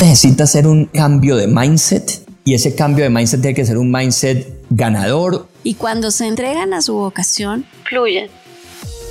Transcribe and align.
Necesita 0.00 0.44
hacer 0.44 0.66
un 0.66 0.86
cambio 0.86 1.36
de 1.36 1.46
mindset 1.46 2.24
y 2.44 2.54
ese 2.54 2.74
cambio 2.74 3.04
de 3.04 3.10
mindset 3.10 3.40
tiene 3.40 3.54
que 3.54 3.64
ser 3.64 3.78
un 3.78 3.90
mindset 3.90 4.64
ganador. 4.70 5.48
Y 5.62 5.74
cuando 5.74 6.10
se 6.10 6.26
entregan 6.26 6.72
a 6.74 6.82
su 6.82 6.94
vocación, 6.94 7.64
fluyen. 7.84 8.28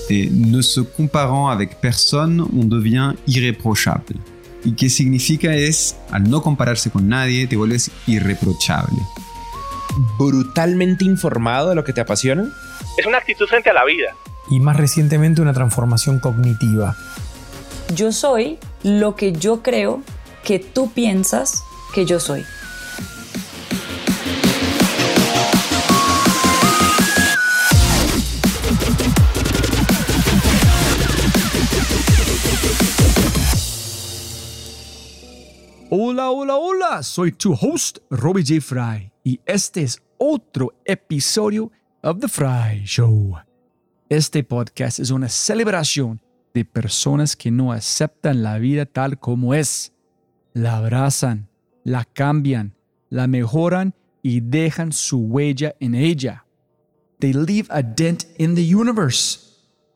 Et 0.09 0.31
ne 0.31 0.61
se 0.61 0.81
comparant 0.81 1.49
avec 1.49 1.77
personne, 1.77 2.41
on 2.41 2.69
devient 2.69 3.15
irréprochable. 3.25 4.17
¿Y 4.63 4.73
qué 4.73 4.89
significa 4.89 5.55
es, 5.55 5.95
al 6.11 6.29
no 6.29 6.41
compararse 6.41 6.89
con 6.89 7.07
nadie, 7.09 7.47
te 7.47 7.55
vuelves 7.55 7.91
irreprochable? 8.07 8.97
Brutalmente 10.17 11.05
informado 11.05 11.69
de 11.69 11.75
lo 11.75 11.83
que 11.83 11.93
te 11.93 12.01
apasiona. 12.01 12.45
Es 12.97 13.05
una 13.05 13.17
actitud 13.17 13.45
frente 13.47 13.69
a 13.69 13.73
la 13.73 13.85
vida. 13.85 14.15
Y 14.49 14.59
más 14.59 14.77
recientemente 14.77 15.41
una 15.41 15.53
transformación 15.53 16.19
cognitiva. 16.19 16.95
Yo 17.95 18.11
soy 18.11 18.57
lo 18.81 19.15
que 19.15 19.33
yo 19.33 19.61
creo 19.61 20.01
que 20.43 20.57
tú 20.57 20.91
piensas 20.91 21.63
que 21.93 22.05
yo 22.05 22.19
soy. 22.19 22.43
Hola, 35.89 36.31
hola, 36.31 36.55
hola, 36.55 37.03
soy 37.03 37.31
tu 37.33 37.53
host, 37.53 37.99
Robbie 38.09 38.43
J. 38.43 38.59
Fry, 38.59 39.11
y 39.23 39.39
este 39.45 39.83
es 39.83 40.01
otro 40.17 40.73
episodio 40.85 41.71
of 42.01 42.19
The 42.19 42.27
Fry 42.27 42.85
Show. 42.85 43.35
Este 44.09 44.43
podcast 44.43 44.97
es 44.97 45.11
una 45.11 45.29
celebración 45.29 46.22
de 46.53 46.65
personas 46.65 47.35
que 47.35 47.51
no 47.51 47.71
aceptan 47.71 48.43
la 48.43 48.59
vida 48.59 48.85
tal 48.85 49.19
como 49.19 49.53
es. 49.53 49.93
La 50.53 50.77
abrazan, 50.77 51.49
la 51.83 52.05
cambian, 52.05 52.75
la 53.09 53.27
mejoran 53.27 53.95
y 54.21 54.39
dejan 54.39 54.91
su 54.91 55.19
huella 55.19 55.75
en 55.79 55.95
ella. 55.95 56.45
They 57.19 57.33
leave 57.33 57.67
a 57.69 57.81
dent 57.81 58.25
in 58.37 58.55
the 58.55 58.75
universe. 58.75 59.39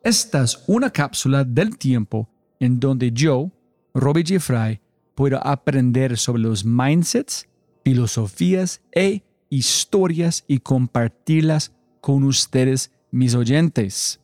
Esta 0.03 0.43
es 0.43 0.63
una 0.67 0.89
cápsula 0.89 1.43
del 1.43 1.77
tiempo 1.77 2.29
en 2.59 2.79
donde 2.79 3.11
yo, 3.11 3.51
Robbie 3.93 4.23
J. 4.25 4.39
Fry, 4.39 4.79
puedo 5.15 5.45
aprender 5.45 6.17
sobre 6.17 6.41
los 6.41 6.63
mindsets, 6.63 7.47
filosofías 7.83 8.81
e 8.91 9.23
historias 9.49 10.43
y 10.47 10.59
compartirlas 10.59 11.71
con 12.01 12.23
ustedes, 12.23 12.91
mis 13.11 13.35
oyentes. 13.35 14.19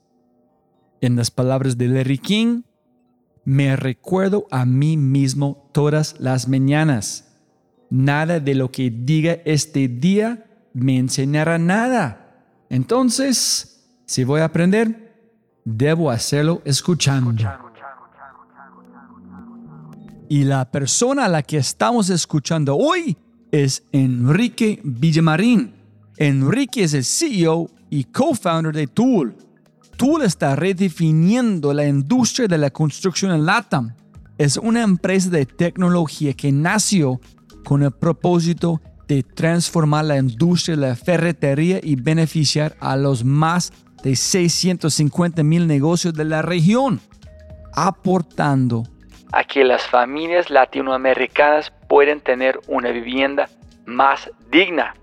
En 1.04 1.18
las 1.18 1.32
palabras 1.32 1.78
de 1.78 1.90
Larry 1.90 2.18
King, 2.18 2.62
me 3.44 3.76
recuerdo 3.76 4.48
a 4.52 4.64
mí 4.64 4.96
mismo 4.96 5.70
todas 5.74 6.16
las 6.18 6.48
mañanas. 6.48 7.28
Nada 7.90 8.40
de 8.40 8.56
lo 8.56 8.72
que 8.72 8.90
diga 8.90 9.40
este 9.44 9.90
día 9.90 10.46
me 10.72 10.98
enseñará 10.98 11.58
nada. 11.58 12.46
Entonces, 12.70 13.86
si 14.06 14.24
voy 14.24 14.40
a 14.40 14.46
aprender, 14.46 15.14
debo 15.66 16.10
hacerlo 16.10 16.62
escuchando. 16.64 17.34
Y 20.30 20.46
la 20.46 20.72
persona 20.72 21.26
a 21.26 21.28
la 21.28 21.44
que 21.44 21.58
estamos 21.58 22.10
escuchando 22.10 22.78
hoy 22.78 23.18
es 23.52 23.84
Enrique 23.92 24.80
Villamarín. 24.86 25.74
Enrique 26.16 26.84
es 26.84 26.94
el 26.94 27.04
CEO 27.04 27.70
y 27.90 28.06
co-founder 28.06 28.74
de 28.74 28.88
Tool. 28.88 29.36
Tool 29.98 30.24
está 30.24 30.56
redefiniendo 30.56 31.74
la 31.74 31.86
industria 31.86 32.48
de 32.48 32.58
la 32.58 32.70
construcción 32.70 33.32
en 33.32 33.46
LATAM. 33.46 33.96
Es 34.38 34.58
una 34.58 34.82
empresa 34.82 35.30
de 35.30 35.46
tecnología 35.46 36.34
que 36.34 36.52
nació 36.52 37.22
con 37.64 37.84
el 37.84 37.92
propósito 37.92 38.82
de 39.08 39.24
transformar 39.24 40.06
la 40.06 40.18
industria 40.18 40.76
de 40.76 40.88
la 40.88 40.96
ferretería 40.96 41.80
y 41.82 41.96
beneficiar 41.96 42.76
a 42.80 42.96
los 42.96 43.24
más 43.24 43.72
de 44.04 44.16
650 44.16 45.44
mil 45.44 45.68
negocios 45.68 46.14
de 46.14 46.26
la 46.26 46.42
región, 46.42 47.00
aportando 47.74 48.84
a 49.32 49.44
que 49.44 49.64
las 49.64 49.84
familias 49.84 50.50
latinoamericanas 50.50 51.72
pueden 51.88 52.20
tener 52.22 52.60
una 52.68 52.92
vivienda 52.92 53.50
más 53.86 54.30
digna. 54.52 54.96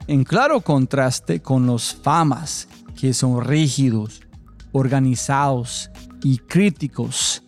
en 0.08 0.24
claro 0.24 0.62
contraste 0.62 1.42
con 1.42 1.66
los 1.66 1.96
famas, 1.96 2.68
que 3.00 3.14
son 3.14 3.44
rígidos, 3.44 4.22
organizados 4.72 5.90
y 6.24 6.38
críticos. 6.38 7.44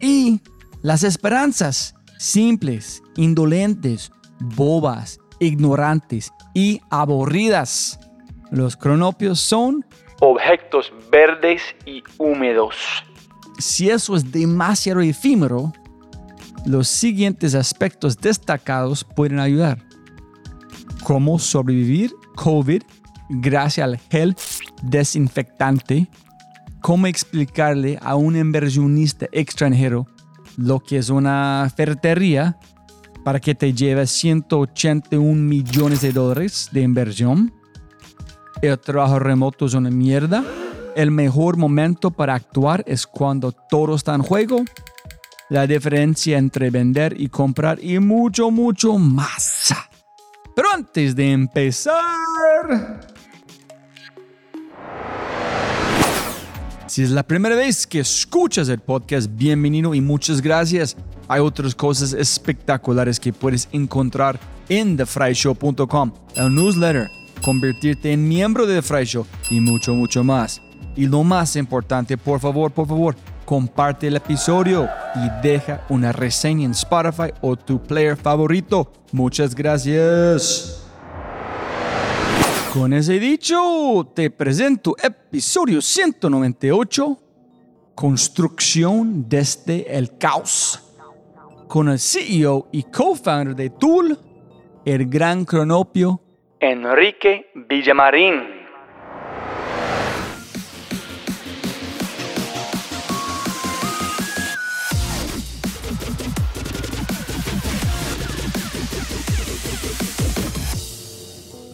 Y 0.00 0.40
las 0.82 1.04
esperanzas, 1.04 1.94
simples, 2.18 3.02
indolentes, 3.16 4.12
bobas, 4.40 5.18
ignorantes 5.40 6.30
y 6.54 6.80
aburridas. 6.90 7.98
Los 8.50 8.76
cronopios 8.76 9.40
son 9.40 9.84
objetos 10.20 10.92
verdes 11.10 11.62
y 11.86 12.02
húmedos. 12.18 12.76
Si 13.62 13.88
eso 13.88 14.16
es 14.16 14.32
demasiado 14.32 15.00
efímero, 15.00 15.72
los 16.66 16.88
siguientes 16.88 17.54
aspectos 17.54 18.18
destacados 18.18 19.04
pueden 19.04 19.38
ayudar. 19.38 19.78
Cómo 21.04 21.38
sobrevivir 21.38 22.12
COVID 22.34 22.82
gracias 23.28 23.84
al 23.84 23.98
gel 24.10 24.34
desinfectante. 24.82 26.08
Cómo 26.80 27.06
explicarle 27.06 28.00
a 28.02 28.16
un 28.16 28.34
inversionista 28.34 29.26
extranjero 29.30 30.08
lo 30.56 30.80
que 30.80 30.98
es 30.98 31.08
una 31.08 31.72
ferretería 31.74 32.58
para 33.24 33.38
que 33.38 33.54
te 33.54 33.72
lleve 33.72 34.08
181 34.08 35.40
millones 35.40 36.00
de 36.00 36.12
dólares 36.12 36.68
de 36.72 36.82
inversión. 36.82 37.54
El 38.60 38.76
trabajo 38.80 39.20
remoto 39.20 39.66
es 39.66 39.74
una 39.74 39.90
mierda. 39.90 40.44
El 40.94 41.10
mejor 41.10 41.56
momento 41.56 42.10
para 42.10 42.34
actuar 42.34 42.84
es 42.86 43.06
cuando 43.06 43.52
todo 43.52 43.94
está 43.94 44.14
en 44.14 44.22
juego. 44.22 44.62
La 45.48 45.66
diferencia 45.66 46.36
entre 46.36 46.68
vender 46.70 47.18
y 47.18 47.28
comprar 47.28 47.82
y 47.82 47.98
mucho, 47.98 48.50
mucho 48.50 48.98
más. 48.98 49.74
Pero 50.54 50.68
antes 50.72 51.16
de 51.16 51.32
empezar... 51.32 51.96
Si 56.86 57.02
es 57.02 57.10
la 57.10 57.22
primera 57.22 57.56
vez 57.56 57.86
que 57.86 58.00
escuchas 58.00 58.68
el 58.68 58.80
podcast, 58.80 59.30
bienvenido 59.32 59.94
y 59.94 60.02
muchas 60.02 60.42
gracias. 60.42 60.94
Hay 61.26 61.40
otras 61.40 61.74
cosas 61.74 62.12
espectaculares 62.12 63.18
que 63.18 63.32
puedes 63.32 63.66
encontrar 63.72 64.38
en 64.68 64.98
thefryshow.com, 64.98 66.12
el 66.36 66.54
newsletter, 66.54 67.08
convertirte 67.40 68.12
en 68.12 68.28
miembro 68.28 68.66
de 68.66 68.76
The 68.76 68.82
Fry 68.82 69.04
Show 69.06 69.26
y 69.48 69.60
mucho, 69.60 69.94
mucho 69.94 70.22
más. 70.22 70.61
Y 70.94 71.06
lo 71.06 71.22
más 71.24 71.56
importante, 71.56 72.18
por 72.18 72.40
favor, 72.40 72.70
por 72.70 72.86
favor, 72.86 73.16
comparte 73.44 74.08
el 74.08 74.16
episodio 74.16 74.88
y 75.14 75.46
deja 75.46 75.84
una 75.88 76.12
reseña 76.12 76.64
en 76.64 76.72
Spotify 76.72 77.32
o 77.40 77.56
tu 77.56 77.82
player 77.82 78.16
favorito. 78.16 78.92
Muchas 79.12 79.54
gracias. 79.54 80.78
Con 82.74 82.92
ese 82.92 83.18
dicho, 83.18 84.10
te 84.14 84.30
presento 84.30 84.96
episodio 85.02 85.80
198, 85.82 87.18
Construcción 87.94 89.28
desde 89.28 89.96
el 89.96 90.16
caos, 90.16 90.82
con 91.68 91.90
el 91.90 91.98
CEO 91.98 92.68
y 92.72 92.84
co-founder 92.84 93.54
de 93.54 93.68
Tool, 93.68 94.18
el 94.86 95.06
gran 95.06 95.44
cronopio, 95.44 96.22
Enrique 96.62 97.50
Villamarín. 97.68 98.61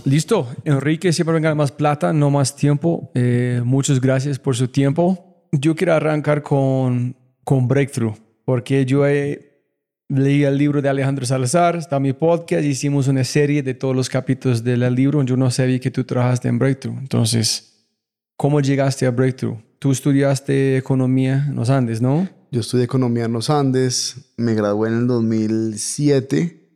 Listo. 0.09 0.49
Enrique, 0.65 1.13
siempre 1.13 1.35
venga 1.35 1.55
más 1.55 1.71
plata, 1.71 2.15
no 2.15 2.31
más 2.31 2.57
tiempo. 2.57 3.11
Eh, 3.15 3.61
muchas 3.63 4.01
gracias 4.01 4.39
por 4.39 4.57
su 4.57 4.69
tiempo. 4.69 5.47
Yo 5.53 5.77
quiero 5.77 5.93
arrancar 5.93 6.43
con, 6.43 7.15
con 7.45 7.69
Breakthrough, 7.69 8.15
porque 8.47 8.87
yo 8.87 9.07
he, 9.07 9.65
leí 10.09 10.45
el 10.45 10.57
libro 10.57 10.81
de 10.81 10.89
Alejandro 10.89 11.27
Salazar, 11.27 11.77
está 11.77 12.01
mi 12.01 12.15
podcast, 12.15 12.65
hicimos 12.65 13.07
una 13.07 13.23
serie 13.23 13.63
de 13.63 13.75
todos 13.75 13.95
los 13.95 14.09
capítulos 14.09 14.65
del 14.65 14.81
libro. 14.95 15.23
Yo 15.25 15.37
no 15.37 15.51
sabía 15.51 15.79
que 15.79 15.91
tú 15.91 16.05
trabajaste 16.05 16.49
en 16.49 16.59
Breakthrough. 16.59 16.97
Entonces, 16.97 17.87
¿cómo 18.35 18.63
llegaste 18.63 19.05
a 19.05 19.11
Breakthrough? 19.11 19.59
Tú 19.79 19.93
estudiaste 19.93 20.79
economía 20.79 21.45
en 21.49 21.55
los 21.55 21.69
Andes, 21.69 22.01
¿no? 22.01 22.27
Yo 22.51 22.61
estudié 22.61 22.85
economía 22.85 23.27
en 23.27 23.33
los 23.35 23.51
Andes, 23.51 24.33
me 24.39 24.55
gradué 24.55 24.89
en 24.89 25.01
el 25.01 25.07
2007 25.07 26.67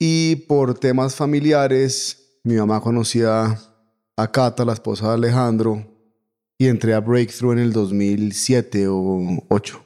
y 0.00 0.34
por 0.48 0.76
temas 0.76 1.14
familiares 1.14 2.23
mi 2.44 2.56
mamá 2.56 2.80
conocía 2.80 3.58
a 4.16 4.30
Cata, 4.30 4.66
la 4.66 4.74
esposa 4.74 5.08
de 5.08 5.14
Alejandro, 5.14 5.82
y 6.58 6.66
entré 6.66 6.92
a 6.92 7.00
Breakthrough 7.00 7.52
en 7.52 7.58
el 7.58 7.72
2007 7.72 8.86
o 8.88 9.42
8. 9.48 9.84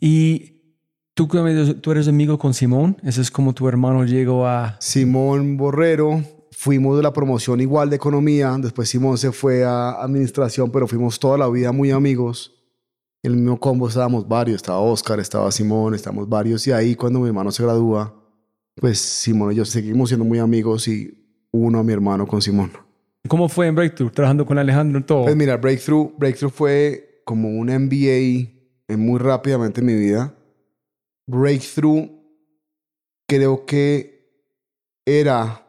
Y 0.00 0.74
tú, 1.14 1.28
tú 1.80 1.92
eres 1.92 2.08
amigo 2.08 2.38
con 2.38 2.54
Simón, 2.54 2.96
ese 3.04 3.20
es 3.20 3.30
como 3.30 3.54
tu 3.54 3.68
hermano 3.68 4.04
llegó 4.04 4.46
a... 4.48 4.76
Simón 4.80 5.56
Borrero, 5.56 6.22
fuimos 6.50 6.96
de 6.96 7.04
la 7.04 7.12
promoción 7.12 7.60
igual 7.60 7.88
de 7.88 7.96
economía, 7.96 8.56
después 8.60 8.88
Simón 8.88 9.16
se 9.16 9.30
fue 9.30 9.64
a 9.64 9.92
administración, 10.02 10.72
pero 10.72 10.88
fuimos 10.88 11.20
toda 11.20 11.38
la 11.38 11.48
vida 11.48 11.70
muy 11.70 11.92
amigos. 11.92 12.52
En 13.22 13.32
el 13.32 13.38
mismo 13.38 13.60
combo 13.60 13.88
estábamos 13.88 14.26
varios, 14.26 14.56
estaba 14.56 14.80
Oscar, 14.80 15.20
estaba 15.20 15.52
Simón, 15.52 15.94
estábamos 15.94 16.28
varios, 16.28 16.66
y 16.66 16.72
ahí 16.72 16.96
cuando 16.96 17.20
mi 17.20 17.28
hermano 17.28 17.52
se 17.52 17.62
gradúa, 17.62 18.12
pues 18.74 18.98
Simón 18.98 19.52
y 19.52 19.56
yo 19.56 19.64
seguimos 19.64 20.08
siendo 20.08 20.24
muy 20.24 20.40
amigos 20.40 20.88
y 20.88 21.27
uno 21.50 21.78
a 21.78 21.82
mi 21.82 21.92
hermano 21.92 22.26
con 22.26 22.42
Simón. 22.42 22.72
¿Cómo 23.28 23.48
fue 23.48 23.66
en 23.66 23.74
Breakthrough, 23.74 24.12
trabajando 24.12 24.46
con 24.46 24.58
Alejandro 24.58 24.98
en 24.98 25.04
todo? 25.04 25.24
Pues 25.24 25.36
mira, 25.36 25.56
Breakthrough, 25.56 26.12
Breakthrough 26.16 26.52
fue 26.52 27.22
como 27.24 27.48
un 27.48 27.66
MBA 27.66 28.50
en 28.88 29.00
muy 29.00 29.18
rápidamente 29.18 29.80
en 29.80 29.86
mi 29.86 29.94
vida. 29.94 30.34
Breakthrough 31.26 32.08
creo 33.28 33.66
que 33.66 34.18
era, 35.04 35.66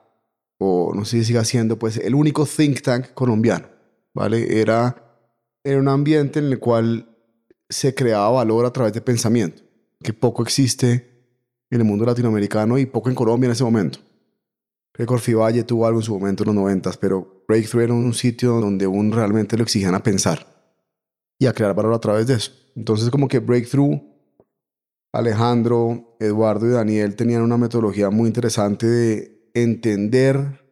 o 0.58 0.94
no 0.96 1.06
sé 1.06 1.20
si 1.20 1.26
siga 1.26 1.44
siendo, 1.44 1.78
pues 1.78 1.98
el 1.98 2.16
único 2.16 2.46
think 2.46 2.82
tank 2.82 3.14
colombiano, 3.14 3.68
¿vale? 4.14 4.62
Era, 4.62 4.96
era 5.64 5.80
un 5.80 5.90
ambiente 5.90 6.40
en 6.40 6.46
el 6.46 6.60
cual 6.60 7.10
se 7.68 7.94
creaba 7.94 8.30
valor 8.30 8.66
a 8.66 8.72
través 8.72 8.94
de 8.94 9.02
pensamiento, 9.02 9.62
que 10.02 10.14
poco 10.14 10.44
existe 10.44 11.10
en 11.70 11.82
el 11.82 11.86
mundo 11.86 12.06
latinoamericano 12.06 12.78
y 12.78 12.86
poco 12.86 13.10
en 13.10 13.16
Colombia 13.16 13.48
en 13.48 13.52
ese 13.52 13.64
momento. 13.64 14.00
Creo 15.06 15.40
Valle 15.40 15.64
tuvo 15.64 15.86
algo 15.86 16.00
en 16.00 16.04
su 16.04 16.14
momento 16.14 16.44
en 16.44 16.48
los 16.48 16.56
noventas, 16.56 16.98
pero 16.98 17.46
Breakthrough 17.48 17.84
era 17.84 17.94
un 17.94 18.14
sitio 18.14 18.60
donde 18.60 18.86
uno 18.86 19.16
realmente 19.16 19.56
lo 19.56 19.64
exigían 19.64 19.96
a 19.96 20.04
pensar 20.04 20.46
y 21.40 21.46
a 21.46 21.54
crear 21.54 21.74
valor 21.74 21.94
a 21.94 22.00
través 22.00 22.28
de 22.28 22.34
eso. 22.34 22.52
Entonces 22.76 23.10
como 23.10 23.30
que 23.30 23.40
Breakthrough, 23.40 23.98
Alejandro, 25.14 26.18
Eduardo 26.20 26.68
y 26.68 26.72
Daniel 26.72 27.16
tenían 27.16 27.44
una 27.44 27.56
metodología 27.56 28.10
muy 28.10 28.28
interesante 28.28 28.88
de 28.88 29.52
entender 29.54 30.66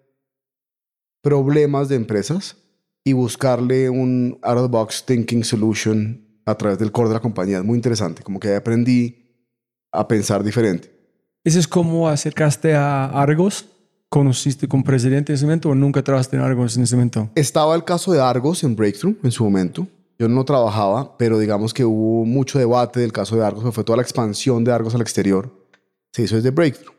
problemas 1.23 1.87
de 1.87 1.95
empresas 1.95 2.57
y 3.05 3.13
buscarle 3.13 3.89
un 3.89 4.39
out 4.41 4.57
of 4.57 4.63
the 4.63 4.71
box 4.71 5.05
thinking 5.05 5.45
solution 5.45 6.41
a 6.45 6.55
través 6.55 6.79
del 6.79 6.91
core 6.91 7.07
de 7.07 7.13
la 7.13 7.21
compañía. 7.21 7.59
Es 7.59 7.63
muy 7.63 7.77
interesante, 7.77 8.23
como 8.23 8.41
que 8.41 8.53
aprendí 8.53 9.47
a 9.93 10.05
pensar 10.05 10.43
diferente. 10.43 10.91
¿Ese 11.45 11.59
es 11.59 11.67
como 11.67 12.09
acercaste 12.09 12.75
a 12.75 13.05
Argos? 13.05 13.76
¿Conociste 14.09 14.69
con 14.69 14.83
presidente 14.83 15.33
en 15.33 15.35
ese 15.35 15.45
momento 15.45 15.69
o 15.69 15.75
nunca 15.75 16.01
trabajaste 16.01 16.37
en 16.37 16.41
Argos 16.41 16.77
en 16.77 16.83
ese 16.83 16.95
momento? 16.95 17.29
Estaba 17.35 17.75
el 17.75 17.83
caso 17.83 18.13
de 18.13 18.21
Argos 18.21 18.63
en 18.63 18.75
Breakthrough 18.75 19.17
en 19.21 19.31
su 19.31 19.43
momento. 19.43 19.85
Yo 20.17 20.29
no 20.29 20.45
trabajaba, 20.45 21.17
pero 21.17 21.37
digamos 21.37 21.73
que 21.73 21.83
hubo 21.83 22.25
mucho 22.25 22.57
debate 22.57 23.01
del 23.01 23.11
caso 23.11 23.35
de 23.35 23.45
Argos, 23.45 23.73
fue 23.75 23.83
toda 23.83 23.97
la 23.97 24.03
expansión 24.03 24.63
de 24.63 24.71
Argos 24.71 24.95
al 24.95 25.01
exterior. 25.01 25.51
Se 26.13 26.23
hizo 26.23 26.37
desde 26.37 26.51
Breakthrough. 26.51 26.95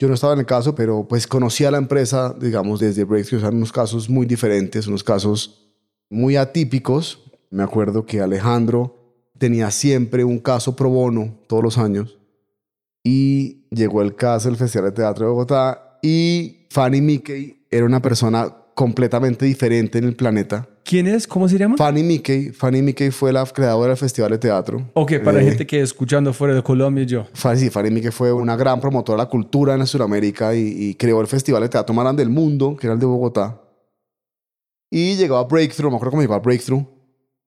Yo 0.00 0.08
no 0.08 0.14
estaba 0.14 0.32
en 0.32 0.40
el 0.40 0.46
caso, 0.46 0.74
pero 0.74 1.06
pues 1.08 1.28
conocía 1.28 1.70
la 1.70 1.78
empresa, 1.78 2.34
digamos, 2.38 2.80
desde 2.80 3.04
Breakthrough. 3.04 3.38
O 3.38 3.40
sea, 3.40 3.50
unos 3.50 3.70
casos 3.70 4.10
muy 4.10 4.26
diferentes, 4.26 4.88
unos 4.88 5.04
casos 5.04 5.70
muy 6.10 6.34
atípicos, 6.34 7.22
me 7.50 7.62
acuerdo 7.62 8.04
que 8.04 8.20
Alejandro 8.20 8.96
tenía 9.38 9.70
siempre 9.70 10.24
un 10.24 10.40
caso 10.40 10.74
pro 10.74 10.90
bono 10.90 11.38
todos 11.46 11.62
los 11.62 11.78
años 11.78 12.18
y 13.04 13.68
llegó 13.70 14.02
el 14.02 14.14
caso 14.14 14.48
del 14.48 14.58
Festival 14.58 14.90
de 14.90 14.96
Teatro 14.96 15.26
de 15.26 15.30
Bogotá 15.30 15.91
y 16.02 16.66
Fanny 16.70 17.00
Mickey 17.00 17.64
era 17.70 17.86
una 17.86 18.02
persona 18.02 18.54
completamente 18.74 19.44
diferente 19.46 19.98
en 19.98 20.04
el 20.04 20.16
planeta. 20.16 20.66
¿Quién 20.84 21.06
es? 21.06 21.26
¿Cómo 21.28 21.48
se 21.48 21.56
llama? 21.58 21.76
Fanny 21.76 22.02
Mickey. 22.02 22.50
Fanny 22.50 22.82
Mickey 22.82 23.10
fue 23.10 23.32
la 23.32 23.44
creadora 23.46 23.88
del 23.90 23.96
Festival 23.96 24.30
de 24.32 24.38
Teatro. 24.38 24.90
Ok, 24.94 25.18
para 25.22 25.40
Eh, 25.40 25.44
gente 25.44 25.66
que 25.66 25.80
escuchando 25.80 26.32
fuera 26.32 26.54
de 26.54 26.62
Colombia, 26.62 27.04
yo. 27.04 27.26
Fanny, 27.34 27.60
sí, 27.60 27.70
Fanny 27.70 27.90
Mickey 27.90 28.10
fue 28.10 28.32
una 28.32 28.56
gran 28.56 28.80
promotora 28.80 29.18
de 29.18 29.24
la 29.24 29.30
cultura 29.30 29.74
en 29.74 29.86
Sudamérica 29.86 30.54
y, 30.56 30.60
y 30.60 30.94
creó 30.94 31.20
el 31.20 31.26
Festival 31.28 31.62
de 31.62 31.68
Teatro 31.68 31.94
más 31.94 32.04
grande 32.04 32.22
del 32.24 32.32
mundo, 32.32 32.76
que 32.76 32.86
era 32.88 32.94
el 32.94 33.00
de 33.00 33.06
Bogotá. 33.06 33.60
Y 34.90 35.16
llegó 35.16 35.36
a 35.36 35.44
Breakthrough, 35.44 35.90
me 35.90 35.96
acuerdo 35.96 36.10
cómo 36.10 36.22
llegó 36.22 36.34
a 36.34 36.40
Breakthrough. 36.40 36.84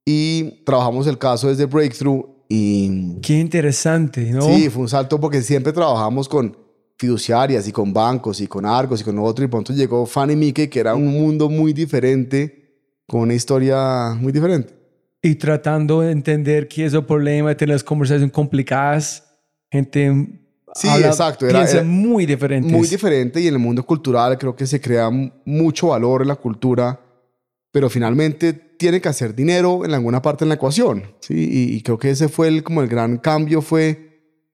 Y 0.06 0.64
trabajamos 0.64 1.08
el 1.08 1.18
caso 1.18 1.50
desde 1.50 1.66
Breakthrough 1.66 2.24
y 2.48 3.20
Qué 3.22 3.34
interesante, 3.40 4.32
¿no? 4.32 4.44
Sí, 4.44 4.70
fue 4.70 4.84
un 4.84 4.90
salto 4.90 5.20
porque 5.20 5.42
siempre 5.42 5.74
trabajamos 5.74 6.30
con 6.30 6.56
fiduciarias 6.98 7.68
y 7.68 7.72
con 7.72 7.92
bancos 7.94 8.40
y 8.42 8.48
con 8.48 8.66
Argos 8.66 9.02
y 9.02 9.04
con 9.04 9.20
otro 9.20 9.44
y 9.44 9.48
pronto 9.48 9.74
llegó 9.74 10.06
Fanny 10.06 10.36
Mickey 10.36 10.68
que 10.70 10.80
era 10.80 10.96
un 10.96 11.08
mundo 11.08 11.50
muy 11.50 11.74
diferente, 11.74 12.64
con 13.08 13.22
una 13.22 13.34
historia 13.34 14.16
muy 14.20 14.32
diferente. 14.32 14.74
Y 15.22 15.36
tratando 15.36 16.02
de 16.02 16.12
entender 16.12 16.68
qué 16.68 16.86
es 16.86 16.94
el 16.94 17.04
problema, 17.04 17.50
de 17.50 17.56
tener 17.56 17.74
las 17.76 17.84
conversaciones 17.84 18.32
complicadas, 18.32 19.24
gente 19.72 20.42
Sí, 20.76 20.88
habla- 20.90 21.08
exacto, 21.08 21.46
era- 21.48 21.60
piensa 21.60 21.78
era 21.78 21.86
muy 21.86 22.26
diferente. 22.26 22.70
Muy 22.70 22.88
diferente 22.88 23.40
y 23.42 23.48
en 23.48 23.54
el 23.54 23.60
mundo 23.60 23.86
cultural 23.86 24.38
creo 24.38 24.56
que 24.56 24.68
se 24.68 24.80
crea 24.82 25.10
mucho 25.46 25.88
valor 25.88 26.22
en 26.22 26.28
la 26.28 26.36
cultura, 26.36 27.00
pero 27.72 27.90
finalmente 27.90 28.54
tiene 28.54 29.00
que 29.02 29.08
hacer 29.10 29.34
dinero 29.34 29.86
en 29.86 29.94
alguna 29.94 30.22
parte 30.22 30.44
en 30.46 30.50
la 30.50 30.56
ecuación, 30.56 31.04
¿sí? 31.22 31.34
Y, 31.34 31.76
y 31.76 31.82
creo 31.82 31.98
que 31.98 32.10
ese 32.10 32.28
fue 32.28 32.50
el, 32.50 32.62
como 32.64 32.82
el 32.82 32.88
gran 32.90 33.18
cambio, 33.18 33.62
fue 33.62 34.05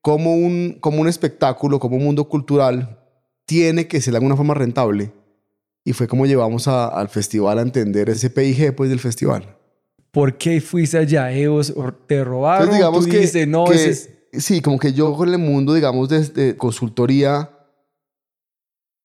como 0.02 0.36
un, 0.36 0.78
como 0.82 1.02
un 1.02 1.08
espectáculo, 1.08 1.80
como 1.80 1.98
un 1.98 2.04
mundo 2.04 2.28
cultural 2.28 2.98
tiene 3.46 3.88
que 3.88 4.02
ser 4.02 4.12
de 4.14 4.18
alguna 4.18 4.36
forma 4.36 4.54
rentable. 4.54 5.12
Y 5.84 5.94
fue 5.94 6.08
como 6.08 6.26
llevamos 6.26 6.68
a- 6.68 6.88
al 6.88 7.10
festival 7.10 7.60
a 7.60 7.62
entender 7.64 8.10
ese 8.10 8.30
PIG 8.30 8.76
pues, 8.76 8.90
del 8.90 9.00
festival. 9.00 9.58
¿Por 10.12 10.38
qué 10.38 10.60
fuiste 10.62 10.98
allá? 10.98 11.32
¿Ellos 11.32 11.74
te 12.08 12.24
robaron? 12.24 12.64
Entonces, 12.64 12.78
digamos 12.80 13.06
Tú 13.06 13.12
que, 13.12 13.20
dices, 13.20 13.48
no, 13.48 13.66
que- 13.66 13.90
es- 13.90 14.10
sí, 14.34 14.62
como 14.62 14.78
que 14.78 14.94
yo 14.94 15.14
con 15.14 15.30
el 15.30 15.38
mundo, 15.38 15.74
digamos, 15.74 16.10
de, 16.10 16.56
consultoría, 16.58 17.50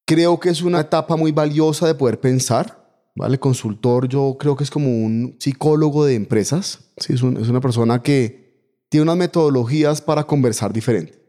creo 0.06 0.38
que 0.38 0.50
es 0.50 0.62
una 0.62 0.80
etapa 0.80 1.16
muy 1.16 1.32
valiosa 1.32 1.86
de 1.86 1.94
poder 1.94 2.20
pensar, 2.20 3.10
¿vale? 3.16 3.38
Consultor 3.38 4.08
yo 4.08 4.36
creo 4.38 4.56
que 4.56 4.64
es 4.64 4.70
como 4.70 4.88
un 4.88 5.36
psicólogo 5.38 6.04
de 6.04 6.14
empresas, 6.14 6.90
¿sí? 6.98 7.14
es, 7.14 7.22
un- 7.22 7.36
es 7.38 7.48
una 7.48 7.60
persona 7.60 8.02
que 8.02 8.45
tiene 8.88 9.02
unas 9.04 9.16
metodologías 9.16 10.00
para 10.00 10.24
conversar 10.24 10.72
diferente. 10.72 11.22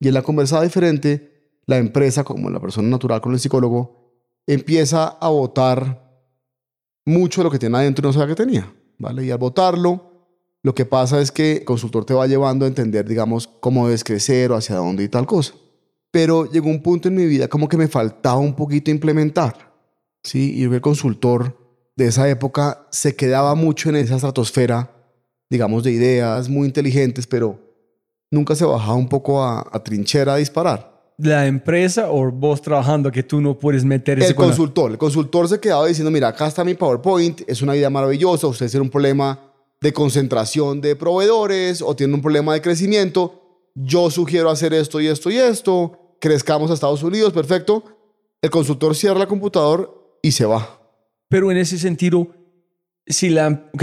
Y 0.00 0.08
en 0.08 0.14
la 0.14 0.22
conversada 0.22 0.62
diferente, 0.62 1.60
la 1.66 1.78
empresa, 1.78 2.24
como 2.24 2.50
la 2.50 2.60
persona 2.60 2.88
natural 2.88 3.20
con 3.20 3.32
el 3.32 3.40
psicólogo, 3.40 4.02
empieza 4.46 5.06
a 5.06 5.28
votar 5.28 6.02
mucho 7.04 7.40
de 7.40 7.44
lo 7.44 7.50
que 7.50 7.58
tiene 7.58 7.78
adentro 7.78 8.04
y 8.04 8.08
no 8.08 8.12
sabe 8.12 8.28
que 8.28 8.42
tenía, 8.42 8.72
¿vale? 8.98 9.24
Y 9.24 9.30
al 9.30 9.38
votarlo, 9.38 10.12
lo 10.62 10.74
que 10.74 10.84
pasa 10.84 11.20
es 11.20 11.32
que 11.32 11.58
el 11.58 11.64
consultor 11.64 12.04
te 12.04 12.14
va 12.14 12.26
llevando 12.26 12.64
a 12.64 12.68
entender, 12.68 13.06
digamos, 13.08 13.48
cómo 13.60 13.86
debes 13.86 14.04
crecer 14.04 14.52
o 14.52 14.56
hacia 14.56 14.76
dónde 14.76 15.04
y 15.04 15.08
tal 15.08 15.26
cosa. 15.26 15.54
Pero 16.10 16.50
llegó 16.50 16.68
un 16.68 16.82
punto 16.82 17.08
en 17.08 17.14
mi 17.14 17.26
vida 17.26 17.48
como 17.48 17.68
que 17.68 17.76
me 17.76 17.88
faltaba 17.88 18.38
un 18.38 18.54
poquito 18.54 18.90
implementar, 18.90 19.72
¿sí? 20.22 20.54
Y 20.54 20.64
el 20.64 20.80
consultor 20.80 21.58
de 21.96 22.06
esa 22.06 22.28
época 22.28 22.86
se 22.90 23.16
quedaba 23.16 23.54
mucho 23.54 23.88
en 23.88 23.96
esa 23.96 24.16
estratosfera, 24.16 24.90
digamos, 25.52 25.82
de 25.84 25.92
ideas 25.92 26.48
muy 26.48 26.66
inteligentes, 26.66 27.26
pero 27.26 27.58
nunca 28.30 28.54
se 28.56 28.64
bajaba 28.64 28.94
un 28.96 29.08
poco 29.08 29.42
a, 29.44 29.60
a 29.70 29.82
trinchera 29.84 30.32
a 30.34 30.36
disparar. 30.38 30.80
la 31.18 31.46
empresa 31.46 32.10
o 32.10 32.30
vos 32.32 32.62
trabajando 32.62 33.12
que 33.12 33.22
tú 33.22 33.40
no 33.40 33.58
puedes 33.58 33.84
meter 33.84 34.18
ese 34.18 34.28
El 34.30 34.34
con 34.34 34.46
la- 34.46 34.50
consultor, 34.52 34.90
el 34.92 34.98
consultor 34.98 35.46
se 35.48 35.60
quedaba 35.60 35.86
diciendo, 35.86 36.10
mira, 36.10 36.28
acá 36.28 36.46
está 36.46 36.64
mi 36.64 36.74
PowerPoint, 36.74 37.42
es 37.46 37.60
una 37.60 37.76
idea 37.76 37.90
maravillosa, 37.90 38.46
usted 38.46 38.70
tiene 38.70 38.82
un 38.84 38.90
problema 38.90 39.38
de 39.80 39.92
concentración 39.92 40.80
de 40.80 40.96
proveedores 40.96 41.82
o 41.82 41.94
tiene 41.94 42.14
un 42.14 42.22
problema 42.22 42.54
de 42.54 42.62
crecimiento, 42.62 43.68
yo 43.74 44.10
sugiero 44.10 44.48
hacer 44.48 44.72
esto 44.72 45.00
y 45.00 45.06
esto 45.08 45.30
y 45.30 45.36
esto, 45.36 46.16
crezcamos 46.20 46.70
a 46.70 46.74
Estados 46.74 47.02
Unidos, 47.02 47.32
perfecto. 47.34 47.84
El 48.40 48.50
consultor 48.50 48.94
cierra 48.96 49.20
el 49.20 49.28
computador 49.28 50.18
y 50.22 50.32
se 50.32 50.46
va. 50.46 50.80
Pero 51.28 51.50
en 51.50 51.58
ese 51.58 51.78
sentido, 51.78 52.28
si 53.06 53.28
la, 53.28 53.68
ok, 53.74 53.82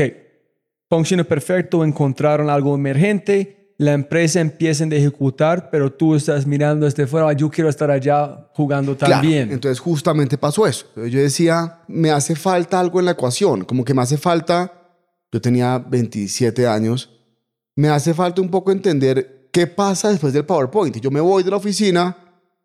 funciona 0.89 1.24
perfecto, 1.24 1.84
encontraron 1.84 2.50
algo 2.50 2.75
emergente, 2.75 3.74
la 3.77 3.93
empresa 3.93 4.41
empieza 4.41 4.84
a 4.84 4.88
ejecutar, 4.88 5.69
pero 5.69 5.91
tú 5.93 6.15
estás 6.15 6.46
mirando 6.46 6.86
desde 6.86 7.08
fuera, 7.08 7.29
"Ah, 7.29 7.34
yo 7.34 7.50
quiero 7.50 7.69
estar 7.69 7.89
allá 7.89 8.50
jugando 8.53 8.98
Claro, 8.98 9.13
también. 9.13 9.51
entonces 9.51 9.79
justamente 9.79 10.38
pasó 10.38 10.67
eso. 10.67 10.86
Yo 10.96 11.19
decía, 11.19 11.79
me 11.88 12.12
hace 12.12 12.36
falta 12.36 12.79
algo 12.79 13.00
en 13.00 13.05
la 13.05 13.12
ecuación, 13.12 13.63
como 13.63 13.86
que 13.86 13.93
me 13.93 14.01
hace 14.01 14.17
falta, 14.17 14.74
yo 15.31 15.39
tenía 15.39 15.77
27 15.77 16.67
años, 16.67 17.10
me 17.75 17.88
hace 17.88 18.13
falta 18.13 18.41
un 18.41 18.50
poco 18.50 18.72
entender 18.74 19.50
qué 19.53 19.65
pasa 19.67 20.10
después 20.10 20.34
del 20.34 20.46
PowerPoint. 20.46 20.98
Yo 21.00 21.10
me 21.12 21.22
voy 21.22 21.43
de 21.43 21.51
la 21.51 21.55
oficina 21.58 22.17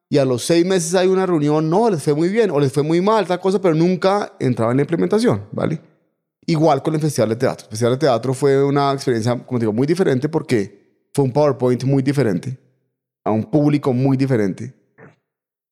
y 0.08 0.18
a 0.18 0.24
los 0.24 0.44
seis 0.44 0.66
meses 0.66 0.94
hay 0.96 1.06
una 1.06 1.26
reunión, 1.26 1.70
no, 1.70 1.88
les 1.90 2.02
fue 2.02 2.14
muy 2.14 2.28
bien 2.28 2.50
o 2.50 2.58
les 2.58 2.72
fue 2.72 2.82
muy 2.82 3.00
mal, 3.00 3.24
tal 3.26 3.38
cosa, 3.38 3.60
pero 3.60 3.74
nunca 3.74 4.32
entraba 4.40 4.72
en 4.72 4.78
la 4.78 4.82
implementación, 4.82 5.44
¿vale? 5.52 5.80
Igual 6.46 6.82
con 6.82 6.94
el 6.94 7.00
Festival 7.00 7.30
de 7.30 7.36
Teatro. 7.36 7.66
El 7.66 7.70
Festival 7.70 7.92
de 7.94 7.98
Teatro 7.98 8.34
fue 8.34 8.62
una 8.62 8.92
experiencia, 8.92 9.38
como 9.44 9.58
digo, 9.58 9.72
muy 9.72 9.86
diferente 9.86 10.28
porque 10.28 11.06
fue 11.12 11.24
un 11.24 11.32
PowerPoint 11.32 11.84
muy 11.84 12.02
diferente, 12.02 12.58
a 13.24 13.30
un 13.30 13.44
público 13.44 13.92
muy 13.92 14.16
diferente 14.16 14.74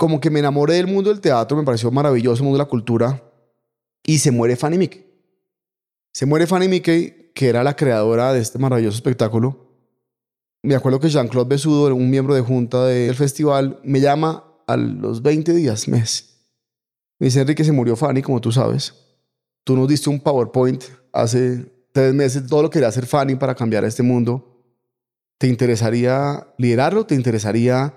como 0.02 0.20
que 0.20 0.30
me 0.30 0.40
enamoré 0.40 0.74
del 0.74 0.88
mundo 0.88 1.10
del 1.10 1.20
teatro, 1.20 1.56
me 1.56 1.62
pareció 1.62 1.88
maravilloso 1.92 2.42
el 2.42 2.46
mundo 2.46 2.58
de 2.58 2.64
la 2.64 2.68
cultura, 2.68 3.22
y 4.04 4.18
se 4.18 4.32
muere 4.32 4.56
Fanny 4.56 4.76
Mickey. 4.76 5.06
Se 6.12 6.26
muere 6.26 6.48
Fanny 6.48 6.66
Mickey, 6.66 7.30
que 7.32 7.48
era 7.48 7.62
la 7.62 7.76
creadora 7.76 8.32
de 8.32 8.40
este 8.40 8.58
maravilloso 8.58 8.96
espectáculo. 8.96 9.78
Me 10.64 10.74
acuerdo 10.74 10.98
que 10.98 11.08
Jean-Claude 11.08 11.48
Besudo, 11.48 11.94
un 11.94 12.10
miembro 12.10 12.34
de 12.34 12.40
junta 12.40 12.84
del 12.84 13.14
festival, 13.14 13.78
me 13.84 14.00
llama 14.00 14.44
a 14.66 14.76
los 14.76 15.22
20 15.22 15.52
días, 15.54 15.86
mes. 15.86 16.48
Me 17.20 17.26
dice, 17.26 17.40
Enrique, 17.42 17.62
se 17.62 17.70
murió 17.70 17.94
Fanny, 17.94 18.22
como 18.22 18.40
tú 18.40 18.50
sabes. 18.50 18.94
Tú 19.64 19.76
nos 19.76 19.88
diste 19.88 20.10
un 20.10 20.20
PowerPoint 20.20 20.82
hace 21.12 21.66
tres 21.92 22.14
meses, 22.14 22.46
todo 22.46 22.62
lo 22.62 22.70
que 22.70 22.74
quería 22.74 22.88
hacer 22.88 23.06
Fanny 23.06 23.36
para 23.36 23.54
cambiar 23.54 23.84
este 23.84 24.02
mundo. 24.02 24.48
¿Te 25.38 25.46
interesaría 25.46 26.46
liderarlo? 26.56 27.04
¿Te 27.04 27.14
interesaría 27.14 27.94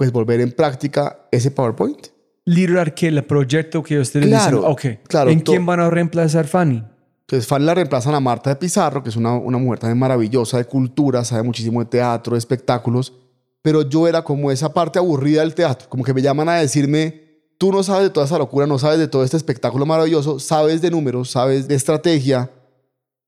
pues 0.00 0.12
volver 0.12 0.40
en 0.40 0.50
práctica 0.52 1.28
ese 1.30 1.50
PowerPoint. 1.50 2.06
Liderar 2.46 2.94
que 2.94 3.08
el 3.08 3.22
proyecto 3.22 3.82
que 3.82 3.98
ustedes 3.98 4.28
Claro, 4.28 4.62
dicen, 4.62 4.72
ok, 4.72 5.06
claro, 5.06 5.30
¿en 5.30 5.40
quién 5.40 5.66
van 5.66 5.78
a 5.78 5.90
reemplazar 5.90 6.46
Fanny? 6.46 6.82
Entonces 7.20 7.46
Fanny 7.46 7.66
la 7.66 7.74
reemplazan 7.74 8.14
a 8.14 8.20
Marta 8.20 8.48
de 8.48 8.56
Pizarro, 8.56 9.02
que 9.02 9.10
es 9.10 9.16
una, 9.16 9.34
una 9.34 9.58
mujer 9.58 9.80
también 9.80 9.98
maravillosa 9.98 10.56
de 10.56 10.64
cultura, 10.64 11.22
sabe 11.22 11.42
muchísimo 11.42 11.80
de 11.80 11.90
teatro, 11.90 12.32
de 12.32 12.38
espectáculos, 12.38 13.12
pero 13.60 13.86
yo 13.86 14.08
era 14.08 14.22
como 14.22 14.50
esa 14.50 14.72
parte 14.72 14.98
aburrida 14.98 15.42
del 15.42 15.54
teatro, 15.54 15.86
como 15.90 16.02
que 16.02 16.14
me 16.14 16.22
llaman 16.22 16.48
a 16.48 16.54
decirme, 16.54 17.29
tú 17.60 17.70
no 17.70 17.82
sabes 17.82 18.04
de 18.04 18.10
toda 18.10 18.24
esa 18.24 18.38
locura, 18.38 18.66
no 18.66 18.78
sabes 18.78 18.98
de 18.98 19.06
todo 19.06 19.22
este 19.22 19.36
espectáculo 19.36 19.84
maravilloso, 19.84 20.40
sabes 20.40 20.80
de 20.80 20.90
números, 20.90 21.30
sabes 21.30 21.68
de 21.68 21.74
estrategia, 21.74 22.50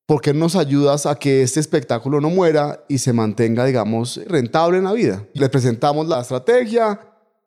¿por 0.06 0.22
qué 0.22 0.32
no 0.32 0.40
nos 0.40 0.56
ayudas 0.56 1.04
a 1.04 1.16
que 1.16 1.42
este 1.42 1.60
espectáculo 1.60 2.18
no 2.18 2.30
muera 2.30 2.82
y 2.88 2.96
se 2.96 3.12
mantenga, 3.12 3.66
digamos, 3.66 4.18
rentable 4.26 4.78
en 4.78 4.84
la 4.84 4.94
vida? 4.94 5.26
Le 5.34 5.50
presentamos 5.50 6.08
la 6.08 6.22
estrategia, 6.22 6.98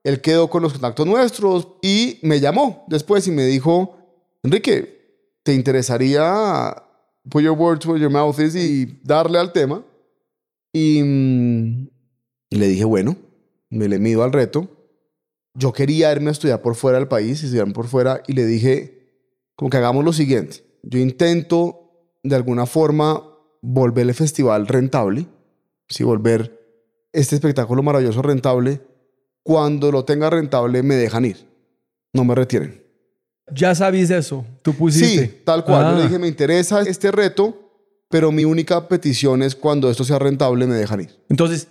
él 0.04 0.22
quedó 0.22 0.48
con 0.48 0.62
los 0.62 0.74
contactos 0.74 1.08
nuestros 1.08 1.70
y 1.82 2.20
me 2.22 2.40
llamó 2.40 2.86
después 2.88 3.26
y 3.26 3.32
me 3.32 3.48
dijo, 3.48 3.98
Enrique, 4.44 5.40
¿te 5.42 5.56
interesaría 5.56 6.84
put 7.32 7.42
your 7.42 7.58
words 7.58 7.84
where 7.88 8.00
your 8.00 8.12
mouth 8.12 8.38
is 8.40 8.56
y 8.56 9.00
darle 9.02 9.40
al 9.40 9.52
tema? 9.52 9.84
Y, 10.72 11.02
mm, 11.02 11.90
y 12.52 12.56
le 12.58 12.68
dije, 12.68 12.86
bueno, 12.86 13.18
me 13.72 13.88
le 13.88 13.98
mido 13.98 14.22
al 14.22 14.32
reto. 14.32 14.70
Yo 15.56 15.72
quería 15.74 16.12
irme 16.12 16.30
a 16.30 16.32
estudiar 16.32 16.62
por 16.62 16.76
fuera 16.76 16.98
del 17.00 17.08
país, 17.08 17.42
estudiar 17.44 17.72
por 17.74 17.88
fuera, 17.88 18.22
y 18.28 18.34
le 18.34 18.46
dije, 18.46 19.10
como 19.56 19.70
que 19.70 19.78
hagamos 19.78 20.04
lo 20.04 20.14
siguiente. 20.14 20.64
Yo 20.84 21.00
intento 21.00 21.92
de 22.24 22.36
alguna 22.36 22.66
forma 22.66 23.24
volver 23.62 24.06
el 24.08 24.14
festival 24.14 24.68
rentable, 24.68 25.26
si 25.88 26.04
volver 26.04 26.60
este 27.14 27.36
espectáculo 27.36 27.82
maravilloso 27.84 28.22
rentable. 28.22 28.82
Cuando 29.44 29.92
lo 29.92 30.04
tenga 30.06 30.30
rentable, 30.30 30.84
me 30.84 30.96
dejan 30.96 31.26
ir. 31.26 31.48
No 32.14 32.24
me 32.26 32.36
retienen. 32.36 32.84
Ya 33.54 33.76
sabes 33.76 34.10
eso, 34.10 34.44
tú 34.64 34.74
pusiste. 34.74 35.26
Sí, 35.28 35.42
tal 35.46 35.64
cual. 35.64 35.82
Yo 35.84 35.88
Ah. 35.90 35.96
le 35.98 36.04
dije, 36.04 36.20
me 36.20 36.28
interesa 36.28 36.82
este 36.82 37.12
reto, 37.12 37.72
pero 38.10 38.32
mi 38.32 38.44
única 38.44 38.88
petición 38.88 39.44
es 39.44 39.56
cuando 39.56 39.90
esto 39.90 40.04
sea 40.04 40.18
rentable, 40.20 40.66
me 40.66 40.74
dejan 40.76 41.02
ir. 41.02 41.16
Entonces, 41.30 41.68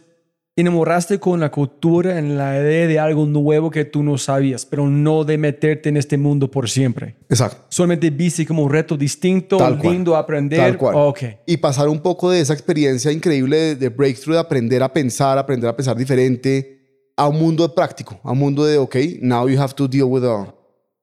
enamoraste 0.57 1.19
con 1.19 1.41
la 1.41 1.51
cultura, 1.51 2.19
en 2.19 2.39
la 2.39 2.57
idea 2.61 2.87
de 2.87 2.99
algo 2.99 3.27
nuevo 3.27 3.71
que 3.71 3.85
tú 3.85 4.03
no 4.03 4.19
sabías, 4.19 4.65
pero 4.65 4.89
no 4.89 5.25
de 5.25 5.37
meterte 5.37 5.89
en 5.89 5.97
este 5.97 6.17
mundo 6.17 6.51
por 6.51 6.71
siempre. 6.71 7.17
Exacto. 7.29 7.65
Solamente 7.69 8.11
viste 8.11 8.47
como 8.47 8.63
un 8.63 8.71
reto 8.71 8.97
distinto, 8.97 9.57
Tal 9.57 9.79
cual. 9.79 9.93
lindo 9.93 10.17
aprender. 10.17 10.59
Tal 10.59 10.79
cual. 10.79 10.95
Ok. 10.97 11.21
Y 11.47 11.57
pasar 11.57 11.89
un 11.89 12.01
poco 12.01 12.31
de 12.31 12.41
esa 12.41 12.53
experiencia 12.53 13.11
increíble 13.11 13.57
de, 13.57 13.77
de 13.77 13.89
breakthrough, 13.89 14.35
de 14.35 14.41
aprender 14.41 14.83
a 14.83 14.93
pensar, 14.93 15.39
aprender 15.39 15.69
a 15.69 15.77
pensar 15.77 15.97
diferente, 15.97 17.11
a 17.17 17.29
un 17.29 17.39
mundo 17.39 17.75
práctico, 17.75 18.21
a 18.23 18.33
un 18.33 18.39
mundo 18.39 18.65
de, 18.65 18.79
ok, 18.79 18.97
now 19.23 19.49
you 19.49 19.61
have 19.61 19.75
to 19.75 19.89
deal 19.89 20.05
with 20.05 20.25
uh, 20.25 20.47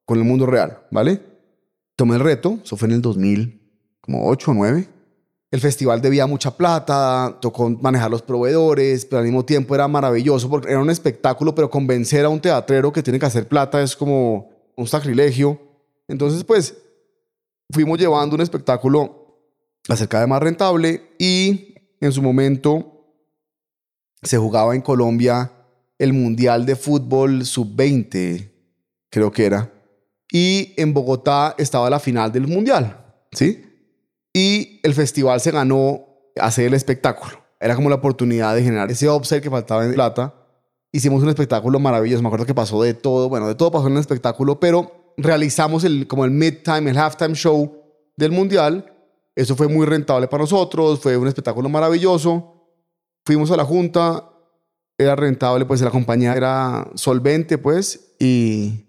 con 0.05 0.17
el 0.17 0.23
mundo 0.23 0.45
real, 0.45 0.77
¿vale? 0.91 1.21
Tomé 1.95 2.15
el 2.15 2.21
reto, 2.21 2.59
eso 2.63 2.77
fue 2.77 2.87
en 2.87 2.95
el 2.95 3.01
2000, 3.01 3.61
como 4.01 4.27
8 4.27 4.51
o 4.51 4.53
9. 4.53 4.87
El 5.51 5.59
festival 5.59 6.01
debía 6.01 6.25
mucha 6.27 6.55
plata, 6.55 7.37
tocó 7.41 7.69
manejar 7.69 8.09
los 8.09 8.21
proveedores, 8.21 9.05
pero 9.05 9.19
al 9.19 9.25
mismo 9.25 9.43
tiempo 9.43 9.75
era 9.75 9.85
maravilloso 9.89 10.49
porque 10.49 10.71
era 10.71 10.79
un 10.79 10.89
espectáculo, 10.89 11.53
pero 11.53 11.69
convencer 11.69 12.23
a 12.23 12.29
un 12.29 12.39
teatrero 12.39 12.93
que 12.93 13.03
tiene 13.03 13.19
que 13.19 13.25
hacer 13.25 13.49
plata 13.49 13.81
es 13.81 13.93
como 13.93 14.49
un 14.77 14.87
sacrilegio. 14.87 15.59
Entonces, 16.07 16.45
pues, 16.45 16.77
fuimos 17.69 17.99
llevando 17.99 18.35
un 18.35 18.41
espectáculo 18.41 19.43
acerca 19.89 20.21
de 20.21 20.27
más 20.27 20.41
rentable 20.41 21.15
y 21.19 21.75
en 21.99 22.13
su 22.13 22.21
momento 22.21 22.91
se 24.23 24.37
jugaba 24.37 24.73
en 24.73 24.81
Colombia 24.81 25.51
el 25.99 26.13
Mundial 26.13 26.65
de 26.65 26.77
Fútbol 26.77 27.45
Sub-20, 27.45 28.51
creo 29.09 29.31
que 29.31 29.45
era. 29.45 29.71
Y 30.31 30.73
en 30.77 30.93
Bogotá 30.93 31.55
estaba 31.57 31.89
la 31.89 31.99
final 31.99 32.31
del 32.31 32.47
Mundial, 32.47 33.05
¿sí? 33.33 33.70
Y 34.33 34.79
el 34.83 34.93
festival 34.93 35.41
se 35.41 35.51
ganó 35.51 36.05
hacer 36.39 36.67
el 36.67 36.73
espectáculo. 36.73 37.41
Era 37.59 37.75
como 37.75 37.89
la 37.89 37.95
oportunidad 37.95 38.55
de 38.55 38.63
generar 38.63 38.89
ese 38.89 39.09
upside 39.09 39.41
que 39.41 39.49
faltaba 39.49 39.85
en 39.85 39.93
plata. 39.93 40.33
Hicimos 40.91 41.21
un 41.21 41.29
espectáculo 41.29 41.79
maravilloso. 41.79 42.21
Me 42.21 42.27
acuerdo 42.27 42.45
que 42.45 42.55
pasó 42.55 42.81
de 42.81 42.93
todo. 42.93 43.29
Bueno, 43.29 43.47
de 43.47 43.55
todo 43.55 43.71
pasó 43.71 43.87
en 43.87 43.93
el 43.93 43.99
espectáculo, 43.99 44.59
pero 44.59 45.13
realizamos 45.17 45.83
el, 45.83 46.07
como 46.07 46.25
el 46.25 46.31
mid-time, 46.31 46.89
el 46.89 46.97
halftime 46.97 47.35
show 47.35 47.77
del 48.17 48.31
Mundial. 48.31 48.93
Eso 49.35 49.55
fue 49.55 49.67
muy 49.67 49.85
rentable 49.85 50.27
para 50.27 50.43
nosotros. 50.43 50.99
Fue 50.99 51.15
un 51.17 51.27
espectáculo 51.27 51.69
maravilloso. 51.69 52.55
Fuimos 53.25 53.51
a 53.51 53.57
la 53.57 53.65
junta. 53.65 54.27
Era 54.97 55.15
rentable, 55.15 55.65
pues 55.65 55.81
la 55.81 55.89
compañía 55.89 56.33
era 56.33 56.89
solvente, 56.95 57.57
pues. 57.57 58.15
Y 58.19 58.85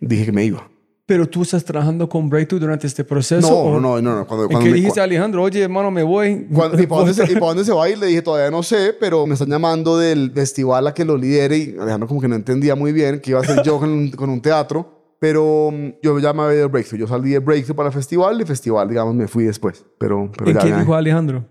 dije 0.00 0.26
que 0.26 0.32
me 0.32 0.44
iba. 0.44 0.71
Pero 1.12 1.28
tú 1.28 1.42
estás 1.42 1.62
trabajando 1.62 2.08
con 2.08 2.30
Breakthrough 2.30 2.58
durante 2.58 2.86
este 2.86 3.04
proceso. 3.04 3.46
No, 3.50 3.54
o- 3.54 3.78
no, 3.80 4.00
no, 4.00 4.16
no. 4.16 4.26
Cuando, 4.26 4.44
¿En 4.44 4.50
cuando 4.50 4.66
qué 4.70 4.74
dijiste 4.74 4.98
a 4.98 5.04
Alejandro? 5.04 5.42
Oye, 5.42 5.60
hermano, 5.62 5.90
me 5.90 6.02
voy. 6.02 6.46
Cuando- 6.50 6.82
¿Y 6.82 6.86
para 6.88 7.04
dónde, 7.04 7.34
dónde 7.38 7.64
se 7.66 7.72
va 7.72 7.84
a 7.84 7.90
ir? 7.90 7.98
Le 7.98 8.06
dije, 8.06 8.22
todavía 8.22 8.50
no 8.50 8.62
sé, 8.62 8.94
pero 8.98 9.26
me 9.26 9.34
están 9.34 9.50
llamando 9.50 9.98
del 9.98 10.30
festival 10.32 10.86
a 10.86 10.94
que 10.94 11.04
lo 11.04 11.18
lidere 11.18 11.58
y 11.58 11.76
Alejandro 11.78 12.08
como 12.08 12.18
que 12.22 12.28
no 12.28 12.34
entendía 12.34 12.74
muy 12.74 12.92
bien 12.92 13.20
que 13.20 13.32
iba 13.32 13.40
a 13.40 13.44
ser 13.44 13.62
yo 13.62 13.78
con, 13.78 13.90
un- 13.90 14.10
con 14.16 14.30
un 14.30 14.40
teatro. 14.40 15.00
Pero 15.18 15.70
mm, 15.70 15.88
yo 16.02 16.18
ya 16.18 16.32
me 16.32 16.42
había 16.44 16.60
ido 16.60 16.68
Breakthrough. 16.70 17.00
Yo 17.00 17.06
salí 17.06 17.30
de 17.32 17.40
Breakthrough 17.40 17.76
para 17.76 17.88
el 17.90 17.94
festival 17.94 18.38
y 18.38 18.40
el 18.40 18.46
festival, 18.46 18.88
digamos, 18.88 19.14
me 19.14 19.28
fui 19.28 19.44
después. 19.44 19.84
Pero, 19.98 20.32
pero 20.36 20.50
¿En 20.50 20.56
ya, 20.56 20.62
qué 20.62 20.74
dijo 20.80 20.94
Alejandro? 20.94 21.44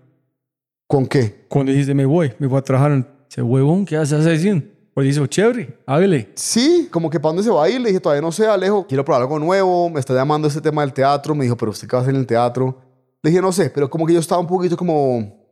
¿Con 0.88 1.06
qué? 1.06 1.44
Cuando 1.48 1.70
dijiste, 1.70 1.94
me 1.94 2.04
voy, 2.04 2.32
me 2.40 2.48
voy 2.48 2.58
a 2.58 2.62
trabajar 2.62 2.90
en 2.92 3.06
ese 3.30 3.40
huevón, 3.42 3.84
¿qué 3.86 3.96
haces 3.96 4.26
haciendo? 4.26 4.66
Pues 4.94 5.06
dice, 5.06 5.26
chévere, 5.26 5.78
hágale. 5.86 6.30
Sí, 6.34 6.88
como 6.90 7.08
que 7.08 7.18
para 7.18 7.30
dónde 7.30 7.42
se 7.42 7.50
va 7.50 7.64
a 7.64 7.70
ir. 7.70 7.80
Le 7.80 7.88
dije, 7.88 8.00
todavía 8.00 8.20
no 8.20 8.30
sé, 8.30 8.46
Alejo. 8.46 8.86
Quiero 8.86 9.04
probar 9.04 9.22
algo 9.22 9.38
nuevo. 9.38 9.88
Me 9.88 10.00
está 10.00 10.14
llamando 10.14 10.48
este 10.48 10.60
tema 10.60 10.82
del 10.82 10.92
teatro. 10.92 11.34
Me 11.34 11.44
dijo, 11.44 11.56
pero 11.56 11.70
usted 11.70 11.88
qué 11.88 11.96
va 11.96 12.00
a 12.00 12.02
hacer 12.02 12.14
en 12.14 12.20
el 12.20 12.26
teatro. 12.26 12.78
Le 13.22 13.30
dije, 13.30 13.40
no 13.40 13.52
sé, 13.52 13.70
pero 13.70 13.88
como 13.88 14.06
que 14.06 14.12
yo 14.12 14.20
estaba 14.20 14.40
un 14.40 14.46
poquito 14.46 14.76
como, 14.76 15.48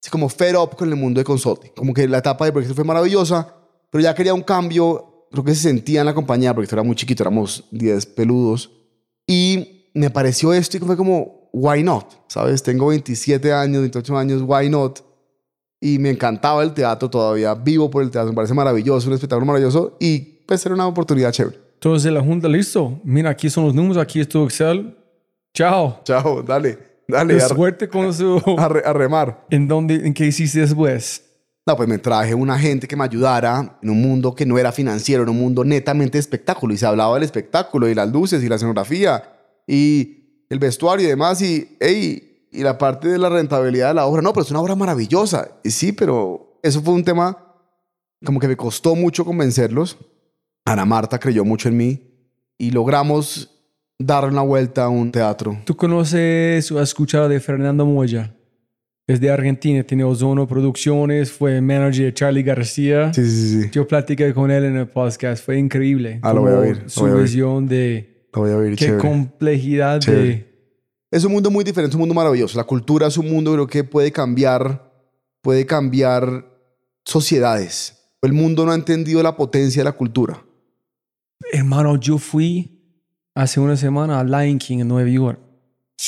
sí, 0.00 0.10
como 0.10 0.28
fed 0.28 0.56
up 0.56 0.76
con 0.76 0.88
el 0.88 0.94
mundo 0.94 1.18
de 1.18 1.24
consulting. 1.24 1.72
Como 1.74 1.92
que 1.92 2.06
la 2.06 2.18
etapa 2.18 2.44
de 2.44 2.52
Breakthrough 2.52 2.76
fue 2.76 2.84
maravillosa, 2.84 3.52
pero 3.90 4.02
ya 4.02 4.14
quería 4.14 4.34
un 4.34 4.42
cambio. 4.42 5.26
Creo 5.30 5.42
que 5.42 5.54
se 5.54 5.62
sentía 5.62 6.00
en 6.00 6.06
la 6.06 6.14
compañía, 6.14 6.54
porque 6.54 6.72
era 6.72 6.82
muy 6.82 6.94
chiquito, 6.94 7.22
éramos 7.22 7.64
10 7.72 8.06
peludos. 8.06 8.70
Y 9.26 9.90
me 9.94 10.10
pareció 10.10 10.52
esto 10.52 10.76
y 10.76 10.80
fue 10.80 10.96
como, 10.96 11.50
why 11.52 11.82
not? 11.82 12.06
¿Sabes? 12.28 12.62
Tengo 12.62 12.86
27 12.88 13.52
años, 13.52 13.80
28 13.80 14.16
años, 14.16 14.42
why 14.46 14.68
not? 14.68 15.00
Y 15.80 15.98
me 15.98 16.10
encantaba 16.10 16.62
el 16.64 16.72
teatro 16.74 17.08
todavía, 17.08 17.54
vivo 17.54 17.88
por 17.90 18.02
el 18.02 18.10
teatro, 18.10 18.30
me 18.30 18.36
parece 18.36 18.52
maravilloso, 18.54 19.06
un 19.08 19.14
espectáculo 19.14 19.46
maravilloso 19.46 19.96
y 20.00 20.18
pues 20.46 20.64
era 20.66 20.74
una 20.74 20.86
oportunidad 20.86 21.30
chévere. 21.30 21.56
Entonces 21.74 22.10
la 22.12 22.20
junta, 22.20 22.48
listo. 22.48 23.00
Mira, 23.04 23.30
aquí 23.30 23.48
son 23.48 23.64
los 23.66 23.74
números, 23.74 23.98
aquí 23.98 24.20
es 24.20 24.28
tu 24.28 24.42
Excel. 24.44 24.96
Chao. 25.54 26.00
Chao, 26.04 26.42
dale, 26.42 26.78
dale, 27.06 27.36
a, 27.36 27.48
suerte 27.48 27.88
con 27.88 28.12
su... 28.14 28.42
a 28.58 28.68
re- 28.68 28.82
a 28.84 28.92
remar. 28.92 29.46
¿En 29.50 29.68
dónde, 29.68 29.94
en 30.06 30.12
qué 30.14 30.26
hiciste 30.26 30.60
después? 30.60 31.24
No, 31.64 31.76
pues 31.76 31.88
me 31.88 31.98
traje 31.98 32.34
una 32.34 32.58
gente 32.58 32.88
que 32.88 32.96
me 32.96 33.04
ayudara 33.04 33.78
en 33.82 33.90
un 33.90 34.00
mundo 34.00 34.34
que 34.34 34.46
no 34.46 34.58
era 34.58 34.72
financiero, 34.72 35.22
en 35.22 35.28
un 35.28 35.38
mundo 35.38 35.64
netamente 35.64 36.12
de 36.16 36.20
espectáculo. 36.20 36.72
Y 36.74 36.78
se 36.78 36.86
hablaba 36.86 37.14
del 37.14 37.22
espectáculo 37.24 37.88
y 37.88 37.94
las 37.94 38.10
luces 38.10 38.42
y 38.42 38.48
la 38.48 38.56
escenografía 38.56 39.22
y 39.66 40.44
el 40.48 40.58
vestuario 40.58 41.06
y 41.06 41.10
demás. 41.10 41.42
Y, 41.42 41.76
hey, 41.78 42.27
y 42.50 42.62
la 42.62 42.78
parte 42.78 43.08
de 43.08 43.18
la 43.18 43.28
rentabilidad 43.28 43.88
de 43.88 43.94
la 43.94 44.06
obra, 44.06 44.22
no, 44.22 44.32
pero 44.32 44.44
es 44.44 44.50
una 44.50 44.60
obra 44.60 44.74
maravillosa. 44.74 45.48
Y 45.64 45.70
sí, 45.70 45.92
pero 45.92 46.58
eso 46.62 46.80
fue 46.82 46.94
un 46.94 47.04
tema 47.04 47.36
como 48.24 48.40
que 48.40 48.48
me 48.48 48.56
costó 48.56 48.94
mucho 48.94 49.24
convencerlos. 49.24 49.98
Ana 50.64 50.84
Marta 50.84 51.18
creyó 51.18 51.44
mucho 51.44 51.68
en 51.68 51.76
mí 51.76 52.02
y 52.58 52.70
logramos 52.70 53.54
darle 53.98 54.30
una 54.30 54.42
vuelta 54.42 54.84
a 54.84 54.88
un 54.88 55.10
teatro. 55.12 55.58
¿Tú 55.64 55.76
conoces 55.76 56.70
o 56.72 56.78
has 56.78 56.88
escuchado 56.90 57.28
de 57.28 57.40
Fernando 57.40 57.84
Moya? 57.86 58.34
Es 59.06 59.20
de 59.20 59.30
Argentina, 59.30 59.82
tiene 59.84 60.04
Ozono 60.04 60.46
Producciones, 60.46 61.32
fue 61.32 61.62
manager 61.62 62.04
de 62.06 62.12
Charlie 62.14 62.42
García. 62.42 63.12
Sí, 63.14 63.24
sí, 63.24 63.62
sí. 63.62 63.70
Yo 63.72 63.86
platiqué 63.88 64.34
con 64.34 64.50
él 64.50 64.64
en 64.64 64.76
el 64.76 64.86
podcast, 64.88 65.42
fue 65.42 65.58
increíble. 65.58 66.18
Ah, 66.22 66.34
lo 66.34 66.42
voy 66.42 66.52
a 66.52 66.58
oír, 66.58 66.82
Su 66.86 67.00
voy 67.02 67.12
a 67.12 67.14
visión 67.14 67.66
de 67.66 68.26
Lo 68.34 68.42
voy 68.42 68.50
a 68.50 68.56
oír, 68.58 68.70
qué 68.76 68.84
chévere. 68.86 69.00
complejidad 69.00 70.00
Chévere. 70.00 70.22
de... 70.28 70.47
Es 71.10 71.24
un 71.24 71.32
mundo 71.32 71.50
muy 71.50 71.64
diferente, 71.64 71.96
un 71.96 72.00
mundo 72.00 72.14
maravilloso. 72.14 72.58
La 72.58 72.64
cultura 72.64 73.06
es 73.06 73.16
un 73.16 73.30
mundo 73.30 73.52
creo 73.52 73.66
que 73.66 73.82
puede 73.82 74.12
cambiar, 74.12 74.92
puede 75.40 75.64
cambiar 75.64 76.46
sociedades. 77.04 78.10
El 78.20 78.34
mundo 78.34 78.66
no 78.66 78.72
ha 78.72 78.74
entendido 78.74 79.22
la 79.22 79.34
potencia 79.36 79.80
de 79.80 79.84
la 79.84 79.92
cultura. 79.92 80.44
Hermano, 81.52 81.96
yo 81.96 82.18
fui 82.18 82.78
hace 83.34 83.58
una 83.58 83.76
semana 83.76 84.20
a 84.20 84.24
Lion 84.24 84.58
King 84.58 84.80
en 84.80 84.88
Nueva 84.88 85.08
York. 85.08 85.40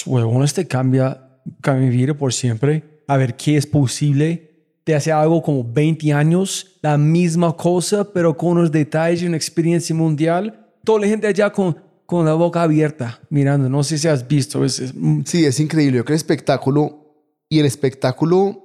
Huevón, 0.04 0.42
este 0.42 0.66
cambia, 0.66 1.40
cambia 1.62 1.88
mi 1.88 1.96
vida 1.96 2.14
por 2.14 2.34
siempre. 2.34 3.02
A 3.06 3.16
ver 3.16 3.36
qué 3.36 3.56
es 3.56 3.66
posible. 3.66 4.48
Te 4.84 4.94
hace 4.94 5.12
algo 5.12 5.42
como 5.42 5.64
20 5.64 6.12
años, 6.12 6.78
la 6.82 6.98
misma 6.98 7.56
cosa, 7.56 8.12
pero 8.12 8.36
con 8.36 8.50
unos 8.50 8.72
detalles 8.72 9.22
y 9.22 9.26
una 9.26 9.36
experiencia 9.36 9.94
mundial. 9.94 10.66
Toda 10.84 11.00
la 11.00 11.06
gente 11.06 11.26
allá 11.26 11.50
con, 11.50 11.76
con 12.10 12.26
la 12.26 12.34
boca 12.34 12.62
abierta, 12.62 13.20
mirando. 13.30 13.68
No 13.68 13.82
sé 13.84 13.96
si 13.98 14.08
has 14.08 14.26
visto. 14.26 14.64
Es, 14.64 14.80
es- 14.80 14.94
Sí, 15.24 15.44
es 15.44 15.60
increíble. 15.60 15.98
Yo 15.98 16.04
creo 16.04 16.06
que 16.06 16.12
el 16.14 16.16
espectáculo 16.16 17.36
y 17.48 17.58
el 17.60 17.66
espectáculo 17.66 18.64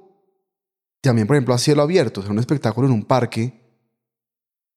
también, 1.00 1.26
por 1.26 1.36
ejemplo, 1.36 1.54
a 1.54 1.58
cielo 1.58 1.82
abierto, 1.82 2.20
o 2.20 2.22
sea, 2.24 2.32
un 2.32 2.38
espectáculo 2.40 2.88
en 2.88 2.94
un 2.94 3.04
parque 3.04 3.60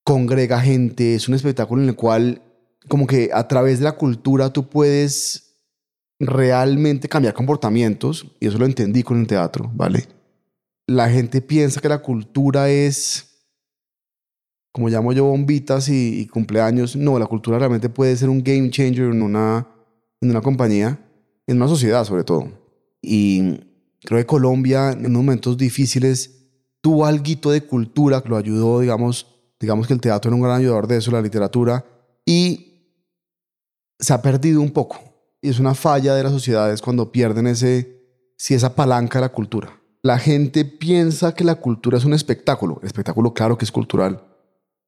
congrega 0.04 0.60
gente, 0.62 1.16
es 1.16 1.28
un 1.28 1.36
espectáculo 1.36 1.82
en 1.84 1.90
el 1.90 1.96
cual 1.96 2.42
como 2.88 3.06
que 3.08 3.30
a 3.34 3.48
través 3.48 3.80
de 3.80 3.86
la 3.86 3.92
cultura 3.94 4.52
tú 4.52 4.70
puedes 4.70 5.56
realmente 6.20 7.08
cambiar 7.08 7.34
comportamientos 7.34 8.26
y 8.40 8.48
eso 8.48 8.58
lo 8.58 8.66
entendí 8.66 9.04
con 9.04 9.20
el 9.20 9.28
teatro, 9.28 9.72
¿vale? 9.74 10.08
La 10.88 11.10
gente 11.10 11.42
piensa 11.42 11.82
que 11.82 11.90
la 11.90 12.00
cultura 12.00 12.70
es, 12.70 13.29
como 14.72 14.90
llamo 14.90 15.14
yo, 15.14 15.26
bombitas 15.26 15.90
y, 15.90 16.20
y 16.20 16.28
cumpleaños. 16.28 16.96
No, 16.96 17.18
la 17.20 17.26
cultura 17.26 17.60
realmente 17.60 17.90
puede 17.90 18.16
ser 18.16 18.30
un 18.30 18.44
game 18.44 18.70
changer 18.70 19.06
en 19.06 19.22
una, 19.22 19.68
en 20.22 20.30
una 20.30 20.42
compañía, 20.42 21.00
en 21.48 21.58
una 21.58 21.68
sociedad 21.68 22.06
sobre 22.06 22.24
todo. 22.24 22.50
Y 23.02 23.60
creo 24.04 24.20
que 24.20 24.26
Colombia 24.26 24.92
en 24.92 25.12
momentos 25.12 25.58
difíciles 25.58 26.40
tuvo 26.82 27.06
algo 27.06 27.52
de 27.52 27.62
cultura 27.62 28.22
que 28.22 28.30
lo 28.30 28.38
ayudó, 28.38 28.80
digamos, 28.80 29.28
digamos 29.60 29.88
que 29.88 29.94
el 29.94 30.02
teatro 30.02 30.30
era 30.30 30.36
un 30.36 30.42
gran 30.42 30.58
ayudador 30.58 30.88
de 30.88 30.98
eso, 30.98 31.12
la 31.12 31.22
literatura, 31.22 31.86
y 32.26 32.70
se 34.00 34.14
ha 34.14 34.22
perdido 34.22 34.62
un 34.62 34.72
poco. 34.72 35.00
Y 35.42 35.50
es 35.50 35.60
una 35.60 35.74
falla 35.74 36.16
de 36.16 36.24
las 36.24 36.32
sociedades 36.32 36.82
cuando 36.82 37.12
pierden 37.12 37.48
ese, 37.48 38.34
si 38.38 38.54
esa 38.54 38.76
palanca 38.76 39.20
de 39.20 39.26
la 39.26 39.32
cultura. 39.32 39.82
La 40.02 40.18
gente 40.18 40.64
piensa 40.64 41.34
que 41.34 41.44
la 41.44 41.56
cultura 41.56 41.98
es 41.98 42.06
un 42.06 42.14
espectáculo. 42.14 42.80
El 42.82 42.88
espectáculo, 42.88 43.34
claro 43.34 43.58
que 43.58 43.66
es 43.66 43.72
cultural. 43.72 44.24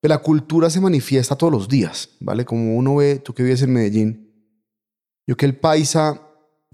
La 0.01 0.17
cultura 0.17 0.69
se 0.69 0.81
manifiesta 0.81 1.35
todos 1.35 1.53
los 1.53 1.67
días, 1.67 2.09
¿vale? 2.19 2.45
Como 2.45 2.75
uno 2.75 2.95
ve, 2.95 3.19
tú 3.19 3.33
que 3.33 3.43
vives 3.43 3.61
en 3.61 3.73
Medellín, 3.73 4.31
yo 5.27 5.37
que 5.37 5.45
el 5.45 5.55
paisa 5.55 6.21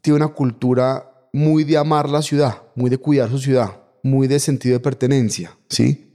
tiene 0.02 0.18
una 0.18 0.30
cultura 0.30 1.30
muy 1.34 1.64
de 1.64 1.78
amar 1.78 2.10
la 2.10 2.22
ciudad, 2.22 2.64
muy 2.76 2.90
de 2.90 2.98
cuidar 2.98 3.30
su 3.30 3.40
ciudad, 3.40 3.82
muy 4.02 4.28
de 4.28 4.40
sentido 4.40 4.74
de 4.74 4.80
pertenencia, 4.80 5.58
¿sí? 5.70 6.08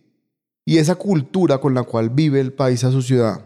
Y 0.64 0.78
esa 0.78 0.94
cultura 0.94 1.58
con 1.58 1.74
la 1.74 1.82
cual 1.82 2.10
vive 2.10 2.40
el 2.40 2.52
paisa 2.52 2.90
su 2.90 3.02
ciudad 3.02 3.44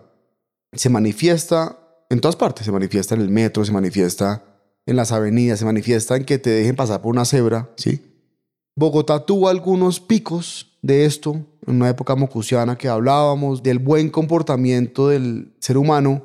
se 0.73 0.90
manifiesta 0.90 1.78
en 2.11 2.20
todas 2.20 2.37
partes. 2.37 2.66
Se 2.66 2.73
manifiesta 2.73 3.14
en 3.14 3.23
el 3.23 3.30
metro, 3.30 3.64
se 3.64 3.72
manifiesta 3.72 4.44
en 4.85 4.96
las 4.96 5.12
avenidas, 5.12 5.59
se 5.59 5.64
manifiesta 5.64 6.16
en 6.16 6.24
que 6.24 6.38
te 6.38 6.50
dejen 6.50 6.76
pasar 6.76 7.02
por 7.02 7.12
una 7.12 7.24
cebra, 7.24 7.70
¿sí? 7.76 8.02
Bogotá 8.76 9.24
tuvo 9.24 9.48
algunos 9.48 10.00
picos 10.00 10.75
de 10.87 11.05
esto 11.05 11.44
en 11.66 11.77
una 11.77 11.88
época 11.88 12.14
mocusiana 12.14 12.79
que 12.79 12.88
hablábamos 12.88 13.62
del 13.62 13.79
buen 13.79 14.09
comportamiento 14.09 15.09
del 15.09 15.55
ser 15.59 15.77
humano, 15.77 16.22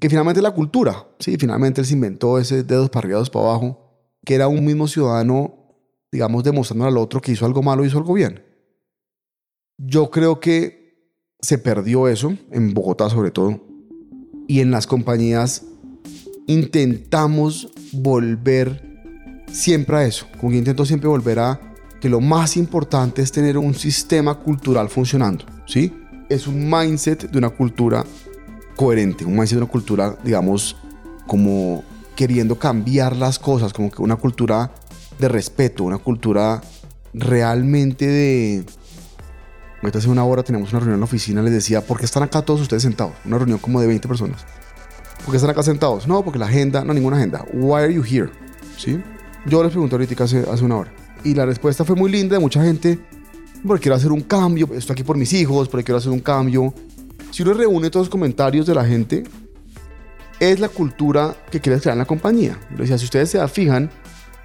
que 0.00 0.08
finalmente 0.08 0.40
la 0.40 0.52
cultura, 0.52 1.08
¿sí? 1.18 1.36
Finalmente 1.36 1.80
él 1.80 1.86
se 1.86 1.94
inventó 1.94 2.38
ese 2.38 2.62
dedos 2.62 2.88
para 2.88 3.00
arriba, 3.00 3.18
dedos 3.18 3.30
para 3.30 3.46
abajo, 3.46 3.78
que 4.24 4.34
era 4.34 4.46
un 4.46 4.64
mismo 4.64 4.86
ciudadano, 4.86 5.54
digamos, 6.12 6.44
demostrando 6.44 6.86
al 6.86 6.96
otro 6.96 7.20
que 7.20 7.32
hizo 7.32 7.44
algo 7.44 7.62
malo, 7.62 7.84
hizo 7.84 7.98
algo 7.98 8.14
bien. 8.14 8.42
Yo 9.76 10.10
creo 10.10 10.38
que 10.38 10.78
se 11.40 11.58
perdió 11.58 12.08
eso, 12.08 12.36
en 12.50 12.74
Bogotá 12.74 13.10
sobre 13.10 13.32
todo, 13.32 13.60
y 14.46 14.60
en 14.60 14.70
las 14.70 14.86
compañías 14.86 15.64
intentamos 16.46 17.68
volver 17.92 19.02
siempre 19.50 19.96
a 19.96 20.04
eso. 20.04 20.26
Como 20.38 20.50
que 20.50 20.58
intento 20.58 20.84
siempre 20.84 21.08
volver 21.08 21.38
a 21.40 21.67
que 22.00 22.08
lo 22.08 22.20
más 22.20 22.56
importante 22.56 23.22
es 23.22 23.32
tener 23.32 23.58
un 23.58 23.74
sistema 23.74 24.34
cultural 24.36 24.88
funcionando, 24.88 25.44
¿sí? 25.66 25.92
Es 26.28 26.46
un 26.46 26.70
mindset 26.70 27.30
de 27.30 27.38
una 27.38 27.50
cultura 27.50 28.04
coherente, 28.76 29.24
un 29.24 29.36
mindset 29.36 29.58
de 29.58 29.64
una 29.64 29.70
cultura, 29.70 30.16
digamos, 30.22 30.76
como 31.26 31.82
queriendo 32.14 32.58
cambiar 32.58 33.16
las 33.16 33.38
cosas, 33.38 33.72
como 33.72 33.90
que 33.90 34.02
una 34.02 34.16
cultura 34.16 34.72
de 35.18 35.28
respeto, 35.28 35.84
una 35.84 35.98
cultura 35.98 36.60
realmente 37.14 38.06
de... 38.06 38.64
Ahorita 39.82 39.98
hace 39.98 40.08
una 40.08 40.24
hora 40.24 40.42
teníamos 40.42 40.70
una 40.72 40.80
reunión 40.80 40.94
en 40.94 41.00
la 41.00 41.04
oficina, 41.04 41.42
les 41.42 41.52
decía, 41.52 41.80
¿por 41.80 41.98
qué 41.98 42.04
están 42.04 42.24
acá 42.24 42.42
todos 42.42 42.60
ustedes 42.60 42.82
sentados? 42.82 43.14
Una 43.24 43.38
reunión 43.38 43.58
como 43.58 43.80
de 43.80 43.86
20 43.86 44.08
personas. 44.08 44.44
¿Por 45.24 45.30
qué 45.30 45.36
están 45.36 45.50
acá 45.50 45.62
sentados? 45.62 46.08
No, 46.08 46.24
porque 46.24 46.38
la 46.38 46.46
agenda, 46.46 46.84
no, 46.84 46.92
ninguna 46.92 47.16
agenda. 47.16 47.44
Why 47.52 47.82
are 47.82 47.94
you 47.94 48.02
here? 48.02 48.30
¿Sí? 48.76 49.00
Yo 49.46 49.62
les 49.62 49.70
pregunté 49.70 49.94
ahorita 49.94 50.24
hace, 50.24 50.40
hace 50.50 50.64
una 50.64 50.78
hora. 50.78 50.92
Y 51.28 51.34
la 51.34 51.44
respuesta 51.44 51.84
fue 51.84 51.94
muy 51.94 52.10
linda 52.10 52.36
de 52.36 52.40
mucha 52.40 52.62
gente. 52.62 52.98
Porque 53.66 53.82
quiero 53.82 53.96
hacer 53.96 54.12
un 54.12 54.22
cambio. 54.22 54.70
Estoy 54.72 54.94
aquí 54.94 55.02
por 55.02 55.18
mis 55.18 55.30
hijos, 55.34 55.68
porque 55.68 55.84
quiero 55.84 55.98
hacer 55.98 56.10
un 56.10 56.20
cambio. 56.20 56.72
Si 57.30 57.42
uno 57.42 57.52
reúne 57.52 57.90
todos 57.90 58.06
los 58.06 58.10
comentarios 58.10 58.66
de 58.66 58.74
la 58.74 58.82
gente, 58.82 59.24
es 60.40 60.58
la 60.58 60.70
cultura 60.70 61.36
que 61.50 61.60
quieres 61.60 61.82
crear 61.82 61.92
en 61.92 61.98
la 61.98 62.06
compañía. 62.06 62.58
Yo 62.70 62.78
decía, 62.78 62.96
si 62.96 63.04
ustedes 63.04 63.28
se 63.28 63.48
fijan, 63.48 63.90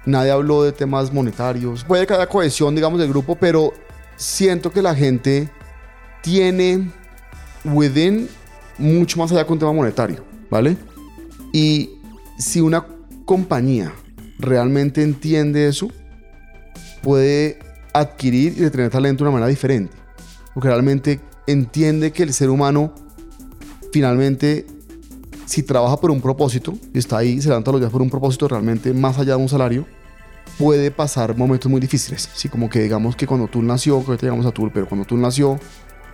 nadie 0.04 0.30
habló 0.30 0.62
de 0.62 0.72
temas 0.72 1.10
monetarios. 1.10 1.84
Puede 1.84 2.06
que 2.06 2.12
haya 2.12 2.26
cohesión, 2.26 2.74
digamos, 2.74 3.00
del 3.00 3.08
grupo, 3.08 3.34
pero 3.34 3.72
siento 4.16 4.70
que 4.70 4.82
la 4.82 4.94
gente 4.94 5.48
tiene 6.22 6.90
within 7.64 8.28
mucho 8.76 9.18
más 9.18 9.32
allá 9.32 9.46
con 9.46 9.58
tema 9.58 9.72
monetario, 9.72 10.22
¿vale? 10.50 10.76
Y 11.50 11.92
si 12.36 12.60
una 12.60 12.84
compañía 13.24 13.90
realmente 14.38 15.02
entiende 15.02 15.66
eso, 15.66 15.88
puede 17.04 17.58
adquirir 17.92 18.54
y 18.56 18.62
retener 18.62 18.90
talento 18.90 19.22
de 19.22 19.28
una 19.28 19.34
manera 19.34 19.48
diferente. 19.48 19.96
Porque 20.52 20.68
realmente 20.68 21.20
entiende 21.46 22.10
que 22.10 22.24
el 22.24 22.32
ser 22.32 22.50
humano 22.50 22.94
finalmente, 23.92 24.66
si 25.46 25.62
trabaja 25.62 25.96
por 25.98 26.10
un 26.10 26.20
propósito 26.20 26.74
y 26.92 26.98
está 26.98 27.18
ahí, 27.18 27.40
se 27.40 27.48
levanta 27.48 27.70
los 27.70 27.80
días 27.80 27.92
por 27.92 28.02
un 28.02 28.10
propósito 28.10 28.48
realmente 28.48 28.92
más 28.92 29.18
allá 29.18 29.36
de 29.36 29.42
un 29.42 29.48
salario, 29.48 29.86
puede 30.58 30.90
pasar 30.90 31.36
momentos 31.36 31.70
muy 31.70 31.80
difíciles. 31.80 32.28
Sí, 32.34 32.48
como 32.48 32.68
que 32.68 32.80
digamos 32.80 33.14
que 33.14 33.26
cuando 33.26 33.46
tú 33.46 33.62
nació, 33.62 34.00
que 34.00 34.06
ahorita 34.06 34.26
llegamos 34.26 34.46
a 34.46 34.50
Tour, 34.50 34.72
pero 34.74 34.88
cuando 34.88 35.06
tú 35.06 35.16
nació, 35.16 35.60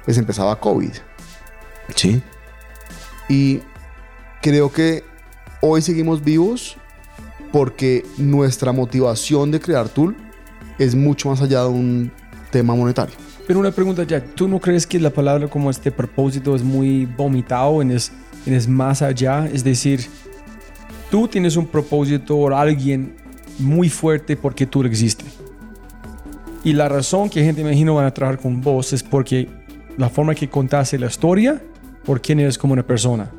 pues 0.04 0.18
empezaba 0.18 0.60
COVID. 0.60 0.92
Sí. 1.94 2.22
Y 3.30 3.60
creo 4.42 4.70
que 4.70 5.04
hoy 5.62 5.80
seguimos 5.80 6.22
vivos 6.22 6.76
porque 7.52 8.04
nuestra 8.18 8.72
motivación 8.72 9.50
de 9.50 9.60
crear 9.60 9.88
Tool 9.88 10.16
es 10.80 10.94
mucho 10.94 11.28
más 11.28 11.40
allá 11.42 11.62
de 11.62 11.68
un 11.68 12.10
tema 12.50 12.74
monetario. 12.74 13.14
Pero 13.46 13.60
una 13.60 13.70
pregunta, 13.70 14.04
Jack. 14.04 14.34
¿Tú 14.34 14.48
no 14.48 14.60
crees 14.60 14.86
que 14.86 14.98
la 14.98 15.10
palabra 15.10 15.48
como 15.48 15.70
este 15.70 15.90
propósito 15.90 16.54
es 16.56 16.62
muy 16.62 17.04
vomitado 17.04 17.82
en 17.82 17.90
es, 17.90 18.12
en 18.46 18.54
es 18.54 18.66
más 18.66 19.02
allá? 19.02 19.46
Es 19.52 19.62
decir, 19.62 20.06
tú 21.10 21.28
tienes 21.28 21.56
un 21.56 21.66
propósito 21.66 22.36
o 22.36 22.54
alguien 22.54 23.16
muy 23.58 23.88
fuerte 23.88 24.36
porque 24.36 24.66
tú 24.66 24.82
existes. 24.84 25.26
Y 26.62 26.72
la 26.72 26.88
razón 26.88 27.28
que 27.28 27.42
gente, 27.42 27.62
me 27.62 27.70
imagino, 27.70 27.94
van 27.94 28.06
a 28.06 28.14
trabajar 28.14 28.40
con 28.40 28.60
vos 28.60 28.92
es 28.92 29.02
porque 29.02 29.48
la 29.96 30.08
forma 30.08 30.34
que 30.34 30.48
contaste 30.48 30.98
la 30.98 31.06
historia, 31.06 31.62
por 32.04 32.20
quién 32.20 32.40
eres 32.40 32.56
como 32.56 32.72
una 32.72 32.86
persona. 32.86 33.30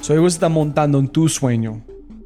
So, 0.00 0.14
ellos 0.14 0.34
están 0.34 0.52
montando 0.52 0.98
en 0.98 1.08
tu 1.08 1.28
sueño, 1.28 1.82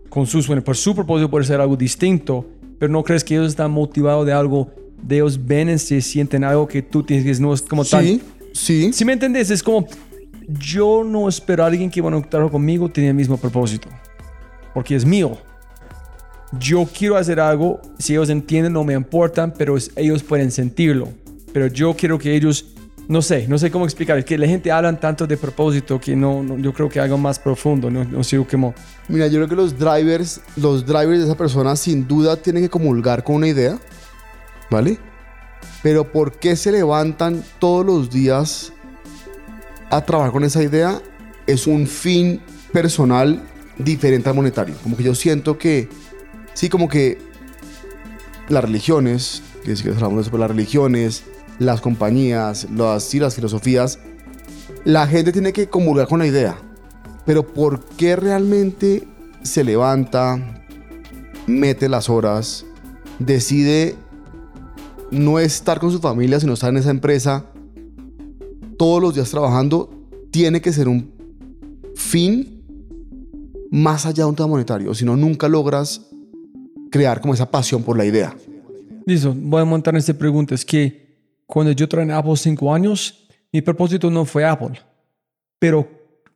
con 0.08 0.26
su 0.26 0.42
sueño, 0.42 0.62
por 0.62 0.76
su 0.76 0.94
propósito 0.94 1.30
puede 1.30 1.44
ser 1.44 1.60
algo 1.60 1.76
distinto, 1.76 2.46
pero 2.78 2.92
no 2.92 3.02
crees 3.02 3.24
que 3.24 3.34
ellos 3.34 3.48
están 3.48 3.70
motivados 3.70 4.26
de 4.26 4.32
algo, 4.32 4.70
de 5.02 5.16
ellos 5.16 5.38
ven 5.44 5.68
y 5.68 5.78
se 5.78 6.00
sienten 6.00 6.44
algo 6.44 6.66
que 6.66 6.82
tú 6.82 7.02
tienes 7.02 7.24
que 7.24 7.42
no 7.42 7.52
es 7.52 7.62
como 7.62 7.84
tal. 7.84 8.04
Sí, 8.04 8.22
sí. 8.52 8.92
Si 8.92 9.04
me 9.04 9.12
entiendes, 9.12 9.50
es 9.50 9.62
como 9.62 9.86
yo 10.48 11.04
no 11.04 11.28
espero 11.28 11.64
a 11.64 11.66
alguien 11.66 11.90
que 11.90 12.00
va 12.00 12.14
a 12.14 12.22
trabajar 12.22 12.52
conmigo 12.52 12.90
tiene 12.90 13.10
el 13.10 13.14
mismo 13.14 13.36
propósito, 13.36 13.88
porque 14.72 14.94
es 14.94 15.04
mío. 15.04 15.38
yo 16.58 16.86
quiero 16.86 17.16
hacer 17.16 17.40
algo, 17.40 17.80
si 17.98 18.12
ellos 18.12 18.28
entienden 18.30 18.72
no 18.72 18.84
me 18.84 18.94
importan, 18.94 19.52
pero 19.56 19.76
ellos 19.96 20.22
pueden 20.22 20.50
sentirlo. 20.50 21.08
Pero 21.52 21.66
yo 21.66 21.94
quiero 21.94 22.18
que 22.18 22.34
ellos, 22.34 22.66
no 23.06 23.20
sé, 23.20 23.46
no 23.48 23.58
sé 23.58 23.70
cómo 23.70 23.84
explicar, 23.84 24.18
es 24.18 24.24
que 24.24 24.38
la 24.38 24.46
gente 24.46 24.72
habla 24.72 24.98
tanto 24.98 25.26
de 25.26 25.36
propósito 25.36 26.00
que 26.00 26.16
no, 26.16 26.56
yo 26.58 26.72
creo 26.72 26.88
que 26.88 27.00
algo 27.00 27.18
más 27.18 27.38
profundo, 27.38 27.90
no, 27.90 28.04
no 28.04 28.24
sé 28.24 28.42
cómo. 28.50 28.74
Mira, 29.08 29.26
yo 29.26 29.38
creo 29.38 29.48
que 29.48 29.56
los 29.56 29.78
drivers, 29.78 30.40
los 30.56 30.86
drivers 30.86 31.18
de 31.18 31.24
esa 31.24 31.36
persona 31.36 31.76
sin 31.76 32.06
duda 32.08 32.36
tienen 32.36 32.62
que 32.62 32.70
comulgar 32.70 33.22
con 33.22 33.36
una 33.36 33.48
idea, 33.48 33.78
¿vale? 34.70 34.98
Pero 35.82 36.10
¿por 36.10 36.32
qué 36.38 36.56
se 36.56 36.72
levantan 36.72 37.44
todos 37.58 37.84
los 37.84 38.10
días 38.10 38.72
a 39.90 40.02
trabajar 40.02 40.32
con 40.32 40.44
esa 40.44 40.62
idea? 40.62 41.02
Es 41.46 41.66
un 41.66 41.86
fin 41.86 42.40
personal 42.72 43.42
diferente 43.76 44.30
al 44.30 44.34
monetario. 44.34 44.74
Como 44.82 44.96
que 44.96 45.02
yo 45.02 45.14
siento 45.14 45.58
que, 45.58 45.90
sí, 46.54 46.70
como 46.70 46.88
que 46.88 47.18
las 48.48 48.64
religiones, 48.64 49.42
que 49.62 49.76
si 49.76 49.86
hablamos 49.88 50.22
eso, 50.22 50.30
pero 50.30 50.40
las 50.40 50.50
religiones, 50.50 51.24
las 51.58 51.80
compañías, 51.80 52.68
las, 52.70 53.04
sí, 53.04 53.18
las 53.18 53.34
filosofías, 53.34 53.98
la 54.84 55.06
gente 55.06 55.32
tiene 55.32 55.52
que 55.52 55.68
comulgar 55.68 56.08
con 56.08 56.18
la 56.18 56.26
idea. 56.26 56.56
Pero 57.24 57.46
¿por 57.46 57.84
qué 57.84 58.16
realmente 58.16 59.06
se 59.42 59.64
levanta, 59.64 60.62
mete 61.46 61.88
las 61.88 62.10
horas, 62.10 62.66
decide 63.18 63.96
no 65.10 65.38
estar 65.38 65.80
con 65.80 65.90
su 65.90 66.00
familia, 66.00 66.40
sino 66.40 66.52
estar 66.52 66.70
en 66.70 66.78
esa 66.78 66.90
empresa 66.90 67.46
todos 68.78 69.00
los 69.00 69.14
días 69.14 69.30
trabajando? 69.30 69.90
Tiene 70.30 70.60
que 70.60 70.72
ser 70.72 70.88
un 70.88 71.12
fin 71.94 72.62
más 73.70 74.06
allá 74.06 74.24
de 74.24 74.30
un 74.30 74.36
tema 74.36 74.48
monetario, 74.48 74.94
si 74.94 75.04
no 75.04 75.16
nunca 75.16 75.48
logras 75.48 76.08
crear 76.90 77.20
como 77.20 77.34
esa 77.34 77.50
pasión 77.50 77.82
por 77.82 77.96
la 77.96 78.04
idea. 78.04 78.36
Listo, 79.06 79.34
voy 79.36 79.62
a 79.62 79.64
montar 79.64 79.96
esta 79.96 80.14
pregunta. 80.14 80.54
Es 80.54 80.64
que 80.64 81.03
cuando 81.46 81.72
yo 81.72 81.88
trabajé 81.88 82.10
en 82.10 82.16
Apple 82.16 82.36
cinco 82.36 82.72
años, 82.72 83.26
mi 83.52 83.62
propósito 83.62 84.10
no 84.10 84.24
fue 84.24 84.44
Apple, 84.44 84.80
pero 85.58 85.88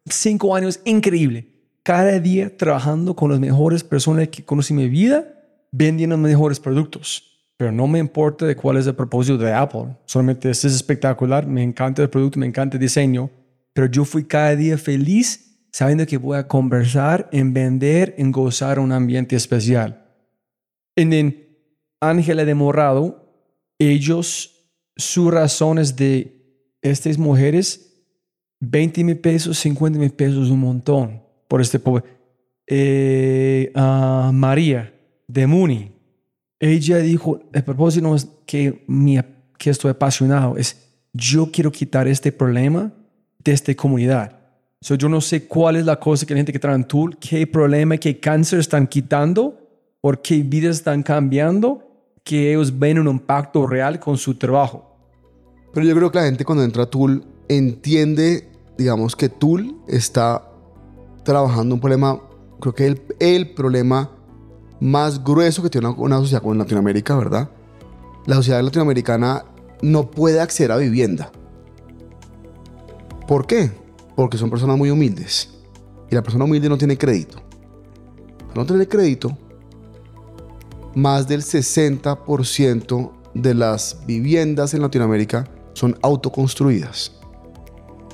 cinco 0.06 0.54
años 0.54 0.80
increíble. 0.84 1.48
Cada 1.82 2.18
día 2.20 2.54
trabajando 2.54 3.16
con 3.16 3.30
las 3.30 3.40
mejores 3.40 3.82
personas 3.82 4.28
que 4.28 4.44
conocí 4.44 4.74
en 4.74 4.78
mi 4.78 4.88
vida, 4.88 5.24
vendiendo 5.72 6.16
mejores 6.18 6.60
productos. 6.60 7.24
Pero 7.56 7.72
no 7.72 7.88
me 7.88 7.98
importa 7.98 8.46
de 8.46 8.54
cuál 8.54 8.76
es 8.76 8.86
el 8.86 8.94
propósito 8.94 9.38
de 9.38 9.52
Apple. 9.52 9.96
Solamente 10.04 10.50
este 10.50 10.68
es 10.68 10.74
espectacular, 10.74 11.46
me 11.46 11.62
encanta 11.62 12.02
el 12.02 12.10
producto, 12.10 12.38
me 12.38 12.46
encanta 12.46 12.76
el 12.76 12.80
diseño. 12.80 13.30
Pero 13.72 13.86
yo 13.86 14.04
fui 14.04 14.24
cada 14.24 14.54
día 14.54 14.78
feliz 14.78 15.48
sabiendo 15.72 16.06
que 16.06 16.16
voy 16.16 16.38
a 16.38 16.48
conversar, 16.48 17.28
en 17.32 17.52
vender, 17.52 18.14
en 18.18 18.32
gozar 18.32 18.78
un 18.78 18.92
ambiente 18.92 19.36
especial. 19.36 20.04
Then, 20.94 21.46
Ángela 22.00 22.44
de 22.44 22.54
Morado, 22.54 23.54
ellos, 23.78 24.57
sus 24.98 25.32
razones 25.32 25.96
de 25.96 26.34
estas 26.82 27.16
mujeres, 27.16 27.94
20 28.60 29.04
mil 29.04 29.18
pesos, 29.18 29.58
50 29.58 29.98
mil 29.98 30.10
pesos, 30.10 30.50
un 30.50 30.60
montón 30.60 31.22
por 31.46 31.62
este 31.62 31.78
pobre. 31.78 32.04
Eh, 32.66 33.72
María 34.32 34.92
de 35.26 35.46
Muni, 35.46 35.92
ella 36.60 36.98
dijo, 36.98 37.40
el 37.52 37.62
propósito 37.64 38.08
no 38.08 38.16
es 38.16 38.28
que, 38.44 38.84
mi, 38.88 39.18
que 39.56 39.70
estoy 39.70 39.92
apasionado, 39.92 40.56
es 40.56 40.84
yo 41.12 41.50
quiero 41.50 41.70
quitar 41.70 42.08
este 42.08 42.32
problema 42.32 42.92
de 43.42 43.52
esta 43.52 43.74
comunidad. 43.74 44.36
So, 44.80 44.94
yo 44.94 45.08
no 45.08 45.20
sé 45.20 45.46
cuál 45.46 45.76
es 45.76 45.84
la 45.84 45.98
cosa 45.98 46.26
que 46.26 46.34
la 46.34 46.38
gente 46.38 46.52
que 46.52 46.58
trae 46.58 46.74
en 46.74 46.84
Tool, 46.84 47.16
qué 47.18 47.46
problema, 47.46 47.96
qué 47.96 48.18
cáncer 48.20 48.60
están 48.60 48.86
quitando, 48.86 49.58
por 50.00 50.22
qué 50.22 50.42
vidas 50.42 50.76
están 50.76 51.02
cambiando, 51.02 51.84
que 52.22 52.50
ellos 52.50 52.78
ven 52.78 52.98
un 52.98 53.08
impacto 53.08 53.66
real 53.66 53.98
con 53.98 54.16
su 54.18 54.34
trabajo. 54.34 54.87
Pero 55.72 55.86
yo 55.86 55.94
creo 55.94 56.10
que 56.10 56.18
la 56.18 56.24
gente 56.24 56.44
cuando 56.44 56.64
entra 56.64 56.84
a 56.84 56.86
Tool 56.86 57.24
entiende, 57.48 58.50
digamos, 58.76 59.16
que 59.16 59.28
Tool 59.28 59.76
está 59.86 60.50
trabajando 61.24 61.74
un 61.74 61.80
problema, 61.80 62.20
creo 62.60 62.74
que 62.74 62.86
el, 62.86 63.02
el 63.20 63.50
problema 63.50 64.10
más 64.80 65.22
grueso 65.22 65.62
que 65.62 65.70
tiene 65.70 65.88
una, 65.88 66.18
sociedad 66.18 66.40
como 66.40 66.54
en 66.54 66.58
Latinoamérica, 66.58 67.16
¿verdad? 67.16 67.50
La 68.26 68.36
sociedad 68.36 68.62
latinoamericana 68.62 69.44
no 69.82 70.10
puede 70.10 70.40
acceder 70.40 70.72
a 70.72 70.76
vivienda. 70.76 71.30
¿Por 73.26 73.46
qué? 73.46 73.70
Porque 74.16 74.38
son 74.38 74.50
personas 74.50 74.78
muy 74.78 74.90
humildes. 74.90 75.50
Y 76.10 76.14
la 76.14 76.22
persona 76.22 76.44
humilde 76.44 76.68
no 76.68 76.78
tiene 76.78 76.96
crédito. 76.96 77.42
No 78.54 78.64
tener 78.64 78.88
crédito, 78.88 79.36
más 80.94 81.28
del 81.28 81.42
60% 81.42 83.12
de 83.34 83.54
las 83.54 83.98
viviendas 84.06 84.74
en 84.74 84.82
Latinoamérica 84.82 85.48
son 85.78 85.96
autoconstruidas. 86.02 87.12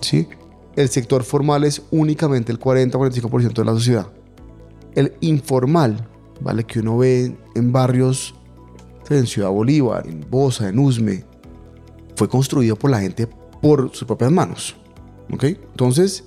¿Sí? 0.00 0.29
El 0.77 0.88
sector 0.90 1.22
formal 1.24 1.64
es 1.64 1.83
únicamente 1.90 2.53
el 2.53 2.59
40-45% 2.61 3.55
de 3.55 3.64
la 3.64 3.72
sociedad. 3.72 4.07
El 4.94 5.14
informal, 5.20 6.07
¿vale? 6.40 6.64
Que 6.64 6.81
uno 6.81 6.98
ve 6.98 7.37
en 7.55 7.72
barrios 7.72 8.35
en 9.09 9.27
Ciudad 9.27 9.50
Bolívar, 9.50 10.07
en 10.07 10.27
Bosa, 10.31 10.68
en 10.68 10.79
Usme, 10.79 11.24
fue 12.16 12.29
construido 12.29 12.77
por 12.77 12.90
la 12.90 13.00
gente 13.00 13.27
por 13.62 13.90
sus 13.94 14.07
propias 14.07 14.31
manos. 14.33 14.77
¿Ok? 15.33 15.44
Entonces, 15.44 16.24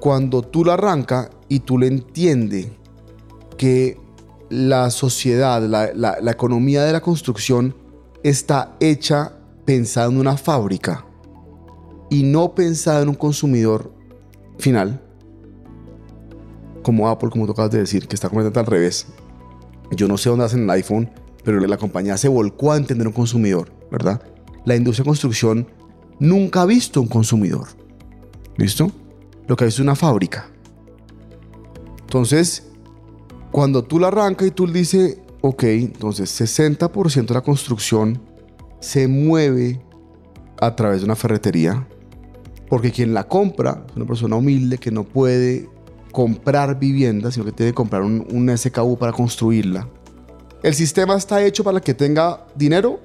cuando 0.00 0.42
tú 0.42 0.64
lo 0.64 0.72
arranca 0.72 1.30
y 1.48 1.60
tú 1.60 1.78
le 1.78 1.86
entiendes 1.86 2.68
que 3.56 3.98
la 4.50 4.90
sociedad, 4.90 5.62
la, 5.62 5.92
la- 5.94 6.18
la 6.20 6.30
economía 6.30 6.82
de 6.84 6.92
la 6.92 7.00
construcción 7.00 7.74
está 8.22 8.76
hecha 8.80 9.37
pensada 9.68 10.10
en 10.10 10.16
una 10.16 10.38
fábrica 10.38 11.04
y 12.08 12.22
no 12.22 12.54
pensada 12.54 13.02
en 13.02 13.10
un 13.10 13.14
consumidor 13.14 13.92
final, 14.58 15.02
como 16.82 17.06
Apple, 17.06 17.28
como 17.28 17.44
tú 17.44 17.52
acabas 17.52 17.72
de 17.72 17.80
decir, 17.80 18.08
que 18.08 18.14
está 18.14 18.30
completamente 18.30 18.60
al 18.60 18.64
revés. 18.64 19.08
Yo 19.90 20.08
no 20.08 20.16
sé 20.16 20.30
dónde 20.30 20.46
hacen 20.46 20.62
el 20.62 20.70
iPhone, 20.70 21.10
pero 21.44 21.60
la 21.60 21.76
compañía 21.76 22.16
se 22.16 22.28
volcó 22.28 22.72
a 22.72 22.78
entender 22.78 23.06
un 23.08 23.12
consumidor, 23.12 23.70
¿verdad? 23.90 24.22
La 24.64 24.74
industria 24.74 25.04
de 25.04 25.08
construcción 25.08 25.68
nunca 26.18 26.62
ha 26.62 26.64
visto 26.64 27.02
un 27.02 27.08
consumidor. 27.08 27.68
¿Listo? 28.56 28.90
Lo 29.48 29.54
que 29.54 29.64
ha 29.64 29.66
visto 29.66 29.82
es 29.82 29.84
una 29.84 29.96
fábrica. 29.96 30.48
Entonces, 32.00 32.70
cuando 33.52 33.84
tú 33.84 33.98
la 33.98 34.08
arrancas 34.08 34.48
y 34.48 34.50
tú 34.50 34.66
le 34.66 34.78
dices, 34.78 35.18
ok, 35.42 35.64
entonces 35.64 36.40
60% 36.40 37.26
de 37.26 37.34
la 37.34 37.42
construcción 37.42 38.27
se 38.80 39.08
mueve 39.08 39.80
a 40.60 40.74
través 40.74 41.00
de 41.00 41.04
una 41.04 41.16
ferretería, 41.16 41.86
porque 42.68 42.90
quien 42.92 43.14
la 43.14 43.24
compra 43.24 43.84
es 43.88 43.96
una 43.96 44.06
persona 44.06 44.36
humilde 44.36 44.78
que 44.78 44.90
no 44.90 45.04
puede 45.04 45.68
comprar 46.12 46.78
vivienda, 46.78 47.30
sino 47.30 47.44
que 47.44 47.52
tiene 47.52 47.72
que 47.72 47.76
comprar 47.76 48.02
un, 48.02 48.26
un 48.30 48.56
SKU 48.56 48.98
para 48.98 49.12
construirla. 49.12 49.88
El 50.62 50.74
sistema 50.74 51.16
está 51.16 51.42
hecho 51.42 51.62
para 51.62 51.80
que 51.80 51.94
tenga 51.94 52.46
dinero, 52.56 53.00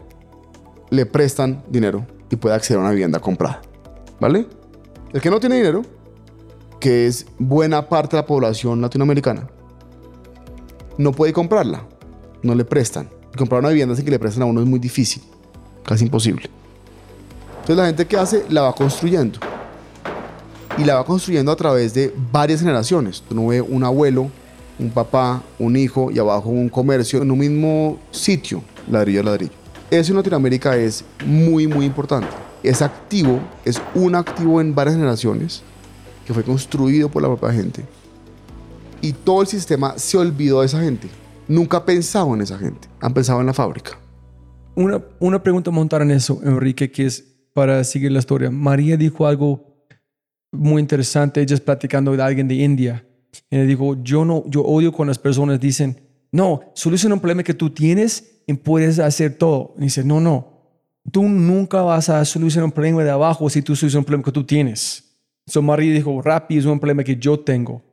le 0.89 1.05
prestan 1.05 1.63
dinero 1.69 2.05
y 2.29 2.35
pueda 2.35 2.55
acceder 2.55 2.79
a 2.79 2.81
una 2.81 2.91
vivienda 2.91 3.19
comprada. 3.19 3.61
¿Vale? 4.19 4.47
El 5.11 5.21
que 5.21 5.29
no 5.29 5.39
tiene 5.39 5.57
dinero, 5.57 5.83
que 6.79 7.05
es 7.07 7.25
buena 7.37 7.87
parte 7.87 8.15
de 8.15 8.23
la 8.23 8.25
población 8.25 8.81
latinoamericana, 8.81 9.47
no 10.97 11.11
puede 11.11 11.33
comprarla, 11.33 11.85
no 12.41 12.55
le 12.55 12.65
prestan. 12.65 13.09
Comprar 13.37 13.61
una 13.61 13.69
vivienda 13.69 13.95
sin 13.95 14.05
que 14.05 14.11
le 14.11 14.19
presten 14.19 14.43
a 14.43 14.45
uno 14.45 14.61
es 14.61 14.67
muy 14.67 14.79
difícil, 14.79 15.23
casi 15.85 16.05
imposible. 16.05 16.49
Entonces 17.61 17.77
la 17.77 17.85
gente 17.85 18.05
que 18.05 18.17
hace 18.17 18.45
la 18.49 18.61
va 18.61 18.73
construyendo. 18.73 19.39
Y 20.77 20.83
la 20.83 20.95
va 20.95 21.05
construyendo 21.05 21.51
a 21.51 21.55
través 21.55 21.93
de 21.93 22.13
varias 22.31 22.59
generaciones. 22.59 23.23
Tú 23.27 23.35
no 23.35 23.47
ves 23.47 23.63
un 23.65 23.83
abuelo, 23.83 24.29
un 24.79 24.89
papá, 24.89 25.41
un 25.59 25.75
hijo 25.75 26.11
y 26.11 26.19
abajo 26.19 26.49
un 26.49 26.67
comercio 26.67 27.21
en 27.21 27.31
un 27.31 27.39
mismo 27.39 27.99
sitio, 28.11 28.63
ladrillo 28.89 29.21
a 29.21 29.23
ladrillo. 29.23 29.53
Eso 29.91 30.11
en 30.11 30.17
Latinoamérica 30.17 30.75
es 30.75 31.05
muy, 31.25 31.67
muy 31.67 31.85
importante. 31.85 32.27
Es 32.63 32.81
activo, 32.81 33.39
es 33.63 33.79
un 33.93 34.15
activo 34.15 34.59
en 34.59 34.73
varias 34.73 34.95
generaciones 34.95 35.61
que 36.25 36.33
fue 36.33 36.43
construido 36.43 37.09
por 37.09 37.21
la 37.21 37.27
propia 37.27 37.53
gente. 37.53 37.85
Y 39.01 39.13
todo 39.13 39.41
el 39.41 39.47
sistema 39.47 39.93
se 39.97 40.17
olvidó 40.17 40.61
de 40.61 40.65
esa 40.65 40.81
gente. 40.81 41.09
Nunca 41.47 41.77
ha 41.77 41.85
pensado 41.85 42.33
en 42.33 42.41
esa 42.41 42.57
gente. 42.57 42.87
Han 43.01 43.13
pensado 43.13 43.41
en 43.41 43.45
la 43.45 43.53
fábrica. 43.53 43.97
Una, 44.75 45.03
una 45.19 45.43
pregunta 45.43 45.69
a 45.69 45.73
montar 45.73 46.01
en 46.01 46.11
eso, 46.11 46.41
Enrique, 46.43 46.91
que 46.91 47.05
es 47.05 47.21
para 47.53 47.83
seguir 47.83 48.11
la 48.11 48.19
historia. 48.19 48.49
María 48.49 48.97
dijo 48.97 49.27
algo 49.27 49.73
muy 50.51 50.81
interesante, 50.81 51.41
ella 51.41 51.55
es 51.55 51.61
platicando 51.61 52.15
de 52.15 52.23
alguien 52.23 52.47
de 52.47 52.55
India. 52.55 53.05
Y 53.49 53.57
le 53.57 53.65
dijo, 53.65 54.01
yo 54.03 54.25
no, 54.25 54.43
yo 54.47 54.61
odio 54.61 54.91
cuando 54.91 55.11
las 55.11 55.19
personas 55.19 55.59
dicen, 55.59 55.99
no, 56.31 56.61
soluciona 56.73 57.15
un 57.15 57.21
problema 57.21 57.43
que 57.43 57.53
tú 57.53 57.69
tienes 57.69 58.41
y 58.47 58.53
puedes 58.53 58.99
hacer 58.99 59.37
todo. 59.37 59.75
Y 59.77 59.83
dice, 59.83 60.03
no, 60.03 60.19
no, 60.19 60.53
tú 61.11 61.23
nunca 61.23 61.81
vas 61.81 62.09
a 62.09 62.25
solucionar 62.25 62.65
un 62.65 62.71
problema 62.71 63.03
de 63.03 63.11
abajo 63.11 63.49
si 63.49 63.61
tú 63.61 63.75
solucionas 63.75 64.01
un 64.01 64.05
problema 64.05 64.25
que 64.25 64.31
tú 64.31 64.43
tienes. 64.43 65.03
So 65.45 65.61
María 65.61 65.93
dijo, 65.93 66.21
Rappi 66.21 66.57
es 66.57 66.65
un 66.65 66.79
problema 66.79 67.03
que 67.03 67.15
yo 67.15 67.39
tengo. 67.39 67.83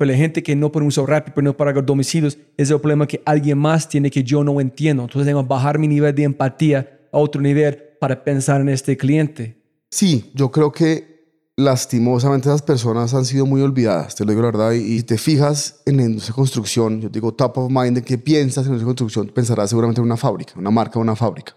Pero 0.00 0.12
la 0.12 0.16
gente 0.16 0.42
que 0.42 0.56
no 0.56 0.72
usar 0.72 1.06
rápido, 1.06 1.42
no 1.42 1.54
para 1.54 1.74
domicilios, 1.74 2.38
es 2.56 2.70
el 2.70 2.80
problema 2.80 3.06
que 3.06 3.20
alguien 3.26 3.58
más 3.58 3.86
tiene 3.86 4.10
que 4.10 4.24
yo 4.24 4.42
no 4.42 4.58
entiendo. 4.58 5.02
Entonces 5.02 5.26
tengo 5.26 5.42
que 5.42 5.48
bajar 5.48 5.78
mi 5.78 5.86
nivel 5.88 6.14
de 6.14 6.22
empatía 6.22 7.00
a 7.12 7.18
otro 7.18 7.42
nivel 7.42 7.76
para 8.00 8.24
pensar 8.24 8.62
en 8.62 8.70
este 8.70 8.96
cliente. 8.96 9.62
Sí, 9.90 10.30
yo 10.34 10.50
creo 10.50 10.72
que 10.72 11.52
lastimosamente 11.54 12.48
esas 12.48 12.62
personas 12.62 13.12
han 13.12 13.26
sido 13.26 13.44
muy 13.44 13.60
olvidadas, 13.60 14.14
te 14.14 14.24
lo 14.24 14.30
digo 14.30 14.40
la 14.40 14.52
verdad, 14.52 14.72
y, 14.72 15.02
te 15.02 15.18
fijas 15.18 15.82
en 15.84 15.98
la 15.98 16.04
industria 16.04 16.32
de 16.32 16.36
construcción, 16.36 17.00
yo 17.02 17.10
digo 17.10 17.34
top 17.34 17.58
of 17.58 17.70
mind, 17.70 17.98
¿en 17.98 18.04
qué 18.04 18.16
piensas 18.16 18.64
en 18.64 18.72
la 18.72 18.78
industria 18.78 18.84
de 18.84 18.86
construcción? 18.86 19.26
Pensarás 19.34 19.68
seguramente 19.68 20.00
en 20.00 20.06
una 20.06 20.16
fábrica, 20.16 20.54
una 20.56 20.70
marca 20.70 20.94
de 20.94 21.00
una 21.00 21.14
fábrica. 21.14 21.54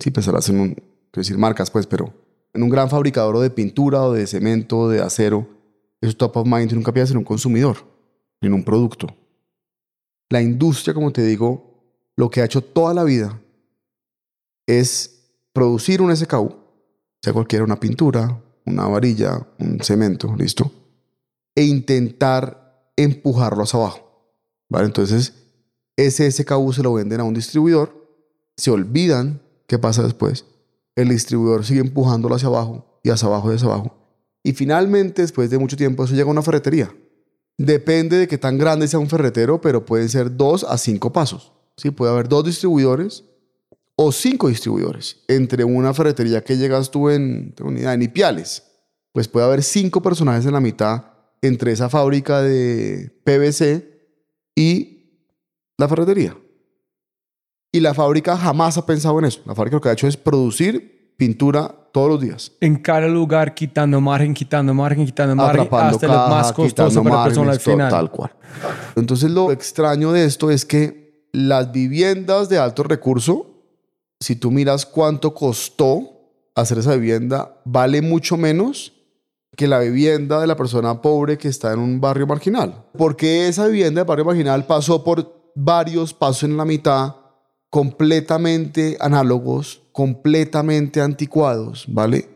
Sí, 0.00 0.10
pensarás 0.10 0.48
en 0.48 0.58
un, 0.58 0.74
quiero 0.74 0.88
decir 1.14 1.38
marcas 1.38 1.70
pues, 1.70 1.86
pero 1.86 2.12
en 2.54 2.64
un 2.64 2.70
gran 2.70 2.90
fabricador 2.90 3.38
de 3.38 3.50
pintura 3.50 4.02
o 4.02 4.14
de 4.14 4.26
cemento 4.26 4.78
o 4.78 4.88
de 4.88 5.00
acero, 5.00 5.57
eso 6.00 6.16
top 6.16 6.36
of 6.36 6.46
mind 6.46 6.72
nunca 6.72 6.92
piensas 6.92 7.12
en 7.12 7.18
un 7.18 7.24
consumidor, 7.24 7.76
en 8.40 8.52
un 8.52 8.64
producto. 8.64 9.08
La 10.30 10.42
industria, 10.42 10.94
como 10.94 11.12
te 11.12 11.22
digo, 11.24 11.68
lo 12.16 12.30
que 12.30 12.40
ha 12.40 12.44
hecho 12.44 12.62
toda 12.62 12.94
la 12.94 13.04
vida 13.04 13.40
es 14.66 15.32
producir 15.52 16.02
un 16.02 16.14
SKU, 16.14 16.54
sea 17.22 17.32
cualquiera, 17.32 17.64
una 17.64 17.80
pintura, 17.80 18.42
una 18.64 18.86
varilla, 18.86 19.46
un 19.58 19.80
cemento, 19.80 20.34
listo, 20.36 20.70
e 21.54 21.64
intentar 21.64 22.92
empujarlo 22.96 23.62
hacia 23.62 23.80
abajo. 23.80 24.32
¿vale? 24.68 24.86
Entonces, 24.86 25.34
ese 25.96 26.30
SKU 26.30 26.72
se 26.72 26.82
lo 26.82 26.92
venden 26.92 27.20
a 27.20 27.24
un 27.24 27.34
distribuidor, 27.34 27.92
se 28.56 28.70
olvidan 28.70 29.42
qué 29.66 29.78
pasa 29.78 30.02
después, 30.02 30.44
el 30.94 31.08
distribuidor 31.08 31.64
sigue 31.64 31.80
empujándolo 31.80 32.34
hacia 32.34 32.48
abajo 32.48 33.00
y 33.02 33.10
hacia 33.10 33.28
abajo 33.28 33.50
y 33.50 33.56
hacia 33.56 33.68
abajo. 33.68 33.97
Y 34.48 34.54
finalmente, 34.54 35.20
después 35.20 35.50
de 35.50 35.58
mucho 35.58 35.76
tiempo, 35.76 36.04
eso 36.04 36.14
llega 36.14 36.26
a 36.26 36.30
una 36.30 36.40
ferretería. 36.40 36.90
Depende 37.58 38.16
de 38.16 38.26
qué 38.26 38.38
tan 38.38 38.56
grande 38.56 38.88
sea 38.88 38.98
un 38.98 39.10
ferretero, 39.10 39.60
pero 39.60 39.84
pueden 39.84 40.08
ser 40.08 40.34
dos 40.34 40.64
a 40.64 40.78
cinco 40.78 41.12
pasos. 41.12 41.52
¿sí? 41.76 41.90
Puede 41.90 42.12
haber 42.12 42.30
dos 42.30 42.46
distribuidores 42.46 43.24
o 43.94 44.10
cinco 44.10 44.48
distribuidores. 44.48 45.18
Entre 45.28 45.64
una 45.64 45.92
ferretería 45.92 46.42
que 46.42 46.56
llegas 46.56 46.90
tú 46.90 47.10
en, 47.10 47.54
idea, 47.76 47.92
en 47.92 48.00
Ipiales, 48.00 48.62
pues 49.12 49.28
puede 49.28 49.44
haber 49.44 49.62
cinco 49.62 50.00
personajes 50.00 50.46
en 50.46 50.54
la 50.54 50.60
mitad 50.60 51.04
entre 51.42 51.72
esa 51.72 51.90
fábrica 51.90 52.40
de 52.40 53.20
PVC 53.24 53.86
y 54.56 55.28
la 55.76 55.88
ferretería. 55.88 56.38
Y 57.70 57.80
la 57.80 57.92
fábrica 57.92 58.34
jamás 58.34 58.78
ha 58.78 58.86
pensado 58.86 59.18
en 59.18 59.26
eso. 59.26 59.42
La 59.44 59.54
fábrica 59.54 59.76
lo 59.76 59.82
que 59.82 59.90
ha 59.90 59.92
hecho 59.92 60.08
es 60.08 60.16
producir 60.16 61.14
pintura 61.18 61.87
todos 61.92 62.08
los 62.08 62.20
días. 62.20 62.52
En 62.60 62.76
cada 62.76 63.06
lugar, 63.06 63.54
quitando 63.54 64.00
margen, 64.00 64.34
quitando 64.34 64.74
margen, 64.74 65.06
quitando 65.06 65.34
margen, 65.34 65.60
Atrapando 65.62 65.96
hasta 65.96 66.06
lo 66.06 66.12
caja, 66.12 66.28
más 66.28 66.52
costoso 66.52 67.02
para 67.02 67.16
la 67.16 67.24
persona 67.24 67.52
al 67.52 67.60
final. 67.60 67.90
Tal 67.90 68.10
cual. 68.10 68.30
Entonces 68.96 69.30
lo 69.30 69.52
extraño 69.52 70.12
de 70.12 70.24
esto 70.24 70.50
es 70.50 70.64
que 70.64 71.28
las 71.32 71.70
viviendas 71.72 72.48
de 72.48 72.58
alto 72.58 72.82
recurso, 72.82 73.46
si 74.20 74.36
tú 74.36 74.50
miras 74.50 74.86
cuánto 74.86 75.34
costó 75.34 76.32
hacer 76.54 76.78
esa 76.78 76.94
vivienda, 76.94 77.60
vale 77.64 78.02
mucho 78.02 78.36
menos 78.36 78.92
que 79.56 79.66
la 79.66 79.80
vivienda 79.80 80.40
de 80.40 80.46
la 80.46 80.56
persona 80.56 81.00
pobre 81.02 81.36
que 81.36 81.48
está 81.48 81.72
en 81.72 81.80
un 81.80 82.00
barrio 82.00 82.26
marginal. 82.26 82.84
Porque 82.96 83.48
esa 83.48 83.66
vivienda 83.66 84.02
de 84.02 84.08
barrio 84.08 84.24
marginal 84.24 84.66
pasó 84.66 85.02
por 85.02 85.52
varios 85.54 86.14
pasos 86.14 86.44
en 86.44 86.56
la 86.56 86.64
mitad 86.64 87.16
completamente 87.70 88.96
análogos, 89.00 89.82
completamente 89.92 91.00
anticuados, 91.00 91.84
¿vale? 91.88 92.28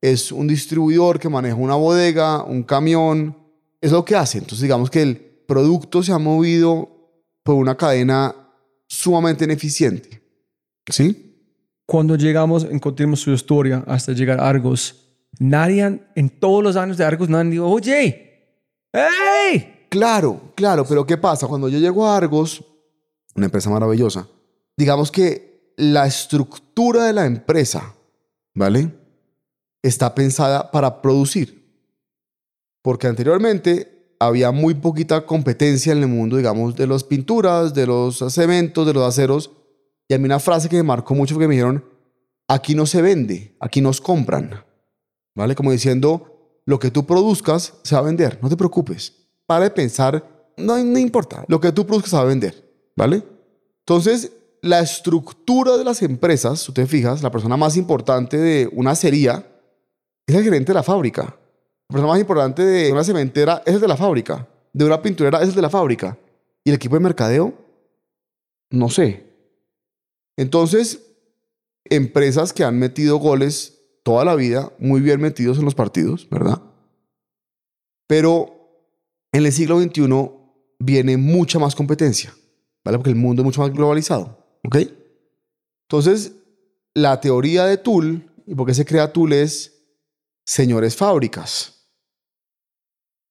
Es 0.00 0.32
un 0.32 0.48
distribuidor 0.48 1.18
que 1.18 1.28
maneja 1.28 1.54
una 1.54 1.76
bodega, 1.76 2.42
un 2.42 2.64
camión, 2.64 3.36
es 3.80 3.92
lo 3.92 4.04
que 4.04 4.16
hace. 4.16 4.38
Entonces 4.38 4.62
digamos 4.62 4.90
que 4.90 5.02
el 5.02 5.16
producto 5.46 6.02
se 6.02 6.12
ha 6.12 6.18
movido 6.18 6.88
por 7.42 7.54
una 7.56 7.76
cadena 7.76 8.34
sumamente 8.88 9.44
ineficiente, 9.44 10.22
¿sí? 10.88 11.28
Cuando 11.86 12.16
llegamos, 12.16 12.64
encontramos 12.64 13.20
su 13.20 13.32
historia 13.32 13.84
hasta 13.86 14.12
llegar 14.12 14.40
a 14.40 14.48
Argos. 14.48 14.96
Nadie, 15.38 16.00
en 16.14 16.28
todos 16.30 16.62
los 16.62 16.76
años 16.76 16.96
de 16.96 17.04
Argos, 17.04 17.28
nadie 17.28 17.50
dijo, 17.50 17.66
oye, 17.68 18.58
¡hey! 18.92 19.86
Claro, 19.88 20.52
claro, 20.54 20.84
pero 20.88 21.04
¿qué 21.04 21.18
pasa? 21.18 21.46
Cuando 21.46 21.68
yo 21.68 21.78
llego 21.78 22.06
a 22.06 22.16
Argos, 22.16 22.64
una 23.34 23.46
empresa 23.46 23.68
maravillosa, 23.68 24.26
digamos 24.76 25.10
que 25.10 25.72
la 25.76 26.06
estructura 26.06 27.04
de 27.04 27.12
la 27.12 27.26
empresa, 27.26 27.94
¿vale? 28.54 28.92
Está 29.82 30.14
pensada 30.14 30.70
para 30.70 31.02
producir. 31.02 31.62
Porque 32.82 33.06
anteriormente 33.06 34.14
había 34.18 34.50
muy 34.52 34.74
poquita 34.74 35.26
competencia 35.26 35.92
en 35.92 35.98
el 35.98 36.08
mundo, 36.08 36.36
digamos, 36.36 36.76
de 36.76 36.86
las 36.86 37.04
pinturas, 37.04 37.74
de 37.74 37.86
los 37.86 38.18
cementos, 38.28 38.86
de 38.86 38.92
los 38.92 39.04
aceros. 39.04 39.50
Y 40.08 40.14
a 40.14 40.18
mí 40.18 40.24
una 40.24 40.40
frase 40.40 40.68
que 40.68 40.76
me 40.76 40.82
marcó 40.82 41.14
mucho 41.14 41.34
fue 41.34 41.44
que 41.44 41.48
me 41.48 41.54
dijeron, 41.54 41.84
aquí 42.48 42.74
no 42.74 42.86
se 42.86 43.02
vende, 43.02 43.56
aquí 43.60 43.80
nos 43.80 44.00
compran. 44.00 44.64
¿Vale? 45.34 45.54
Como 45.54 45.72
diciendo, 45.72 46.60
lo 46.66 46.78
que 46.78 46.90
tú 46.90 47.06
produzcas 47.06 47.74
se 47.82 47.94
va 47.94 48.02
a 48.02 48.04
vender, 48.04 48.38
no 48.42 48.48
te 48.48 48.56
preocupes. 48.56 49.12
Para 49.46 49.64
de 49.64 49.70
pensar, 49.70 50.52
no, 50.56 50.78
no 50.78 50.98
importa, 50.98 51.44
lo 51.48 51.60
que 51.60 51.72
tú 51.72 51.86
produzcas 51.86 52.10
se 52.10 52.16
va 52.16 52.22
a 52.22 52.26
vender, 52.26 52.70
¿vale? 52.94 53.22
Entonces, 53.80 54.30
la 54.62 54.80
estructura 54.80 55.76
de 55.76 55.84
las 55.84 56.02
empresas, 56.02 56.64
tú 56.64 56.72
te 56.72 56.86
fijas, 56.86 57.22
la 57.22 57.32
persona 57.32 57.56
más 57.56 57.76
importante 57.76 58.38
de 58.38 58.70
una 58.72 58.92
acería 58.92 59.44
es 60.26 60.36
el 60.36 60.44
gerente 60.44 60.72
de 60.72 60.74
la 60.74 60.84
fábrica. 60.84 61.36
La 61.88 61.94
persona 61.94 62.12
más 62.12 62.20
importante 62.20 62.64
de 62.64 62.92
una 62.92 63.02
cementera 63.02 63.62
es 63.66 63.74
el 63.74 63.80
de 63.80 63.88
la 63.88 63.96
fábrica. 63.96 64.48
De 64.72 64.84
una 64.84 65.02
pinturera 65.02 65.42
es 65.42 65.48
el 65.48 65.54
de 65.56 65.62
la 65.62 65.68
fábrica. 65.68 66.16
Y 66.64 66.70
el 66.70 66.76
equipo 66.76 66.94
de 66.94 67.00
mercadeo, 67.00 67.52
no 68.70 68.88
sé. 68.88 69.26
Entonces, 70.36 71.00
empresas 71.84 72.52
que 72.52 72.62
han 72.64 72.78
metido 72.78 73.16
goles 73.16 73.80
toda 74.04 74.24
la 74.24 74.36
vida, 74.36 74.72
muy 74.78 75.00
bien 75.00 75.20
metidos 75.20 75.58
en 75.58 75.64
los 75.64 75.74
partidos, 75.74 76.28
¿verdad? 76.30 76.62
Pero 78.06 78.86
en 79.32 79.44
el 79.44 79.52
siglo 79.52 79.80
XXI 79.80 80.30
viene 80.78 81.16
mucha 81.16 81.58
más 81.58 81.74
competencia, 81.74 82.34
¿vale? 82.84 82.98
Porque 82.98 83.10
el 83.10 83.16
mundo 83.16 83.42
es 83.42 83.44
mucho 83.44 83.60
más 83.60 83.72
globalizado, 83.72 84.41
¿ok? 84.64 84.76
Entonces, 85.88 86.32
la 86.94 87.20
teoría 87.20 87.64
de 87.66 87.76
Tool, 87.76 88.30
y 88.46 88.54
por 88.54 88.66
qué 88.66 88.74
se 88.74 88.84
crea 88.84 89.12
Tool 89.12 89.32
es, 89.32 89.84
señores 90.44 90.96
fábricas. 90.96 91.88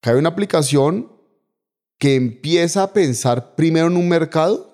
Que 0.00 0.10
hay 0.10 0.16
una 0.16 0.30
aplicación 0.30 1.12
que 1.98 2.16
empieza 2.16 2.82
a 2.82 2.92
pensar 2.92 3.54
primero 3.54 3.86
en 3.86 3.96
un 3.96 4.08
mercado 4.08 4.72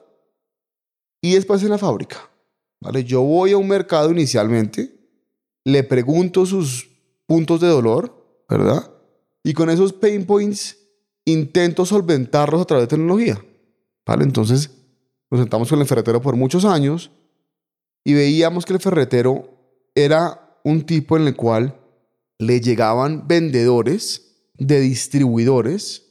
y 1.20 1.34
después 1.34 1.62
en 1.62 1.70
la 1.70 1.78
fábrica, 1.78 2.30
¿vale? 2.80 3.04
Yo 3.04 3.22
voy 3.22 3.52
a 3.52 3.58
un 3.58 3.68
mercado 3.68 4.10
inicialmente, 4.10 4.94
le 5.64 5.84
pregunto 5.84 6.46
sus 6.46 6.88
puntos 7.26 7.60
de 7.60 7.68
dolor, 7.68 8.44
¿verdad? 8.48 8.90
Y 9.42 9.52
con 9.52 9.68
esos 9.68 9.92
pain 9.92 10.24
points 10.24 10.78
intento 11.26 11.84
solventarlos 11.84 12.62
a 12.62 12.64
través 12.64 12.84
de 12.84 12.96
tecnología, 12.96 13.44
¿vale? 14.06 14.24
Entonces 14.24 14.70
nos 15.30 15.40
sentamos 15.40 15.68
con 15.68 15.80
el 15.80 15.86
ferretero 15.86 16.22
por 16.22 16.36
muchos 16.36 16.64
años 16.64 17.10
y 18.04 18.14
veíamos 18.14 18.64
que 18.64 18.72
el 18.72 18.80
ferretero 18.80 19.50
era 19.94 20.60
un 20.64 20.82
tipo 20.82 21.16
en 21.16 21.26
el 21.26 21.36
cual 21.36 21.78
le 22.38 22.60
llegaban 22.60 23.26
vendedores 23.26 24.50
de 24.54 24.80
distribuidores 24.80 26.04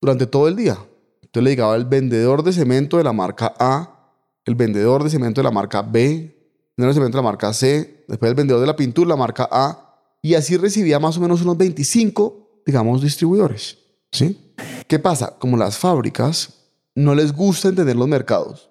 durante 0.00 0.26
todo 0.26 0.48
el 0.48 0.56
día. 0.56 0.78
Entonces 1.22 1.44
le 1.44 1.50
llegaba 1.50 1.76
el 1.76 1.84
vendedor 1.84 2.42
de 2.42 2.52
cemento 2.52 2.98
de 2.98 3.04
la 3.04 3.12
marca 3.12 3.54
A, 3.58 4.12
el 4.44 4.54
vendedor 4.54 5.02
de 5.02 5.10
cemento 5.10 5.40
de 5.40 5.44
la 5.44 5.50
marca 5.50 5.82
B, 5.82 6.04
el 6.06 6.34
vendedor 6.76 6.94
de 6.94 6.94
cemento 6.94 7.18
de 7.18 7.22
la 7.22 7.30
marca 7.30 7.52
C, 7.52 8.04
después 8.06 8.28
el 8.28 8.36
vendedor 8.36 8.60
de 8.60 8.66
la 8.66 8.76
pintura, 8.76 9.08
la 9.08 9.16
marca 9.16 9.48
A, 9.50 9.86
y 10.22 10.34
así 10.34 10.56
recibía 10.56 10.98
más 10.98 11.16
o 11.16 11.20
menos 11.20 11.42
unos 11.42 11.56
25, 11.56 12.62
digamos, 12.64 13.02
distribuidores. 13.02 13.78
¿Sí? 14.12 14.54
¿Qué 14.86 14.98
pasa? 14.98 15.36
Como 15.38 15.56
las 15.56 15.78
fábricas 15.78 16.55
no 16.96 17.14
les 17.14 17.32
gusta 17.32 17.68
entender 17.68 17.94
los 17.94 18.08
mercados, 18.08 18.70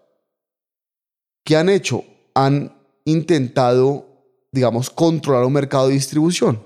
¿qué 1.46 1.56
han 1.56 1.70
hecho? 1.70 2.04
Han 2.34 2.76
intentado, 3.06 4.08
digamos, 4.52 4.90
controlar 4.90 5.46
un 5.46 5.54
mercado 5.54 5.88
de 5.88 5.94
distribución. 5.94 6.62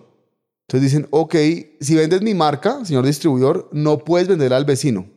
Entonces 0.67 0.91
dicen, 0.91 1.07
ok, 1.11 1.35
si 1.79 1.95
vendes 1.95 2.21
mi 2.21 2.33
marca, 2.33 2.83
señor 2.85 3.05
distribuidor, 3.05 3.69
no 3.71 3.99
puedes 3.99 4.27
vender 4.27 4.53
al 4.53 4.65
vecino. 4.65 5.07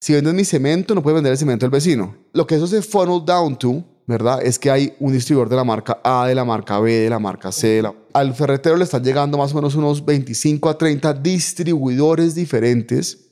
Si 0.00 0.12
vendes 0.14 0.32
mi 0.32 0.44
cemento, 0.44 0.94
no 0.94 1.02
puedes 1.02 1.16
vender 1.16 1.32
el 1.32 1.38
cemento 1.38 1.66
al 1.66 1.70
vecino. 1.70 2.16
Lo 2.32 2.46
que 2.46 2.54
eso 2.54 2.66
se 2.66 2.80
funnel 2.80 3.22
down 3.24 3.58
to, 3.58 3.84
¿verdad? 4.06 4.40
Es 4.42 4.58
que 4.58 4.70
hay 4.70 4.94
un 4.98 5.12
distribuidor 5.12 5.48
de 5.50 5.56
la 5.56 5.64
marca 5.64 6.00
A, 6.02 6.26
de 6.26 6.34
la 6.34 6.44
marca 6.44 6.80
B, 6.80 6.90
de 6.92 7.10
la 7.10 7.18
marca 7.18 7.52
C. 7.52 7.66
de 7.68 7.82
la- 7.82 7.94
Al 8.14 8.32
ferretero 8.34 8.76
le 8.76 8.84
están 8.84 9.04
llegando 9.04 9.36
más 9.36 9.52
o 9.52 9.56
menos 9.56 9.74
unos 9.74 10.04
25 10.04 10.68
a 10.70 10.78
30 10.78 11.12
distribuidores 11.12 12.34
diferentes, 12.34 13.26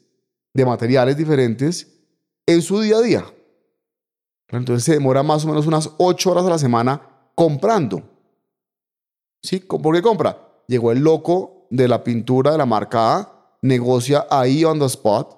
de 0.55 0.67
materiales 0.67 1.17
diferentes, 1.17 1.98
en 2.49 2.63
su 2.63 2.81
día 2.81 2.97
a 2.97 3.03
día. 3.03 3.25
Entonces 4.49 4.85
se 4.85 4.95
demora 4.95 5.23
más 5.23 5.45
o 5.45 5.49
menos 5.49 5.67
unas 5.67 5.91
8 5.99 6.31
horas 6.31 6.47
a 6.47 6.51
la 6.51 6.59
semana 6.59 7.03
comprando. 7.35 8.03
¿Sí? 9.43 9.61
¿Por 9.61 9.95
qué 9.95 10.03
compra? 10.03 10.63
Llegó 10.67 10.91
el 10.91 11.01
loco 11.01 11.67
de 11.71 11.87
la 11.87 12.03
pintura 12.03 12.53
de 12.53 12.59
la 12.59 12.67
marca 12.67 13.17
A 13.17 13.39
negocia 13.63 14.27
ahí 14.31 14.65
on 14.65 14.79
the 14.79 14.87
spot, 14.87 15.37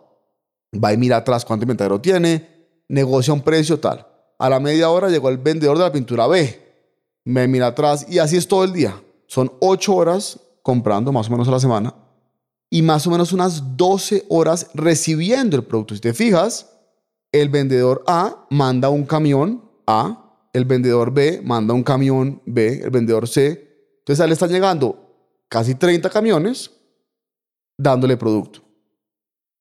va 0.73 0.93
y 0.93 0.97
mira 0.97 1.19
atrás 1.19 1.45
cuánto 1.45 1.65
inventario 1.65 2.01
tiene, 2.01 2.49
negocia 2.89 3.33
un 3.33 3.41
precio 3.41 3.81
tal. 3.81 4.07
A 4.39 4.49
la 4.49 4.61
media 4.61 4.91
hora 4.91 5.09
llegó 5.09 5.29
el 5.29 5.39
vendedor 5.39 5.79
de 5.79 5.85
la 5.85 5.93
pintura 5.93 6.27
B, 6.27 6.61
me 7.25 7.49
mira 7.49 7.69
atrás 7.69 8.07
y 8.09 8.19
así 8.19 8.37
es 8.37 8.47
todo 8.47 8.65
el 8.65 8.73
día. 8.73 9.01
Son 9.27 9.53
ocho 9.61 9.95
horas 9.95 10.39
comprando 10.63 11.13
más 11.13 11.29
o 11.29 11.31
menos 11.31 11.49
a 11.49 11.53
la 11.53 11.61
semana 11.61 11.95
y 12.69 12.83
más 12.83 13.07
o 13.07 13.11
menos 13.11 13.33
unas 13.33 13.77
12 13.77 14.27
horas 14.29 14.69
recibiendo 14.75 15.57
el 15.57 15.65
producto. 15.65 15.95
Si 15.95 16.01
te 16.01 16.15
fijas, 16.15 16.69
el 17.33 17.49
vendedor 17.49 18.03
A 18.07 18.47
manda 18.51 18.89
un 18.89 19.05
camión 19.05 19.63
A, 19.87 20.49
el 20.53 20.65
vendedor 20.65 21.13
B 21.13 21.41
manda 21.45 21.75
un 21.75 21.83
camión 21.83 22.43
B, 22.47 22.81
el 22.85 22.91
vendedor 22.91 23.29
C. 23.29 23.69
Entonces 24.01 24.21
a 24.21 24.25
él 24.25 24.33
están 24.33 24.51
llegando 24.51 25.45
casi 25.49 25.75
30 25.75 26.11
camiones 26.11 26.71
dándole 27.79 28.17
producto. 28.17 28.61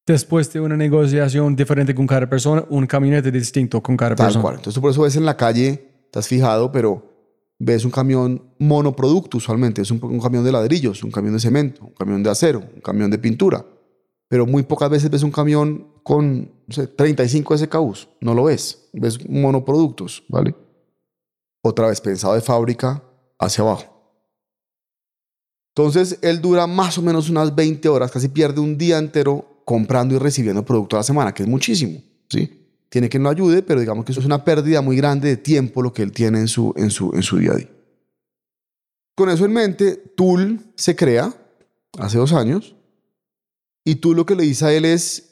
Después 0.05 0.51
de 0.51 0.60
una 0.60 0.75
negociación 0.75 1.55
diferente 1.55 1.93
con 1.93 2.08
cada 2.08 2.27
persona, 2.27 2.65
un 2.69 2.88
camionete 2.88 3.32
distinto 3.32 3.82
con 3.82 3.95
cada 3.95 4.15
Tal 4.15 4.25
persona. 4.27 4.41
cual. 4.41 4.55
Entonces 4.55 4.82
por 4.82 4.89
eso 4.91 5.03
ves 5.03 5.15
en 5.15 5.25
la 5.25 5.38
calle, 5.38 6.08
has 6.13 6.27
fijado, 6.27 6.71
pero 6.71 7.03
ves 7.60 7.86
un 7.86 7.91
camión 7.91 8.41
monoproducto 8.58 9.38
usualmente. 9.38 9.84
Es 9.84 9.91
un, 9.91 10.03
un 10.03 10.19
camión 10.19 10.43
de 10.43 10.51
ladrillos, 10.51 11.03
un 11.03 11.12
camión 11.12 11.36
de 11.36 11.39
cemento, 11.39 11.86
un 11.86 11.93
camión 11.93 12.23
de 12.23 12.29
acero, 12.32 12.63
un 12.73 12.82
camión 12.82 13.12
de 13.12 13.19
pintura. 13.19 13.63
Pero 14.27 14.47
muy 14.47 14.63
pocas 14.63 14.89
veces 14.89 15.12
ves 15.12 15.21
un 15.21 15.32
camión 15.32 15.88
con 16.10 16.52
no 16.65 16.74
sé, 16.74 16.88
35 16.88 17.56
SKUs. 17.56 18.10
No 18.19 18.34
lo 18.34 18.45
ves. 18.45 18.89
Ves 18.93 19.30
monoproductos, 19.30 20.24
¿vale? 20.28 20.56
Otra 21.62 21.86
vez 21.86 22.02
pensado 22.02 22.34
de 22.34 22.41
fábrica 22.41 23.04
hacia 23.38 23.63
abajo. 23.63 23.86
Entonces 25.76 26.17
él 26.24 26.41
dura 26.41 26.65
más 26.65 26.98
o 26.98 27.04
menos 27.04 27.30
unas 27.30 27.54
20 27.54 27.88
horas, 27.89 28.10
casi 28.10 28.28
pierde 28.28 28.60
un 28.60 28.76
día 28.76 28.98
entero 28.98 29.62
comprando 29.65 30.15
y 30.15 30.17
recibiendo 30.17 30.65
producto 30.65 30.95
a 30.95 31.02
la 31.02 31.04
semana, 31.04 31.32
que 31.32 31.43
es 31.43 31.50
muchísimo, 31.50 32.02
¿sí? 32.28 32.72
Tiene 32.89 33.08
que 33.08 33.19
no 33.19 33.30
ayude, 33.30 33.62
pero 33.62 33.80
digamos 33.80 34.04
que 34.04 34.12
eso 34.12 34.19
es 34.19 34.26
una 34.26 34.43
pérdida 34.43 34.82
muy 34.82 34.98
grande 34.98 35.30
de 35.30 35.38
tiempo 35.38 35.84
lo 35.84 35.93
que 35.93 36.02
él 36.02 36.12
tiene 36.12 36.39
en 36.39 36.48
su, 36.48 36.74
en 36.76 36.89
su, 36.89 37.12
en 37.13 37.22
su 37.22 37.38
día 37.38 37.52
a 37.52 37.56
día. 37.58 37.69
Con 39.15 39.30
eso 39.30 39.45
en 39.45 39.54
mente, 39.54 39.95
Tool 39.95 40.60
se 40.74 40.95
crea 40.95 41.32
hace 42.00 42.17
dos 42.17 42.34
años 42.34 42.76
y 43.86 43.98
Tool 43.98 44.15
lo 44.15 44.26
que 44.26 44.36
le 44.36 44.41
dice 44.41 44.65
a 44.65 44.74
él 44.74 44.86
es 44.86 45.28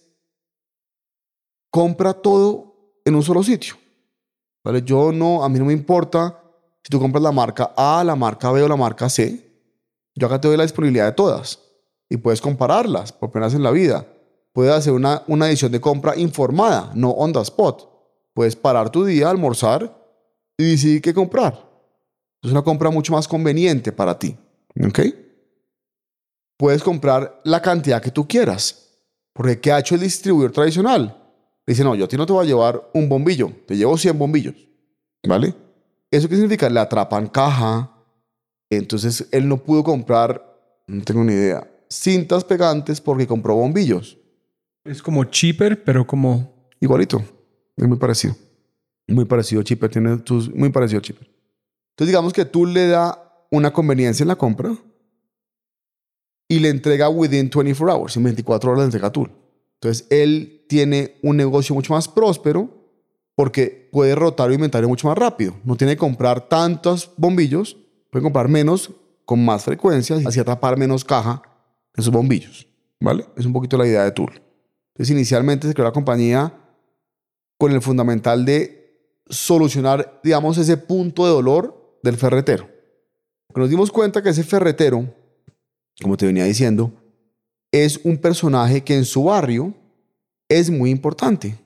compra 1.78 2.12
todo 2.12 2.74
en 3.06 3.14
un 3.14 3.22
solo 3.22 3.44
sitio. 3.44 3.76
¿Vale? 4.64 4.82
Yo 4.82 5.12
no, 5.12 5.44
a 5.44 5.48
mí 5.48 5.60
no 5.60 5.66
me 5.66 5.74
importa 5.74 6.42
si 6.84 6.90
tú 6.90 7.00
compras 7.00 7.22
la 7.22 7.32
marca 7.32 7.72
A, 7.78 8.04
la 8.04 8.16
marca 8.16 8.52
B 8.52 8.64
o 8.64 8.68
la 8.68 8.76
marca 8.76 9.08
C. 9.08 9.48
Yo 10.16 10.26
acá 10.26 10.42
te 10.42 10.48
doy 10.48 10.58
la 10.58 10.64
disponibilidad 10.64 11.06
de 11.06 11.12
todas 11.12 11.60
y 12.10 12.18
puedes 12.18 12.42
compararlas 12.42 13.12
por 13.12 13.30
primera 13.30 13.54
en 13.54 13.62
la 13.62 13.70
vida. 13.70 14.08
Puedes 14.54 14.74
hacer 14.74 14.92
una, 14.92 15.22
una 15.28 15.48
edición 15.50 15.72
de 15.72 15.80
compra 15.80 16.18
informada, 16.18 16.92
no 16.96 17.12
on 17.12 17.32
the 17.32 17.42
spot. 17.42 17.88
Puedes 18.34 18.56
parar 18.56 18.90
tu 18.90 19.06
día, 19.06 19.30
almorzar 19.30 19.96
y 20.58 20.72
decidir 20.72 21.00
qué 21.04 21.14
comprar. 21.14 21.64
Es 22.42 22.50
una 22.50 22.64
compra 22.64 22.90
mucho 22.90 23.14
más 23.14 23.28
conveniente 23.28 23.92
para 23.92 24.18
ti. 24.18 24.36
¿Ok? 24.84 25.00
Puedes 26.58 26.82
comprar 26.82 27.40
la 27.44 27.62
cantidad 27.62 28.02
que 28.02 28.10
tú 28.10 28.28
quieras. 28.28 28.96
Porque 29.32 29.60
¿qué 29.60 29.72
ha 29.72 29.78
hecho 29.78 29.94
el 29.94 30.02
distribuidor 30.02 30.52
tradicional? 30.52 31.27
Dice, 31.68 31.84
no, 31.84 31.96
yo 31.96 32.06
a 32.06 32.08
ti 32.08 32.16
no 32.16 32.26
te 32.26 32.32
voy 32.32 32.46
a 32.46 32.48
llevar 32.48 32.90
un 32.94 33.10
bombillo, 33.10 33.52
te 33.68 33.76
llevo 33.76 33.98
100 33.98 34.18
bombillos. 34.18 34.56
¿Vale? 35.28 35.54
¿Eso 36.10 36.30
qué 36.30 36.36
significa? 36.36 36.70
Le 36.70 36.80
atrapan 36.80 37.28
caja. 37.28 37.92
Entonces 38.70 39.28
él 39.32 39.48
no 39.50 39.58
pudo 39.58 39.84
comprar, 39.84 40.42
no 40.88 41.04
tengo 41.04 41.24
ni 41.24 41.34
idea, 41.34 41.70
cintas 41.90 42.46
pegantes 42.46 43.02
porque 43.02 43.28
compró 43.28 43.56
bombillos. 43.56 44.18
Es 44.86 45.02
como 45.02 45.26
cheaper, 45.26 45.84
pero 45.84 46.08
como... 46.08 46.72
Igualito. 46.80 47.22
Es 47.76 47.88
muy 47.88 47.98
parecido. 47.98 48.36
Muy 49.08 49.26
parecido 49.26 49.62
a 49.62 49.64
Chipper. 49.64 49.90
Tiene 49.90 50.18
tus, 50.18 50.54
muy 50.54 50.70
parecido 50.70 51.00
a 51.00 51.02
Chipper. 51.02 51.28
Entonces 51.92 52.08
digamos 52.08 52.32
que 52.32 52.46
tú 52.46 52.66
le 52.66 52.88
da 52.88 53.46
una 53.52 53.74
conveniencia 53.74 54.24
en 54.24 54.28
la 54.30 54.36
compra 54.36 54.78
y 56.48 56.60
le 56.60 56.70
entrega 56.70 57.10
within 57.10 57.50
24 57.50 57.94
hours. 57.94 58.16
En 58.16 58.24
24 58.24 58.72
horas 58.72 58.80
le 58.80 58.86
entrega 58.86 59.12
Tool. 59.12 59.32
Entonces 59.74 60.08
él 60.10 60.57
tiene 60.68 61.16
un 61.24 61.38
negocio 61.38 61.74
mucho 61.74 61.94
más 61.94 62.08
próspero 62.08 62.70
porque 63.36 63.90
puede 63.92 64.16
rotar 64.16 64.50
el 64.50 64.56
inventario 64.56 64.90
mucho 64.90 65.08
más 65.08 65.18
rápido. 65.18 65.56
No 65.64 65.76
tiene 65.76 65.94
que 65.94 66.00
comprar 66.00 66.50
tantos 66.50 67.12
bombillos, 67.18 67.78
puede 68.10 68.24
comprar 68.24 68.48
menos 68.48 68.92
con 69.26 69.44
más 69.44 69.66
frecuencia 69.66 70.18
así 70.26 70.40
atrapar 70.40 70.78
menos 70.78 71.04
caja 71.04 71.42
en 71.96 72.04
sus 72.04 72.14
bombillos. 72.14 72.68
¿Vale? 73.00 73.26
Es 73.36 73.46
un 73.46 73.54
poquito 73.54 73.78
la 73.78 73.86
idea 73.86 74.04
de 74.04 74.12
Tool. 74.12 74.42
Entonces 74.94 75.16
inicialmente 75.16 75.68
se 75.68 75.74
creó 75.74 75.86
la 75.86 75.92
compañía 75.92 76.52
con 77.60 77.72
el 77.72 77.82
fundamental 77.82 78.46
de 78.46 79.22
solucionar, 79.30 80.20
digamos, 80.24 80.58
ese 80.58 80.78
punto 80.78 81.26
de 81.26 81.32
dolor 81.32 82.00
del 82.02 82.18
ferretero. 82.18 82.68
Porque 83.48 83.62
nos 83.62 83.70
dimos 83.70 83.92
cuenta 83.92 84.24
que 84.24 84.30
ese 84.30 84.44
ferretero, 84.44 85.14
como 86.02 86.18
te 86.18 86.26
venía 86.26 86.46
diciendo, 86.46 86.92
es 87.72 88.00
un 88.04 88.18
personaje 88.18 88.84
que 88.84 88.96
en 88.96 89.06
su 89.06 89.26
barrio 89.26 89.74
es 90.50 90.70
muy 90.70 90.90
importante, 90.90 91.58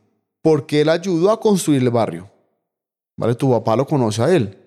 porque 0.41 0.81
él 0.81 0.89
ayudó 0.89 1.31
a 1.31 1.39
construir 1.39 1.81
el 1.81 1.89
barrio. 1.89 2.29
¿Vale? 3.17 3.35
Tu 3.35 3.49
papá 3.49 3.75
lo 3.75 3.85
conoce 3.85 4.21
a 4.23 4.33
él, 4.33 4.57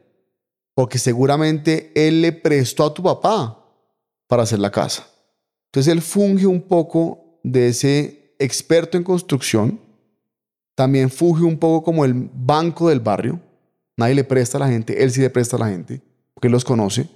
porque 0.74 0.98
seguramente 0.98 1.92
él 1.94 2.22
le 2.22 2.32
prestó 2.32 2.84
a 2.84 2.94
tu 2.94 3.02
papá 3.02 3.64
para 4.26 4.42
hacer 4.42 4.58
la 4.58 4.70
casa. 4.70 5.06
Entonces 5.66 5.92
él 5.92 6.02
funge 6.02 6.46
un 6.46 6.62
poco 6.62 7.38
de 7.42 7.68
ese 7.68 8.34
experto 8.38 8.96
en 8.96 9.04
construcción, 9.04 9.80
también 10.74 11.10
funge 11.10 11.44
un 11.44 11.58
poco 11.58 11.84
como 11.84 12.04
el 12.04 12.14
banco 12.14 12.88
del 12.88 13.00
barrio. 13.00 13.40
Nadie 13.96 14.14
le 14.14 14.24
presta 14.24 14.58
a 14.58 14.60
la 14.60 14.68
gente, 14.68 15.02
él 15.02 15.10
sí 15.10 15.20
le 15.20 15.30
presta 15.30 15.56
a 15.56 15.60
la 15.60 15.68
gente, 15.68 16.00
porque 16.32 16.48
los 16.48 16.64
conoce. 16.64 17.08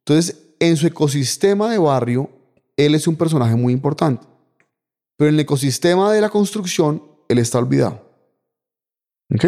Entonces, 0.00 0.36
en 0.58 0.76
su 0.76 0.86
ecosistema 0.86 1.70
de 1.70 1.78
barrio, 1.78 2.28
él 2.76 2.94
es 2.94 3.06
un 3.06 3.16
personaje 3.16 3.54
muy 3.54 3.72
importante. 3.72 4.26
Pero 5.16 5.28
en 5.28 5.34
el 5.34 5.40
ecosistema 5.40 6.12
de 6.12 6.20
la 6.20 6.28
construcción, 6.28 7.02
él 7.28 7.38
está 7.38 7.58
olvidado. 7.58 8.02
¿Ok? 9.34 9.44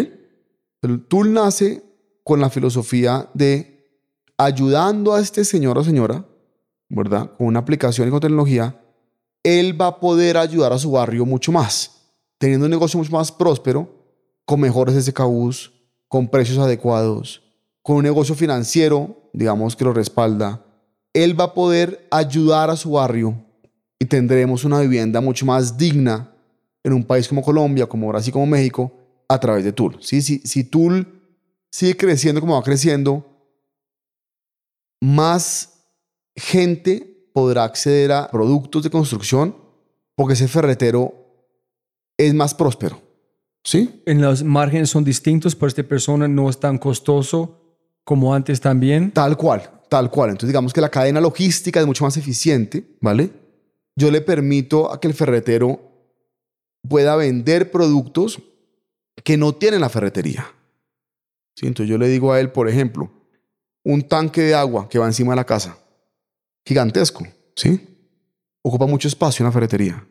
El 0.83 1.05
tool 1.07 1.33
nace 1.33 1.83
con 2.22 2.40
la 2.40 2.50
filosofía 2.50 3.29
de 3.35 3.76
ayudando 4.38 5.14
a 5.14 5.20
este 5.20 5.44
señor 5.44 5.79
o 5.79 5.85
señora, 5.85 6.26
¿verdad? 6.88 7.33
Con 7.37 7.46
una 7.48 7.61
aplicación 7.61 8.09
y 8.09 8.11
con 8.11 8.20
tecnología, 8.20 8.81
él 9.42 9.81
va 9.81 9.87
a 9.87 10.00
poder 10.00 10.37
ayudar 10.37 10.72
a 10.72 10.79
su 10.79 10.90
barrio 10.92 11.24
mucho 11.24 11.52
más, 11.52 12.11
teniendo 12.38 12.66
un 12.66 12.70
negocio 12.70 12.98
mucho 12.98 13.12
más 13.12 13.33
próspero, 13.33 13.88
con 14.44 14.61
mejores 14.61 15.05
SKUs, 15.05 15.72
con 16.09 16.29
precios 16.29 16.59
adecuados, 16.59 17.42
con 17.83 17.96
un 17.96 18.02
negocio 18.02 18.35
financiero, 18.35 19.31
digamos, 19.33 19.76
que 19.76 19.85
lo 19.85 19.92
respalda. 19.92 20.64
Él 21.12 21.38
va 21.38 21.44
a 21.44 21.55
poder 21.55 22.07
ayudar 22.11 22.70
a 22.70 22.76
su 22.76 22.92
barrio 22.92 23.45
y 23.98 24.04
tendremos 24.04 24.64
una 24.64 24.80
vivienda 24.80 25.20
mucho 25.20 25.46
más 25.46 25.76
digna 25.76 26.32
en 26.85 26.92
un 26.92 27.04
país 27.04 27.28
como 27.28 27.42
Colombia, 27.42 27.87
como 27.87 28.09
Brasil, 28.09 28.32
como 28.32 28.46
México, 28.46 28.92
a 29.28 29.38
través 29.40 29.64
de 29.64 29.72
Tool. 29.72 29.96
¿Sí? 30.00 30.22
Si, 30.22 30.38
si 30.40 30.64
Tool 30.64 31.06
sigue 31.70 31.96
creciendo 31.96 32.40
como 32.40 32.54
va 32.54 32.62
creciendo, 32.62 33.26
más 35.00 35.85
gente 36.37 37.28
podrá 37.32 37.64
acceder 37.64 38.12
a 38.12 38.30
productos 38.30 38.82
de 38.82 38.90
construcción 38.90 39.56
porque 40.14 40.35
ese 40.35 40.48
ferretero 40.48 41.12
es 42.16 42.32
más 42.35 42.54
próspero. 42.54 43.02
¿Sí? 43.64 44.02
En 44.06 44.20
los 44.20 44.44
márgenes 44.44 44.90
son 44.90 45.02
distintos, 45.02 45.56
pero 45.56 45.68
esta 45.68 45.82
persona 45.82 46.28
no 46.28 46.48
es 46.48 46.61
tan 46.61 46.78
costoso 46.78 47.78
como 48.04 48.32
antes 48.32 48.61
también. 48.61 49.11
Tal 49.11 49.37
cual, 49.37 49.68
tal 49.88 50.09
cual. 50.09 50.30
Entonces 50.30 50.50
digamos 50.50 50.72
que 50.72 50.80
la 50.80 50.88
cadena 50.88 51.20
logística 51.20 51.80
es 51.80 51.87
mucho 51.87 52.04
más 52.04 52.16
eficiente, 52.16 52.96
¿vale? 53.00 53.45
Yo 53.96 54.11
le 54.11 54.20
permito 54.20 54.92
a 54.92 55.00
que 55.00 55.09
el 55.09 55.14
ferretero 55.14 55.80
pueda 56.88 57.16
vender 57.16 57.70
productos 57.70 58.40
que 59.24 59.37
no 59.37 59.54
tiene 59.54 59.78
la 59.78 59.88
ferretería. 59.88 60.46
¿Sí? 61.54 61.66
Entonces 61.66 61.90
yo 61.90 61.98
le 61.98 62.09
digo 62.09 62.32
a 62.32 62.40
él, 62.40 62.52
por 62.52 62.68
ejemplo, 62.68 63.11
un 63.82 64.03
tanque 64.03 64.42
de 64.42 64.55
agua 64.55 64.88
que 64.88 64.99
va 64.99 65.07
encima 65.07 65.32
de 65.32 65.36
la 65.36 65.44
casa, 65.44 65.78
gigantesco, 66.64 67.26
¿sí? 67.55 67.80
Ocupa 68.62 68.86
mucho 68.86 69.09
espacio 69.09 69.42
en 69.42 69.47
la 69.47 69.53
ferretería. 69.53 70.07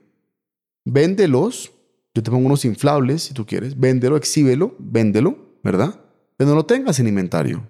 Véndelos, 0.86 1.72
yo 2.14 2.24
te 2.24 2.32
pongo 2.32 2.46
unos 2.46 2.66
inflables 2.66 3.24
si 3.24 3.34
tú 3.34 3.46
quieres, 3.46 3.78
véndelo, 3.78 4.16
exhíbelo, 4.16 4.76
véndelo, 4.80 5.58
¿verdad? 5.62 6.00
Pero 6.38 6.50
no 6.50 6.56
lo 6.56 6.66
tengas 6.66 7.00
en 7.00 7.08
inventario. 7.08 7.68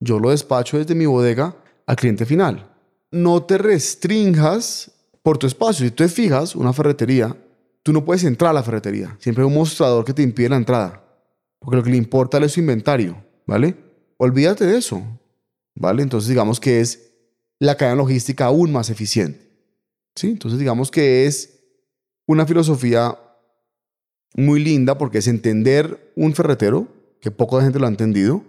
Yo 0.00 0.18
lo 0.18 0.30
despacho 0.30 0.78
desde 0.78 0.94
mi 0.94 1.06
bodega 1.06 1.56
al 1.86 1.96
cliente 1.96 2.24
final. 2.24 2.74
No 3.10 3.42
te 3.44 3.58
restringas 3.58 4.91
por 5.22 5.38
tu 5.38 5.46
espacio. 5.46 5.84
Si 5.84 5.90
tú 5.90 6.04
te 6.04 6.08
fijas, 6.08 6.54
una 6.54 6.72
ferretería, 6.72 7.36
tú 7.82 7.92
no 7.92 8.04
puedes 8.04 8.24
entrar 8.24 8.50
a 8.50 8.54
la 8.54 8.62
ferretería. 8.62 9.16
Siempre 9.20 9.42
hay 9.42 9.48
un 9.48 9.54
mostrador 9.54 10.04
que 10.04 10.12
te 10.12 10.22
impide 10.22 10.48
la 10.48 10.56
entrada. 10.56 11.02
Porque 11.58 11.76
lo 11.76 11.82
que 11.82 11.90
le 11.90 11.96
importa 11.96 12.38
es 12.38 12.52
su 12.52 12.60
inventario, 12.60 13.24
¿vale? 13.46 13.76
Olvídate 14.16 14.66
de 14.66 14.78
eso, 14.78 15.02
¿vale? 15.74 16.02
Entonces 16.02 16.28
digamos 16.28 16.58
que 16.58 16.80
es 16.80 17.12
la 17.58 17.76
cadena 17.76 17.96
logística 17.96 18.46
aún 18.46 18.72
más 18.72 18.90
eficiente. 18.90 19.40
¿Sí? 20.16 20.28
Entonces 20.28 20.58
digamos 20.58 20.90
que 20.90 21.26
es 21.26 21.60
una 22.26 22.44
filosofía 22.46 23.18
muy 24.34 24.62
linda 24.62 24.98
porque 24.98 25.18
es 25.18 25.28
entender 25.28 26.12
un 26.16 26.34
ferretero, 26.34 26.88
que 27.20 27.30
poca 27.30 27.62
gente 27.62 27.78
lo 27.78 27.86
ha 27.86 27.90
entendido, 27.90 28.42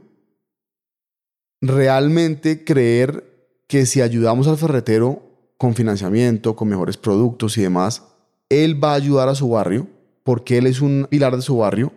realmente 1.62 2.64
creer 2.66 3.24
que 3.68 3.86
si 3.86 4.02
ayudamos 4.02 4.48
al 4.48 4.58
ferretero 4.58 5.33
con 5.58 5.76
financiamiento, 5.76 6.56
con 6.56 6.68
mejores 6.68 6.98
productos 6.98 7.58
y 7.58 7.62
demás, 7.62 8.04
él 8.50 8.84
va 8.84 8.92
a 8.92 8.96
ayudar 8.96 9.30
a 9.30 9.36
su 9.36 9.50
barrio 9.50 9.88
porque 10.24 10.58
él 10.58 10.68
es 10.68 10.82
un 10.82 11.08
pilar 11.10 11.36
de 11.36 11.42
su 11.42 11.58
barrio 11.58 11.92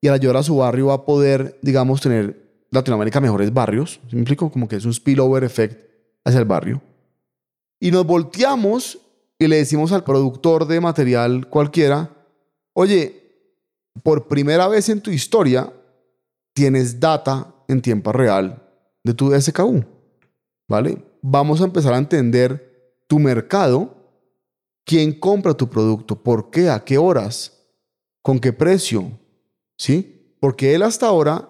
y 0.00 0.08
al 0.08 0.14
ayudar 0.14 0.38
a 0.38 0.42
su 0.42 0.56
barrio 0.56 0.86
va 0.86 0.94
a 0.94 1.04
poder, 1.04 1.58
digamos, 1.62 2.00
tener 2.00 2.42
Latinoamérica 2.70 3.20
mejores 3.20 3.52
barrios. 3.52 4.00
¿Sí 4.08 4.16
me 4.16 4.22
explico? 4.22 4.50
Como 4.50 4.66
que 4.66 4.76
es 4.76 4.84
un 4.84 4.92
spillover 4.92 5.44
effect 5.44 5.88
hacia 6.24 6.40
el 6.40 6.44
barrio. 6.44 6.82
Y 7.80 7.90
nos 7.90 8.06
volteamos 8.06 8.98
y 9.38 9.46
le 9.46 9.56
decimos 9.56 9.92
al 9.92 10.04
productor 10.04 10.66
de 10.66 10.80
material 10.80 11.48
cualquiera, 11.48 12.10
oye, 12.74 13.22
por 14.02 14.28
primera 14.28 14.68
vez 14.68 14.88
en 14.88 15.00
tu 15.00 15.10
historia 15.10 15.72
tienes 16.54 17.00
data 17.00 17.54
en 17.68 17.82
tiempo 17.82 18.12
real 18.12 18.62
de 19.04 19.14
tu 19.14 19.32
SKU, 19.38 19.84
¿vale? 20.68 21.04
Vamos 21.22 21.60
a 21.60 21.64
empezar 21.64 21.94
a 21.94 21.98
entender 21.98 22.71
tu 23.12 23.18
mercado, 23.18 23.94
quién 24.86 25.12
compra 25.12 25.52
tu 25.52 25.68
producto, 25.68 26.22
por 26.22 26.48
qué, 26.48 26.70
a 26.70 26.82
qué 26.82 26.96
horas, 26.96 27.52
con 28.22 28.38
qué 28.40 28.54
precio, 28.54 29.04
¿sí? 29.76 30.34
Porque 30.40 30.74
él 30.74 30.82
hasta 30.82 31.08
ahora 31.08 31.46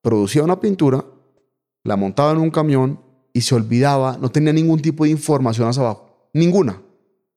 producía 0.00 0.42
una 0.42 0.58
pintura, 0.58 1.04
la 1.82 1.96
montaba 1.96 2.32
en 2.32 2.38
un 2.38 2.50
camión 2.50 2.98
y 3.34 3.42
se 3.42 3.54
olvidaba, 3.54 4.16
no 4.18 4.30
tenía 4.30 4.54
ningún 4.54 4.80
tipo 4.80 5.04
de 5.04 5.10
información 5.10 5.68
hacia 5.68 5.82
abajo, 5.82 6.30
ninguna. 6.32 6.80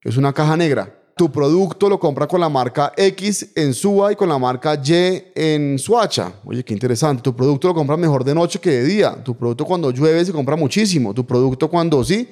Es 0.01 0.15
una 0.15 0.31
caja 0.31 0.55
negra. 0.55 1.13
Tu 1.17 1.29
producto 1.29 1.89
lo 1.89 1.99
compra 1.99 2.25
con 2.25 2.39
la 2.39 2.47
marca 2.47 2.93
X 2.95 3.51
en 3.53 3.73
SUA 3.73 4.13
y 4.13 4.15
con 4.15 4.29
la 4.29 4.37
marca 4.37 4.81
Y 4.81 5.23
en 5.35 5.77
Suacha. 5.77 6.31
Oye, 6.45 6.63
qué 6.63 6.73
interesante. 6.73 7.21
Tu 7.21 7.35
producto 7.35 7.67
lo 7.67 7.73
compra 7.73 7.97
mejor 7.97 8.23
de 8.23 8.33
noche 8.33 8.59
que 8.59 8.69
de 8.69 8.83
día. 8.85 9.21
Tu 9.25 9.35
producto 9.35 9.65
cuando 9.65 9.91
llueve 9.91 10.23
se 10.23 10.31
compra 10.31 10.55
muchísimo. 10.55 11.13
Tu 11.13 11.25
producto 11.27 11.67
cuando 11.69 12.01
sí. 12.05 12.29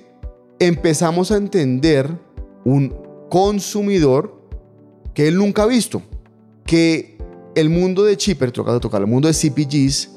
Empezamos 0.60 1.32
a 1.32 1.38
entender 1.38 2.10
un 2.64 2.96
consumidor 3.30 4.42
que 5.14 5.28
él 5.28 5.38
nunca 5.38 5.64
ha 5.64 5.66
visto. 5.66 6.02
Que 6.66 7.18
el 7.56 7.70
mundo 7.70 8.04
de 8.04 8.18
Chipper, 8.18 8.52
toca 8.52 8.80
tocar 8.80 9.02
el 9.02 9.08
mundo 9.08 9.28
de 9.28 9.34
CPGs, 9.34 10.12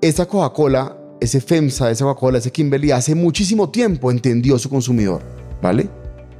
esa 0.00 0.26
Coca-Cola, 0.26 0.96
ese 1.20 1.40
FEMSA, 1.40 1.90
esa 1.90 2.04
Coca-Cola, 2.04 2.38
ese 2.38 2.50
Kimberly, 2.50 2.90
hace 2.90 3.14
muchísimo 3.14 3.70
tiempo 3.70 4.10
entendió 4.10 4.58
su 4.58 4.68
consumidor, 4.68 5.22
¿vale? 5.62 5.88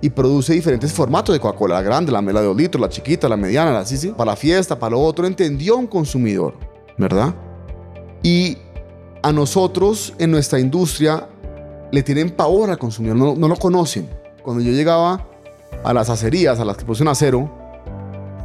Y 0.02 0.10
produce 0.10 0.52
diferentes 0.52 0.92
formatos 0.92 1.34
de 1.34 1.40
Coca-Cola, 1.40 1.76
la 1.76 1.82
grande, 1.82 2.12
la 2.12 2.20
mela 2.20 2.40
de 2.40 2.46
2 2.46 2.56
litros, 2.56 2.80
la 2.80 2.88
chiquita, 2.88 3.28
la 3.28 3.36
mediana, 3.36 3.72
la 3.72 3.80
así, 3.80 3.96
sí, 3.96 4.08
para 4.08 4.32
la 4.32 4.36
fiesta, 4.36 4.78
para 4.78 4.90
lo 4.90 5.00
otro, 5.00 5.26
entendió 5.26 5.76
un 5.76 5.86
consumidor, 5.86 6.54
¿verdad? 6.98 7.34
Y 8.22 8.58
a 9.22 9.32
nosotros 9.32 10.12
en 10.18 10.30
nuestra 10.30 10.60
industria 10.60 11.28
le 11.90 12.02
tienen 12.02 12.30
pavor 12.30 12.70
al 12.70 12.78
consumidor, 12.78 13.16
no, 13.16 13.34
no 13.34 13.48
lo 13.48 13.56
conocen. 13.56 14.08
Cuando 14.42 14.62
yo 14.62 14.72
llegaba 14.72 15.26
a 15.84 15.92
las 15.92 16.08
acerías, 16.08 16.58
a 16.60 16.64
las 16.64 16.76
que 16.76 16.84
producen 16.84 17.08
acero, 17.08 17.50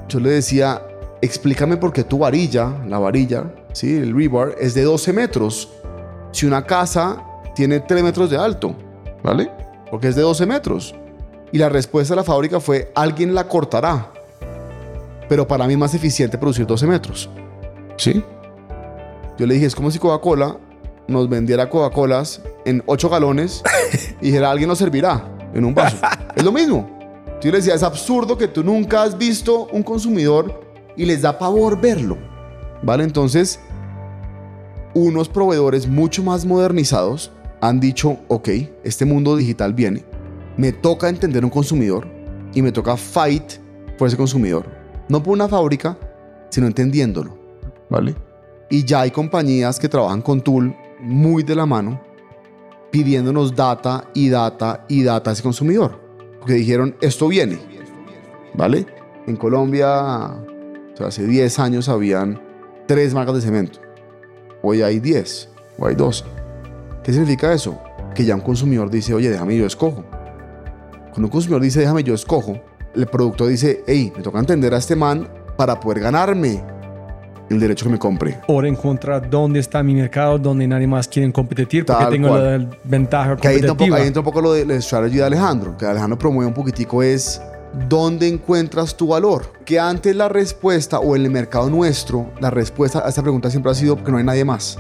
yo 0.08 0.20
le 0.20 0.30
decía, 0.30 0.82
explícame 1.22 1.78
por 1.78 1.94
qué 1.94 2.04
tu 2.04 2.20
varilla, 2.20 2.74
la 2.88 3.00
varilla, 3.00 3.54
¿sí? 3.74 3.98
el 3.98 4.16
rebar, 4.16 4.56
es 4.60 4.74
de 4.74 4.84
12 4.84 5.14
metros. 5.14 5.70
Si 6.32 6.46
una 6.46 6.66
casa 6.66 7.24
tiene 7.56 7.80
3 7.80 8.04
metros 8.04 8.30
de 8.30 8.38
alto, 8.38 8.76
¿vale? 9.24 9.52
Porque 9.90 10.08
es 10.10 10.16
de 10.16 10.22
12 10.22 10.46
metros. 10.46 10.96
Y 11.52 11.58
la 11.58 11.70
respuesta 11.70 12.14
de 12.14 12.18
la 12.18 12.24
fábrica 12.24 12.60
fue, 12.60 12.92
alguien 12.96 13.36
la 13.36 13.48
cortará. 13.48 14.12
Pero 15.28 15.48
para 15.48 15.68
mí 15.68 15.74
es 15.74 15.80
más 15.80 15.94
eficiente 15.94 16.38
producir 16.38 16.66
12 16.66 16.88
metros. 16.88 17.30
¿Sí? 17.98 18.24
Yo 19.38 19.46
le 19.46 19.54
dije, 19.54 19.66
es 19.66 19.76
como 19.76 19.92
si 19.92 20.00
Coca-Cola 20.00 20.58
nos 21.12 21.30
vendiera 21.30 21.70
Coca-Colas 21.70 22.42
en 22.66 22.82
8 22.86 23.10
galones 23.10 23.64
y 24.22 24.28
dijera, 24.28 24.52
alguien 24.52 24.70
nos 24.70 24.78
servirá 24.78 25.24
en 25.54 25.66
un 25.66 25.74
vaso. 25.74 25.98
es 26.36 26.44
lo 26.44 26.52
mismo. 26.52 26.90
Yo 27.42 27.52
le 27.52 27.58
decía, 27.58 27.74
es 27.74 27.84
absurdo 27.84 28.38
que 28.38 28.48
tú 28.48 28.64
nunca 28.64 29.04
has 29.04 29.18
visto 29.18 29.68
un 29.72 29.84
consumidor 29.84 30.62
y 30.96 31.06
les 31.06 31.22
da 31.22 31.38
pavor 31.38 31.80
verlo. 31.80 32.18
¿Vale? 32.84 33.04
Entonces, 33.04 33.60
unos 34.94 35.30
proveedores 35.30 35.88
mucho 35.88 36.24
más 36.24 36.46
modernizados 36.46 37.32
han 37.62 37.80
dicho, 37.80 38.18
ok, 38.28 38.50
este 38.84 39.06
mundo 39.06 39.36
digital 39.36 39.74
viene, 39.74 40.04
me 40.58 40.72
toca 40.72 41.10
entender 41.10 41.46
un 41.46 41.52
consumidor 41.52 42.08
y 42.54 42.62
me 42.62 42.72
toca 42.72 42.98
fight 42.98 43.54
por 43.98 44.08
ese 44.08 44.18
consumidor. 44.18 44.66
No 45.10 45.22
por 45.22 45.34
una 45.34 45.48
fábrica, 45.48 45.98
sino 46.50 46.68
entendiéndolo. 46.68 47.38
¿Vale? 47.90 48.16
Y 48.70 48.86
ya 48.86 49.02
hay 49.02 49.12
compañías 49.12 49.80
que 49.80 49.90
trabajan 49.90 50.22
con 50.22 50.42
Tool 50.42 50.76
muy 51.02 51.44
de 51.44 51.56
la 51.56 51.66
mano, 51.66 52.02
pidiéndonos 52.92 53.56
data 53.56 54.06
y 54.14 54.30
data 54.30 54.86
y 54.88 55.04
data 55.04 55.30
a 55.30 55.34
ese 55.34 55.44
consumidor. 55.44 56.00
Porque 56.40 56.54
dijeron, 56.54 56.96
esto 57.02 57.28
viene. 57.28 57.60
¿Vale? 58.54 58.86
En 59.28 59.36
Colombia 59.36 60.32
hace 61.06 61.26
10 61.26 61.60
años 61.60 61.90
habían 61.90 62.42
tres 62.88 63.14
marcas 63.14 63.36
de 63.36 63.42
cemento. 63.42 63.80
Hoy 64.62 64.82
hay 64.82 65.00
10 65.00 65.50
o 65.78 65.88
hay 65.88 65.96
12. 65.96 66.24
¿Qué 67.04 67.12
significa 67.12 67.54
eso? 67.54 67.80
Que 68.14 68.26
ya 68.26 68.36
un 68.36 68.42
consumidor 68.42 68.90
dice, 68.90 69.14
oye, 69.14 69.30
déjame 69.30 69.58
yo 69.58 69.66
escojo. 69.66 70.04
Cuando 71.12 71.28
un 71.28 71.30
consumidor 71.30 71.62
dice, 71.62 71.80
déjame 71.80 72.04
yo 72.04 72.14
escojo, 72.14 72.60
el 72.96 73.08
productor 73.08 73.48
dice, 73.48 73.84
hey, 73.88 74.12
me 74.16 74.22
toca 74.22 74.40
entender 74.40 74.74
a 74.74 74.78
este 74.78 74.96
man 74.96 75.28
para 75.58 75.80
poder 75.80 76.02
ganarme 76.02 76.64
el 77.52 77.60
derecho 77.60 77.86
que 77.86 77.92
me 77.92 78.00
compre. 78.00 78.40
O 78.48 78.64
encontrar 78.64 79.30
dónde 79.30 79.60
está 79.60 79.84
mi 79.84 79.94
mercado, 79.96 80.38
donde 80.40 80.68
nadie 80.68 80.88
más 80.88 81.08
quiere 81.08 81.32
competir, 81.32 81.86
porque 81.86 82.04
Tal 82.04 82.12
tengo 82.14 82.30
cual. 82.30 82.70
la 82.70 82.78
ventaja 82.84 83.36
Que 83.38 83.48
ahí 83.48 83.62
competitiva. 83.62 83.98
ahí 83.98 84.08
entra 84.08 84.22
un 84.22 84.26
poco 84.26 84.42
lo 84.42 84.54
de 84.54 84.66
la 84.66 84.80
strategy 84.82 85.18
de 85.18 85.24
Alejandro, 85.24 85.78
que 85.78 85.86
Alejandro 85.86 86.18
promueve 86.18 86.48
un 86.48 86.54
poquitico 86.54 87.02
es 87.04 87.42
dónde 87.88 88.28
encuentras 88.28 88.96
tu 88.96 89.08
valor. 89.08 89.54
Que 89.66 89.80
antes 89.80 90.16
la 90.16 90.28
respuesta, 90.30 91.00
o 91.00 91.16
en 91.16 91.24
el 91.26 91.32
mercado 91.32 91.70
nuestro, 91.70 92.32
la 92.40 92.50
respuesta 92.50 93.06
a 93.06 93.10
esta 93.10 93.22
pregunta 93.22 93.50
siempre 93.50 93.72
ha 93.72 93.76
sido 93.76 94.04
que 94.04 94.12
no 94.12 94.18
hay 94.18 94.24
nadie 94.24 94.44
más. 94.46 94.78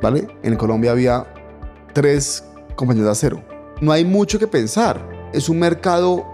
¿Vale? 0.00 0.26
En 0.42 0.56
Colombia 0.56 0.90
había 0.90 1.24
tres 1.92 2.44
compañías 2.74 3.04
de 3.06 3.12
acero. 3.12 3.42
No 3.80 3.92
hay 3.92 4.04
mucho 4.04 4.38
que 4.38 4.46
pensar. 4.46 5.00
Es 5.32 5.48
un 5.48 5.58
mercado 5.60 6.24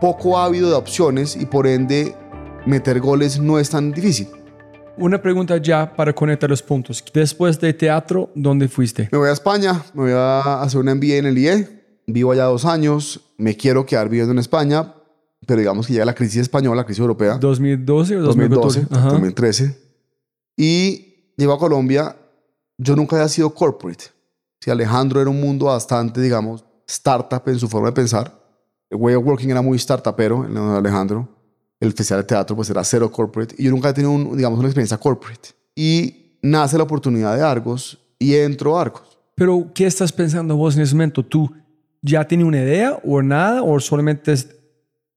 poco 0.00 0.38
ávido 0.38 0.68
de 0.70 0.74
opciones 0.74 1.36
y 1.36 1.46
por 1.46 1.66
ende 1.66 2.14
meter 2.66 2.98
goles 3.00 3.38
no 3.38 3.58
es 3.60 3.70
tan 3.70 3.92
difícil. 3.92 4.28
Una 4.98 5.20
pregunta 5.20 5.56
ya 5.56 5.94
para 5.96 6.12
conectar 6.12 6.50
los 6.50 6.62
puntos. 6.62 7.02
Después 7.12 7.58
de 7.58 7.72
teatro, 7.72 8.30
¿dónde 8.34 8.68
fuiste? 8.68 9.08
Me 9.10 9.18
voy 9.18 9.28
a 9.30 9.32
España, 9.32 9.82
me 9.94 10.02
voy 10.02 10.12
a 10.12 10.62
hacer 10.62 10.80
una 10.80 10.94
MBA 10.94 11.16
en 11.16 11.26
el 11.26 11.38
IE. 11.38 11.82
Vivo 12.06 12.32
allá 12.32 12.44
dos 12.44 12.64
años, 12.64 13.20
me 13.38 13.56
quiero 13.56 13.86
quedar 13.86 14.08
viviendo 14.08 14.32
en 14.32 14.38
España, 14.38 14.94
pero 15.46 15.60
digamos 15.60 15.86
que 15.86 15.94
llega 15.94 16.04
la 16.04 16.14
crisis 16.14 16.42
española, 16.42 16.82
la 16.82 16.84
crisis 16.84 17.00
europea. 17.00 17.38
¿2012 17.40 18.16
o 18.16 18.22
2012, 18.22 18.22
2014? 18.22 18.86
Ajá. 18.90 19.08
2013. 19.08 19.78
Y 20.56 21.32
llego 21.36 21.54
a 21.54 21.58
Colombia. 21.58 22.16
Yo 22.76 22.94
nunca 22.94 23.16
había 23.16 23.28
sido 23.28 23.50
corporate. 23.54 24.04
Si 24.60 24.70
Alejandro 24.70 25.20
era 25.20 25.30
un 25.30 25.40
mundo 25.40 25.66
bastante, 25.66 26.20
digamos, 26.20 26.64
startup 26.86 27.42
en 27.46 27.58
su 27.58 27.68
forma 27.68 27.88
de 27.88 27.92
pensar. 27.92 28.40
El 28.90 28.98
way 28.98 29.14
of 29.14 29.24
working 29.24 29.50
era 29.50 29.62
muy 29.62 29.78
startupero, 29.78 30.44
el 30.44 30.52
de 30.52 30.60
Alejandro. 30.60 31.28
El 31.82 31.92
festival 31.92 32.22
de 32.22 32.26
teatro 32.28 32.54
pues 32.54 32.70
era 32.70 32.84
cero 32.84 33.10
corporate. 33.10 33.56
Y 33.58 33.64
yo 33.64 33.70
nunca 33.72 33.88
he 33.88 33.92
tenido, 33.92 34.12
un, 34.12 34.36
digamos, 34.36 34.56
una 34.58 34.68
experiencia 34.68 34.96
corporate. 34.98 35.48
Y 35.74 36.38
nace 36.42 36.76
la 36.76 36.84
oportunidad 36.84 37.34
de 37.36 37.42
Argos 37.42 37.98
y 38.20 38.34
entro 38.36 38.78
a 38.78 38.82
Argos. 38.82 39.18
Pero, 39.34 39.70
¿qué 39.74 39.86
estás 39.86 40.12
pensando 40.12 40.56
vos 40.56 40.76
en 40.76 40.82
ese 40.82 40.94
momento? 40.94 41.24
¿Tú 41.24 41.50
ya 42.00 42.26
tienes 42.28 42.46
una 42.46 42.58
idea 42.62 43.00
o 43.04 43.20
nada? 43.20 43.62
¿O 43.62 43.80
solamente 43.80 44.32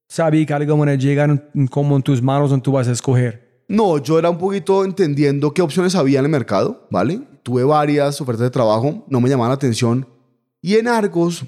sabías 0.08 0.48
que 0.48 0.54
algo 0.54 0.76
van 0.78 0.90
a 0.90 0.96
llegar 0.96 1.30
en- 1.54 1.68
como 1.68 1.96
en 1.98 2.02
tus 2.02 2.20
manos 2.22 2.50
donde 2.50 2.64
tú 2.64 2.72
vas 2.72 2.88
a 2.88 2.94
escoger? 2.94 3.64
No, 3.68 3.98
yo 4.00 4.18
era 4.18 4.30
un 4.32 4.38
poquito 4.40 4.84
entendiendo 4.86 5.54
qué 5.54 5.62
opciones 5.62 5.94
había 5.96 6.20
en 6.20 6.26
el 6.26 6.32
mercado, 6.32 6.88
¿vale? 6.90 7.22
Tuve 7.44 7.64
varias 7.64 8.20
ofertas 8.22 8.44
de 8.44 8.50
trabajo, 8.50 9.06
no 9.08 9.22
me 9.22 9.30
llamaban 9.30 9.50
la 9.52 9.56
atención. 9.56 10.08
Y 10.62 10.76
en 10.76 10.88
Argos, 10.88 11.46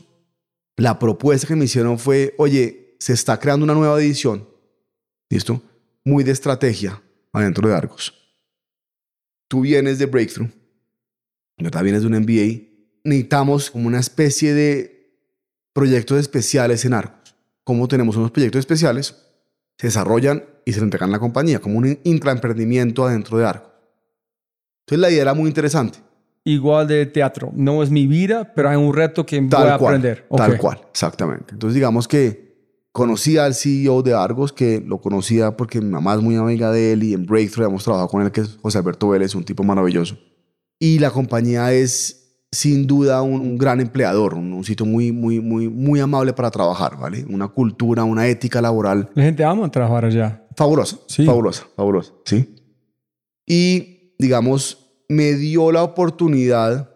la 0.75 0.99
propuesta 0.99 1.47
que 1.47 1.55
me 1.55 1.65
hicieron 1.65 1.97
fue, 1.97 2.35
oye, 2.37 2.95
se 2.99 3.13
está 3.13 3.39
creando 3.39 3.63
una 3.63 3.73
nueva 3.73 3.99
edición, 3.99 4.47
¿listo? 5.29 5.61
Muy 6.03 6.23
de 6.23 6.31
estrategia 6.31 7.01
adentro 7.33 7.67
de 7.67 7.75
Argos. 7.75 8.13
Tú 9.47 9.61
vienes 9.61 9.99
de 9.99 10.05
Breakthrough, 10.05 10.49
yo 11.57 11.71
también 11.71 11.95
vienes 11.95 12.01
de 12.01 12.07
un 12.07 12.21
MBA. 12.23 12.67
Necesitamos 13.03 13.71
como 13.71 13.87
una 13.87 13.99
especie 13.99 14.53
de 14.53 15.13
proyectos 15.73 16.19
especiales 16.19 16.83
en 16.85 16.93
Argos. 16.93 17.35
¿Cómo 17.63 17.87
tenemos 17.87 18.15
unos 18.17 18.31
proyectos 18.31 18.59
especiales? 18.59 19.23
se 19.79 19.85
desarrollan 19.87 20.43
y 20.65 20.73
se 20.73 20.79
le 20.79 20.85
entregan 20.85 21.09
a 21.09 21.11
la 21.11 21.19
compañía, 21.19 21.59
como 21.59 21.77
un 21.77 21.99
intraemprendimiento 22.03 23.05
adentro 23.05 23.37
de 23.37 23.45
Argos. 23.45 23.69
Entonces 24.81 24.99
la 25.01 25.11
idea 25.11 25.21
era 25.21 25.33
muy 25.35 25.47
interesante. 25.49 25.99
Igual 26.45 26.87
de 26.87 27.05
teatro. 27.05 27.51
No 27.53 27.83
es 27.83 27.91
mi 27.91 28.07
vida, 28.07 28.53
pero 28.55 28.69
hay 28.69 28.75
un 28.75 28.91
reto 28.91 29.23
que 29.23 29.39
voy 29.39 29.45
a 29.45 29.49
Tal 29.51 29.77
cual, 29.77 29.95
aprender. 29.95 30.25
tal 30.35 30.51
Ok. 30.53 30.57
cual, 30.57 30.81
exactamente. 30.89 31.53
Entonces 31.53 31.75
digamos 31.75 32.07
que 32.07 32.46
conocía 32.97 33.45
al 33.45 33.53
CEO 33.53 34.01
de 34.01 34.15
Argos, 34.15 34.51
que 34.51 34.83
lo 34.83 34.99
conocía 34.99 35.55
porque 35.55 35.79
mi 35.79 35.89
mamá 35.89 36.15
es 36.15 36.21
muy 36.21 36.35
amiga 36.35 36.71
de 36.71 36.93
él 36.93 37.03
y 37.03 37.13
en 37.13 37.27
Breakthrough 37.27 37.67
hemos 37.67 37.83
trabajado 37.83 38.09
con 38.09 38.23
él, 38.23 38.31
que 38.31 38.41
es 38.41 38.57
José 38.59 38.79
Alberto 38.79 39.09
Vélez, 39.09 39.35
un 39.35 39.43
tipo 39.43 39.63
maravilloso. 39.63 40.17
Y 40.79 40.97
la 40.97 41.11
compañía 41.11 41.71
es 41.73 42.43
sin 42.51 42.87
duda 42.87 43.21
un, 43.21 43.39
un 43.41 43.57
gran 43.57 43.81
empleador, 43.81 44.33
un, 44.33 44.51
un 44.51 44.63
sitio 44.63 44.83
muy, 44.85 45.11
muy, 45.11 45.39
muy, 45.39 45.67
muy 45.69 45.99
amable 45.99 46.33
para 46.33 46.49
trabajar, 46.49 46.97
¿vale? 46.97 47.23
Una 47.29 47.47
cultura, 47.49 48.03
una 48.03 48.27
ética 48.27 48.61
laboral 48.61 49.09
La 49.13 49.23
gente 49.23 49.43
ama 49.43 49.69
trabajar 49.69 50.05
allá. 50.05 50.47
fabulosa, 50.55 50.97
Sí. 51.07 51.23
fabulosa, 51.23 51.67
fabulosa, 51.75 52.13
¿sí? 52.25 52.55
Y, 53.45 54.13
digamos, 54.17 54.77
me 55.07 55.33
dio 55.35 55.71
la 55.71 55.83
oportunidad, 55.83 56.89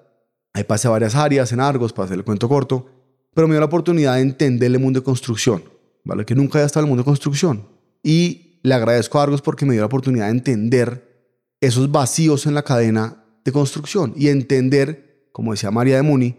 ahí 0.54 0.64
pasé 0.64 0.88
a 0.88 0.92
varias 0.92 1.14
áreas 1.16 1.52
en 1.52 1.60
Argos, 1.60 1.94
para 1.94 2.06
hacer 2.06 2.18
el 2.18 2.24
cuento 2.24 2.50
corto, 2.50 2.88
pero 3.36 3.48
me 3.48 3.54
dio 3.54 3.60
la 3.60 3.68
oportunidad 3.68 4.16
de 4.16 4.22
entender 4.22 4.72
el 4.72 4.80
mundo 4.80 5.00
de 5.00 5.04
construcción, 5.04 5.62
¿vale? 6.04 6.26
Que 6.26 6.36
nunca 6.36 6.58
había 6.58 6.66
estado 6.66 6.84
en 6.84 6.88
el 6.88 6.90
mundo 6.90 7.04
de 7.04 7.10
construcción. 7.10 7.68
Y 8.04 8.60
le 8.64 8.74
agradezco 8.74 9.20
a 9.20 9.24
Argos 9.24 9.42
porque 9.42 9.66
me 9.66 9.74
dio 9.74 9.82
la 9.82 9.88
oportunidad 9.88 10.26
de 10.26 10.32
entender 10.32 11.12
esos 11.60 11.92
vacíos 11.92 12.46
en 12.46 12.54
la 12.54 12.64
cadena 12.64 13.24
de 13.44 13.52
construcción 13.52 14.14
y 14.16 14.28
entender, 14.28 15.30
como 15.32 15.52
decía 15.52 15.72
María 15.72 15.96
de 15.96 16.02
Muni, 16.02 16.38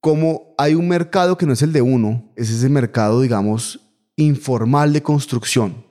cómo 0.00 0.54
hay 0.58 0.74
un 0.74 0.88
mercado 0.88 1.38
que 1.38 1.46
no 1.46 1.52
es 1.52 1.62
el 1.62 1.72
de 1.72 1.82
uno, 1.82 2.32
es 2.36 2.50
ese 2.50 2.68
mercado, 2.68 3.20
digamos, 3.20 3.80
informal 4.16 4.92
de 4.92 5.02
construcción, 5.02 5.84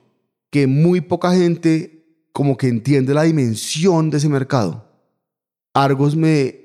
que 0.50 0.66
muy 0.66 1.00
poca 1.00 1.32
gente 1.32 2.28
como 2.32 2.56
que 2.56 2.68
entiende 2.68 3.14
la 3.14 3.22
dimensión 3.22 4.10
de 4.10 4.18
ese 4.18 4.28
mercado. 4.28 4.88
Argos 5.74 6.16
me 6.16 6.64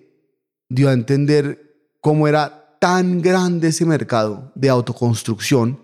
dio 0.69 0.89
a 0.89 0.93
entender 0.93 1.95
cómo 2.01 2.27
era 2.27 2.77
tan 2.79 3.21
grande 3.21 3.69
ese 3.69 3.85
mercado 3.85 4.51
de 4.55 4.69
autoconstrucción 4.69 5.79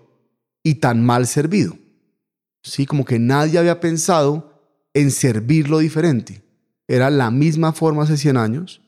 y 0.66 0.76
tan 0.76 1.06
mal 1.06 1.28
servido. 1.28 1.78
Sí, 2.64 2.88
como 2.88 3.06
que 3.06 3.20
nadie 3.20 3.60
había 3.60 3.80
pensado 3.80 4.64
en 4.96 5.12
servirlo 5.12 5.78
diferente. 5.78 6.42
Era 6.88 7.12
la 7.12 7.30
misma 7.30 7.72
forma 7.72 8.04
hace 8.04 8.18
100 8.18 8.36
años. 8.36 8.82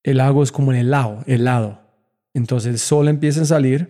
El 0.02 0.16
lago 0.16 0.42
es 0.42 0.50
como 0.50 0.72
en 0.72 0.78
el 0.78 0.90
lado, 0.90 1.22
helado. 1.26 1.87
Entonces 2.38 2.70
el 2.70 2.78
sol 2.78 3.08
empieza 3.08 3.42
a 3.42 3.44
salir, 3.44 3.80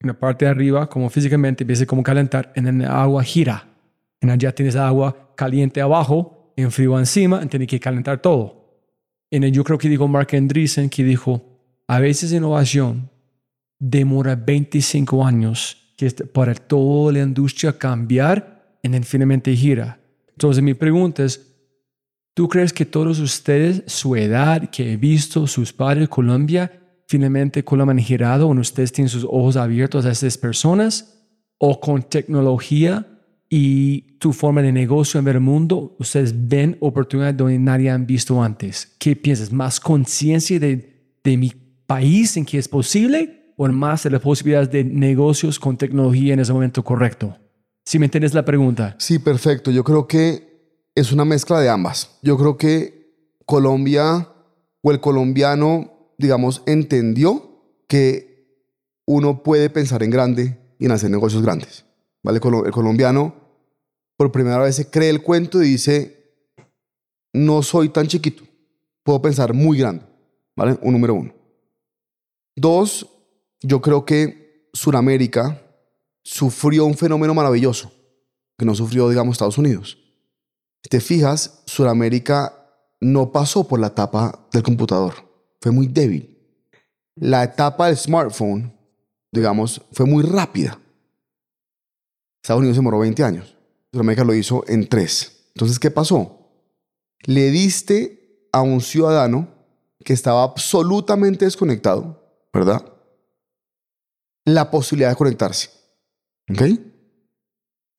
en 0.00 0.08
la 0.08 0.14
parte 0.14 0.46
de 0.46 0.50
arriba, 0.50 0.88
como 0.88 1.10
físicamente, 1.10 1.64
empieza 1.64 1.86
como 1.86 2.00
a 2.00 2.04
calentar, 2.04 2.52
en 2.54 2.66
el 2.66 2.84
agua 2.86 3.22
gira. 3.22 3.68
En 4.20 4.30
allá 4.30 4.52
tienes 4.52 4.76
agua 4.76 5.34
caliente 5.36 5.80
abajo, 5.80 6.52
en 6.56 6.70
frío 6.70 6.98
encima, 6.98 7.40
y 7.44 7.46
tienes 7.48 7.68
que 7.68 7.78
calentar 7.78 8.20
todo. 8.22 8.80
En 9.30 9.44
el, 9.44 9.52
yo 9.52 9.62
creo 9.62 9.78
que 9.78 9.88
dijo 9.88 10.08
Mark 10.08 10.28
Andreessen 10.32 10.88
que 10.88 11.04
dijo, 11.04 11.42
a 11.86 12.00
veces 12.00 12.32
innovación 12.32 13.10
demora 13.78 14.34
25 14.34 15.24
años 15.24 15.92
que 15.96 16.06
es 16.06 16.14
para 16.32 16.54
toda 16.54 17.12
la 17.12 17.20
industria 17.20 17.76
cambiar 17.76 18.78
y 18.82 18.88
finalmente 19.02 19.54
gira. 19.54 19.98
Entonces 20.28 20.62
mi 20.62 20.74
pregunta 20.74 21.24
es, 21.24 21.56
¿tú 22.34 22.48
crees 22.48 22.72
que 22.72 22.84
todos 22.86 23.18
ustedes, 23.18 23.82
su 23.86 24.16
edad, 24.16 24.70
que 24.70 24.92
he 24.92 24.96
visto, 24.96 25.46
sus 25.46 25.72
padres, 25.72 26.08
Colombia, 26.08 26.85
finalmente 27.06 27.64
Colombia 27.64 27.92
han 27.92 27.98
girado 27.98 28.48
o 28.48 28.52
ustedes 28.52 28.92
tienen 28.92 29.08
sus 29.08 29.24
ojos 29.24 29.56
abiertos 29.56 30.04
a 30.06 30.10
estas 30.10 30.38
personas? 30.38 31.22
¿O 31.58 31.80
con 31.80 32.02
tecnología 32.02 33.06
y 33.48 34.18
tu 34.18 34.32
forma 34.32 34.60
de 34.60 34.72
negocio 34.72 35.18
en 35.18 35.24
ver 35.24 35.36
el 35.36 35.40
mundo, 35.40 35.96
ustedes 35.98 36.34
ven 36.48 36.76
oportunidades 36.80 37.36
donde 37.36 37.58
nadie 37.58 37.90
han 37.90 38.06
visto 38.06 38.42
antes? 38.42 38.94
¿Qué 38.98 39.16
piensas? 39.16 39.52
¿Más 39.52 39.80
conciencia 39.80 40.58
de, 40.58 41.16
de 41.24 41.36
mi 41.36 41.52
país 41.86 42.36
en 42.36 42.44
que 42.44 42.58
es 42.58 42.68
posible 42.68 43.52
o 43.56 43.66
más 43.68 44.02
de 44.02 44.10
las 44.10 44.20
posibilidades 44.20 44.70
de 44.70 44.84
negocios 44.84 45.58
con 45.58 45.76
tecnología 45.76 46.34
en 46.34 46.40
ese 46.40 46.52
momento 46.52 46.84
correcto? 46.84 47.36
Si 47.84 47.98
me 47.98 48.06
entiendes 48.06 48.34
la 48.34 48.44
pregunta. 48.44 48.96
Sí, 48.98 49.18
perfecto. 49.20 49.70
Yo 49.70 49.84
creo 49.84 50.08
que 50.08 50.46
es 50.94 51.12
una 51.12 51.24
mezcla 51.24 51.60
de 51.60 51.68
ambas. 51.68 52.18
Yo 52.22 52.36
creo 52.36 52.56
que 52.56 53.14
Colombia 53.44 54.28
o 54.82 54.90
el 54.90 55.00
colombiano, 55.00 55.95
digamos, 56.18 56.62
entendió 56.66 57.62
que 57.88 58.36
uno 59.06 59.42
puede 59.42 59.70
pensar 59.70 60.02
en 60.02 60.10
grande 60.10 60.58
y 60.78 60.86
en 60.86 60.92
hacer 60.92 61.10
negocios 61.10 61.42
grandes. 61.42 61.84
¿Vale? 62.22 62.40
El 62.42 62.72
colombiano 62.72 63.34
por 64.16 64.32
primera 64.32 64.58
vez 64.58 64.76
se 64.76 64.90
cree 64.90 65.10
el 65.10 65.22
cuento 65.22 65.62
y 65.62 65.68
dice, 65.68 66.34
no 67.32 67.62
soy 67.62 67.90
tan 67.90 68.06
chiquito, 68.06 68.44
puedo 69.02 69.22
pensar 69.22 69.54
muy 69.54 69.78
grande. 69.78 70.04
¿Vale? 70.56 70.78
Un 70.80 70.92
número 70.94 71.14
uno. 71.14 71.34
Dos, 72.56 73.06
yo 73.60 73.82
creo 73.82 74.06
que 74.06 74.70
Sudamérica 74.72 75.62
sufrió 76.22 76.86
un 76.86 76.96
fenómeno 76.96 77.34
maravilloso 77.34 77.92
que 78.58 78.64
no 78.64 78.74
sufrió, 78.74 79.08
digamos, 79.10 79.34
Estados 79.34 79.58
Unidos. 79.58 79.98
Te 80.88 81.00
fijas, 81.00 81.62
Sudamérica 81.66 82.66
no 83.00 83.32
pasó 83.32 83.68
por 83.68 83.80
la 83.80 83.88
etapa 83.88 84.48
del 84.52 84.62
computador. 84.62 85.25
Fue 85.66 85.72
muy 85.72 85.88
débil. 85.88 86.32
La 87.16 87.42
etapa 87.42 87.88
del 87.88 87.96
smartphone, 87.96 88.72
digamos, 89.32 89.82
fue 89.90 90.06
muy 90.06 90.22
rápida. 90.22 90.80
Estados 92.40 92.60
Unidos 92.60 92.76
se 92.76 92.82
demoró 92.82 93.00
20 93.00 93.24
años. 93.24 93.56
Sudamérica 93.90 94.22
lo 94.22 94.32
hizo 94.32 94.62
en 94.68 94.88
3. 94.88 95.48
Entonces, 95.56 95.80
¿qué 95.80 95.90
pasó? 95.90 96.52
Le 97.24 97.50
diste 97.50 98.48
a 98.52 98.62
un 98.62 98.80
ciudadano 98.80 99.48
que 100.04 100.12
estaba 100.12 100.44
absolutamente 100.44 101.46
desconectado, 101.46 102.46
¿verdad? 102.52 102.86
La 104.44 104.70
posibilidad 104.70 105.10
de 105.10 105.16
conectarse. 105.16 105.70
¿Ok? 106.48 106.62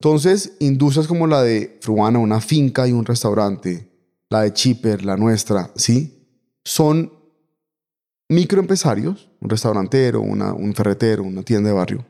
Entonces, 0.00 0.56
industrias 0.60 1.06
como 1.06 1.26
la 1.26 1.42
de 1.42 1.78
Fruana, 1.82 2.18
una 2.18 2.40
finca 2.40 2.88
y 2.88 2.92
un 2.92 3.04
restaurante, 3.04 3.92
la 4.30 4.40
de 4.40 4.54
Chipper, 4.54 5.04
la 5.04 5.18
nuestra, 5.18 5.70
¿sí? 5.76 6.14
Son 6.64 7.17
microempresarios, 8.28 9.30
un 9.40 9.50
restaurantero, 9.50 10.20
un 10.20 10.74
ferretero, 10.74 11.22
una 11.22 11.42
tienda 11.42 11.70
de 11.70 11.74
barrio, 11.74 12.06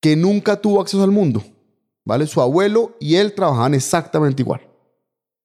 que 0.00 0.16
nunca 0.16 0.60
tuvo 0.60 0.80
acceso 0.80 1.02
al 1.02 1.10
mundo, 1.10 1.42
¿vale? 2.04 2.26
Su 2.26 2.40
abuelo 2.40 2.96
y 3.00 3.16
él 3.16 3.34
trabajaban 3.34 3.74
exactamente 3.74 4.42
igual. 4.42 4.60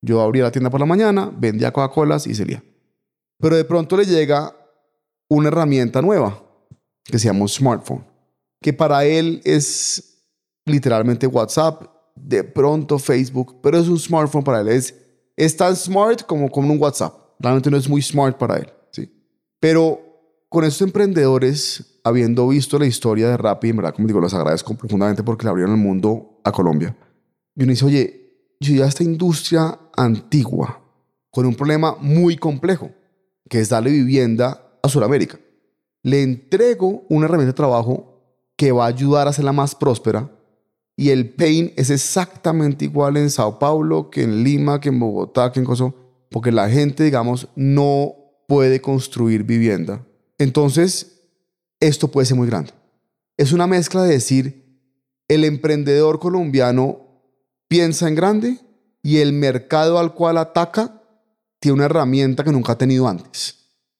Yo 0.01 0.21
abría 0.21 0.43
la 0.43 0.51
tienda 0.51 0.69
por 0.69 0.79
la 0.79 0.85
mañana, 0.85 1.31
vendía 1.35 1.71
Coca-Colas 1.71 2.27
y 2.27 2.35
salía. 2.35 2.63
Pero 3.39 3.55
de 3.55 3.65
pronto 3.65 3.97
le 3.97 4.05
llega 4.05 4.55
una 5.27 5.47
herramienta 5.47 6.01
nueva 6.01 6.41
que 7.03 7.19
se 7.19 7.27
llama 7.27 7.41
un 7.41 7.49
smartphone, 7.49 8.05
que 8.61 8.73
para 8.73 9.05
él 9.05 9.41
es 9.43 10.21
literalmente 10.65 11.27
WhatsApp, 11.27 11.83
de 12.15 12.43
pronto 12.43 12.97
Facebook, 12.97 13.59
pero 13.61 13.77
es 13.77 13.87
un 13.87 13.99
smartphone 13.99 14.43
para 14.43 14.61
él. 14.61 14.69
Es, 14.69 14.95
es 15.35 15.55
tan 15.55 15.75
smart 15.75 16.23
como, 16.23 16.49
como 16.49 16.71
un 16.71 16.81
WhatsApp. 16.81 17.13
Realmente 17.39 17.69
no 17.69 17.77
es 17.77 17.89
muy 17.89 18.01
smart 18.01 18.37
para 18.37 18.57
él. 18.57 18.71
Pero 19.59 20.01
con 20.49 20.63
estos 20.63 20.81
emprendedores, 20.81 21.99
habiendo 22.03 22.47
visto 22.47 22.79
la 22.79 22.85
historia 22.85 23.29
de 23.29 23.37
Rappi, 23.37 23.69
en 23.69 23.77
verdad, 23.77 23.93
como 23.93 24.07
digo, 24.07 24.19
los 24.19 24.33
agradezco 24.33 24.75
profundamente 24.75 25.23
porque 25.23 25.45
le 25.45 25.49
abrieron 25.49 25.75
el 25.75 25.81
mundo 25.81 26.39
a 26.43 26.51
Colombia. 26.51 26.95
Y 27.55 27.63
uno 27.63 27.71
dice, 27.71 27.85
oye, 27.85 28.55
yo 28.59 28.73
ya 28.75 28.85
esta 28.85 29.03
industria 29.03 29.77
antigua, 29.95 30.81
con 31.31 31.45
un 31.45 31.55
problema 31.55 31.97
muy 31.99 32.37
complejo, 32.37 32.91
que 33.49 33.59
es 33.59 33.69
darle 33.69 33.91
vivienda 33.91 34.79
a 34.81 34.89
Sudamérica. 34.89 35.39
Le 36.03 36.21
entrego 36.21 37.03
una 37.09 37.25
herramienta 37.25 37.51
de 37.51 37.57
trabajo 37.57 38.15
que 38.55 38.71
va 38.71 38.85
a 38.85 38.89
ayudar 38.89 39.27
a 39.27 39.31
hacerla 39.31 39.51
más 39.51 39.75
próspera 39.75 40.29
y 40.97 41.09
el 41.09 41.33
pain 41.33 41.73
es 41.75 41.89
exactamente 41.89 42.85
igual 42.85 43.17
en 43.17 43.29
Sao 43.29 43.59
Paulo 43.59 44.09
que 44.09 44.23
en 44.23 44.43
Lima, 44.43 44.79
que 44.79 44.89
en 44.89 44.99
Bogotá, 44.99 45.51
que 45.51 45.59
en 45.59 45.65
Kosovo, 45.65 45.93
porque 46.31 46.51
la 46.51 46.69
gente, 46.69 47.03
digamos, 47.03 47.49
no 47.55 48.13
puede 48.47 48.81
construir 48.81 49.43
vivienda. 49.43 50.05
Entonces, 50.37 51.21
esto 51.79 52.09
puede 52.09 52.25
ser 52.25 52.37
muy 52.37 52.47
grande. 52.47 52.71
es 53.37 53.51
una 53.51 53.67
mezcla 53.67 54.03
de 54.03 54.13
decir, 54.13 54.65
el 55.27 55.43
emprendedor 55.43 56.19
colombiano 56.19 57.05
piensa 57.67 58.07
en 58.07 58.15
grande 58.15 58.59
y 59.01 59.17
el 59.17 59.33
mercado 59.33 59.99
al 59.99 60.13
cual 60.13 60.37
ataca 60.37 61.01
tiene 61.59 61.75
una 61.75 61.85
herramienta 61.85 62.43
que 62.43 62.51
nunca 62.51 62.73
ha 62.73 62.77
tenido 62.77 63.07
antes. 63.07 63.57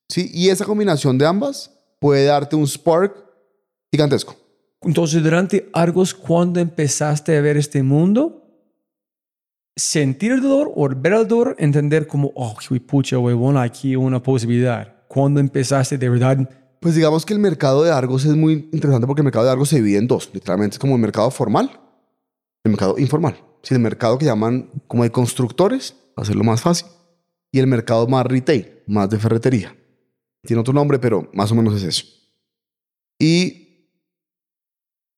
¿Sí? 0.08 0.30
Y 0.34 0.50
esa 0.50 0.66
combinación 0.66 1.18
de 1.18 1.26
ambas 1.26 1.72
puede 2.00 2.26
darte 2.26 2.56
un 2.56 2.68
spark 2.68 3.16
gigantesco. 3.92 4.36
Entonces, 4.82 5.24
durante 5.24 5.70
Argos, 5.74 6.14
cuando 6.14 6.60
empezaste 6.60 7.36
a 7.36 7.42
ver 7.42 7.58
este 7.58 7.82
mundo, 7.82 8.45
sentir 9.76 10.32
el 10.32 10.42
dolor 10.42 10.72
o 10.76 10.90
ver 10.90 11.14
el 11.14 11.28
dolor, 11.28 11.56
entender 11.60 12.08
como, 12.08 12.32
oh, 12.36 12.56
pucha, 12.86 13.18
huevón, 13.18 13.58
aquí 13.58 13.96
una 13.96 14.22
posibilidad. 14.22 14.96
Cuando 15.08 15.40
empezaste 15.40 15.98
de 15.98 16.10
verdad 16.10 16.50
pues 16.86 16.94
digamos 16.94 17.26
que 17.26 17.34
el 17.34 17.40
mercado 17.40 17.84
de 17.84 17.92
Argos 17.92 18.26
es 18.26 18.36
muy 18.36 18.70
interesante 18.72 19.08
porque 19.08 19.22
el 19.22 19.26
mercado 19.26 19.46
de 19.46 19.52
Argos 19.52 19.70
se 19.70 19.78
divide 19.78 19.98
en 19.98 20.06
dos. 20.06 20.30
Literalmente 20.32 20.76
es 20.76 20.80
como 20.80 20.94
el 20.94 21.02
mercado 21.02 21.32
formal, 21.32 21.80
el 22.64 22.70
mercado 22.70 23.00
informal. 23.00 23.44
Sí, 23.64 23.74
el 23.74 23.80
mercado 23.80 24.20
que 24.20 24.26
llaman 24.26 24.70
como 24.86 25.02
de 25.02 25.12
constructores, 25.12 25.96
para 26.14 26.26
hacerlo 26.26 26.44
más 26.44 26.62
fácil, 26.62 26.88
y 27.52 27.58
el 27.58 27.66
mercado 27.66 28.06
más 28.08 28.28
retail, 28.28 28.84
más 28.86 29.10
de 29.10 29.18
ferretería. 29.18 29.76
Tiene 30.44 30.62
otro 30.62 30.76
nombre, 30.76 31.00
pero 31.00 31.28
más 31.34 31.52
o 31.52 31.56
menos 31.56 31.74
es 31.74 31.82
eso. 31.82 32.06
Y 33.18 33.90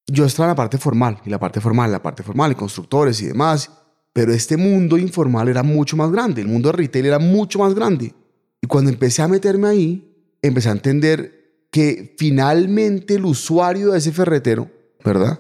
yo 0.05 0.23
estaba 0.23 0.45
en 0.45 0.51
la 0.51 0.55
parte 0.55 0.77
formal, 0.77 1.19
y 1.25 1.29
la 1.29 1.37
parte 1.37 1.59
formal, 1.59 1.91
la 1.91 2.01
parte 2.01 2.23
formal, 2.23 2.53
y 2.53 2.55
constructores 2.55 3.21
y 3.21 3.25
demás. 3.25 3.69
Pero 4.17 4.33
este 4.33 4.57
mundo 4.57 4.97
informal 4.97 5.47
era 5.47 5.61
mucho 5.61 5.95
más 5.95 6.09
grande, 6.09 6.41
el 6.41 6.47
mundo 6.47 6.71
de 6.71 6.77
retail 6.77 7.05
era 7.05 7.19
mucho 7.19 7.59
más 7.59 7.75
grande. 7.75 8.15
Y 8.59 8.65
cuando 8.65 8.89
empecé 8.89 9.21
a 9.21 9.27
meterme 9.27 9.67
ahí, 9.67 10.35
empecé 10.41 10.69
a 10.69 10.71
entender 10.71 11.67
que 11.69 12.15
finalmente 12.17 13.13
el 13.13 13.25
usuario 13.25 13.91
de 13.91 13.99
ese 13.99 14.11
ferretero, 14.11 14.71
¿verdad? 15.05 15.39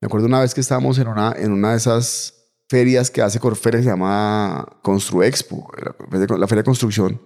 Me 0.00 0.06
acuerdo 0.06 0.28
una 0.28 0.40
vez 0.40 0.54
que 0.54 0.62
estábamos 0.62 0.98
en 0.98 1.08
una, 1.08 1.34
en 1.36 1.52
una 1.52 1.72
de 1.72 1.76
esas 1.76 2.32
ferias 2.70 3.10
que 3.10 3.20
hace 3.20 3.38
Corfera, 3.38 3.80
se 3.80 3.84
llama 3.84 4.66
Construexpo, 4.80 5.70
la 5.78 6.46
feria 6.48 6.62
de 6.62 6.64
construcción, 6.64 7.20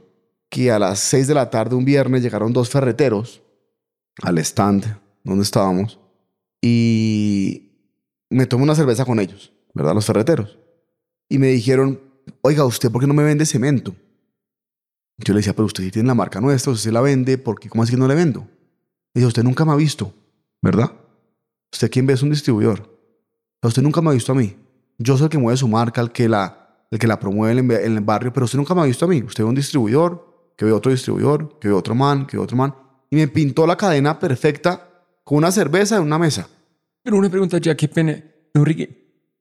que 0.48 0.72
a 0.72 0.80
las 0.80 0.98
6 0.98 1.28
de 1.28 1.34
la 1.34 1.50
tarde 1.50 1.76
un 1.76 1.84
viernes 1.84 2.20
llegaron 2.20 2.52
dos 2.52 2.68
ferreteros 2.68 3.42
al 4.22 4.38
stand 4.38 4.98
donde 5.22 5.44
estábamos 5.44 6.00
y 6.60 7.76
me 8.28 8.46
tomé 8.46 8.64
una 8.64 8.74
cerveza 8.74 9.04
con 9.04 9.20
ellos, 9.20 9.52
¿verdad? 9.72 9.94
Los 9.94 10.06
ferreteros. 10.06 10.59
Y 11.30 11.38
me 11.38 11.46
dijeron, 11.46 11.98
oiga, 12.42 12.66
¿usted 12.66 12.90
por 12.90 13.00
qué 13.00 13.06
no 13.06 13.14
me 13.14 13.22
vende 13.22 13.46
cemento? 13.46 13.94
Yo 15.16 15.32
le 15.32 15.38
decía, 15.38 15.54
pero 15.54 15.66
usted 15.66 15.84
sí 15.84 15.90
tiene 15.90 16.08
la 16.08 16.14
marca 16.14 16.40
nuestra, 16.40 16.72
usted 16.72 16.90
la 16.90 17.00
vende, 17.00 17.38
¿por 17.38 17.58
qué? 17.58 17.68
¿Cómo 17.68 17.82
así 17.82 17.92
que 17.92 17.98
no 17.98 18.08
le 18.08 18.14
vendo? 18.14 18.46
Y 19.14 19.20
dice, 19.20 19.28
usted 19.28 19.44
nunca 19.44 19.64
me 19.64 19.72
ha 19.72 19.76
visto, 19.76 20.12
¿verdad? 20.60 20.92
Usted 21.72 21.90
quién 21.90 22.04
ve 22.06 22.14
es 22.14 22.22
un 22.22 22.30
distribuidor. 22.30 22.98
Usted 23.62 23.80
nunca 23.80 24.00
me 24.02 24.10
ha 24.10 24.12
visto 24.12 24.32
a 24.32 24.34
mí. 24.34 24.56
Yo 24.98 25.16
soy 25.16 25.24
el 25.24 25.30
que 25.30 25.38
mueve 25.38 25.56
su 25.56 25.68
marca, 25.68 26.00
el 26.00 26.10
que 26.10 26.28
la, 26.28 26.84
el 26.90 26.98
que 26.98 27.06
la 27.06 27.20
promueve 27.20 27.60
en 27.60 27.96
el, 27.96 28.00
barrio, 28.00 28.32
pero 28.32 28.44
usted 28.44 28.58
nunca 28.58 28.74
me 28.74 28.80
ha 28.80 28.84
visto 28.84 29.04
a 29.04 29.08
mí. 29.08 29.22
Usted 29.22 29.44
ve 29.44 29.48
un 29.48 29.54
distribuidor, 29.54 30.52
que 30.56 30.64
ve 30.64 30.72
otro 30.72 30.90
distribuidor, 30.90 31.58
que 31.60 31.68
ve 31.68 31.74
otro 31.74 31.94
man, 31.94 32.26
que 32.26 32.36
ve 32.36 32.42
otro 32.42 32.56
man. 32.56 32.74
Y 33.08 33.16
me 33.16 33.28
pintó 33.28 33.66
la 33.66 33.76
cadena 33.76 34.18
perfecta 34.18 34.88
con 35.22 35.38
una 35.38 35.52
cerveza 35.52 35.96
en 35.96 36.02
una 36.02 36.18
mesa. 36.18 36.48
Pero 37.02 37.16
una 37.16 37.30
pregunta 37.30 37.58
ya, 37.58 37.76
qué 37.76 37.88
pena. 37.88 38.22
Enrique, 38.52 38.99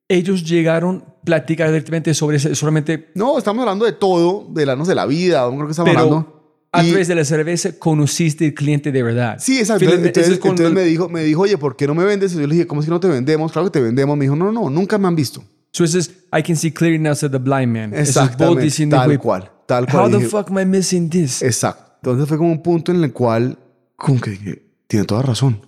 ellos 0.10 0.44
llegaron 0.44 1.04
a 1.08 1.22
platicar 1.24 1.70
directamente 1.70 2.14
sobre 2.14 2.38
eso, 2.38 2.54
solamente... 2.56 3.12
No, 3.14 3.38
estamos 3.38 3.62
hablando 3.62 3.86
de 3.86 3.94
todo, 3.94 4.48
de 4.50 4.66
la, 4.66 4.76
no 4.76 4.84
de 4.84 4.96
la 4.96 5.06
vida, 5.06 5.48
creo 5.48 5.66
que 5.66 5.72
estamos 5.72 5.96
hablando. 5.96 6.36
A 6.72 6.84
través 6.84 7.08
de 7.08 7.16
la 7.16 7.26
cerveza 7.26 7.80
conociste 7.80 8.48
el 8.48 8.54
cliente 8.54 8.92
de 8.92 9.02
verdad. 9.02 9.38
Sí, 9.40 9.60
exacto. 9.60 9.86
Entonces, 9.86 10.72
me, 10.72 10.84
dijo, 10.84 11.10
me 11.10 11.24
dijo, 11.24 11.42
oye, 11.42 11.58
¿por 11.58 11.76
qué 11.76 11.88
no 11.88 11.96
me 11.96 12.04
vendes? 12.04 12.34
Y 12.34 12.36
yo 12.36 12.46
le 12.46 12.54
dije, 12.54 12.68
¿cómo 12.68 12.82
es 12.82 12.86
que 12.86 12.92
no 12.92 13.00
te 13.00 13.08
vendemos? 13.08 13.52
Claro 13.52 13.68
que 13.68 13.80
te 13.80 13.82
vendemos. 13.82 14.16
Me 14.18 14.26
dijo, 14.26 14.36
no, 14.36 14.52
no, 14.52 14.70
nunca 14.70 14.98
me 14.98 15.08
han 15.08 15.16
visto. 15.16 15.44
So 15.72 15.86
I 15.86 16.44
can 16.44 16.56
see 16.56 16.72
clearly 16.72 17.00
now, 17.00 17.16
said 17.16 17.32
the 17.32 17.38
blind 17.38 17.72
man. 17.72 17.94
Exactamente, 17.94 18.88
tal 18.88 19.20
cual, 19.20 19.52
tal 19.66 19.86
cual. 19.88 20.14
How 20.14 20.20
the 20.20 20.26
fuck 20.28 20.50
am 20.50 20.60
I 20.60 20.66
missing 20.66 21.10
this? 21.10 21.42
Exacto. 21.42 21.92
Entonces 22.02 22.28
fue 22.28 22.38
como 22.38 22.52
un 22.52 22.62
punto 22.62 22.92
en 22.92 23.04
el 23.04 23.14
cual, 23.14 23.58
como 23.96 24.20
que 24.20 24.32
dije, 24.32 24.64
tiene 24.88 25.06
toda 25.06 25.22
razón. 25.22 25.62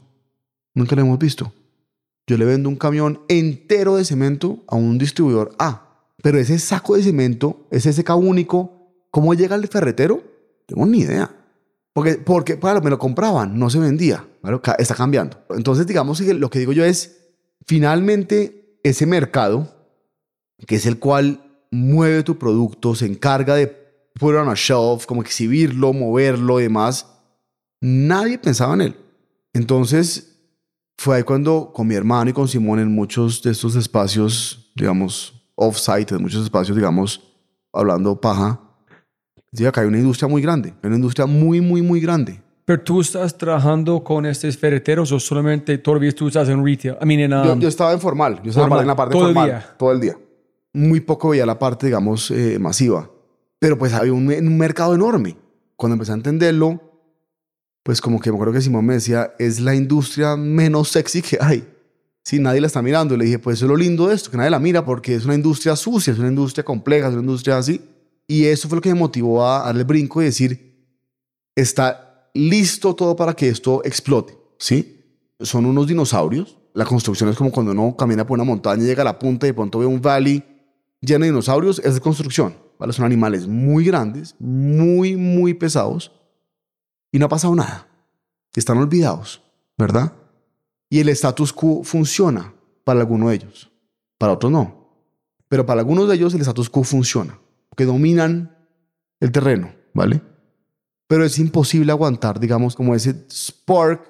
Nunca 0.74 0.96
lo 0.96 1.02
hemos 1.02 1.20
visto. 1.20 1.52
Yo 2.32 2.38
le 2.38 2.46
vendo 2.46 2.70
un 2.70 2.78
camión 2.78 3.20
entero 3.28 3.98
de 3.98 4.06
cemento 4.06 4.64
a 4.70 4.78
un 4.78 4.98
distribuidor 4.98 5.54
A. 5.60 6.06
Pero 6.24 6.40
ese 6.40 6.60
saco 6.60 6.96
de 6.96 7.04
cemento, 7.04 7.68
ese 7.72 7.92
SK 7.92 8.10
único, 8.16 9.04
¿cómo 9.12 9.34
llega 9.34 9.56
al 9.56 9.68
ferretero? 9.68 10.24
Tengo 10.66 10.86
ni 10.86 11.00
idea. 11.00 11.30
Porque, 11.92 12.14
porque 12.14 12.58
claro, 12.58 12.82
me 12.82 12.90
lo 12.90 12.98
compraban, 12.98 13.60
no 13.60 13.70
se 13.70 13.80
vendía. 13.80 14.26
está 14.78 14.96
cambiando. 14.96 15.44
Entonces, 15.50 15.86
digamos 15.86 16.22
que 16.22 16.34
lo 16.34 16.50
que 16.50 16.60
digo 16.60 16.72
yo 16.72 16.86
es, 16.86 17.18
finalmente, 17.68 18.80
ese 18.82 19.06
mercado, 19.06 19.68
que 20.66 20.78
es 20.78 20.86
el 20.86 21.00
cual 21.00 21.66
mueve 21.70 22.24
tu 22.24 22.38
producto, 22.38 22.96
se 22.96 23.08
encarga 23.08 23.56
de 23.56 23.68
poner 24.18 24.40
on 24.40 24.48
a 24.48 24.56
shelf, 24.56 25.06
como 25.06 25.22
exhibirlo, 25.22 25.92
moverlo 25.92 26.62
y 26.62 26.64
demás, 26.64 27.08
nadie 27.82 28.38
pensaba 28.38 28.74
en 28.76 28.82
él. 28.82 28.96
Entonces, 29.52 30.31
fue 31.02 31.16
ahí 31.16 31.24
cuando 31.24 31.72
con 31.74 31.88
mi 31.88 31.96
hermano 31.96 32.30
y 32.30 32.34
con 32.34 32.48
Simón 32.48 32.78
en 32.78 32.94
muchos 32.94 33.42
de 33.42 33.50
estos 33.50 33.76
espacios, 33.76 34.72
digamos, 34.76 35.34
off-site, 35.56 36.14
en 36.14 36.22
muchos 36.22 36.44
espacios, 36.44 36.78
digamos, 36.78 37.24
hablando 37.74 38.22
paja, 38.22 38.62
digo, 39.52 39.70
acá 39.70 39.82
hay 39.82 39.88
una 39.88 39.98
industria 39.98 40.28
muy 40.28 40.44
grande, 40.44 40.76
una 40.84 40.96
industria 40.96 41.26
muy, 41.26 41.60
muy, 41.60 41.82
muy 41.82 42.00
grande. 42.00 42.40
¿Pero 42.66 42.84
tú 42.84 43.02
estás 43.02 43.36
trabajando 43.36 44.04
con 44.04 44.28
estos 44.28 44.56
ferreteros 44.56 45.12
o 45.12 45.20
solamente 45.20 45.80
todavía 45.80 46.12
tú 46.12 46.28
estás 46.28 46.48
en 46.50 46.64
retail? 46.64 46.96
I 47.02 47.06
mean, 47.08 47.32
yo, 47.32 47.54
um, 47.54 47.62
estaba 47.64 47.94
en 47.94 48.00
formal, 48.00 48.40
yo 48.44 48.52
estaba 48.52 48.82
en 48.82 48.86
la 48.86 48.96
parte 48.96 49.14
todo 49.14 49.26
formal. 49.26 49.50
El 49.50 49.56
día. 49.56 49.76
Todo 49.80 49.92
el 49.94 50.02
día. 50.02 50.18
Muy 50.72 51.00
poco 51.00 51.30
veía 51.30 51.48
la 51.48 51.58
parte, 51.58 51.88
digamos, 51.88 52.30
eh, 52.30 52.60
masiva. 52.60 53.10
Pero 53.58 53.76
pues 53.76 53.92
había 53.94 54.14
un, 54.14 54.32
un 54.32 54.58
mercado 54.58 54.94
enorme. 54.94 55.36
Cuando 55.76 55.96
empecé 55.96 56.12
a 56.12 56.16
entenderlo, 56.16 56.91
pues 57.84 58.00
como 58.00 58.20
que 58.20 58.30
me 58.30 58.36
acuerdo 58.36 58.54
que 58.54 58.62
Simón 58.62 58.86
me 58.86 58.94
decía, 58.94 59.34
es 59.40 59.60
la 59.60 59.74
industria 59.74 60.36
menos 60.36 60.90
sexy 60.90 61.22
que 61.22 61.38
hay. 61.42 61.68
Si 62.24 62.38
nadie 62.38 62.62
la 62.62 62.68
está 62.68 62.82
mirando. 62.82 63.16
Y 63.16 63.18
le 63.18 63.26
dije, 63.26 63.40
pues 63.40 63.58
eso 63.58 63.66
es 63.66 63.70
lo 63.70 63.76
lindo 63.76 64.08
de 64.08 64.16
esto, 64.16 64.30
que 64.30 64.38
nadie 64.38 64.52
la 64.52 64.60
mira 64.60 64.86
porque 64.86 65.16
es 65.16 65.26
una 65.26 65.34
industria 65.34 65.76
sucia, 65.76 66.14
es 66.14 66.20
una 66.20 66.28
industria 66.28 66.64
compleja, 66.64 67.08
es 67.08 67.14
una 67.14 67.22
industria 67.22 67.58
así. 67.58 67.82
Y 68.28 68.46
eso 68.46 68.70
fue 68.70 68.78
lo 68.78 68.82
que 68.82 68.94
me 68.94 69.00
motivó 69.00 69.46
a 69.46 69.66
darle 69.66 69.84
brinco 69.84 70.22
y 70.22 70.26
decir, 70.26 70.76
está 71.56 72.30
listo 72.34 72.96
todo 72.96 73.16
para 73.16 73.34
que 73.34 73.50
esto 73.50 73.82
explote. 73.84 74.38
¿Sí? 74.60 75.00
Son 75.40 75.66
unos 75.66 75.88
dinosaurios. 75.88 76.58
La 76.74 76.86
construcción 76.86 77.30
es 77.30 77.36
como 77.36 77.52
cuando 77.52 77.72
uno 77.72 77.96
camina 77.98 78.26
por 78.26 78.36
una 78.36 78.46
montaña, 78.46 78.84
llega 78.84 79.02
a 79.02 79.06
la 79.06 79.20
punta 79.20 79.48
y 79.48 79.50
de 79.50 79.54
pronto 79.56 79.80
ve 79.80 79.88
un 79.88 80.00
valley 80.00 80.44
lleno 81.02 81.26
de 81.26 81.32
dinosaurios. 81.32 81.80
Es 81.80 81.96
de 81.96 82.00
construcción. 82.00 82.56
¿vale? 82.78 82.94
Son 82.94 83.06
animales 83.06 83.48
muy 83.48 83.84
grandes, 83.84 84.36
muy, 84.40 85.16
muy 85.16 85.56
pesados 85.56 86.12
y 87.12 87.20
no 87.20 87.26
ha 87.26 87.30
pasado 87.30 87.56
nada. 87.56 87.88
Están 88.56 88.78
olvidados, 88.78 89.42
¿verdad? 89.78 90.14
Y 90.90 91.00
el 91.00 91.10
status 91.10 91.54
quo 91.54 91.84
funciona 91.84 92.54
para 92.84 93.00
algunos 93.02 93.30
de 93.30 93.36
ellos, 93.36 93.72
para 94.18 94.34
otros 94.34 94.52
no. 94.52 94.82
Pero 95.48 95.66
para 95.66 95.82
algunos 95.82 96.08
de 96.08 96.16
ellos 96.16 96.34
el 96.34 96.42
status 96.42 96.70
quo 96.70 96.84
funciona, 96.84 97.40
porque 97.70 97.86
dominan 97.86 98.58
el 99.20 99.32
terreno, 99.32 99.74
¿vale? 99.94 100.22
Pero 101.08 101.26
es 101.26 101.38
imposible 101.40 101.92
aguantar, 101.92 102.40
digamos, 102.40 102.76
como 102.76 102.96
ese 102.96 103.26
spark 103.30 104.10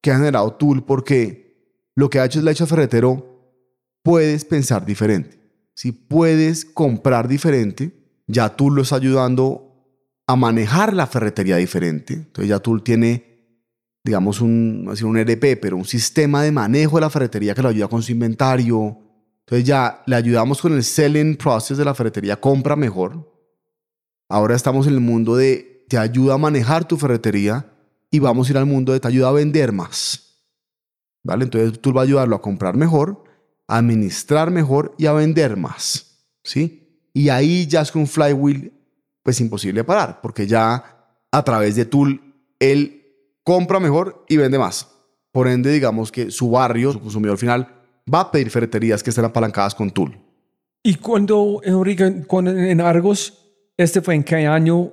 que 0.00 0.10
ha 0.10 0.16
generado 0.16 0.52
Tool, 0.54 0.84
porque 0.84 1.44
lo 1.94 2.10
que 2.10 2.18
ha 2.18 2.24
hecho 2.24 2.40
es 2.40 2.44
la 2.44 2.50
hecho 2.50 2.66
ferretero, 2.66 3.62
puedes 4.02 4.44
pensar 4.44 4.84
diferente. 4.84 5.40
Si 5.74 5.92
puedes 5.92 6.64
comprar 6.64 7.26
diferente, 7.26 8.22
ya 8.26 8.54
Tool 8.54 8.74
lo 8.74 8.82
está 8.82 8.96
ayudando 8.96 9.63
a 10.26 10.36
manejar 10.36 10.94
la 10.94 11.06
ferretería 11.06 11.56
diferente. 11.56 12.14
Entonces 12.14 12.48
ya 12.48 12.58
Tool 12.58 12.82
tiene, 12.82 13.58
digamos, 14.02 14.40
un, 14.40 14.88
así 14.90 15.04
un 15.04 15.16
ERP, 15.16 15.60
pero 15.60 15.76
un 15.76 15.84
sistema 15.84 16.42
de 16.42 16.52
manejo 16.52 16.96
de 16.96 17.02
la 17.02 17.10
ferretería 17.10 17.54
que 17.54 17.62
lo 17.62 17.68
ayuda 17.68 17.88
con 17.88 18.02
su 18.02 18.12
inventario. 18.12 18.98
Entonces 19.40 19.66
ya 19.66 20.02
le 20.06 20.16
ayudamos 20.16 20.60
con 20.62 20.72
el 20.72 20.82
selling 20.82 21.36
process 21.36 21.76
de 21.76 21.84
la 21.84 21.94
ferretería, 21.94 22.40
compra 22.40 22.76
mejor. 22.76 23.30
Ahora 24.28 24.56
estamos 24.56 24.86
en 24.86 24.94
el 24.94 25.00
mundo 25.00 25.36
de 25.36 25.84
te 25.88 25.98
ayuda 25.98 26.34
a 26.34 26.38
manejar 26.38 26.88
tu 26.88 26.96
ferretería 26.96 27.70
y 28.10 28.18
vamos 28.18 28.48
a 28.48 28.52
ir 28.52 28.58
al 28.58 28.66
mundo 28.66 28.92
de 28.92 29.00
te 29.00 29.08
ayuda 29.08 29.28
a 29.28 29.32
vender 29.32 29.72
más. 29.72 30.20
¿Vale? 31.22 31.44
Entonces 31.44 31.80
tú 31.80 31.92
va 31.92 32.02
a 32.02 32.04
ayudarlo 32.04 32.36
a 32.36 32.42
comprar 32.42 32.76
mejor, 32.76 33.24
a 33.66 33.78
administrar 33.78 34.50
mejor 34.50 34.94
y 34.98 35.06
a 35.06 35.12
vender 35.12 35.56
más. 35.56 36.26
¿Sí? 36.42 37.08
Y 37.12 37.28
ahí 37.28 37.66
ya 37.66 37.82
es 37.82 37.92
con 37.92 38.02
un 38.02 38.08
flywheel 38.08 38.72
pues 39.24 39.40
imposible 39.40 39.82
parar, 39.82 40.20
porque 40.22 40.46
ya 40.46 41.08
a 41.32 41.42
través 41.42 41.74
de 41.74 41.86
Tool 41.86 42.20
él 42.60 43.02
compra 43.42 43.80
mejor 43.80 44.24
y 44.28 44.36
vende 44.36 44.58
más. 44.60 44.86
Por 45.32 45.48
ende, 45.48 45.72
digamos 45.72 46.12
que 46.12 46.30
su 46.30 46.50
barrio, 46.50 46.92
su 46.92 47.00
consumidor 47.00 47.38
final, 47.38 47.66
va 48.12 48.20
a 48.20 48.30
pedir 48.30 48.50
ferreterías 48.50 49.02
que 49.02 49.10
estén 49.10 49.24
apalancadas 49.24 49.74
con 49.74 49.90
Tool. 49.90 50.16
Y 50.84 50.94
cuando, 50.96 51.60
Enrique, 51.64 52.22
cuando 52.28 52.52
en 52.52 52.80
Argos, 52.80 53.40
este 53.76 54.00
fue 54.00 54.14
en 54.14 54.22
qué 54.22 54.46
año 54.46 54.92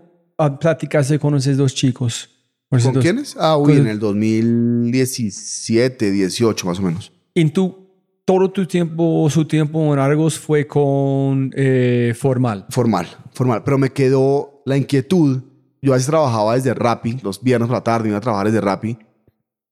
platicaste 0.60 1.20
con 1.20 1.36
esos 1.36 1.58
dos 1.58 1.76
chicos? 1.76 2.30
Por 2.70 2.80
¿Con 2.80 2.82
cierto, 2.82 3.00
quiénes? 3.02 3.36
Ah, 3.38 3.58
uy, 3.58 3.74
con- 3.74 3.82
en 3.82 3.88
el 3.88 4.00
2017, 4.00 6.12
18 6.12 6.66
más 6.68 6.80
o 6.80 6.82
menos. 6.82 7.12
En 7.36 7.52
tu, 7.52 7.88
todo 8.26 8.50
tu 8.52 8.66
tiempo, 8.66 9.30
su 9.30 9.46
tiempo 9.46 9.94
en 9.94 10.00
Argos 10.00 10.40
fue 10.40 10.66
con 10.66 11.52
eh, 11.56 12.14
formal. 12.18 12.66
Formal, 12.70 13.08
formal. 13.34 13.64
Pero 13.64 13.78
me 13.78 13.92
quedó 13.92 14.62
la 14.66 14.78
inquietud. 14.78 15.42
Yo 15.82 15.94
a 15.94 15.96
veces 15.96 16.08
trabajaba 16.08 16.56
desde 16.56 16.74
Rappi, 16.74 17.20
los 17.24 17.42
viernes 17.42 17.68
por 17.68 17.78
la 17.78 17.84
tarde 17.84 18.10
iba 18.10 18.18
a 18.18 18.22
trabajar 18.22 18.48
desde 18.48 18.62
Rappi 18.62 18.98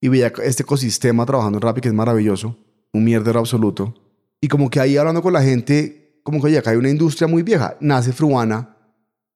y 0.01 0.07
veía 0.07 0.31
este 0.43 0.63
ecosistema 0.63 1.25
trabajando 1.25 1.57
en 1.57 1.61
Rappi 1.61 1.81
que 1.81 1.89
es 1.89 1.93
maravilloso, 1.93 2.57
un 2.93 3.03
mierdero 3.03 3.39
absoluto. 3.39 3.93
Y 4.41 4.47
como 4.47 4.69
que 4.69 4.79
ahí 4.79 4.97
hablando 4.97 5.21
con 5.21 5.33
la 5.33 5.43
gente, 5.43 6.21
como 6.23 6.39
que 6.39 6.47
oye, 6.47 6.57
acá 6.57 6.71
hay 6.71 6.77
una 6.77 6.89
industria 6.89 7.27
muy 7.27 7.43
vieja. 7.43 7.77
Nace 7.81 8.13
Fruana, 8.13 8.77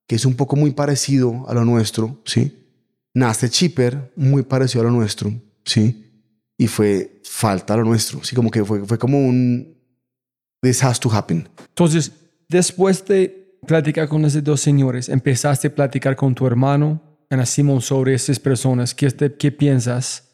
que 0.06 0.16
es 0.16 0.24
un 0.24 0.34
poco 0.34 0.56
muy 0.56 0.72
parecido 0.72 1.44
a 1.48 1.54
lo 1.54 1.64
nuestro, 1.64 2.20
¿sí? 2.24 2.66
Nace 3.12 3.48
Chipper, 3.48 4.12
muy 4.16 4.42
parecido 4.42 4.82
a 4.82 4.84
lo 4.84 4.90
nuestro, 4.90 5.32
¿sí? 5.64 6.00
Y 6.56 6.66
fue 6.66 7.20
falta 7.24 7.74
a 7.74 7.76
lo 7.76 7.84
nuestro, 7.84 8.24
¿sí? 8.24 8.34
Como 8.34 8.50
que 8.50 8.64
fue, 8.64 8.84
fue 8.84 8.98
como 8.98 9.18
un... 9.18 9.74
This 10.62 10.82
has 10.82 10.98
to 10.98 11.12
happen. 11.12 11.46
Entonces, 11.68 12.12
después 12.48 13.04
de 13.04 13.43
platicar 13.66 14.08
con 14.08 14.24
esos 14.24 14.42
dos 14.44 14.60
señores, 14.60 15.08
empezaste 15.08 15.68
a 15.68 15.74
platicar 15.74 16.16
con 16.16 16.34
tu 16.34 16.46
hermano, 16.46 17.00
Ana 17.30 17.46
Simón, 17.46 17.80
sobre 17.80 18.14
esas 18.14 18.38
personas. 18.38 18.94
¿Qué, 18.94 19.10
te- 19.10 19.34
qué 19.34 19.50
piensas? 19.52 20.30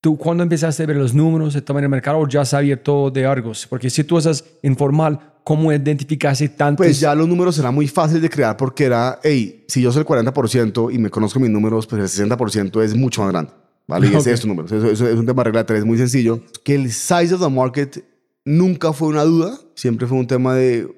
¿Tú 0.00 0.16
cuándo 0.18 0.42
empezaste 0.42 0.82
a 0.82 0.86
ver 0.86 0.96
los 0.96 1.14
números 1.14 1.54
de 1.54 1.62
tomar 1.62 1.82
el 1.84 1.88
mercado 1.88 2.18
o 2.18 2.26
ya 2.28 2.44
sabías 2.44 2.80
todo 2.82 3.10
de 3.10 3.24
Argos? 3.24 3.66
Porque 3.68 3.88
si 3.88 4.02
tú 4.02 4.18
estás 4.18 4.44
informal, 4.62 5.20
¿cómo 5.44 5.72
identificaste 5.72 6.48
tantos? 6.48 6.84
Pues 6.84 6.98
ya 6.98 7.14
los 7.14 7.28
números 7.28 7.56
eran 7.58 7.72
muy 7.74 7.86
fáciles 7.86 8.20
de 8.22 8.28
crear 8.28 8.56
porque 8.56 8.84
era, 8.84 9.20
hey, 9.22 9.64
si 9.68 9.80
yo 9.80 9.92
soy 9.92 10.00
el 10.00 10.06
40% 10.06 10.92
y 10.92 10.98
me 10.98 11.08
conozco 11.10 11.38
mis 11.38 11.50
números, 11.50 11.86
pues 11.86 12.18
el 12.18 12.28
60% 12.28 12.82
es 12.82 12.96
mucho 12.96 13.22
más 13.22 13.30
grande. 13.30 13.52
¿Vale? 13.86 14.06
Y 14.06 14.10
Ok. 14.10 14.20
es 14.20 14.26
estos 14.28 14.46
números. 14.48 14.72
Eso, 14.72 14.90
eso 14.90 15.08
es 15.08 15.16
un 15.16 15.26
tema 15.26 15.42
de 15.42 15.44
regla 15.44 15.60
de 15.60 15.64
tres 15.66 15.84
muy 15.84 15.98
sencillo. 15.98 16.40
Que 16.64 16.74
el 16.74 16.90
size 16.92 17.34
of 17.34 17.40
the 17.40 17.48
market 17.50 18.04
nunca 18.44 18.92
fue 18.92 19.08
una 19.08 19.22
duda, 19.22 19.56
siempre 19.74 20.06
fue 20.06 20.18
un 20.18 20.26
tema 20.26 20.54
de 20.54 20.88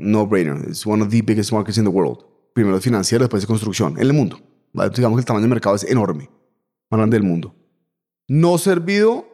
no 0.00 0.26
brainer. 0.26 0.68
It's 0.68 0.86
one 0.86 1.02
of 1.02 1.10
the 1.10 1.22
biggest 1.22 1.52
markets 1.52 1.78
in 1.78 1.84
the 1.84 1.90
world. 1.90 2.24
Primero 2.54 2.76
es 2.76 2.82
financiero, 2.82 3.24
después 3.24 3.42
es 3.42 3.46
construcción 3.46 3.94
en 3.94 4.02
el 4.02 4.12
mundo. 4.12 4.40
¿vale? 4.72 4.90
Digamos 4.94 5.16
que 5.16 5.20
el 5.20 5.26
tamaño 5.26 5.42
del 5.42 5.50
mercado 5.50 5.76
es 5.76 5.84
enorme, 5.84 6.28
más 6.90 6.98
grande 6.98 7.16
del 7.16 7.26
mundo. 7.26 7.54
No 8.28 8.58
servido 8.58 9.26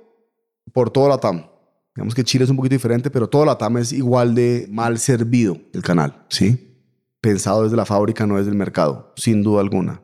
por 0.72 0.90
todo 0.90 1.08
la 1.08 1.18
TAM. 1.18 1.46
Digamos 1.94 2.14
que 2.14 2.24
Chile 2.24 2.44
es 2.44 2.50
un 2.50 2.56
poquito 2.56 2.74
diferente, 2.74 3.10
pero 3.10 3.28
todo 3.28 3.44
la 3.44 3.56
TAM 3.56 3.78
es 3.78 3.92
igual 3.92 4.34
de 4.34 4.66
mal 4.70 4.98
servido 4.98 5.58
el 5.72 5.82
canal, 5.82 6.24
¿sí? 6.28 6.74
Pensado 7.20 7.64
desde 7.64 7.76
la 7.76 7.86
fábrica, 7.86 8.26
no 8.26 8.36
desde 8.36 8.50
el 8.50 8.56
mercado, 8.56 9.12
sin 9.16 9.42
duda 9.42 9.60
alguna. 9.60 10.02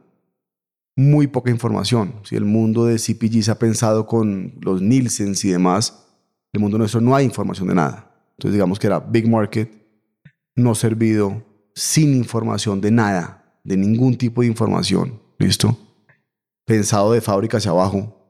Muy 0.97 1.27
poca 1.27 1.51
información. 1.51 2.15
Si 2.25 2.37
el 2.37 2.45
mundo 2.45 2.87
de 2.87 2.97
CPG 2.97 3.43
se 3.43 3.51
ha 3.51 3.59
pensado 3.59 4.07
con 4.07 4.55
los 4.61 4.81
Nielsen 4.81 5.35
y 5.43 5.49
demás, 5.49 6.07
el 6.53 6.61
mundo 6.61 6.79
nuestro 6.79 7.01
no 7.01 7.15
hay 7.15 7.25
información 7.25 7.69
de 7.69 7.75
nada. 7.75 8.11
Entonces 8.33 8.55
digamos 8.55 8.79
que 8.79 8.87
era 8.87 9.01
big 9.01 9.29
market, 9.29 9.71
no 10.55 10.75
servido, 10.75 11.43
sin 11.75 12.15
información 12.15 12.81
de 12.81 12.91
nada, 12.91 13.59
de 13.65 13.77
ningún 13.77 14.17
tipo 14.17 14.43
de 14.43 14.49
información. 14.49 15.21
¿Listo? 15.39 15.77
Pensado 16.65 17.13
de 17.13 17.21
fábrica 17.21 17.59
hacia 17.59 17.71
abajo, 17.71 18.23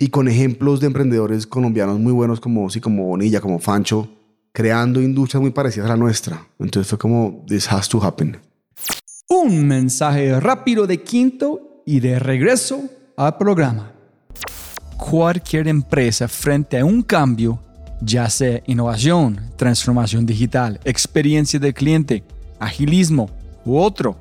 y 0.00 0.08
con 0.08 0.28
ejemplos 0.28 0.78
de 0.78 0.86
emprendedores 0.86 1.44
colombianos 1.46 1.98
muy 1.98 2.12
buenos 2.12 2.38
como, 2.38 2.70
sí, 2.70 2.80
como 2.80 3.04
Bonilla, 3.04 3.40
como 3.40 3.58
Fancho, 3.58 4.08
creando 4.52 5.02
industrias 5.02 5.42
muy 5.42 5.50
parecidas 5.50 5.86
a 5.86 5.94
la 5.94 5.96
nuestra. 5.96 6.46
Entonces 6.60 6.88
fue 6.88 6.98
como, 6.98 7.44
this 7.48 7.70
has 7.70 7.88
to 7.88 8.02
happen. 8.02 8.38
Un 9.28 9.66
mensaje 9.66 10.38
rápido 10.38 10.86
de 10.86 11.02
quinto 11.02 11.82
y 11.84 11.98
de 11.98 12.20
regreso 12.20 12.80
al 13.16 13.36
programa. 13.36 13.92
Cualquier 14.96 15.66
empresa 15.66 16.28
frente 16.28 16.78
a 16.78 16.84
un 16.84 17.02
cambio, 17.02 17.58
ya 18.00 18.28
sea 18.30 18.62
innovación, 18.66 19.40
transformación 19.56 20.26
digital, 20.26 20.80
experiencia 20.84 21.58
del 21.58 21.74
cliente, 21.74 22.22
agilismo 22.58 23.30
u 23.64 23.78
otro, 23.78 24.16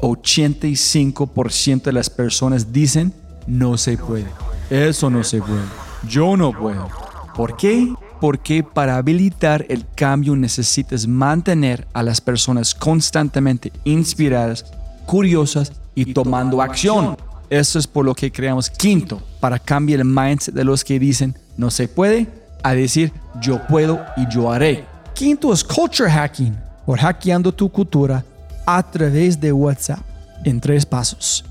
85% 0.00 1.82
de 1.82 1.92
las 1.92 2.08
personas 2.08 2.72
dicen 2.72 3.12
no 3.46 3.76
se 3.76 3.96
puede. 3.96 4.26
Eso 4.70 5.10
no 5.10 5.24
se 5.24 5.40
puede. 5.40 5.62
Yo 6.08 6.36
no 6.36 6.52
puedo. 6.52 6.88
¿Por 7.34 7.56
qué? 7.56 7.92
Porque 8.20 8.62
para 8.62 8.96
habilitar 8.96 9.64
el 9.68 9.86
cambio 9.94 10.36
necesitas 10.36 11.06
mantener 11.06 11.86
a 11.92 12.02
las 12.02 12.20
personas 12.20 12.74
constantemente 12.74 13.72
inspiradas, 13.84 14.66
curiosas 15.06 15.72
y 15.94 16.12
tomando 16.12 16.62
acción. 16.62 17.16
Eso 17.48 17.78
es 17.78 17.86
por 17.86 18.04
lo 18.04 18.14
que 18.14 18.30
creamos 18.30 18.70
Quinto, 18.70 19.20
para 19.40 19.58
cambiar 19.58 20.00
el 20.00 20.06
mindset 20.06 20.54
de 20.54 20.64
los 20.64 20.84
que 20.84 20.98
dicen 20.98 21.34
no 21.56 21.70
se 21.70 21.88
puede 21.88 22.39
a 22.62 22.74
decir 22.74 23.12
yo 23.40 23.60
puedo 23.66 24.00
y 24.16 24.28
yo 24.28 24.50
haré. 24.50 24.84
Quinto 25.14 25.52
es 25.52 25.62
culture 25.62 26.10
hacking, 26.10 26.56
por 26.86 26.98
hackeando 26.98 27.52
tu 27.52 27.68
cultura 27.68 28.24
a 28.66 28.82
través 28.82 29.40
de 29.40 29.52
WhatsApp 29.52 30.00
en 30.44 30.60
tres 30.60 30.86
pasos. 30.86 31.44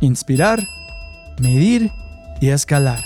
Inspirar, 0.00 0.62
medir 1.38 1.90
y 2.40 2.48
escalar. 2.48 3.02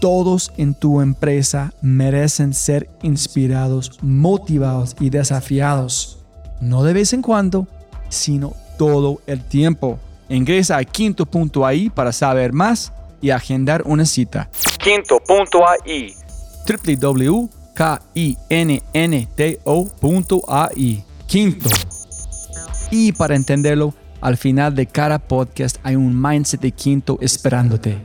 Todos 0.00 0.52
en 0.56 0.74
tu 0.74 1.00
empresa 1.00 1.72
merecen 1.82 2.54
ser 2.54 2.88
inspirados, 3.02 3.98
motivados 4.00 4.96
y 5.00 5.10
desafiados. 5.10 6.18
No 6.60 6.84
de 6.84 6.92
vez 6.92 7.12
en 7.12 7.22
cuando, 7.22 7.66
sino 8.08 8.54
todo 8.76 9.20
el 9.26 9.42
tiempo. 9.42 9.98
Ingresa 10.28 10.76
a 10.76 10.84
quinto.ai 10.84 11.90
para 11.90 12.12
saber 12.12 12.52
más 12.52 12.92
y 13.20 13.30
agendar 13.30 13.82
una 13.86 14.04
cita. 14.04 14.48
Quinto.ai. 14.78 16.14
www.kinnto.ai. 16.68 17.48
Quinto. 21.26 21.70
Y 22.90 23.12
para 23.12 23.36
entenderlo, 23.36 23.94
al 24.20 24.36
final 24.36 24.74
de 24.74 24.86
cada 24.86 25.18
podcast 25.18 25.78
hay 25.82 25.96
un 25.96 26.20
mindset 26.20 26.60
de 26.60 26.72
quinto 26.72 27.18
esperándote. 27.20 27.98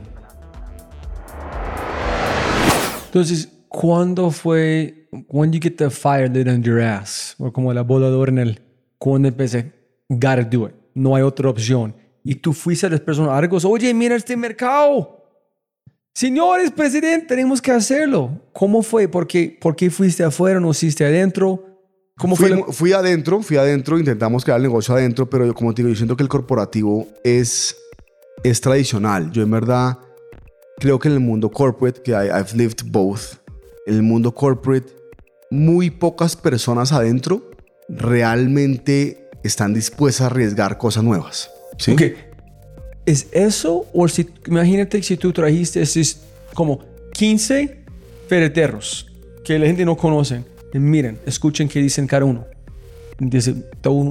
Entonces, 3.06 3.48
¿cuándo 3.68 4.30
fue, 4.30 5.08
when 5.28 5.52
you 5.52 5.60
get 5.60 5.76
the 5.76 5.90
fire 5.90 6.28
lit 6.28 6.48
under 6.48 6.62
your 6.62 6.82
ass? 6.82 7.34
O 7.38 7.52
como 7.52 7.72
la 7.72 7.82
voladora 7.82 8.30
en 8.30 8.38
el, 8.38 8.62
cuando 8.98 9.28
empecé, 9.28 9.72
gotta 10.08 10.42
do 10.42 10.66
it. 10.66 10.74
No 10.94 11.14
hay 11.16 11.22
otra 11.22 11.48
opción. 11.48 11.94
Y 12.22 12.34
tú 12.36 12.52
fuiste 12.52 12.86
a 12.86 12.90
las 12.90 13.00
personas 13.00 13.32
argos, 13.32 13.64
oye, 13.64 13.92
mira 13.94 14.16
este 14.16 14.36
mercado. 14.36 15.23
Señores, 16.14 16.70
presidente, 16.70 17.26
tenemos 17.26 17.60
que 17.60 17.72
hacerlo. 17.72 18.40
¿Cómo 18.52 18.82
fue? 18.82 19.08
¿Por 19.08 19.26
qué, 19.26 19.58
por 19.60 19.74
qué 19.74 19.90
fuiste 19.90 20.22
afuera, 20.22 20.60
no 20.60 20.70
hiciste 20.70 21.04
adentro? 21.04 21.64
¿Cómo 22.16 22.36
fui, 22.36 22.50
fue? 22.50 22.72
fui 22.72 22.92
adentro, 22.92 23.42
fui 23.42 23.56
adentro, 23.56 23.98
intentamos 23.98 24.44
crear 24.44 24.58
el 24.58 24.62
negocio 24.62 24.94
adentro, 24.94 25.28
pero 25.28 25.44
yo, 25.44 25.54
como 25.54 25.74
te 25.74 25.82
digo, 25.82 25.88
yo 25.92 25.96
siento 25.96 26.16
que 26.16 26.22
el 26.22 26.28
corporativo 26.28 27.08
es, 27.24 27.76
es 28.44 28.60
tradicional. 28.60 29.32
Yo 29.32 29.42
en 29.42 29.50
verdad 29.50 29.98
creo 30.78 31.00
que 31.00 31.08
en 31.08 31.14
el 31.14 31.20
mundo 31.20 31.50
corporate, 31.50 32.00
que 32.02 32.12
I- 32.12 32.28
I've 32.28 32.54
lived 32.54 32.84
both, 32.86 33.40
en 33.86 33.94
el 33.96 34.02
mundo 34.02 34.32
corporate, 34.32 34.86
muy 35.50 35.90
pocas 35.90 36.36
personas 36.36 36.92
adentro 36.92 37.50
realmente 37.88 39.28
están 39.42 39.74
dispuestas 39.74 40.22
a 40.22 40.26
arriesgar 40.26 40.78
cosas 40.78 41.02
nuevas. 41.02 41.50
¿sí? 41.78 41.96
¿Es 43.06 43.26
eso? 43.32 43.86
O 43.92 44.08
si, 44.08 44.28
imagínate 44.46 45.02
si 45.02 45.16
tú 45.16 45.32
trajiste 45.32 45.82
esos 45.82 46.18
como 46.54 46.80
15 47.12 47.84
ferreteros 48.28 49.06
que 49.44 49.58
la 49.58 49.66
gente 49.66 49.84
no 49.84 49.96
conoce. 49.96 50.42
Y 50.72 50.78
miren, 50.78 51.18
escuchen 51.26 51.68
qué 51.68 51.80
dicen 51.80 52.06
cada 52.06 52.24
uno. 52.24 52.46
Dice, 53.18 53.54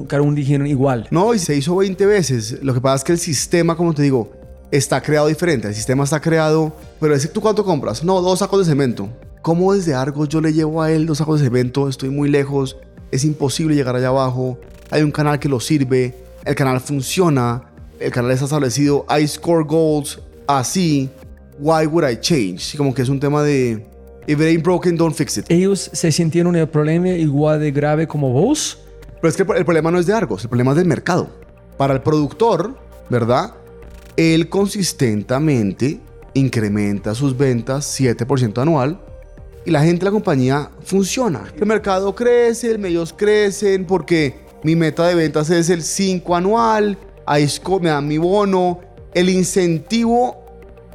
cada 0.08 0.22
uno 0.22 0.34
dijeron 0.34 0.66
igual. 0.66 1.08
No, 1.10 1.34
y 1.34 1.38
se 1.38 1.56
hizo 1.56 1.76
20 1.76 2.06
veces. 2.06 2.62
Lo 2.62 2.72
que 2.72 2.80
pasa 2.80 2.96
es 2.96 3.04
que 3.04 3.12
el 3.12 3.18
sistema, 3.18 3.76
como 3.76 3.92
te 3.92 4.02
digo, 4.02 4.32
está 4.70 5.02
creado 5.02 5.26
diferente. 5.26 5.68
El 5.68 5.74
sistema 5.74 6.04
está 6.04 6.20
creado, 6.20 6.72
pero 7.00 7.14
es 7.14 7.30
tú 7.32 7.40
cuánto 7.40 7.64
compras. 7.64 8.02
No, 8.02 8.22
dos 8.22 8.38
sacos 8.38 8.60
de 8.60 8.72
cemento. 8.72 9.08
¿Cómo 9.42 9.74
desde 9.74 9.92
Argos 9.92 10.28
yo 10.30 10.40
le 10.40 10.52
llevo 10.52 10.80
a 10.80 10.90
él 10.90 11.04
dos 11.04 11.18
sacos 11.18 11.40
de 11.40 11.46
cemento? 11.46 11.88
Estoy 11.88 12.08
muy 12.08 12.30
lejos. 12.30 12.78
Es 13.10 13.24
imposible 13.24 13.74
llegar 13.74 13.94
allá 13.96 14.08
abajo. 14.08 14.58
Hay 14.90 15.02
un 15.02 15.10
canal 15.10 15.38
que 15.38 15.48
lo 15.48 15.60
sirve. 15.60 16.14
El 16.44 16.54
canal 16.54 16.80
funciona. 16.80 17.73
El 18.00 18.10
canal 18.10 18.30
está 18.32 18.44
establecido. 18.44 19.06
I 19.08 19.26
score 19.26 19.64
goals 19.64 20.20
así. 20.46 21.08
Why 21.58 21.86
would 21.86 22.08
I 22.08 22.18
change? 22.20 22.76
Como 22.76 22.94
que 22.94 23.02
es 23.02 23.08
un 23.08 23.20
tema 23.20 23.42
de 23.42 23.86
if 24.26 24.40
it 24.40 24.46
ain't 24.46 24.64
broken, 24.64 24.96
don't 24.96 25.14
fix 25.14 25.38
it. 25.38 25.46
Ellos 25.48 25.90
se 25.92 26.10
sintieron 26.10 26.56
el 26.56 26.68
problema 26.68 27.08
igual 27.08 27.60
de 27.60 27.70
grave 27.70 28.06
como 28.06 28.32
vos. 28.32 28.78
Pero 29.20 29.28
es 29.28 29.36
que 29.36 29.42
el 29.42 29.64
problema 29.64 29.90
no 29.90 29.98
es 29.98 30.06
de 30.06 30.12
Argos, 30.12 30.42
el 30.42 30.48
problema 30.48 30.72
es 30.72 30.76
del 30.76 30.86
mercado. 30.86 31.30
Para 31.76 31.94
el 31.94 32.02
productor, 32.02 32.76
¿verdad? 33.08 33.54
Él 34.16 34.48
consistentemente 34.48 36.00
incrementa 36.34 37.14
sus 37.14 37.36
ventas 37.36 37.98
7% 37.98 38.60
anual 38.60 39.00
y 39.64 39.70
la 39.70 39.82
gente 39.82 40.00
de 40.00 40.04
la 40.06 40.10
compañía 40.10 40.70
funciona. 40.82 41.44
El 41.56 41.66
mercado 41.66 42.14
crece, 42.14 42.70
los 42.70 42.78
medios 42.78 43.12
crecen 43.12 43.86
porque 43.86 44.34
mi 44.62 44.76
meta 44.76 45.06
de 45.06 45.14
ventas 45.14 45.50
es 45.50 45.70
el 45.70 45.82
5 45.82 46.36
anual, 46.36 46.98
ahí 47.26 47.44
es 47.44 47.60
co- 47.60 47.80
me 47.80 47.88
dan 47.90 48.06
mi 48.06 48.18
bono, 48.18 48.80
el 49.14 49.28
incentivo, 49.30 50.36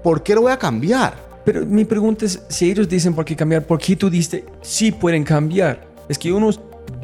¿por 0.04 0.22
qué 0.24 0.36
lo 0.36 0.42
voy 0.42 0.52
a 0.52 0.58
cambiar? 0.58 1.14
Pero 1.46 1.66
mi 1.66 1.86
pregunta 1.86 2.26
es, 2.26 2.42
si 2.50 2.70
ellos 2.70 2.88
dicen 2.88 3.14
por 3.14 3.26
qué 3.26 3.36
cambiar, 3.36 3.66
¿por 3.66 3.80
qué 3.80 3.96
tú 3.96 4.10
dices 4.10 4.44
sí 4.62 4.92
pueden 4.92 5.24
cambiar? 5.24 5.88
Es 6.08 6.18
que 6.18 6.32
uno 6.32 6.50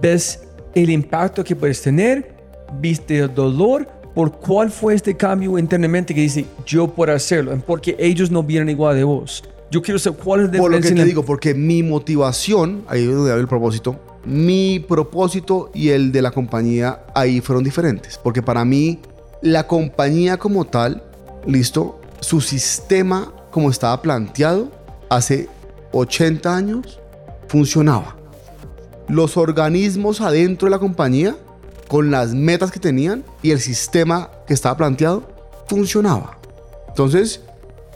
ves 0.01 0.41
el 0.73 0.89
impacto 0.89 1.43
que 1.43 1.55
puedes 1.55 1.81
tener, 1.81 2.35
viste 2.79 3.19
el 3.19 3.33
dolor, 3.33 3.87
por 4.13 4.31
cuál 4.33 4.71
fue 4.71 4.93
este 4.93 5.15
cambio 5.15 5.57
internamente 5.57 6.13
que 6.13 6.21
dice 6.21 6.45
yo 6.65 6.87
puedo 6.87 7.13
hacerlo, 7.13 7.57
porque 7.65 7.95
ellos 7.99 8.31
no 8.31 8.43
vienen 8.43 8.69
igual 8.69 8.95
de 8.95 9.03
vos. 9.03 9.43
Yo 9.71 9.81
quiero 9.81 9.99
saber 9.99 10.19
cuál 10.23 10.39
es 10.45 10.51
la 10.53 10.57
Por 10.59 10.71
lo 10.71 10.79
que 10.79 10.91
te 10.91 11.03
digo, 11.05 11.25
porque 11.25 11.53
mi 11.53 11.81
motivación, 11.83 12.83
ahí 12.87 13.01
es 13.01 13.07
donde 13.13 13.31
hablo 13.31 13.41
el 13.41 13.47
propósito, 13.47 13.99
mi 14.25 14.79
propósito 14.79 15.69
y 15.73 15.89
el 15.89 16.11
de 16.11 16.21
la 16.21 16.31
compañía 16.31 17.01
ahí 17.13 17.41
fueron 17.41 17.63
diferentes. 17.63 18.17
Porque 18.21 18.41
para 18.41 18.63
mí, 18.63 18.99
la 19.45 19.67
compañía 19.67 20.37
como 20.37 20.65
tal, 20.65 21.03
listo, 21.45 22.01
su 22.19 22.41
sistema 22.41 23.31
como 23.51 23.69
estaba 23.69 24.01
planteado 24.01 24.71
hace 25.07 25.47
80 25.91 26.57
años, 26.57 26.99
funcionaba. 27.47 28.15
Los 29.07 29.37
organismos 29.37 30.19
adentro 30.19 30.65
de 30.65 30.71
la 30.71 30.79
compañía, 30.79 31.35
con 31.87 32.09
las 32.09 32.33
metas 32.33 32.71
que 32.71 32.79
tenían 32.79 33.23
y 33.43 33.51
el 33.51 33.59
sistema 33.59 34.31
que 34.47 34.55
estaba 34.55 34.77
planteado, 34.77 35.29
funcionaba. 35.67 36.39
Entonces, 36.87 37.41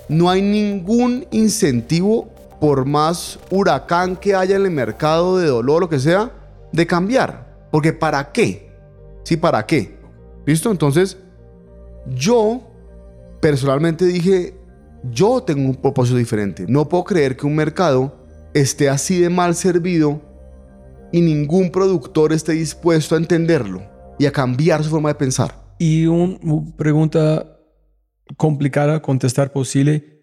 no 0.07 0.29
hay 0.29 0.43
ningún 0.43 1.25
incentivo, 1.31 2.29
por 2.61 2.85
más 2.85 3.39
huracán 3.49 4.15
que 4.15 4.35
haya 4.35 4.55
en 4.55 4.65
el 4.65 4.71
mercado 4.71 5.39
de 5.39 5.47
dolor, 5.47 5.81
lo 5.81 5.89
que 5.89 5.97
sea, 5.97 6.31
de 6.71 6.85
cambiar. 6.85 7.57
Porque 7.71 7.91
¿para 7.91 8.31
qué? 8.31 8.71
Sí, 9.23 9.35
¿para 9.35 9.65
qué? 9.65 9.97
¿Listo? 10.45 10.69
Entonces, 10.69 11.17
yo 12.07 12.61
personalmente 13.41 14.05
dije, 14.05 14.55
yo 15.11 15.43
tengo 15.43 15.69
un 15.69 15.75
propósito 15.75 16.17
diferente. 16.17 16.65
No 16.67 16.89
puedo 16.89 17.03
creer 17.03 17.35
que 17.35 17.45
un 17.45 17.55
mercado 17.55 18.27
esté 18.53 18.89
así 18.89 19.19
de 19.19 19.29
mal 19.29 19.55
servido 19.55 20.21
y 21.11 21.21
ningún 21.21 21.71
productor 21.71 22.33
esté 22.33 22.53
dispuesto 22.53 23.15
a 23.15 23.17
entenderlo 23.17 23.81
y 24.17 24.25
a 24.25 24.31
cambiar 24.31 24.83
su 24.83 24.89
forma 24.89 25.09
de 25.09 25.15
pensar. 25.15 25.55
Y 25.77 26.05
una 26.05 26.37
pregunta 26.75 27.57
complicada 28.37 29.01
contestar 29.01 29.51
posible. 29.51 30.17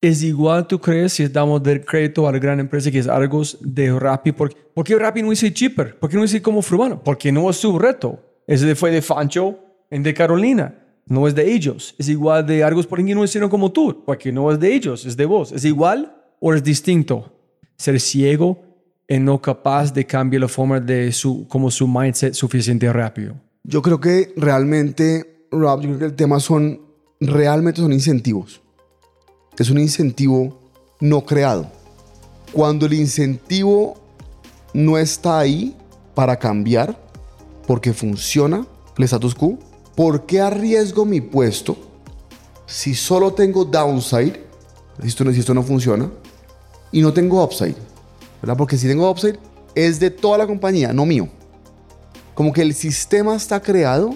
¿Es 0.00 0.22
igual, 0.22 0.66
tú 0.66 0.80
crees, 0.80 1.12
si 1.12 1.28
damos 1.28 1.62
del 1.62 1.84
crédito 1.84 2.26
a 2.26 2.32
la 2.32 2.38
gran 2.38 2.58
empresa 2.58 2.90
que 2.90 2.98
es 2.98 3.06
algo 3.06 3.42
de 3.60 3.98
Rappi? 3.98 4.32
¿Por, 4.32 4.52
¿por 4.74 4.84
qué 4.84 4.96
Rappi 4.98 5.22
no 5.22 5.30
dice 5.30 5.52
cheaper? 5.52 5.98
¿Por 5.98 6.10
qué 6.10 6.16
no 6.16 6.22
dice 6.22 6.42
como 6.42 6.60
Frubano? 6.60 7.02
Porque 7.02 7.30
no 7.30 7.48
es 7.48 7.56
su 7.56 7.78
reto. 7.78 8.18
Ese 8.48 8.74
fue 8.74 8.90
de 8.90 9.00
Fancho 9.00 9.58
en 9.92 10.02
de 10.02 10.14
Carolina. 10.14 10.74
No 11.06 11.28
es 11.28 11.34
de 11.34 11.52
ellos. 11.52 11.94
Es 11.98 12.08
igual 12.08 12.46
de 12.46 12.64
Argos, 12.64 12.86
¿por 12.86 13.04
qué 13.04 13.14
no 13.14 13.22
hicieron 13.22 13.50
como 13.50 13.70
tú? 13.70 14.02
Porque 14.06 14.32
no 14.32 14.50
es 14.50 14.58
de 14.58 14.74
ellos, 14.74 15.04
es 15.04 15.16
de 15.16 15.26
vos. 15.26 15.52
¿Es 15.52 15.64
igual 15.64 16.16
o 16.40 16.54
es 16.54 16.64
distinto? 16.64 17.30
Ser 17.76 18.00
ciego 18.00 18.58
y 19.06 19.18
no 19.18 19.40
capaz 19.40 19.92
de 19.92 20.06
cambiar 20.06 20.40
la 20.40 20.48
forma 20.48 20.80
de 20.80 21.12
su, 21.12 21.46
como 21.46 21.70
su 21.70 21.86
mindset 21.86 22.32
suficiente 22.32 22.90
rápido. 22.90 23.34
Yo 23.64 23.82
creo 23.82 24.00
que 24.00 24.32
realmente, 24.36 25.46
Rob, 25.50 25.82
yo 25.82 25.88
creo 25.88 25.98
que 25.98 26.04
el 26.06 26.14
tema 26.14 26.40
son, 26.40 26.80
realmente 27.20 27.82
son 27.82 27.92
incentivos. 27.92 28.62
Es 29.58 29.68
un 29.68 29.78
incentivo 29.78 30.58
no 31.00 31.22
creado. 31.22 31.70
Cuando 32.52 32.86
el 32.86 32.94
incentivo 32.94 34.00
no 34.72 34.96
está 34.96 35.38
ahí 35.38 35.76
para 36.14 36.38
cambiar, 36.38 36.98
porque 37.66 37.92
funciona 37.92 38.66
el 38.96 39.04
status 39.04 39.34
quo, 39.34 39.58
¿por 39.94 40.26
qué 40.26 40.40
arriesgo 40.40 41.04
mi 41.04 41.20
puesto 41.20 41.76
si 42.66 42.94
solo 42.94 43.32
tengo 43.32 43.64
downside, 43.64 44.40
si 45.00 45.08
esto 45.08 45.54
no, 45.54 45.62
funciona, 45.62 46.10
y 46.90 47.00
no 47.00 47.12
tengo 47.12 47.42
upside? 47.42 47.76
Porque 48.56 48.76
si 48.76 48.88
tengo 48.88 49.10
upside, 49.10 49.38
es 49.74 50.00
de 50.00 50.10
toda 50.10 50.38
la 50.38 50.46
compañía, 50.46 50.92
no 50.92 51.06
mío 51.06 51.28
como 52.34 52.52
que 52.52 52.62
el 52.62 52.74
sistema 52.74 53.36
está 53.36 53.60
creado 53.60 54.14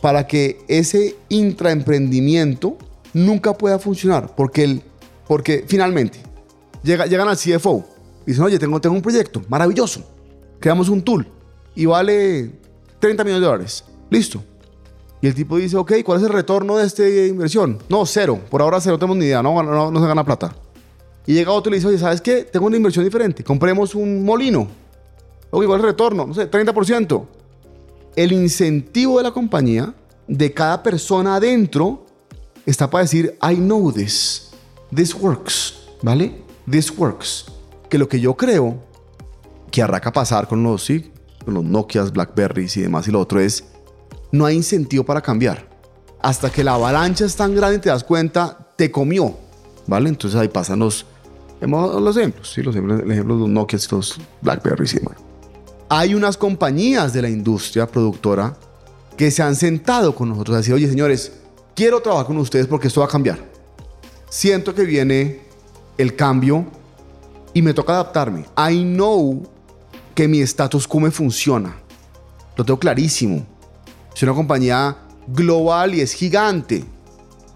para 0.00 0.26
que 0.26 0.64
ese 0.68 1.16
intraemprendimiento 1.28 2.76
nunca 3.12 3.56
pueda 3.56 3.78
funcionar. 3.78 4.34
Porque, 4.34 4.64
el, 4.64 4.82
porque 5.26 5.64
finalmente 5.66 6.20
llega, 6.82 7.06
llegan 7.06 7.28
al 7.28 7.36
CFO 7.36 7.84
y 8.26 8.30
dicen, 8.30 8.44
oye, 8.44 8.58
tengo, 8.58 8.80
tengo 8.80 8.96
un 8.96 9.02
proyecto 9.02 9.42
maravilloso. 9.48 10.04
Creamos 10.60 10.88
un 10.88 11.02
tool 11.02 11.26
y 11.74 11.86
vale 11.86 12.50
30 13.00 13.24
millones 13.24 13.40
de 13.40 13.46
dólares. 13.46 13.84
Listo. 14.10 14.42
Y 15.22 15.28
el 15.28 15.34
tipo 15.36 15.56
dice, 15.56 15.76
ok, 15.76 15.92
¿cuál 16.04 16.18
es 16.18 16.24
el 16.24 16.32
retorno 16.32 16.76
de 16.76 16.84
esta 16.84 17.08
inversión? 17.08 17.78
No, 17.88 18.04
cero. 18.04 18.40
Por 18.50 18.60
ahora 18.60 18.80
cero, 18.80 18.96
no 18.96 18.98
tenemos 18.98 19.16
ni 19.16 19.26
idea. 19.26 19.40
No, 19.40 19.62
no, 19.62 19.90
no 19.92 20.00
se 20.00 20.06
gana 20.06 20.24
plata. 20.24 20.52
Y 21.24 21.34
llega 21.34 21.52
otro 21.52 21.70
y 21.70 21.72
le 21.72 21.76
dice, 21.76 21.86
oye, 21.86 21.98
¿sabes 21.98 22.20
qué? 22.20 22.42
Tengo 22.42 22.66
una 22.66 22.76
inversión 22.76 23.04
diferente. 23.04 23.44
Compremos 23.44 23.94
un 23.94 24.24
molino. 24.24 24.66
¿cuál 25.50 25.68
es 25.68 25.76
el 25.76 25.82
retorno? 25.82 26.26
No 26.26 26.34
sé, 26.34 26.50
30%. 26.50 27.24
El 28.16 28.32
incentivo 28.32 29.18
de 29.18 29.22
la 29.22 29.30
compañía, 29.30 29.94
de 30.26 30.52
cada 30.52 30.82
persona 30.82 31.36
adentro, 31.36 32.04
está 32.66 32.90
para 32.90 33.04
decir, 33.04 33.38
I 33.48 33.54
know 33.54 33.92
this. 33.92 34.50
This 34.92 35.14
works. 35.14 35.84
¿Vale? 36.02 36.42
This 36.68 36.90
works. 36.98 37.46
Que 37.88 37.96
lo 37.96 38.08
que 38.08 38.18
yo 38.18 38.34
creo 38.34 38.76
que 39.70 39.82
arranca 39.82 40.12
pasar 40.12 40.48
con 40.48 40.64
los, 40.64 40.84
sí, 40.84 41.12
con 41.44 41.54
los 41.54 41.64
Nokias, 41.64 42.12
Blackberries 42.12 42.76
y 42.76 42.80
demás 42.80 43.06
y 43.06 43.12
lo 43.12 43.20
otro 43.20 43.38
es, 43.38 43.64
no 44.32 44.44
hay 44.44 44.56
incentivo 44.56 45.04
para 45.04 45.20
cambiar. 45.20 45.68
Hasta 46.20 46.50
que 46.50 46.64
la 46.64 46.74
avalancha 46.74 47.24
es 47.24 47.36
tan 47.36 47.54
grande 47.54 47.76
y 47.76 47.80
te 47.80 47.88
das 47.88 48.04
cuenta, 48.04 48.58
te 48.76 48.90
comió. 48.90 49.36
¿Vale? 49.86 50.08
Entonces 50.08 50.38
ahí 50.38 50.48
pasan 50.48 50.80
los, 50.80 51.06
los 51.60 52.16
ejemplos. 52.16 52.50
Sí, 52.52 52.62
los 52.62 52.74
ejemplos, 52.74 53.06
de 53.06 53.24
los 53.24 53.48
Nokias 53.48 53.86
y 53.86 53.94
los 53.94 54.20
Blackberries 54.40 54.94
y 54.94 54.98
demás 54.98 55.16
hay 55.94 56.14
unas 56.14 56.38
compañías 56.38 57.12
de 57.12 57.20
la 57.20 57.28
industria 57.28 57.86
productora 57.86 58.56
que 59.14 59.30
se 59.30 59.42
han 59.42 59.54
sentado 59.54 60.14
con 60.14 60.30
nosotros 60.30 60.54
a 60.54 60.58
decir, 60.60 60.72
oye 60.72 60.88
señores, 60.88 61.32
quiero 61.76 62.00
trabajar 62.00 62.28
con 62.28 62.38
ustedes 62.38 62.66
porque 62.66 62.88
esto 62.88 63.00
va 63.00 63.06
a 63.06 63.10
cambiar. 63.10 63.38
Siento 64.30 64.74
que 64.74 64.84
viene 64.84 65.40
el 65.98 66.16
cambio 66.16 66.64
y 67.52 67.60
me 67.60 67.74
toca 67.74 67.92
adaptarme. 67.92 68.46
I 68.56 68.82
know 68.82 69.42
que 70.14 70.26
mi 70.26 70.40
status 70.40 70.88
quo 70.88 70.98
me 70.98 71.10
funciona. 71.10 71.76
Lo 72.56 72.64
tengo 72.64 72.78
clarísimo. 72.78 73.44
Es 74.14 74.22
una 74.22 74.34
compañía 74.34 74.96
global 75.26 75.94
y 75.94 76.00
es 76.00 76.12
gigante. 76.12 76.84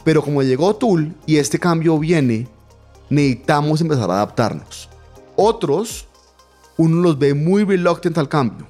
Pero 0.04 0.22
como 0.22 0.42
llegó 0.42 0.74
Tool 0.76 1.14
y 1.26 1.36
este 1.36 1.58
cambio 1.58 1.98
viene, 1.98 2.48
necesitamos 3.10 3.80
empezar 3.80 4.10
a 4.10 4.14
adaptarnos. 4.14 4.88
Otros 5.36 6.06
uno 6.76 7.00
los 7.02 7.18
ve 7.18 7.34
muy 7.34 7.64
reluctant 7.64 8.18
al 8.18 8.28
cambio. 8.28 8.66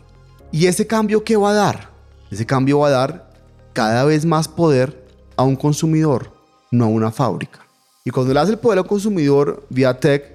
¿Y 0.52 0.66
ese 0.66 0.86
cambio 0.86 1.24
qué 1.24 1.36
va 1.36 1.50
a 1.50 1.54
dar? 1.54 1.90
Ese 2.30 2.46
cambio 2.46 2.80
va 2.80 2.88
a 2.88 2.90
dar 2.90 3.30
cada 3.72 4.04
vez 4.04 4.24
más 4.24 4.48
poder 4.48 5.06
a 5.36 5.42
un 5.42 5.56
consumidor, 5.56 6.32
no 6.70 6.84
a 6.86 6.88
una 6.88 7.10
fábrica. 7.10 7.60
Y 8.04 8.10
cuando 8.10 8.32
le 8.32 8.40
das 8.40 8.48
el 8.48 8.58
poder 8.58 8.78
al 8.78 8.86
consumidor 8.86 9.66
vía 9.68 9.98
tech, 9.98 10.34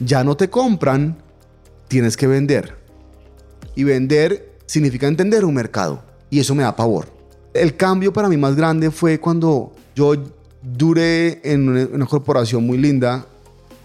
ya 0.00 0.22
no 0.22 0.36
te 0.36 0.48
compran, 0.48 1.18
tienes 1.88 2.16
que 2.16 2.26
vender. 2.26 2.76
Y 3.74 3.84
vender 3.84 4.58
significa 4.66 5.08
entender 5.08 5.44
un 5.44 5.54
mercado. 5.54 6.02
Y 6.30 6.38
eso 6.40 6.54
me 6.54 6.62
da 6.62 6.74
pavor. 6.76 7.06
El 7.54 7.76
cambio 7.76 8.12
para 8.12 8.28
mí 8.28 8.36
más 8.36 8.54
grande 8.54 8.90
fue 8.90 9.18
cuando 9.18 9.72
yo 9.94 10.12
duré 10.62 11.40
en 11.50 11.68
una, 11.68 11.88
una 11.92 12.06
corporación 12.06 12.66
muy 12.66 12.78
linda, 12.78 13.26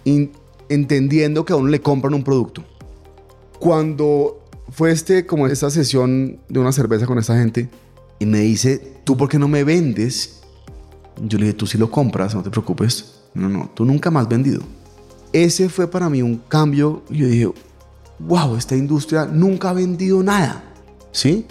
in- 0.04 0.32
entendiendo 0.70 1.46
que 1.46 1.54
a 1.54 1.56
uno 1.56 1.70
le 1.70 1.82
compran 1.82 2.14
un 2.14 2.24
producto 2.24 2.64
cuando 3.60 4.42
fue 4.70 4.92
este, 4.92 5.26
como 5.26 5.48
esta 5.48 5.70
sesión 5.70 6.40
de 6.50 6.60
una 6.60 6.72
cerveza 6.72 7.06
con 7.06 7.18
esta 7.20 7.38
gente 7.38 7.70
y 8.20 8.26
me 8.26 8.40
dice, 8.40 8.98
¿tú 9.04 9.16
por 9.16 9.30
qué 9.30 9.40
no 9.40 9.48
me 9.48 9.64
vendes? 9.64 10.42
Yo 11.22 11.38
le 11.38 11.46
dije, 11.46 11.58
tú 11.58 11.68
sí 11.68 11.78
lo 11.78 11.90
compras, 11.92 12.34
no 12.36 12.42
te 12.44 12.50
preocupes. 12.50 13.22
No, 13.34 13.50
no, 13.50 13.70
tú 13.74 13.86
nunca 13.86 14.12
más 14.12 14.28
vendido. 14.28 14.62
Ese 15.32 15.70
fue 15.70 15.88
para 15.90 16.10
mí 16.10 16.22
un 16.22 16.38
cambio. 16.48 17.04
Yo 17.10 17.28
dije, 17.28 17.52
wow, 18.20 18.56
esta 18.56 18.76
industria 18.76 19.26
nunca 19.26 19.70
ha 19.70 19.74
vendido 19.74 20.22
nada. 20.24 20.64
¿Sí? 21.12 21.46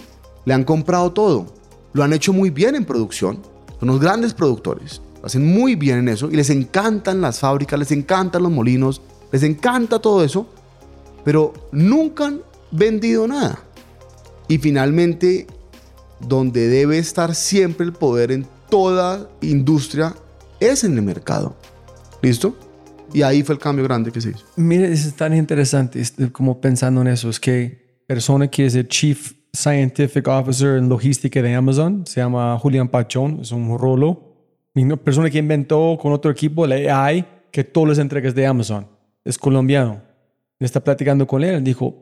Le 0.45 0.53
han 0.53 0.63
comprado 0.63 1.11
todo. 1.11 1.45
Lo 1.93 2.03
han 2.03 2.13
hecho 2.13 2.33
muy 2.33 2.49
bien 2.49 2.75
en 2.75 2.85
producción. 2.85 3.39
Son 3.79 3.87
los 3.87 3.99
grandes 3.99 4.33
productores. 4.33 5.01
Lo 5.21 5.27
hacen 5.27 5.45
muy 5.45 5.75
bien 5.75 5.99
en 5.99 6.09
eso 6.09 6.29
y 6.29 6.35
les 6.35 6.49
encantan 6.49 7.21
las 7.21 7.39
fábricas, 7.39 7.79
les 7.79 7.91
encantan 7.91 8.43
los 8.43 8.51
molinos, 8.51 9.01
les 9.31 9.43
encanta 9.43 9.99
todo 9.99 10.23
eso 10.23 10.47
pero 11.23 11.53
nunca 11.71 12.27
han 12.27 12.41
vendido 12.71 13.27
nada. 13.27 13.59
Y 14.47 14.57
finalmente, 14.57 15.47
donde 16.19 16.67
debe 16.67 16.97
estar 16.97 17.33
siempre 17.35 17.85
el 17.85 17.93
poder 17.93 18.31
en 18.31 18.45
toda 18.69 19.29
industria 19.41 20.15
es 20.59 20.83
en 20.83 20.97
el 20.97 21.01
mercado. 21.03 21.55
¿Listo? 22.21 22.55
Y 23.13 23.21
ahí 23.21 23.43
fue 23.43 23.55
el 23.55 23.61
cambio 23.61 23.83
grande 23.83 24.11
que 24.11 24.21
se 24.21 24.29
hizo. 24.29 24.45
Mire, 24.55 24.91
es 24.91 25.13
tan 25.15 25.35
interesante, 25.35 26.01
es 26.01 26.13
como 26.31 26.59
pensando 26.59 27.01
en 27.01 27.07
eso, 27.07 27.29
es 27.29 27.39
que 27.39 28.01
persona 28.07 28.47
que 28.49 28.65
es 28.65 28.75
el 28.75 28.87
chief 28.87 29.33
Scientific 29.55 30.27
Officer 30.27 30.77
en 30.77 30.89
logística 30.89 31.41
de 31.41 31.53
Amazon. 31.53 32.05
Se 32.07 32.19
llama 32.19 32.57
Julián 32.57 32.89
Pachón. 32.89 33.39
Es 33.41 33.51
un 33.51 33.77
rolo. 33.77 34.33
Una 34.73 34.97
persona 34.97 35.29
que 35.29 35.37
inventó 35.37 35.97
con 36.01 36.11
otro 36.11 36.31
equipo 36.31 36.65
la 36.65 37.05
AI 37.05 37.25
que 37.51 37.63
todas 37.63 37.89
las 37.89 37.97
entregas 37.99 38.33
de 38.33 38.47
Amazon. 38.47 38.87
Es 39.23 39.37
colombiano. 39.37 40.01
Está 40.59 40.83
platicando 40.83 41.27
con 41.27 41.43
él. 41.43 41.63
Dijo, 41.63 41.95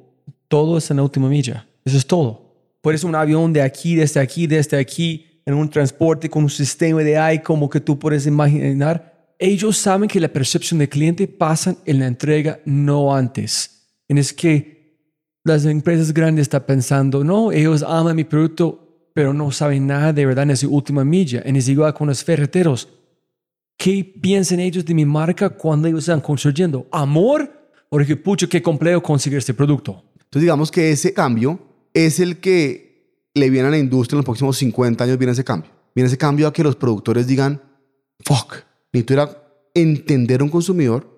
todo 0.47 0.77
es 0.77 0.89
en 0.91 0.97
la 0.97 1.03
última 1.03 1.27
milla. 1.27 1.67
Eso 1.83 1.97
es 1.97 2.07
todo. 2.07 2.55
Puedes 2.81 3.03
un 3.03 3.15
avión 3.15 3.51
de 3.51 3.61
aquí, 3.61 3.95
desde 3.95 4.19
aquí, 4.21 4.47
desde 4.47 4.77
aquí, 4.77 5.25
en 5.45 5.53
un 5.53 5.69
transporte 5.69 6.29
con 6.29 6.43
un 6.43 6.49
sistema 6.49 7.01
de 7.01 7.17
AI 7.17 7.41
como 7.41 7.69
que 7.69 7.81
tú 7.81 7.99
puedes 7.99 8.25
imaginar. 8.25 9.33
Ellos 9.37 9.77
saben 9.77 10.07
que 10.07 10.19
la 10.19 10.29
percepción 10.29 10.79
del 10.79 10.89
cliente 10.89 11.27
pasa 11.27 11.75
en 11.85 11.99
la 11.99 12.07
entrega, 12.07 12.59
no 12.63 13.13
antes. 13.13 13.87
Y 14.07 14.17
es 14.17 14.31
que 14.31 14.80
las 15.43 15.65
empresas 15.65 16.13
grandes 16.13 16.43
están 16.43 16.63
pensando, 16.65 17.23
no, 17.23 17.51
ellos 17.51 17.83
aman 17.83 18.15
mi 18.15 18.23
producto, 18.23 19.09
pero 19.13 19.33
no 19.33 19.51
saben 19.51 19.87
nada 19.87 20.13
de 20.13 20.25
verdad 20.25 20.43
en 20.43 20.51
esa 20.51 20.67
última 20.67 21.03
milla. 21.03 21.43
Y 21.45 21.57
es 21.57 21.67
igual 21.67 21.93
con 21.93 22.07
los 22.07 22.23
ferreteros. 22.23 22.87
¿Qué 23.77 24.03
piensan 24.03 24.59
ellos 24.59 24.85
de 24.85 24.93
mi 24.93 25.05
marca 25.05 25.49
cuando 25.49 25.87
ellos 25.87 26.01
están 26.01 26.21
construyendo? 26.21 26.87
¿Amor? 26.91 27.51
¿O 27.89 27.97
que 27.97 28.15
pucho, 28.15 28.47
qué 28.47 28.61
complejo 28.61 29.01
conseguir 29.01 29.39
este 29.39 29.53
producto? 29.53 30.03
Entonces 30.13 30.41
digamos 30.43 30.71
que 30.71 30.91
ese 30.91 31.13
cambio 31.13 31.59
es 31.93 32.19
el 32.19 32.37
que 32.37 33.27
le 33.33 33.49
viene 33.49 33.67
a 33.67 33.71
la 33.71 33.77
industria 33.77 34.15
en 34.15 34.19
los 34.19 34.25
próximos 34.25 34.57
50 34.57 35.03
años, 35.03 35.17
viene 35.17 35.33
ese 35.33 35.43
cambio. 35.43 35.71
Viene 35.93 36.07
ese 36.07 36.17
cambio 36.17 36.47
a 36.47 36.53
que 36.53 36.63
los 36.63 36.75
productores 36.75 37.27
digan, 37.27 37.61
fuck, 38.23 38.57
necesito 38.93 39.13
ir 39.13 39.19
a 39.19 39.37
entender 39.73 40.41
a 40.41 40.43
un 40.43 40.49
consumidor 40.49 41.09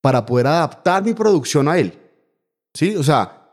para 0.00 0.24
poder 0.24 0.46
adaptar 0.46 1.04
mi 1.04 1.12
producción 1.12 1.68
a 1.68 1.78
él. 1.78 1.92
¿Sí? 2.74 2.96
O 2.96 3.02
sea, 3.02 3.48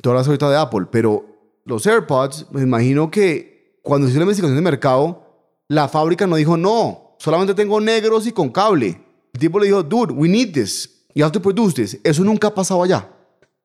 tú 0.00 0.10
hablas 0.10 0.26
ahorita 0.26 0.48
de 0.48 0.56
Apple, 0.56 0.86
pero 0.90 1.26
los 1.64 1.86
AirPods, 1.86 2.46
me 2.52 2.62
imagino 2.62 3.10
que 3.10 3.80
cuando 3.82 4.06
se 4.06 4.12
hizo 4.12 4.20
la 4.20 4.24
investigación 4.24 4.56
de 4.56 4.62
mercado, 4.62 5.30
la 5.68 5.88
fábrica 5.88 6.26
no 6.26 6.36
dijo, 6.36 6.56
no, 6.56 7.16
solamente 7.18 7.54
tengo 7.54 7.80
negros 7.80 8.26
y 8.26 8.32
con 8.32 8.50
cable. 8.50 9.00
El 9.32 9.40
tipo 9.40 9.58
le 9.58 9.66
dijo, 9.66 9.82
dude, 9.82 10.12
we 10.12 10.28
need 10.28 10.52
this. 10.52 11.06
You 11.14 11.24
have 11.24 11.32
to 11.32 11.42
produce 11.42 11.74
this. 11.74 12.00
Eso 12.04 12.24
nunca 12.24 12.48
ha 12.48 12.54
pasado 12.54 12.82
allá. 12.82 13.08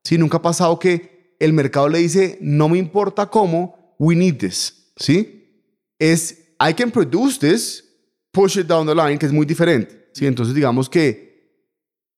Sí, 0.03 0.18
nunca 0.18 0.38
ha 0.38 0.41
pasado 0.41 0.78
que 0.80 1.36
el 1.39 1.53
mercado 1.53 1.89
le 1.89 1.99
dice, 1.99 2.38
no 2.41 2.70
me 2.70 2.78
importa 2.78 3.28
cómo, 3.28 3.95
we 3.99 4.16
need 4.16 4.38
this. 4.38 4.91
¿Sí? 4.97 5.63
Es, 5.99 6.38
I 6.59 6.74
can 6.74 6.91
produce 6.91 7.39
this, 7.39 7.84
push 8.32 8.57
it 8.57 8.68
down 8.68 8.88
the 8.88 8.95
line, 8.95 9.18
que 9.18 9.26
es 9.26 9.32
muy 9.32 9.45
diferente. 9.45 10.09
¿Sí? 10.13 10.26
Entonces, 10.26 10.55
digamos 10.55 10.89
que 10.89 11.26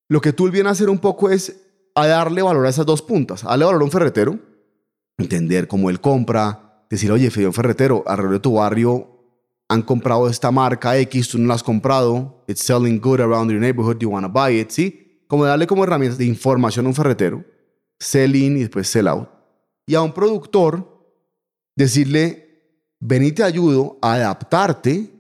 lo 0.10 0.22
que 0.22 0.32
tú 0.32 0.48
a 0.48 0.70
hacer 0.70 0.90
un 0.90 1.00
poco 1.00 1.30
es 1.30 1.67
a 1.98 2.06
darle 2.06 2.44
valor 2.44 2.68
a 2.68 2.70
esas 2.70 2.86
dos 2.86 3.02
puntas. 3.02 3.44
A 3.44 3.50
darle 3.50 3.66
valor 3.66 3.82
a 3.82 3.86
un 3.86 3.92
ferretero, 3.92 4.40
entender 5.18 5.68
cómo 5.68 5.90
él 5.90 6.00
compra, 6.00 6.86
decir, 6.92 7.12
oye, 7.12 7.32
un 7.44 7.54
ferretero, 7.54 8.04
alrededor 8.06 8.34
de 8.34 8.40
tu 8.40 8.54
barrio 8.54 9.18
han 9.68 9.82
comprado 9.82 10.30
esta 10.30 10.52
marca 10.52 10.96
X, 10.98 11.30
tú 11.30 11.40
no 11.40 11.48
la 11.48 11.56
has 11.56 11.64
comprado, 11.64 12.44
it's 12.48 12.62
selling 12.62 13.00
good 13.00 13.20
around 13.20 13.50
your 13.52 13.60
neighborhood, 13.60 13.98
you 14.00 14.10
want 14.10 14.26
to 14.26 14.32
buy 14.32 14.60
it, 14.60 14.70
¿sí? 14.70 15.24
Como 15.28 15.44
darle 15.44 15.66
como 15.66 15.84
herramientas 15.84 16.20
de 16.20 16.26
información 16.26 16.86
a 16.86 16.90
un 16.90 16.96
ferretero, 16.96 17.44
sell 18.00 18.36
in 18.36 18.58
y 18.58 18.60
después 18.62 18.88
sell 18.88 19.08
out. 19.08 19.28
Y 19.88 19.96
a 19.96 20.02
un 20.02 20.14
productor, 20.14 21.04
decirle, 21.76 22.62
ven 23.00 23.24
y 23.24 23.32
te 23.32 23.42
ayudo 23.42 23.98
a 24.04 24.14
adaptarte 24.14 25.12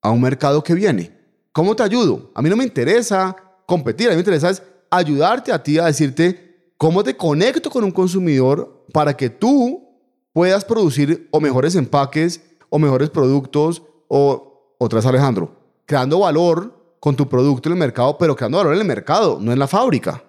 a 0.00 0.10
un 0.10 0.22
mercado 0.22 0.64
que 0.64 0.74
viene. 0.74 1.12
¿Cómo 1.52 1.76
te 1.76 1.82
ayudo? 1.82 2.32
A 2.34 2.40
mí 2.40 2.48
no 2.48 2.56
me 2.56 2.64
interesa 2.64 3.36
competir, 3.66 4.08
a 4.08 4.10
mí 4.10 4.16
me 4.16 4.20
interesa 4.20 4.50
es 4.50 4.62
ayudarte 4.90 5.52
a 5.52 5.62
ti 5.62 5.78
a 5.78 5.86
decirte 5.86 6.72
cómo 6.76 7.02
te 7.02 7.16
conecto 7.16 7.70
con 7.70 7.84
un 7.84 7.90
consumidor 7.90 8.86
para 8.92 9.16
que 9.16 9.30
tú 9.30 9.88
puedas 10.32 10.64
producir 10.64 11.28
o 11.30 11.40
mejores 11.40 11.74
empaques 11.74 12.40
o 12.68 12.78
mejores 12.78 13.10
productos 13.10 13.82
o 14.08 14.74
otras 14.78 15.06
Alejandro, 15.06 15.56
creando 15.86 16.18
valor 16.20 16.96
con 17.00 17.14
tu 17.14 17.28
producto 17.28 17.68
en 17.68 17.74
el 17.74 17.78
mercado, 17.78 18.18
pero 18.18 18.34
creando 18.34 18.58
valor 18.58 18.74
en 18.74 18.80
el 18.80 18.86
mercado, 18.86 19.38
no 19.40 19.52
en 19.52 19.58
la 19.58 19.68
fábrica. 19.68 20.22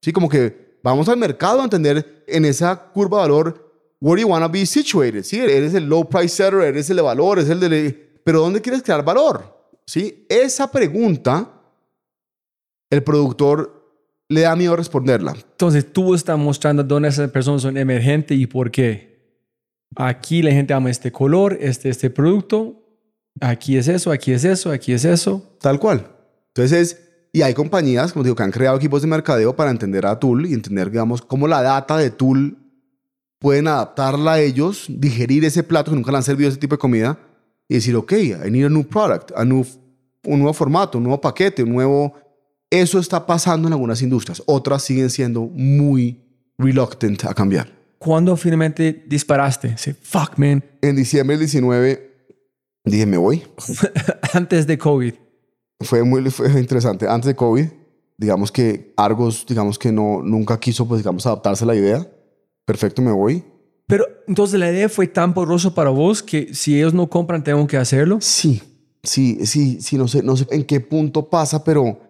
Sí, 0.00 0.12
como 0.12 0.28
que 0.28 0.78
vamos 0.82 1.08
al 1.08 1.16
mercado 1.16 1.60
a 1.60 1.64
entender 1.64 2.24
en 2.26 2.44
esa 2.44 2.76
curva 2.92 3.18
de 3.18 3.22
valor 3.22 3.66
where 4.00 4.20
you 4.20 4.28
want 4.28 4.44
to 4.44 4.50
be 4.50 4.66
situated. 4.66 5.22
Sí, 5.22 5.38
eres 5.38 5.74
el 5.74 5.84
low 5.84 6.08
price 6.08 6.28
setter, 6.28 6.60
eres 6.60 6.90
el 6.90 6.96
de 6.96 7.02
valor, 7.02 7.38
es 7.38 7.48
el 7.48 7.60
de 7.60 8.20
pero 8.24 8.40
¿dónde 8.40 8.60
quieres 8.60 8.82
crear 8.82 9.04
valor? 9.04 9.56
¿Sí? 9.86 10.26
Esa 10.28 10.70
pregunta 10.70 11.48
el 12.90 13.02
productor 13.02 13.75
le 14.28 14.40
da 14.42 14.56
miedo 14.56 14.76
responderla. 14.76 15.32
Entonces 15.32 15.92
tú 15.92 16.14
estás 16.14 16.38
mostrando 16.38 16.82
dónde 16.82 17.08
esas 17.08 17.30
personas 17.30 17.62
son 17.62 17.76
emergentes 17.76 18.36
y 18.38 18.46
por 18.46 18.70
qué. 18.70 19.16
Aquí 19.94 20.42
la 20.42 20.50
gente 20.50 20.74
ama 20.74 20.90
este 20.90 21.12
color, 21.12 21.56
este, 21.60 21.88
este 21.88 22.10
producto. 22.10 22.82
Aquí 23.40 23.76
es 23.76 23.88
eso, 23.88 24.10
aquí 24.10 24.32
es 24.32 24.44
eso, 24.44 24.70
aquí 24.70 24.92
es 24.92 25.04
eso. 25.04 25.56
Tal 25.60 25.78
cual. 25.78 26.06
Entonces, 26.48 27.06
y 27.32 27.42
hay 27.42 27.54
compañías, 27.54 28.12
como 28.12 28.24
digo, 28.24 28.34
que 28.34 28.42
han 28.42 28.50
creado 28.50 28.76
equipos 28.76 29.02
de 29.02 29.08
mercadeo 29.08 29.54
para 29.54 29.70
entender 29.70 30.06
a 30.06 30.18
Tool 30.18 30.46
y 30.46 30.54
entender, 30.54 30.90
digamos, 30.90 31.22
cómo 31.22 31.46
la 31.46 31.62
data 31.62 31.96
de 31.98 32.10
Tool 32.10 32.56
pueden 33.38 33.68
adaptarla 33.68 34.32
a 34.32 34.40
ellos, 34.40 34.86
digerir 34.88 35.44
ese 35.44 35.62
plato 35.62 35.90
que 35.90 35.96
nunca 35.96 36.10
le 36.10 36.16
han 36.16 36.22
servido 36.22 36.48
ese 36.48 36.58
tipo 36.58 36.76
de 36.76 36.78
comida 36.78 37.18
y 37.68 37.74
decir, 37.74 37.94
ok, 37.94 38.12
I 38.12 38.50
need 38.50 38.64
a 38.64 38.70
new 38.70 38.84
product, 38.84 39.32
a 39.36 39.44
new, 39.44 39.64
un 40.24 40.38
nuevo 40.38 40.54
formato, 40.54 40.98
un 40.98 41.04
nuevo 41.04 41.20
paquete, 41.20 41.62
un 41.62 41.72
nuevo... 41.72 42.14
Eso 42.70 42.98
está 42.98 43.26
pasando 43.26 43.68
en 43.68 43.74
algunas 43.74 44.02
industrias. 44.02 44.42
Otras 44.46 44.82
siguen 44.82 45.10
siendo 45.10 45.42
muy 45.42 46.20
reluctant 46.58 47.24
a 47.24 47.34
cambiar. 47.34 47.72
¿Cuándo 47.98 48.36
finalmente 48.36 49.04
disparaste? 49.06 49.76
Sí, 49.78 49.92
fuck, 49.92 50.36
man. 50.36 50.64
En 50.82 50.96
diciembre 50.96 51.36
del 51.36 51.46
19 51.46 52.10
dije, 52.84 53.06
me 53.06 53.16
voy. 53.16 53.42
Antes 54.32 54.66
de 54.66 54.78
COVID. 54.78 55.14
Fue 55.80 56.02
muy 56.02 56.28
fue 56.30 56.48
interesante. 56.58 57.08
Antes 57.08 57.28
de 57.28 57.36
COVID, 57.36 57.66
digamos 58.18 58.50
que 58.50 58.92
Argos, 58.96 59.44
digamos 59.48 59.78
que 59.78 59.92
no, 59.92 60.22
nunca 60.22 60.58
quiso, 60.58 60.88
pues, 60.88 61.00
digamos, 61.00 61.26
adaptarse 61.26 61.64
a 61.64 61.68
la 61.68 61.76
idea. 61.76 62.06
Perfecto, 62.64 63.00
me 63.00 63.12
voy. 63.12 63.44
Pero 63.86 64.06
entonces 64.26 64.58
la 64.58 64.70
idea 64.70 64.88
fue 64.88 65.06
tan 65.06 65.32
poderosa 65.32 65.72
para 65.72 65.90
vos 65.90 66.22
que 66.22 66.52
si 66.52 66.76
ellos 66.76 66.94
no 66.94 67.08
compran, 67.08 67.44
tengo 67.44 67.66
que 67.68 67.76
hacerlo. 67.76 68.18
Sí, 68.20 68.60
sí, 69.04 69.46
sí, 69.46 69.80
sí, 69.80 69.96
no 69.96 70.08
sé, 70.08 70.24
no 70.24 70.36
sé 70.36 70.46
en 70.50 70.64
qué 70.64 70.80
punto 70.80 71.30
pasa, 71.30 71.62
pero 71.62 72.00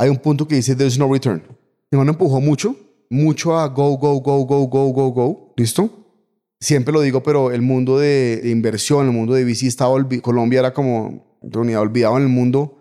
hay 0.00 0.08
un 0.08 0.16
punto 0.16 0.48
que 0.48 0.54
dice 0.54 0.74
there's 0.74 0.98
no 0.98 1.12
return. 1.12 1.42
Mi 1.90 1.96
hermano 1.96 2.12
empujó 2.12 2.40
mucho, 2.40 2.74
mucho 3.10 3.58
a 3.58 3.68
go, 3.68 3.98
go, 3.98 4.18
go, 4.20 4.46
go, 4.46 4.66
go, 4.66 4.86
go, 4.92 5.10
go. 5.10 5.52
¿Listo? 5.58 5.90
Siempre 6.58 6.90
lo 6.90 7.02
digo, 7.02 7.22
pero 7.22 7.52
el 7.52 7.60
mundo 7.60 7.98
de, 7.98 8.40
inversión, 8.46 9.06
el 9.06 9.12
mundo 9.12 9.34
de 9.34 9.44
VC 9.44 9.66
estaba 9.66 9.94
Colombia 10.22 10.60
era 10.60 10.72
como 10.72 11.38
unidad 11.42 11.82
olvidado 11.82 12.16
en 12.16 12.22
el 12.22 12.28
mundo 12.30 12.78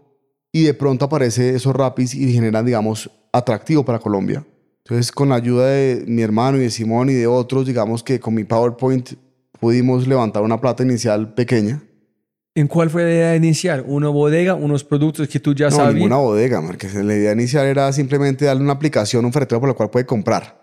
y 0.53 0.63
de 0.63 0.73
pronto 0.73 1.05
aparece 1.05 1.55
esos 1.55 1.75
rapis 1.75 2.15
y 2.15 2.31
generan, 2.31 2.65
digamos, 2.65 3.11
atractivo 3.33 3.83
para 3.83 3.99
Colombia. 3.99 4.45
Entonces, 4.85 5.11
con 5.11 5.27
la 5.27 5.35
ayuda 5.35 5.67
de 5.67 6.05
mi 6.07 6.21
hermano 6.21 6.57
y 6.57 6.61
de 6.61 6.69
Simón 6.69 7.09
y 7.09 7.13
de 7.15 7.27
otros, 7.27 7.67
digamos 7.67 8.01
que 8.01 8.21
con 8.21 8.33
mi 8.33 8.45
PowerPoint 8.45 9.11
pudimos 9.59 10.07
levantar 10.07 10.41
una 10.41 10.61
plata 10.61 10.83
inicial 10.83 11.33
pequeña. 11.33 11.83
¿En 12.59 12.67
cuál 12.67 12.89
fue 12.89 13.03
la 13.03 13.09
idea 13.09 13.35
inicial? 13.37 13.85
¿Una 13.87 14.09
bodega? 14.09 14.53
¿Unos 14.53 14.83
productos 14.83 15.29
que 15.29 15.39
tú 15.39 15.55
ya 15.55 15.69
no, 15.69 15.77
sabías? 15.77 15.93
No, 15.93 15.99
ninguna 15.99 16.17
bodega, 16.17 16.61
porque 16.61 16.89
la 16.89 17.15
idea 17.15 17.31
inicial 17.31 17.65
era 17.65 17.89
simplemente 17.93 18.43
darle 18.43 18.61
una 18.63 18.73
aplicación, 18.73 19.23
un 19.23 19.31
ferretero 19.31 19.61
por 19.61 19.69
la 19.69 19.75
cual 19.75 19.89
puede 19.89 20.05
comprar. 20.05 20.59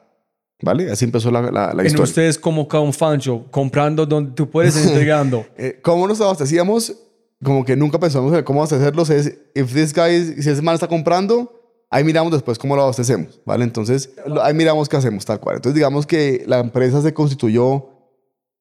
¿Vale? 0.60 0.90
Así 0.90 1.06
empezó 1.06 1.30
la, 1.30 1.40
la, 1.50 1.72
la 1.72 1.86
historia. 1.86 2.04
ustedes 2.04 2.38
como 2.38 2.68
un 2.70 2.92
fancho, 2.92 3.46
comprando 3.50 4.04
donde 4.04 4.32
tú 4.32 4.50
puedes 4.50 4.76
entregando. 4.86 5.46
eh, 5.56 5.80
¿Cómo 5.82 6.06
nos 6.06 6.20
abastecíamos? 6.20 6.94
Como 7.42 7.64
que 7.64 7.74
nunca 7.76 7.98
pensamos 7.98 8.34
en 8.36 8.44
cómo 8.44 8.60
abastecerlos. 8.60 9.08
Es, 9.08 9.34
if 9.54 9.72
this 9.72 9.94
guy, 9.94 10.42
si 10.42 10.50
ese 10.50 10.60
man 10.60 10.74
está 10.74 10.88
comprando, 10.88 11.50
ahí 11.88 12.04
miramos 12.04 12.30
después 12.30 12.58
cómo 12.58 12.76
lo 12.76 12.82
abastecemos, 12.82 13.40
¿vale? 13.46 13.64
Entonces, 13.64 14.10
ahí 14.42 14.52
miramos 14.52 14.86
qué 14.90 14.98
hacemos, 14.98 15.24
tal 15.24 15.40
cual. 15.40 15.56
Entonces, 15.56 15.74
digamos 15.74 16.06
que 16.06 16.44
la 16.46 16.58
empresa 16.58 17.00
se 17.00 17.14
constituyó 17.14 17.88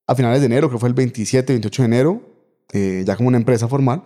a 0.07 0.15
finales 0.15 0.39
de 0.39 0.45
enero, 0.45 0.69
creo 0.69 0.77
que 0.77 0.81
fue 0.81 0.89
el 0.89 0.95
27, 0.95 1.51
28 1.51 1.81
de 1.81 1.85
enero, 1.85 2.34
eh, 2.73 3.03
ya 3.05 3.15
como 3.15 3.29
una 3.29 3.37
empresa 3.37 3.67
formal. 3.67 4.03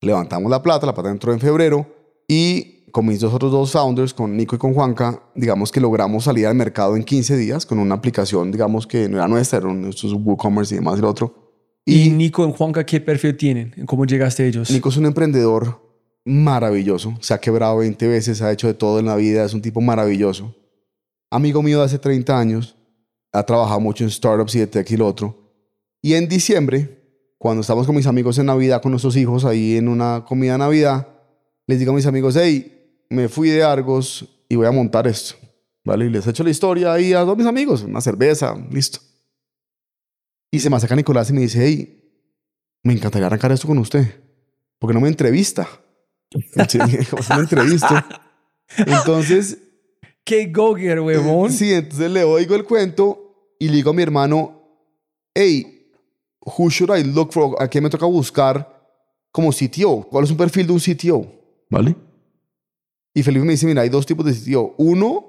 Levantamos 0.00 0.50
la 0.50 0.62
plata, 0.62 0.86
la 0.86 0.94
plata 0.94 1.10
entró 1.10 1.32
en 1.32 1.40
febrero 1.40 1.86
y 2.28 2.76
con 2.92 3.06
mis 3.06 3.20
dos 3.20 3.34
otros 3.34 3.52
dos 3.52 3.72
founders, 3.72 4.14
con 4.14 4.36
Nico 4.36 4.56
y 4.56 4.58
con 4.58 4.72
Juanca, 4.72 5.22
digamos 5.34 5.70
que 5.70 5.80
logramos 5.80 6.24
salir 6.24 6.46
al 6.46 6.54
mercado 6.54 6.96
en 6.96 7.04
15 7.04 7.36
días 7.36 7.66
con 7.66 7.78
una 7.78 7.94
aplicación, 7.94 8.50
digamos 8.50 8.86
que 8.86 9.08
no 9.08 9.18
era 9.18 9.28
nuestra, 9.28 9.58
era 9.58 9.72
nuestros 9.72 10.14
WooCommerce 10.14 10.74
y 10.74 10.78
demás, 10.78 10.98
el 10.98 11.04
otro. 11.04 11.52
¿Y, 11.84 12.08
Nico 12.08 12.48
y 12.48 12.52
Juanca 12.52 12.86
qué 12.86 13.00
perfil 13.00 13.36
tienen? 13.36 13.74
¿Cómo 13.86 14.06
llegaste 14.06 14.44
a 14.44 14.46
ellos? 14.46 14.70
Nico 14.70 14.88
es 14.88 14.96
un 14.96 15.06
emprendedor 15.06 15.78
maravilloso. 16.24 17.14
Se 17.20 17.34
ha 17.34 17.38
quebrado 17.38 17.76
20 17.76 18.08
veces, 18.08 18.42
ha 18.42 18.50
hecho 18.50 18.66
de 18.66 18.74
todo 18.74 18.98
en 18.98 19.06
la 19.06 19.16
vida, 19.16 19.44
es 19.44 19.54
un 19.54 19.62
tipo 19.62 19.80
maravilloso. 19.80 20.54
Amigo 21.30 21.62
mío 21.62 21.80
de 21.80 21.84
hace 21.84 21.98
30 21.98 22.38
años, 22.38 22.76
ha 23.32 23.44
trabajado 23.44 23.78
mucho 23.78 24.04
en 24.04 24.10
startups 24.10 24.54
y 24.54 24.60
de 24.60 24.66
tech 24.66 24.90
y 24.90 24.96
lo 24.96 25.06
otro. 25.06 25.36
Y 26.00 26.14
en 26.14 26.28
diciembre, 26.28 27.05
cuando 27.38 27.60
estamos 27.60 27.86
con 27.86 27.94
mis 27.94 28.06
amigos 28.06 28.38
en 28.38 28.46
Navidad, 28.46 28.80
con 28.82 28.92
nuestros 28.92 29.16
hijos 29.16 29.44
ahí 29.44 29.76
en 29.76 29.88
una 29.88 30.24
comida 30.26 30.52
de 30.52 30.58
Navidad, 30.58 31.08
les 31.66 31.78
digo 31.78 31.92
a 31.92 31.94
mis 31.94 32.06
amigos, 32.06 32.36
hey, 32.36 32.72
me 33.10 33.28
fui 33.28 33.50
de 33.50 33.62
Argos 33.62 34.26
y 34.48 34.56
voy 34.56 34.66
a 34.66 34.72
montar 34.72 35.06
esto. 35.06 35.34
¿vale? 35.84 36.06
Y 36.06 36.10
les 36.10 36.26
echo 36.26 36.42
la 36.42 36.50
historia 36.50 36.92
ahí 36.92 37.12
a 37.12 37.20
todos 37.20 37.36
mis 37.36 37.46
amigos, 37.46 37.82
una 37.82 38.00
cerveza, 38.00 38.56
listo. 38.70 38.98
Y 40.50 40.58
se 40.60 40.70
me 40.70 40.76
acerca 40.76 40.96
Nicolás 40.96 41.30
y 41.30 41.32
me 41.32 41.42
dice, 41.42 41.64
hey, 41.64 42.02
me 42.82 42.92
encantaría 42.92 43.26
arrancar 43.26 43.52
esto 43.52 43.66
con 43.68 43.78
usted. 43.78 44.22
porque 44.78 44.94
no 44.94 45.00
me 45.00 45.08
entrevista? 45.08 45.68
Sí, 46.68 46.78
¿Cómo 47.08 47.22
se 47.22 47.34
me 47.34 47.40
entrevista? 47.40 48.04
Entonces, 48.78 49.58
Qué 50.24 50.46
go-getter, 50.46 50.98
huevón. 51.00 51.52
sí, 51.52 51.72
entonces 51.72 52.10
le 52.10 52.24
oigo 52.24 52.56
el 52.56 52.64
cuento 52.64 53.54
y 53.60 53.68
le 53.68 53.76
digo 53.76 53.90
a 53.90 53.94
mi 53.94 54.02
hermano, 54.02 54.60
hey, 55.32 55.75
who 56.46 56.70
should 56.70 56.96
I 56.96 57.02
look 57.02 57.32
for? 57.32 57.60
¿A 57.60 57.68
quién 57.68 57.84
me 57.84 57.90
toca 57.90 58.06
buscar 58.06 58.72
como 59.32 59.50
CTO? 59.50 60.06
¿Cuál 60.08 60.24
es 60.24 60.30
un 60.30 60.36
perfil 60.36 60.66
de 60.66 60.72
un 60.72 60.80
CTO? 60.80 61.26
¿Vale? 61.68 61.96
Y 63.12 63.22
Felipe 63.22 63.44
me 63.44 63.52
dice, 63.52 63.66
mira, 63.66 63.82
hay 63.82 63.88
dos 63.88 64.06
tipos 64.06 64.24
de 64.24 64.32
CTO. 64.32 64.74
Uno, 64.78 65.24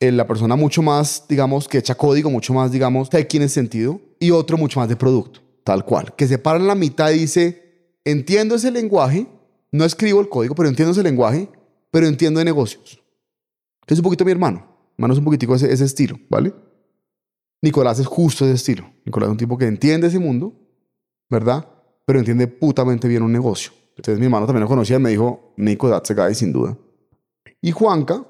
eh, 0.00 0.10
la 0.10 0.26
persona 0.26 0.56
mucho 0.56 0.82
más, 0.82 1.24
digamos, 1.28 1.68
que 1.68 1.78
echa 1.78 1.94
código, 1.94 2.30
mucho 2.30 2.52
más, 2.52 2.72
digamos, 2.72 3.08
tech 3.10 3.32
en 3.34 3.42
ese 3.42 3.54
sentido. 3.54 4.00
Y 4.18 4.30
otro 4.30 4.56
mucho 4.56 4.80
más 4.80 4.88
de 4.88 4.96
producto, 4.96 5.40
tal 5.62 5.84
cual. 5.84 6.14
Que 6.16 6.26
se 6.26 6.38
para 6.38 6.58
en 6.58 6.66
la 6.66 6.74
mitad 6.74 7.10
y 7.10 7.20
dice, 7.20 7.96
entiendo 8.04 8.56
ese 8.56 8.70
lenguaje, 8.70 9.26
no 9.70 9.84
escribo 9.84 10.20
el 10.20 10.28
código, 10.28 10.54
pero 10.54 10.68
entiendo 10.68 10.92
ese 10.92 11.02
lenguaje, 11.02 11.48
pero 11.90 12.06
entiendo 12.06 12.38
de 12.38 12.44
negocios. 12.44 13.00
Que 13.86 13.94
es 13.94 14.00
un 14.00 14.04
poquito 14.04 14.24
mi 14.24 14.32
hermano. 14.32 14.58
Mi 14.96 15.02
hermano 15.02 15.14
es 15.14 15.18
un 15.18 15.24
poquitico 15.24 15.54
ese, 15.54 15.72
ese 15.72 15.84
estilo, 15.84 16.18
¿vale? 16.28 16.52
Nicolás 17.62 17.98
es 17.98 18.06
justo 18.06 18.44
ese 18.44 18.54
estilo. 18.54 18.90
Nicolás 19.04 19.28
es 19.28 19.32
un 19.32 19.38
tipo 19.38 19.58
que 19.58 19.66
entiende 19.66 20.06
ese 20.06 20.18
mundo, 20.18 20.54
¿verdad? 21.28 21.66
Pero 22.06 22.18
entiende 22.18 22.46
putamente 22.46 23.06
bien 23.08 23.22
un 23.22 23.32
negocio. 23.32 23.72
Entonces 23.96 24.18
mi 24.18 24.26
hermano 24.26 24.46
también 24.46 24.62
lo 24.62 24.68
conocía 24.68 24.96
y 24.96 25.00
me 25.00 25.10
dijo, 25.10 25.52
Nico, 25.56 25.90
that's 25.90 26.10
a 26.10 26.14
guy, 26.14 26.34
sin 26.34 26.52
duda. 26.52 26.76
Y 27.60 27.72
Juanca, 27.72 28.24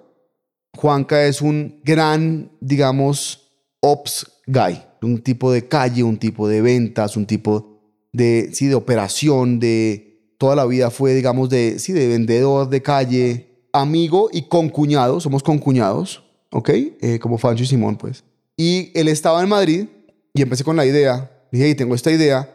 Juanca 0.77 1.25
es 1.25 1.41
un 1.41 1.81
gran, 1.85 2.51
digamos, 2.61 3.51
ops 3.81 4.27
guy. 4.47 4.83
Un 5.03 5.23
tipo 5.23 5.53
de 5.53 5.69
calle, 5.69 6.03
un 6.03 6.19
tipo 6.19 6.49
de 6.49 6.61
ventas, 6.61 7.17
un 7.17 7.27
tipo 7.27 7.81
de, 8.13 8.51
sí, 8.53 8.67
de 8.67 8.75
operación, 8.75 9.61
de 9.61 10.35
toda 10.39 10.57
la 10.57 10.67
vida 10.67 10.91
fue, 10.91 11.15
digamos, 11.15 11.49
de, 11.49 11.79
sí, 11.79 11.93
de 11.93 12.09
vendedor 12.09 12.69
de 12.69 12.83
calle, 12.83 13.69
amigo 13.73 14.29
y 14.33 14.49
concuñado, 14.49 15.21
somos 15.21 15.43
concuñados, 15.43 16.25
¿ok? 16.51 16.71
Eh, 16.71 17.19
como 17.21 17.39
Fancho 17.39 17.63
y 17.63 17.67
Simón, 17.67 17.97
pues. 17.97 18.25
Y 18.61 18.93
él 18.95 19.09
estaba 19.09 19.43
en 19.43 19.49
Madrid 19.49 19.87
y 20.35 20.43
empecé 20.43 20.65
con 20.65 20.77
la 20.77 20.85
idea. 20.85 21.31
Dije, 21.51 21.65
hey, 21.69 21.75
tengo 21.75 21.95
esta 21.95 22.11
idea. 22.11 22.47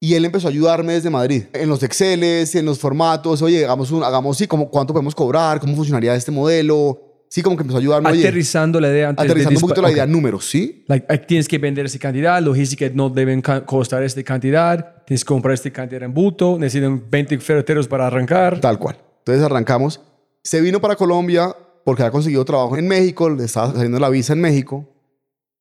Y 0.00 0.14
él 0.14 0.24
empezó 0.24 0.48
a 0.48 0.50
ayudarme 0.50 0.94
desde 0.94 1.10
Madrid. 1.10 1.44
En 1.52 1.68
los 1.68 1.80
Exceles, 1.84 2.56
en 2.56 2.64
los 2.66 2.80
formatos. 2.80 3.40
Oye, 3.42 3.64
hagamos, 3.64 3.92
un, 3.92 4.02
hagamos 4.02 4.36
sí, 4.36 4.48
como, 4.48 4.68
cuánto 4.68 4.92
podemos 4.92 5.14
cobrar, 5.14 5.60
cómo 5.60 5.76
funcionaría 5.76 6.12
este 6.16 6.32
modelo. 6.32 7.00
Sí, 7.30 7.40
como 7.42 7.56
que 7.56 7.62
empezó 7.62 7.76
a 7.76 7.80
ayudarme. 7.80 8.10
oye, 8.10 8.22
Aterrizando 8.22 8.80
la 8.80 8.88
idea 8.88 9.10
antes 9.10 9.24
de 9.24 9.30
aterrizando 9.30 9.58
un 9.58 9.60
poquito 9.60 9.80
la 9.82 9.88
dispa- 9.90 9.92
idea, 9.92 10.06
números, 10.08 10.44
¿sí? 10.50 10.84
Like, 10.88 11.18
tienes 11.18 11.46
que 11.46 11.58
vender 11.58 11.86
esa 11.86 11.98
cantidad, 12.00 12.42
logística 12.42 12.86
no 12.92 13.08
deben 13.08 13.40
costar 13.64 14.02
esta 14.02 14.22
cantidad, 14.24 15.04
tienes 15.06 15.22
que 15.24 15.28
comprar 15.28 15.54
esta 15.54 15.70
cantidad 15.70 16.02
en 16.02 16.12
buto, 16.14 16.56
necesitan 16.58 17.00
20 17.08 17.38
ferreteros 17.38 17.86
para 17.86 18.08
arrancar. 18.08 18.60
Tal 18.60 18.78
cual. 18.80 18.96
Entonces 19.18 19.44
arrancamos. 19.44 20.00
Se 20.42 20.60
vino 20.60 20.80
para 20.80 20.96
Colombia 20.96 21.54
porque 21.84 22.02
había 22.02 22.10
conseguido 22.12 22.44
trabajo 22.44 22.76
en 22.76 22.88
México, 22.88 23.30
le 23.30 23.44
estaba 23.44 23.72
saliendo 23.72 24.00
la 24.00 24.08
visa 24.08 24.32
en 24.32 24.40
México. 24.40 24.88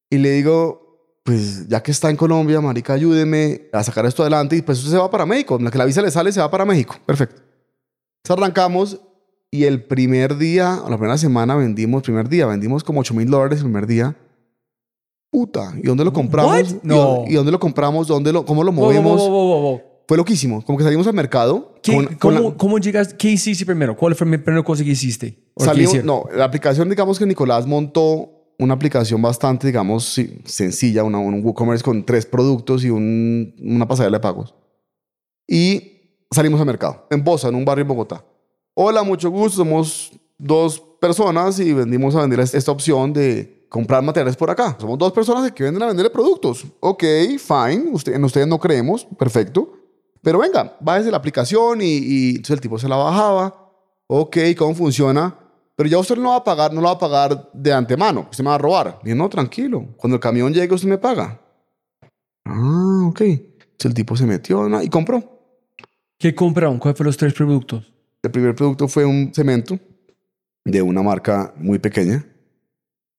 Y 0.10 0.18
le 0.18 0.32
digo, 0.32 1.20
pues 1.24 1.68
ya 1.68 1.84
que 1.84 1.92
está 1.92 2.10
en 2.10 2.16
Colombia, 2.16 2.62
marica, 2.62 2.94
ayúdeme 2.94 3.70
a 3.74 3.84
sacar 3.84 4.06
esto 4.06 4.24
adelante. 4.24 4.56
Y 4.56 4.62
pues 4.62 4.78
usted 4.80 4.92
se 4.92 4.98
va 4.98 5.10
para 5.12 5.26
México. 5.26 5.58
La 5.62 5.70
que 5.72 5.78
la 5.78 5.86
visa 5.86 6.02
le 6.02 6.12
sale, 6.12 6.32
se 6.32 6.40
va 6.40 6.50
para 6.50 6.66
México. 6.66 6.96
Perfecto. 7.06 7.42
Entonces 8.24 8.44
arrancamos 8.44 9.00
y 9.52 9.64
el 9.66 9.84
primer 9.84 10.38
día, 10.38 10.82
o 10.84 10.90
la 10.90 10.98
primera 10.98 11.18
semana 11.18 11.56
vendimos, 11.56 12.04
primer 12.04 12.28
día, 12.30 12.46
vendimos 12.46 12.84
como 12.84 13.00
8 13.02 13.14
mil 13.14 13.30
dólares 13.30 13.60
el 13.60 13.66
primer 13.66 13.88
día. 13.88 14.16
Puta, 15.32 15.74
¿y 15.78 15.86
dónde 15.88 16.06
lo 16.06 16.14
compramos? 16.14 16.52
What? 16.54 16.66
¿Y 16.84 16.88
No. 16.88 16.96
dónde- 16.96 17.32
¿Y 17.32 17.36
dónde 17.36 17.52
lo 17.52 17.60
compramos? 17.60 18.08
¿Dónde 18.08 18.32
lo, 18.32 18.46
¿Cómo 18.46 18.64
lo 18.64 18.72
Wow, 18.72 18.94
wow, 19.02 19.18
wow, 19.18 19.62
wow. 19.62 19.82
Fue 20.08 20.16
loquísimo. 20.16 20.64
Como 20.64 20.78
que 20.78 20.86
salimos 20.86 21.06
al 21.08 21.14
mercado. 21.14 21.76
¿Qué- 21.84 21.94
con- 21.94 22.06
con 22.06 22.16
cómo, 22.16 22.50
la- 22.52 22.56
cómo 22.58 22.78
llegaste? 22.80 23.18
¿Qué 23.18 23.32
hiciste 23.32 23.66
primero? 23.66 23.96
¿Cuál 23.98 24.16
fue 24.16 24.26
la 24.28 24.42
primera 24.42 24.64
cosa 24.64 24.84
que 24.86 24.92
hiciste? 24.92 25.38
¿O 25.54 25.60
qué 25.60 25.66
Salimos, 25.66 26.04
no, 26.06 26.24
la 26.34 26.46
aplicación, 26.46 26.88
digamos 26.90 27.20
que 27.20 27.26
Nicolás 27.26 27.68
montó 27.68 28.37
una 28.60 28.74
aplicación 28.74 29.22
bastante, 29.22 29.68
digamos, 29.68 30.20
sencilla, 30.46 31.04
una, 31.04 31.20
un 31.20 31.44
WooCommerce 31.44 31.84
con 31.84 32.06
tres 32.06 32.26
productos 32.26 32.84
y 32.84 32.90
un- 32.90 33.56
una 33.60 33.88
pasarela 33.88 34.18
de 34.18 34.22
pagos. 34.22 34.56
Y 35.48 35.94
salimos 36.32 36.60
al 36.60 36.66
mercado, 36.66 37.06
en 37.10 37.24
Bosa, 37.24 37.50
en 37.50 37.56
un 37.56 37.66
barrio 37.66 37.84
en 37.84 37.88
Bogotá. 37.88 38.24
Hola, 38.74 39.04
mucho 39.04 39.30
gusto, 39.30 39.58
somos 39.58 40.12
dos 40.38 40.80
personas 41.00 41.60
y 41.60 41.74
vendimos 41.74 42.16
a 42.16 42.22
vender 42.22 42.40
esta 42.40 42.72
opción 42.72 43.14
de 43.14 43.66
comprar 43.70 44.02
materiales 44.04 44.36
por 44.36 44.50
acá. 44.50 44.76
Somos 44.80 44.98
dos 44.98 45.12
personas 45.12 45.52
que 45.52 45.64
venden 45.64 45.84
a 45.84 45.88
venderle 45.88 46.10
productos. 46.10 46.66
Ok, 46.80 47.04
fine, 47.40 47.90
usted, 47.92 48.14
en 48.14 48.24
ustedes 48.24 48.48
no 48.48 48.60
creemos, 48.60 49.06
perfecto. 49.18 49.74
Pero 50.22 50.40
venga, 50.40 50.76
bájese 50.80 51.12
la 51.12 51.18
aplicación 51.18 51.82
y, 51.82 51.86
y 51.98 52.30
entonces 52.32 52.52
el 52.56 52.62
tipo 52.62 52.78
se 52.78 52.90
la 52.90 52.96
bajaba. 52.98 53.72
Ok, 54.08 54.38
¿cómo 54.58 54.74
funciona? 54.76 55.36
Pero 55.78 55.90
ya 55.90 56.00
usted 56.00 56.16
no 56.16 56.24
lo 56.24 56.30
va 56.30 56.38
a 56.38 56.44
pagar, 56.44 56.74
no 56.74 56.82
lo 56.82 56.88
va 56.88 56.94
a 56.94 56.98
pagar 56.98 57.52
de 57.54 57.72
antemano, 57.72 58.28
usted 58.32 58.44
me 58.44 58.50
va 58.50 58.56
a 58.56 58.58
robar. 58.58 59.00
Y 59.04 59.10
yo, 59.10 59.16
no, 59.16 59.30
tranquilo, 59.30 59.90
cuando 59.96 60.16
el 60.16 60.20
camión 60.20 60.52
llegue 60.52 60.74
usted 60.74 60.90
me 60.90 60.98
paga. 60.98 61.40
Ah, 62.46 63.06
ok. 63.08 63.22
Entonces 63.22 63.86
el 63.86 63.94
tipo 63.94 64.18
se 64.18 64.26
metió 64.26 64.68
¿no? 64.68 64.82
y 64.82 64.90
compró. 64.90 65.40
¿Qué 66.18 66.34
compraron? 66.34 66.80
¿Cuáles 66.80 66.98
fueron 66.98 67.10
los 67.10 67.18
tres 67.18 67.34
productos? 67.34 67.94
El 68.24 68.32
primer 68.32 68.56
producto 68.56 68.88
fue 68.88 69.06
un 69.06 69.32
cemento 69.36 69.78
de 70.66 70.82
una 70.82 71.04
marca 71.04 71.54
muy 71.58 71.78
pequeña. 71.78 72.26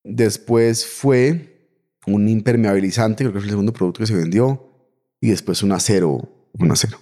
Después 0.02 0.84
fue 0.84 1.70
un 2.08 2.28
impermeabilizante, 2.28 3.22
creo 3.22 3.32
que 3.32 3.38
fue 3.38 3.44
el 3.44 3.50
segundo 3.50 3.72
producto 3.72 4.00
que 4.00 4.08
se 4.08 4.16
vendió. 4.16 4.64
Y 5.20 5.28
después 5.28 5.62
un 5.62 5.70
acero, 5.70 6.28
un 6.58 6.72
acero. 6.72 6.98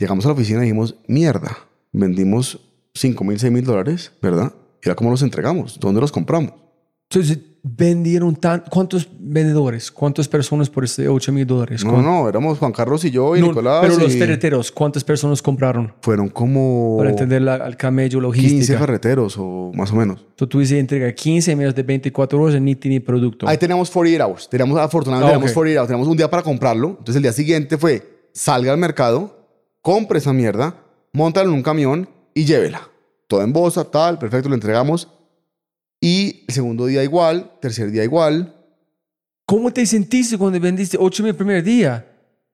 Llegamos 0.00 0.24
a 0.24 0.28
la 0.28 0.34
oficina 0.34 0.60
y 0.60 0.62
dijimos, 0.62 0.96
mierda, 1.06 1.56
vendimos 1.92 2.58
5 2.94 3.22
mil, 3.22 3.38
6 3.38 3.52
mil 3.52 3.64
dólares, 3.64 4.10
¿verdad? 4.20 4.52
Y 4.82 4.88
ahora 4.88 4.96
cómo 4.96 5.10
los 5.10 5.22
entregamos, 5.22 5.78
¿dónde 5.78 6.00
los 6.00 6.10
compramos? 6.12 6.52
Entonces, 7.10 7.38
vendieron 7.62 8.36
tan... 8.36 8.62
¿Cuántos 8.70 9.06
vendedores? 9.18 9.90
¿Cuántas 9.90 10.28
personas 10.28 10.70
por 10.70 10.84
este 10.84 11.08
8 11.08 11.32
mil 11.32 11.44
dólares? 11.46 11.84
No, 11.84 11.90
¿Cuán- 11.92 12.04
no, 12.04 12.28
éramos 12.28 12.58
Juan 12.58 12.70
Carlos 12.72 13.04
y 13.04 13.10
yo 13.10 13.36
y 13.36 13.40
No, 13.40 13.48
Nicolás. 13.48 13.80
Pero 13.82 13.96
los 13.98 14.14
y 14.14 14.18
ferreteros, 14.18 14.70
¿cuántas 14.70 15.02
personas 15.02 15.42
compraron? 15.42 15.92
Fueron 16.02 16.28
como 16.28 16.96
Para 16.98 17.10
entender 17.10 17.42
la, 17.42 17.56
al 17.56 17.76
camello 17.76 18.20
15 18.20 18.22
logística. 18.22 18.78
ferreteros 18.78 19.34
o 19.38 19.72
más 19.74 19.92
o 19.92 19.96
menos. 19.96 20.20
Entonces, 20.20 20.48
tú 20.48 20.60
dices 20.60 20.78
entrega 20.78 21.12
15 21.12 21.50
en 21.52 21.58
menos 21.58 21.74
de 21.74 21.82
24 21.82 22.40
horas 22.40 22.60
ni 22.62 22.76
tiene 22.76 23.00
producto. 23.00 23.46
Ahí 23.48 23.58
teníamos 23.58 23.90
48 23.90 24.24
hours. 24.24 24.48
Teníamos, 24.48 24.78
afortunadamente, 24.78 25.30
Ah, 25.30 25.34
teníamos 25.34 25.50
ok. 25.50 25.54
48 25.54 25.80
hours. 25.80 25.88
Teníamos 25.88 26.08
un 26.08 26.16
día 26.16 26.30
para 26.30 26.42
comprarlo. 26.44 26.88
Entonces, 26.90 27.16
el 27.16 27.22
día 27.22 27.32
siguiente 27.32 27.76
fue, 27.76 28.28
salga 28.32 28.72
al 28.72 28.78
mercado, 28.78 29.48
compre 29.82 30.18
esa 30.18 30.32
mierda, 30.32 30.76
montala 31.12 31.48
en 31.48 31.54
un 31.56 31.62
camión 31.62 32.08
y 32.34 32.44
llévela. 32.44 32.82
Todo 33.30 33.42
en 33.42 33.52
bolsa, 33.52 33.88
tal, 33.88 34.18
perfecto, 34.18 34.48
lo 34.48 34.56
entregamos. 34.56 35.06
Y 36.00 36.42
el 36.48 36.52
segundo 36.52 36.86
día 36.86 37.04
igual, 37.04 37.52
tercer 37.60 37.92
día 37.92 38.02
igual. 38.02 38.56
¿Cómo 39.46 39.72
te 39.72 39.86
sentiste 39.86 40.36
cuando 40.36 40.58
vendiste 40.58 40.96
8 40.98 41.22
mil 41.22 41.30
el 41.30 41.36
primer 41.36 41.62
día? 41.62 42.10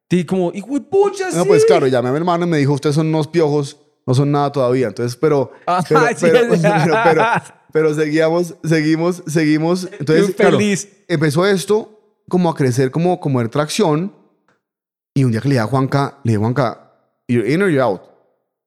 Te 0.07 0.27
como, 0.27 0.53
hijo 0.53 0.74
de 0.74 0.82
pucha, 0.82 1.31
No, 1.31 1.44
sí". 1.44 1.48
pues 1.48 1.65
claro, 1.65 1.86
llamé 1.86 2.11
a 2.11 2.12
mi 2.12 2.19
hermano 2.19 2.44
y 2.44 2.48
me 2.51 2.59
dijo, 2.59 2.74
ustedes 2.74 2.94
son 2.94 3.07
unos 3.07 3.27
piojos, 3.27 3.78
no 4.07 4.12
son 4.12 4.31
nada 4.31 4.53
todavía. 4.53 4.89
Entonces, 4.89 5.16
pero... 5.16 5.51
Ah, 5.66 5.82
pero, 5.89 6.01
sí, 6.09 6.15
pero, 6.20 6.55
sí. 6.55 6.61
pero, 6.85 6.94
pero, 7.05 7.24
pero 7.73 7.94
seguíamos, 7.94 8.55
seguimos, 8.62 9.23
seguimos. 9.27 9.89
Entonces, 9.98 10.35
claro, 10.35 10.59
feliz. 10.59 10.89
empezó 11.09 11.47
esto 11.47 12.20
como 12.28 12.51
a 12.51 12.55
crecer, 12.55 12.90
como, 12.90 13.19
como 13.19 13.40
en 13.40 13.48
tracción. 13.48 14.15
Y 15.15 15.24
un 15.24 15.31
día 15.32 15.40
que 15.40 15.48
le 15.48 15.55
dije 15.55 15.65
a 15.65 15.69
Juanca, 15.69 16.19
le 16.23 16.32
dije, 16.32 16.39
Juanca, 16.39 16.93
you're 17.28 17.51
in 17.51 17.62
or 17.62 17.70
you're 17.70 17.82
out. 17.82 18.03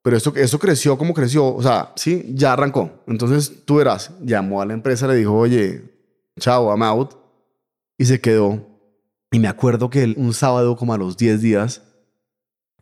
Pero 0.02 0.18
esto, 0.18 0.34
esto 0.36 0.60
creció 0.60 0.98
como 0.98 1.14
creció. 1.14 1.54
O 1.54 1.62
sea, 1.62 1.92
sí, 1.96 2.26
ya 2.34 2.54
arrancó. 2.54 3.04
Entonces, 3.08 3.66
tú 3.66 3.76
verás, 3.76 4.12
llamó 4.22 4.62
a 4.62 4.66
la 4.66 4.74
empresa, 4.74 5.08
le 5.08 5.16
dijo, 5.16 5.34
oye, 5.34 5.84
chao, 6.40 6.70
I'm 6.70 6.84
out. 6.84 7.16
Y 7.98 8.06
se 8.06 8.22
quedó. 8.22 8.66
Y 9.32 9.40
me 9.40 9.48
acuerdo 9.48 9.90
que 9.90 10.14
un 10.18 10.34
sábado, 10.34 10.76
como 10.76 10.94
a 10.94 10.98
los 10.98 11.18
10 11.18 11.42
días, 11.42 11.82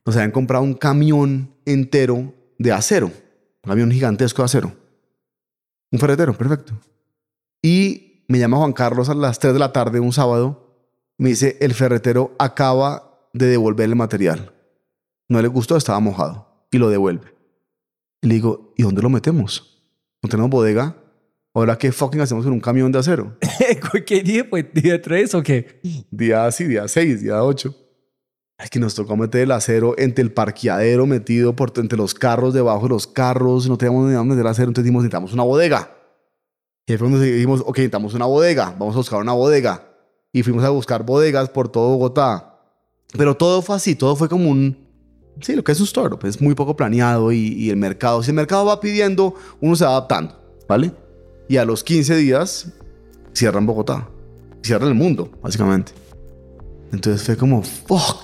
nos 0.05 0.15
habían 0.15 0.31
comprado 0.31 0.63
un 0.63 0.75
camión 0.75 1.53
entero 1.65 2.33
de 2.57 2.71
acero. 2.71 3.07
Un 3.07 3.69
camión 3.69 3.91
gigantesco 3.91 4.41
de 4.41 4.45
acero. 4.45 4.71
Un 5.91 5.99
ferretero, 5.99 6.37
perfecto. 6.37 6.73
Y 7.61 8.23
me 8.27 8.39
llama 8.39 8.57
Juan 8.57 8.73
Carlos 8.73 9.09
a 9.09 9.15
las 9.15 9.39
3 9.39 9.53
de 9.53 9.59
la 9.59 9.73
tarde 9.73 9.99
un 9.99 10.13
sábado. 10.13 10.77
Me 11.17 11.29
dice, 11.29 11.57
el 11.59 11.73
ferretero 11.73 12.35
acaba 12.37 13.29
de 13.33 13.47
devolver 13.47 13.89
el 13.89 13.95
material. 13.95 14.53
No 15.27 15.41
le 15.41 15.47
gustó, 15.47 15.75
estaba 15.75 15.99
mojado. 15.99 16.46
Y 16.71 16.77
lo 16.77 16.89
devuelve. 16.89 17.33
Y 18.21 18.27
le 18.27 18.35
digo, 18.35 18.73
¿y 18.77 18.83
dónde 18.83 19.01
lo 19.01 19.09
metemos? 19.09 19.83
¿No 20.21 20.29
tenemos 20.29 20.49
bodega? 20.49 20.95
Ahora, 21.53 21.77
¿qué 21.77 21.91
fucking 21.91 22.21
hacemos 22.21 22.43
con 22.43 22.53
un 22.53 22.59
camión 22.59 22.91
de 22.91 22.99
acero? 22.99 23.35
¿Qué 24.05 24.21
día 24.21 24.45
fue? 24.45 24.63
¿Día 24.63 25.01
3 25.01 25.35
o 25.35 25.43
qué? 25.43 25.79
Día 26.11 26.51
sí, 26.51 26.65
día 26.65 26.87
6, 26.87 27.21
día 27.21 27.43
8. 27.43 27.75
Es 28.59 28.69
que 28.69 28.79
nos 28.79 28.95
tocó 28.95 29.15
meter 29.15 29.41
el 29.41 29.51
acero 29.51 29.93
entre 29.97 30.23
el 30.23 30.31
parqueadero 30.31 31.05
metido 31.05 31.55
por 31.55 31.71
entre 31.77 31.97
los 31.97 32.13
carros, 32.15 32.53
debajo 32.53 32.83
de 32.83 32.89
los 32.89 33.07
carros. 33.07 33.67
No 33.69 33.77
teníamos 33.77 34.07
ni 34.07 34.13
dónde 34.13 34.35
meter 34.35 34.45
el 34.45 34.51
acero. 34.51 34.67
Entonces 34.69 34.85
dijimos, 34.85 35.03
necesitamos 35.03 35.33
una 35.33 35.43
bodega. 35.43 35.97
Y 36.87 36.93
ahí 36.93 36.97
fue 36.97 37.09
donde 37.09 37.31
dijimos, 37.31 37.61
ok, 37.61 37.77
necesitamos 37.77 38.13
una 38.13 38.25
bodega, 38.25 38.75
vamos 38.79 38.95
a 38.95 38.99
buscar 38.99 39.19
una 39.19 39.33
bodega. 39.33 39.83
Y 40.31 40.41
fuimos 40.43 40.63
a 40.63 40.69
buscar 40.69 41.03
bodegas 41.03 41.49
por 41.49 41.69
todo 41.69 41.89
Bogotá. 41.89 42.59
Pero 43.17 43.35
todo 43.35 43.61
fue 43.61 43.75
así, 43.75 43.95
todo 43.95 44.15
fue 44.15 44.29
como 44.29 44.49
un... 44.49 44.86
Sí, 45.41 45.55
lo 45.55 45.63
que 45.63 45.71
es 45.71 45.79
un 45.79 45.85
startup, 45.85 46.25
es 46.25 46.41
muy 46.41 46.55
poco 46.55 46.75
planeado 46.75 47.31
y, 47.31 47.53
y 47.53 47.69
el 47.69 47.77
mercado, 47.77 48.23
si 48.23 48.31
el 48.31 48.35
mercado 48.35 48.65
va 48.65 48.79
pidiendo, 48.79 49.35
uno 49.61 49.75
se 49.75 49.85
va 49.85 49.91
adaptando, 49.91 50.35
¿vale? 50.67 50.91
Y 51.47 51.57
a 51.57 51.65
los 51.65 51.83
15 51.83 52.15
días 52.15 52.73
cierran 53.33 53.65
Bogotá, 53.65 54.09
cierran 54.63 54.89
el 54.89 54.95
mundo, 54.95 55.31
básicamente. 55.41 55.91
Entonces 56.91 57.23
fue 57.23 57.37
como, 57.37 57.61
fuck. 57.61 58.17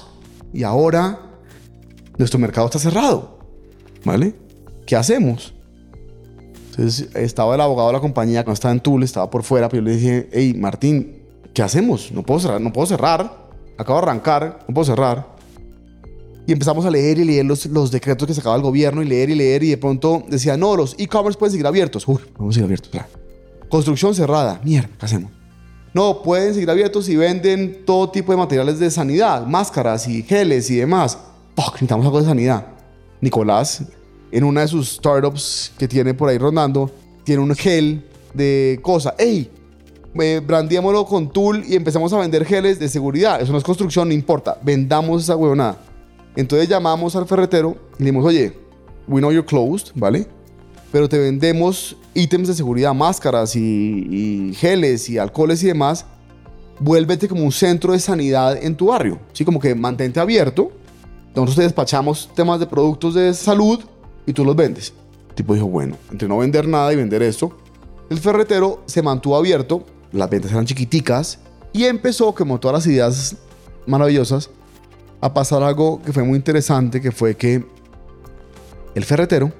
Y 0.53 0.63
ahora 0.63 1.19
nuestro 2.17 2.39
mercado 2.39 2.67
está 2.67 2.79
cerrado, 2.79 3.39
¿vale? 4.03 4.35
¿Qué 4.85 4.95
hacemos? 4.95 5.53
Entonces 6.71 7.09
estaba 7.15 7.55
el 7.55 7.61
abogado 7.61 7.89
de 7.89 7.93
la 7.93 7.99
compañía, 7.99 8.43
cuando 8.43 8.55
estaba 8.55 8.71
en 8.71 8.79
Tool, 8.79 9.03
estaba 9.03 9.29
por 9.29 9.43
fuera, 9.43 9.69
pero 9.69 9.83
yo 9.83 9.89
le 9.89 9.95
dije, 9.95 10.29
hey, 10.31 10.55
Martín, 10.57 11.21
¿qué 11.53 11.61
hacemos? 11.61 12.11
No 12.11 12.23
puedo 12.23 12.39
cerrar, 12.39 12.61
no 12.61 12.73
puedo 12.73 12.87
cerrar. 12.87 13.43
Acabo 13.77 13.99
de 13.99 14.03
arrancar, 14.03 14.59
no 14.67 14.73
puedo 14.73 14.85
cerrar. 14.85 15.32
Y 16.45 16.51
empezamos 16.51 16.85
a 16.85 16.91
leer 16.91 17.19
y 17.19 17.23
leer 17.23 17.45
los, 17.45 17.65
los 17.67 17.89
decretos 17.91 18.27
que 18.27 18.33
sacaba 18.33 18.55
el 18.55 18.61
gobierno 18.61 19.01
y 19.01 19.05
leer 19.05 19.29
y 19.29 19.35
leer 19.35 19.63
y 19.63 19.69
de 19.69 19.77
pronto 19.77 20.23
decía, 20.27 20.57
no, 20.57 20.75
los 20.75 20.95
e-commerce 20.97 21.39
pueden 21.39 21.51
seguir 21.51 21.67
abiertos. 21.67 22.07
Uy, 22.07 22.19
vamos 22.37 22.53
a 22.53 22.55
seguir 22.55 22.65
abiertos. 22.65 22.91
Construcción 23.69 24.13
cerrada. 24.13 24.59
Mierda, 24.63 24.89
¿qué 24.99 25.05
hacemos? 25.05 25.31
No, 25.93 26.21
pueden 26.21 26.53
seguir 26.53 26.69
abiertos 26.69 27.07
y 27.07 27.15
venden 27.15 27.85
todo 27.85 28.09
tipo 28.09 28.31
de 28.31 28.37
materiales 28.37 28.79
de 28.79 28.89
sanidad, 28.89 29.45
máscaras 29.45 30.07
y 30.07 30.23
geles 30.23 30.69
y 30.69 30.77
demás. 30.77 31.17
Fuck, 31.55 31.73
necesitamos 31.73 32.05
algo 32.05 32.19
de 32.19 32.25
sanidad. 32.25 32.67
Nicolás, 33.21 33.83
en 34.31 34.43
una 34.43 34.61
de 34.61 34.67
sus 34.67 34.93
startups 34.93 35.71
que 35.77 35.87
tiene 35.87 36.13
por 36.13 36.29
ahí 36.29 36.37
rondando, 36.37 36.91
tiene 37.23 37.41
un 37.41 37.55
gel 37.55 38.03
de 38.33 38.79
cosa. 38.81 39.15
¡Ey! 39.17 39.49
Eh, 40.15 40.41
brandiémoslo 40.45 41.05
con 41.05 41.31
Tool 41.31 41.63
y 41.67 41.75
empezamos 41.75 42.11
a 42.13 42.19
vender 42.19 42.43
geles 42.45 42.79
de 42.79 42.89
seguridad. 42.89 43.41
Eso 43.41 43.51
no 43.51 43.57
es 43.57 43.63
construcción, 43.63 44.07
no 44.07 44.13
importa. 44.13 44.57
Vendamos 44.61 45.23
esa 45.23 45.35
huevonada. 45.35 45.77
Entonces 46.35 46.67
llamamos 46.67 47.15
al 47.15 47.27
ferretero 47.27 47.77
y 47.97 48.03
le 48.03 48.05
dijimos, 48.05 48.25
oye, 48.25 48.57
we 49.07 49.19
know 49.19 49.31
you're 49.31 49.45
closed, 49.45 49.89
¿vale? 49.95 50.27
Pero 50.91 51.09
te 51.09 51.17
vendemos 51.17 51.95
ítems 52.13 52.47
de 52.47 52.53
seguridad, 52.53 52.93
máscaras 52.93 53.55
y, 53.55 53.59
y 53.61 54.53
geles 54.55 55.09
y 55.09 55.17
alcoholes 55.17 55.63
y 55.63 55.67
demás. 55.67 56.05
Vuélvete 56.79 57.27
como 57.27 57.43
un 57.43 57.51
centro 57.51 57.93
de 57.93 57.99
sanidad 57.99 58.57
en 58.61 58.75
tu 58.75 58.87
barrio. 58.87 59.19
Sí, 59.33 59.45
como 59.45 59.59
que 59.59 59.75
mantente 59.75 60.19
abierto. 60.19 60.71
Nosotros 61.35 61.55
te 61.55 61.61
despachamos 61.63 62.29
temas 62.35 62.59
de 62.59 62.67
productos 62.67 63.15
de 63.15 63.33
salud 63.33 63.79
y 64.25 64.33
tú 64.33 64.45
los 64.45 64.55
vendes. 64.55 64.93
El 65.29 65.35
tipo 65.35 65.53
dijo, 65.55 65.67
bueno, 65.67 65.97
entre 66.11 66.27
no 66.27 66.37
vender 66.37 66.67
nada 66.67 66.93
y 66.93 66.95
vender 66.95 67.23
esto, 67.23 67.57
el 68.09 68.19
ferretero 68.19 68.83
se 68.85 69.01
mantuvo 69.01 69.35
abierto, 69.35 69.83
las 70.11 70.29
ventas 70.29 70.51
eran 70.51 70.65
chiquiticas 70.65 71.39
y 71.71 71.85
empezó, 71.85 72.35
como 72.35 72.59
todas 72.59 72.75
las 72.75 72.87
ideas 72.87 73.35
maravillosas, 73.87 74.51
a 75.23 75.33
pasar 75.33 75.63
algo 75.63 76.01
que 76.01 76.11
fue 76.11 76.21
muy 76.21 76.35
interesante, 76.35 76.99
que 76.99 77.09
fue 77.09 77.35
que 77.35 77.63
el 78.93 79.05
ferretero 79.05 79.53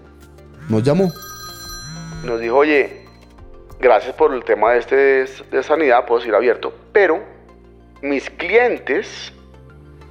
nos 0.67 0.83
llamó. 0.83 1.09
Nos 2.25 2.41
dijo, 2.41 2.57
oye, 2.57 3.05
gracias 3.79 4.13
por 4.13 4.33
el 4.33 4.43
tema 4.43 4.73
de 4.73 4.79
este 4.79 4.95
de 5.49 5.63
sanidad, 5.63 6.05
puedo 6.05 6.19
seguir 6.19 6.35
abierto, 6.35 6.73
pero 6.91 7.23
mis 8.01 8.29
clientes 8.29 9.31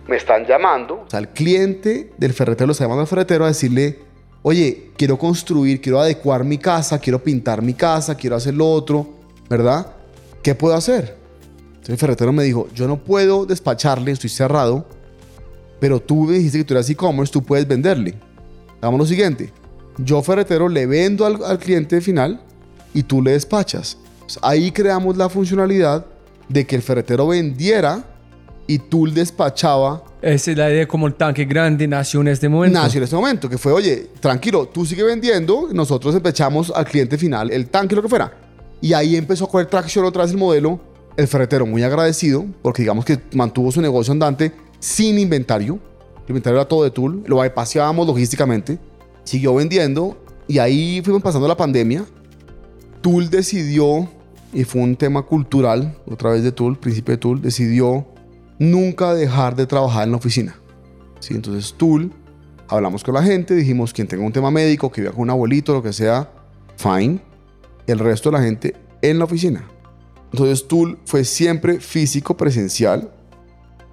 me 0.08 0.16
están 0.16 0.46
llamando. 0.46 1.02
O 1.06 1.10
sea, 1.10 1.20
el 1.20 1.28
cliente 1.28 2.14
del 2.16 2.32
ferretero 2.32 2.68
lo 2.68 2.72
está 2.72 2.84
llamando 2.84 3.02
al 3.02 3.06
ferretero 3.06 3.44
a 3.44 3.48
decirle, 3.48 3.98
oye, 4.40 4.92
quiero 4.96 5.18
construir, 5.18 5.82
quiero 5.82 6.00
adecuar 6.00 6.44
mi 6.44 6.56
casa, 6.56 6.98
quiero 6.98 7.22
pintar 7.22 7.60
mi 7.60 7.74
casa, 7.74 8.14
quiero 8.14 8.36
hacer 8.36 8.54
lo 8.54 8.70
otro, 8.70 9.06
¿verdad? 9.50 9.86
¿Qué 10.42 10.54
puedo 10.54 10.74
hacer? 10.74 11.18
Entonces 11.72 11.90
el 11.90 11.98
ferretero 11.98 12.32
me 12.32 12.42
dijo, 12.42 12.68
yo 12.74 12.88
no 12.88 13.04
puedo 13.04 13.44
despacharle, 13.44 14.12
estoy 14.12 14.30
cerrado, 14.30 14.86
pero 15.82 15.98
tú 15.98 16.30
dijiste 16.30 16.58
que 16.58 16.64
tú 16.64 16.74
eras 16.74 16.88
e-commerce, 16.88 17.32
tú 17.32 17.42
puedes 17.42 17.66
venderle. 17.66 18.14
Hagamos 18.80 19.00
lo 19.00 19.04
siguiente, 19.04 19.52
yo 19.98 20.22
ferretero 20.22 20.68
le 20.68 20.86
vendo 20.86 21.26
al, 21.26 21.42
al 21.44 21.58
cliente 21.58 22.00
final 22.00 22.40
y 22.94 23.02
tú 23.02 23.20
le 23.20 23.32
despachas. 23.32 23.98
Ahí 24.42 24.70
creamos 24.70 25.16
la 25.16 25.28
funcionalidad 25.28 26.06
de 26.48 26.64
que 26.68 26.76
el 26.76 26.82
ferretero 26.82 27.26
vendiera 27.26 28.04
y 28.68 28.78
tú 28.78 29.12
despachaba 29.12 30.04
Esa 30.22 30.52
es 30.52 30.56
la 30.56 30.70
idea 30.70 30.86
como 30.86 31.08
el 31.08 31.14
tanque 31.14 31.46
grande 31.46 31.88
nació 31.88 32.20
en 32.20 32.28
este 32.28 32.48
momento. 32.48 32.78
nació 32.78 32.98
en 32.98 33.04
este 33.04 33.16
momento, 33.16 33.48
que 33.48 33.58
fue, 33.58 33.72
oye, 33.72 34.08
tranquilo, 34.20 34.68
tú 34.68 34.86
sigue 34.86 35.02
vendiendo, 35.02 35.68
nosotros 35.72 36.14
despachamos 36.14 36.72
al 36.72 36.84
cliente 36.84 37.18
final 37.18 37.50
el 37.50 37.66
tanque, 37.66 37.96
lo 37.96 38.02
que 38.02 38.08
fuera. 38.08 38.32
Y 38.80 38.92
ahí 38.92 39.16
empezó 39.16 39.46
a 39.46 39.50
coger 39.50 39.66
tracción 39.66 40.04
otra 40.04 40.22
vez 40.22 40.30
el 40.30 40.38
modelo, 40.38 40.78
el 41.16 41.26
ferretero 41.26 41.66
muy 41.66 41.82
agradecido, 41.82 42.46
porque 42.62 42.82
digamos 42.82 43.04
que 43.04 43.18
mantuvo 43.32 43.72
su 43.72 43.80
negocio 43.80 44.12
andante 44.12 44.52
sin 44.82 45.16
inventario. 45.18 45.78
El 46.24 46.30
inventario 46.30 46.58
era 46.58 46.68
todo 46.68 46.82
de 46.82 46.90
Tool, 46.90 47.22
lo 47.26 47.40
bypaseábamos 47.40 48.04
logísticamente, 48.04 48.80
siguió 49.22 49.54
vendiendo 49.54 50.20
y 50.48 50.58
ahí 50.58 51.00
fuimos 51.04 51.22
pasando 51.22 51.46
la 51.46 51.56
pandemia. 51.56 52.04
Tool 53.00 53.30
decidió, 53.30 54.08
y 54.52 54.64
fue 54.64 54.82
un 54.82 54.96
tema 54.96 55.22
cultural, 55.22 55.96
otra 56.10 56.30
vez 56.30 56.42
de 56.42 56.50
Tool, 56.50 56.78
principio 56.78 57.12
de 57.12 57.18
Tool, 57.18 57.40
decidió 57.40 58.06
nunca 58.58 59.14
dejar 59.14 59.54
de 59.54 59.66
trabajar 59.66 60.04
en 60.04 60.10
la 60.10 60.16
oficina. 60.16 60.56
¿sí? 61.20 61.34
Entonces 61.34 61.74
Tool, 61.76 62.12
hablamos 62.66 63.04
con 63.04 63.14
la 63.14 63.22
gente, 63.22 63.54
dijimos 63.54 63.92
quien 63.92 64.08
tenga 64.08 64.24
un 64.24 64.32
tema 64.32 64.50
médico, 64.50 64.90
que 64.90 65.00
viva 65.00 65.12
con 65.12 65.22
un 65.22 65.30
abuelito, 65.30 65.72
lo 65.74 65.82
que 65.82 65.92
sea, 65.92 66.28
fine. 66.76 67.20
El 67.86 68.00
resto 68.00 68.30
de 68.30 68.38
la 68.38 68.44
gente 68.44 68.74
en 69.00 69.18
la 69.18 69.26
oficina. 69.26 69.64
Entonces 70.32 70.66
Tool 70.66 70.98
fue 71.04 71.24
siempre 71.24 71.78
físico, 71.78 72.36
presencial. 72.36 73.12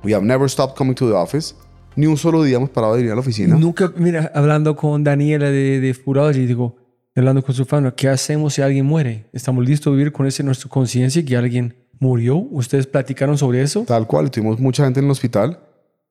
We 0.03 0.13
have 0.13 0.25
never 0.25 0.49
stopped 0.49 0.77
coming 0.77 0.95
to 0.95 1.07
the 1.07 1.15
office. 1.15 1.55
Ni 1.95 2.07
un 2.07 2.17
solo 2.17 2.43
día 2.43 2.57
hemos 2.57 2.69
parado 2.69 2.95
de 2.95 3.03
ir 3.03 3.11
a 3.11 3.15
la 3.15 3.19
oficina. 3.19 3.55
Nunca, 3.57 3.91
mira, 3.97 4.31
hablando 4.33 4.75
con 4.75 5.03
Daniela 5.03 5.49
de, 5.49 5.81
de 5.81 5.93
Furology, 5.93 6.45
digo, 6.45 6.77
hablando 7.15 7.43
con 7.43 7.53
su 7.53 7.65
familia, 7.65 7.93
¿qué 7.95 8.07
hacemos 8.07 8.53
si 8.53 8.61
alguien 8.61 8.85
muere? 8.85 9.27
¿Estamos 9.33 9.65
listos 9.65 9.91
a 9.91 9.95
vivir 9.95 10.11
con 10.11 10.25
ese 10.25 10.43
nuestra 10.43 10.69
conciencia 10.69 11.23
que 11.25 11.35
alguien 11.35 11.75
murió? 11.99 12.37
¿Ustedes 12.37 12.87
platicaron 12.87 13.37
sobre 13.37 13.61
eso? 13.61 13.83
Tal 13.85 14.07
cual, 14.07 14.31
tuvimos 14.31 14.59
mucha 14.59 14.85
gente 14.85 14.99
en 14.99 15.07
el 15.07 15.11
hospital. 15.11 15.59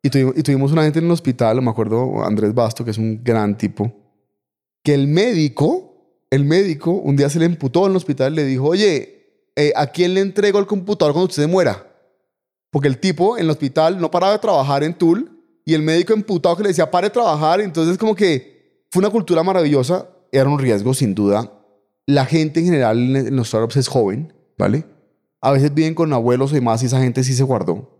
Y 0.02 0.10
tuvimos, 0.10 0.35
y 0.36 0.43
tuvimos 0.43 0.73
una 0.73 0.82
gente 0.82 0.98
en 0.98 1.06
el 1.06 1.10
hospital, 1.10 1.62
me 1.62 1.70
acuerdo 1.70 2.23
Andrés 2.23 2.55
Basto, 2.55 2.85
que 2.85 2.90
es 2.90 2.98
un 2.98 3.24
gran 3.24 3.56
tipo, 3.56 3.93
que 4.85 4.94
el 4.94 5.09
médico, 5.09 6.24
el 6.31 6.44
médico, 6.44 6.93
un 6.93 7.16
día 7.16 7.28
se 7.31 7.39
le 7.39 7.47
emputó 7.47 7.86
en 7.86 7.93
el 7.93 7.97
hospital 7.97 8.32
y 8.35 8.36
le 8.36 8.44
dijo, 8.44 8.66
oye, 8.66 9.43
eh, 9.56 9.73
¿a 9.74 9.89
quién 9.89 10.15
le 10.15 10.20
entrego 10.20 10.59
el 10.59 10.66
computador 10.66 11.15
cuando 11.15 11.28
usted 11.28 11.43
se 11.43 11.48
muera? 11.48 11.88
Porque 12.70 12.88
el 12.88 12.98
tipo 12.98 13.36
en 13.38 13.44
el 13.44 13.50
hospital 13.50 14.00
no 14.00 14.10
paraba 14.10 14.32
de 14.34 14.38
trabajar 14.40 14.82
en 14.84 14.94
Tool 14.94 15.30
y 15.64 15.74
el 15.74 15.82
médico 15.82 16.12
emputado 16.12 16.56
que 16.56 16.62
le 16.64 16.68
decía, 16.70 16.90
pare 16.90 17.06
de 17.08 17.12
trabajar. 17.14 17.60
Entonces 17.60 17.96
como 17.98 18.14
que 18.14 18.84
fue 18.90 19.00
una 19.00 19.10
cultura 19.10 19.42
maravillosa, 19.42 20.08
era 20.32 20.48
un 20.48 20.58
riesgo 20.58 20.92
sin 20.94 21.14
duda. 21.14 21.52
La 22.06 22.24
gente 22.26 22.60
en 22.60 22.66
general 22.66 22.98
en 23.16 23.36
los 23.36 23.48
startups 23.48 23.76
es 23.76 23.88
joven, 23.88 24.32
¿vale? 24.58 24.84
A 25.40 25.52
veces 25.52 25.72
viven 25.72 25.94
con 25.94 26.12
abuelos 26.12 26.52
y 26.52 26.56
demás 26.56 26.82
y 26.82 26.86
esa 26.86 27.00
gente 27.00 27.22
sí 27.24 27.34
se 27.34 27.42
guardó. 27.42 27.90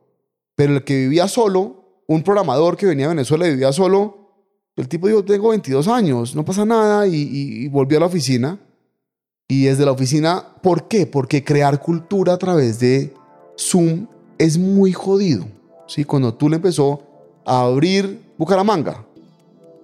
Pero 0.55 0.75
el 0.77 0.85
que 0.85 0.97
vivía 0.97 1.29
solo, 1.29 2.03
un 2.09 2.23
programador 2.23 2.77
que 2.77 2.87
venía 2.87 3.07
de 3.09 3.15
Venezuela 3.15 3.47
y 3.47 3.51
vivía 3.51 3.73
solo, 3.73 4.17
el 4.77 4.89
tipo 4.89 5.09
dijo, 5.09 5.25
tengo 5.25 5.49
22 5.51 5.89
años, 5.89 6.35
no 6.35 6.45
pasa 6.45 6.65
nada, 6.65 7.07
y, 7.07 7.15
y- 7.17 7.65
y 7.65 7.69
volvió 7.69 7.99
a 7.99 8.01
la 8.01 8.07
oficina. 8.07 8.59
Y 9.49 9.65
desde 9.65 9.85
la 9.85 9.93
oficina, 9.93 10.45
¿por 10.63 10.89
qué? 10.89 11.07
Porque 11.07 11.43
crear 11.45 11.81
cultura 11.81 12.35
a 12.35 12.39
través 12.39 12.79
de 12.81 13.15
Zoom 13.59 14.07
es 14.39 14.57
muy 14.57 14.93
jodido. 14.93 15.45
¿sí? 15.87 16.05
Cuando 16.05 16.33
tú 16.33 16.47
empezó 16.53 17.03
a 17.45 17.63
abrir 17.63 18.21
Bucaramanga, 18.39 19.05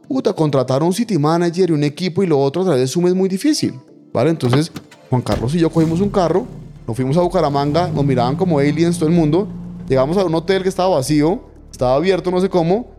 puta, 0.09 0.33
contratar 0.33 0.83
un 0.83 0.93
city 0.93 1.19
manager 1.19 1.71
y 1.71 1.73
un 1.73 1.85
equipo 1.85 2.23
y 2.23 2.27
lo 2.27 2.39
otro 2.41 2.63
a 2.63 2.65
través 2.67 2.83
de 2.83 2.87
Zoom 2.87 3.09
es 3.09 3.15
muy 3.15 3.29
difícil. 3.29 3.75
¿Vale? 4.13 4.31
Entonces, 4.31 4.71
Juan 5.11 5.23
Carlos 5.23 5.55
y 5.55 5.59
yo 5.59 5.71
cogimos 5.71 6.01
un 6.01 6.11
carro, 6.11 6.47
nos 6.87 6.95
fuimos 6.95 7.17
a 7.17 7.21
Bucaramanga, 7.21 7.89
nos 7.89 8.05
miraban 8.05 8.37
como 8.37 8.61
aliens 8.61 8.97
todo 8.97 9.09
el 9.09 9.15
mundo, 9.15 9.49
llegamos 9.89 10.17
a 10.17 10.25
un 10.25 10.35
hotel 10.35 10.63
que 10.63 10.69
estaba 10.69 10.95
vacío, 10.95 11.41
estaba 11.71 11.97
abierto 11.97 12.31
no 12.31 12.41
sé 12.41 12.49
cómo, 12.49 12.95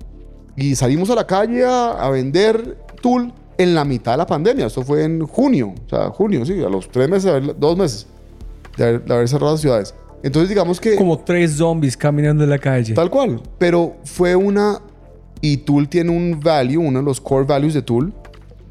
y 0.57 0.75
salimos 0.75 1.09
a 1.09 1.15
la 1.15 1.25
calle 1.25 1.63
a, 1.65 2.09
vender 2.09 2.77
Tool 3.01 3.31
en 3.57 3.75
la 3.75 3.85
mitad 3.85 4.11
de 4.13 4.17
la 4.17 4.25
pandemia. 4.25 4.65
Esto 4.65 4.83
fue 4.83 5.03
en 5.03 5.25
junio, 5.25 5.73
o 5.85 5.89
sea, 5.89 6.09
junio, 6.09 6.45
sí, 6.45 6.61
a 6.61 6.69
los 6.69 6.89
tres 6.89 7.07
meses, 7.07 7.31
dos 7.57 7.77
meses 7.77 8.07
de 8.75 8.83
haber, 8.83 9.05
de 9.05 9.13
haber 9.13 9.29
cerrado 9.29 9.53
las 9.53 9.61
ciudades. 9.61 9.93
Entonces, 10.25 10.49
digamos 10.49 10.81
que... 10.81 10.95
Como 10.95 11.19
tres 11.19 11.51
zombies 11.51 11.95
caminando 11.95 12.43
en 12.43 12.49
la 12.49 12.57
calle. 12.57 12.95
Tal 12.95 13.11
cual. 13.11 13.39
Pero 13.59 13.97
fue 14.05 14.35
una. 14.35 14.81
Y 15.39 15.57
Tool 15.57 15.87
tiene 15.87 16.09
un 16.09 16.39
value, 16.39 16.79
uno 16.79 16.97
de 16.97 17.05
los 17.05 17.21
core 17.21 17.45
values 17.45 17.75
de 17.75 17.83
Tool, 17.83 18.11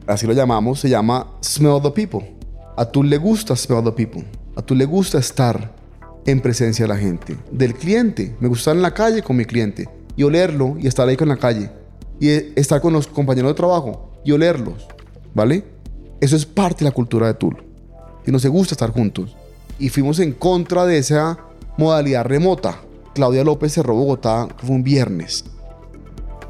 así 0.08 0.26
lo 0.26 0.32
llamamos, 0.32 0.80
se 0.80 0.88
llama 0.88 1.28
Smell 1.40 1.80
the 1.80 1.92
People. 1.92 2.34
A 2.76 2.84
Tool 2.84 3.08
le 3.08 3.18
gusta 3.18 3.54
Smell 3.54 3.84
the 3.84 3.92
People. 3.92 4.24
A 4.56 4.62
Tool 4.62 4.78
le 4.78 4.84
gusta 4.84 5.18
estar 5.18 5.72
en 6.26 6.40
presencia 6.40 6.86
de 6.86 6.88
la 6.88 6.96
gente, 6.96 7.36
del 7.52 7.74
cliente. 7.74 8.34
Me 8.40 8.48
gusta 8.48 8.62
estar 8.62 8.76
en 8.76 8.82
la 8.82 8.92
calle 8.92 9.22
con 9.22 9.36
mi 9.36 9.44
cliente 9.44 9.88
y 10.16 10.24
olerlo 10.24 10.74
y 10.80 10.88
estar 10.88 11.06
ahí 11.06 11.16
con 11.16 11.28
la 11.28 11.36
calle. 11.36 11.70
Y 12.18 12.30
estar 12.30 12.80
con 12.80 12.92
los 12.92 13.06
compañeros 13.06 13.52
de 13.52 13.54
trabajo 13.54 14.10
y 14.24 14.32
olerlos. 14.32 14.88
¿Vale? 15.32 15.62
Eso 16.20 16.34
es 16.34 16.46
parte 16.46 16.80
de 16.80 16.90
la 16.90 16.94
cultura 16.94 17.28
de 17.28 17.34
Tool. 17.34 17.62
y 18.26 18.32
nos 18.32 18.44
gusta 18.44 18.74
estar 18.74 18.90
juntos. 18.90 19.36
Y 19.78 19.88
fuimos 19.88 20.18
en 20.20 20.32
contra 20.32 20.86
de 20.86 20.98
esa 20.98 21.38
modalidad 21.76 22.24
remota. 22.24 22.80
Claudia 23.14 23.44
López 23.44 23.72
cerró 23.72 23.94
Bogotá, 23.94 24.48
fue 24.58 24.76
un 24.76 24.82
viernes. 24.82 25.44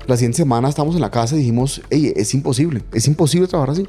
La 0.07 0.17
siguiente 0.17 0.37
semana 0.37 0.69
estamos 0.69 0.95
en 0.95 1.01
la 1.01 1.11
casa 1.11 1.35
y 1.35 1.39
dijimos, 1.39 1.81
hey, 1.91 2.13
es 2.15 2.35
imposible, 2.35 2.83
es 2.93 3.07
imposible 3.07 3.49
trabajar 3.49 3.73
así. 3.73 3.89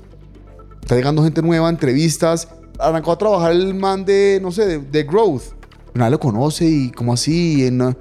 Está 0.82 0.96
llegando 0.96 1.24
gente 1.24 1.42
nueva, 1.42 1.70
entrevistas. 1.70 2.48
Arrancó 2.80 3.12
a 3.14 3.18
trabajar 3.18 3.52
el 3.52 3.74
man 3.74 4.06
de, 4.06 4.40
no 4.42 4.52
sé, 4.52 4.66
de, 4.66 4.80
de 4.80 5.04
Growth. 5.04 5.44
Nadie 5.94 6.12
lo 6.12 6.20
conoce 6.20 6.66
y 6.66 6.92
como 6.92 7.14
así, 7.14 7.66
en, 7.66 7.96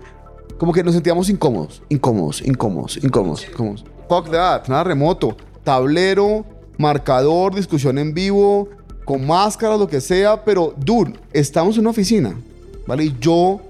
como 0.58 0.72
que 0.72 0.82
nos 0.82 0.94
sentíamos 0.94 1.28
incómodos, 1.28 1.82
incómodos, 1.88 2.42
incómodos, 2.42 2.98
incómodos, 3.02 3.46
incómodos. 3.48 3.84
Fuck 4.08 4.30
that, 4.30 4.68
nada 4.68 4.84
remoto. 4.84 5.36
Tablero, 5.62 6.44
marcador, 6.78 7.54
discusión 7.54 7.98
en 7.98 8.14
vivo, 8.14 8.68
con 9.04 9.26
máscara, 9.26 9.76
lo 9.76 9.86
que 9.86 10.00
sea, 10.00 10.44
pero 10.44 10.74
dude, 10.76 11.14
estamos 11.32 11.76
en 11.76 11.82
una 11.82 11.90
oficina, 11.90 12.34
¿vale? 12.86 13.04
Y 13.04 13.16
yo 13.20 13.60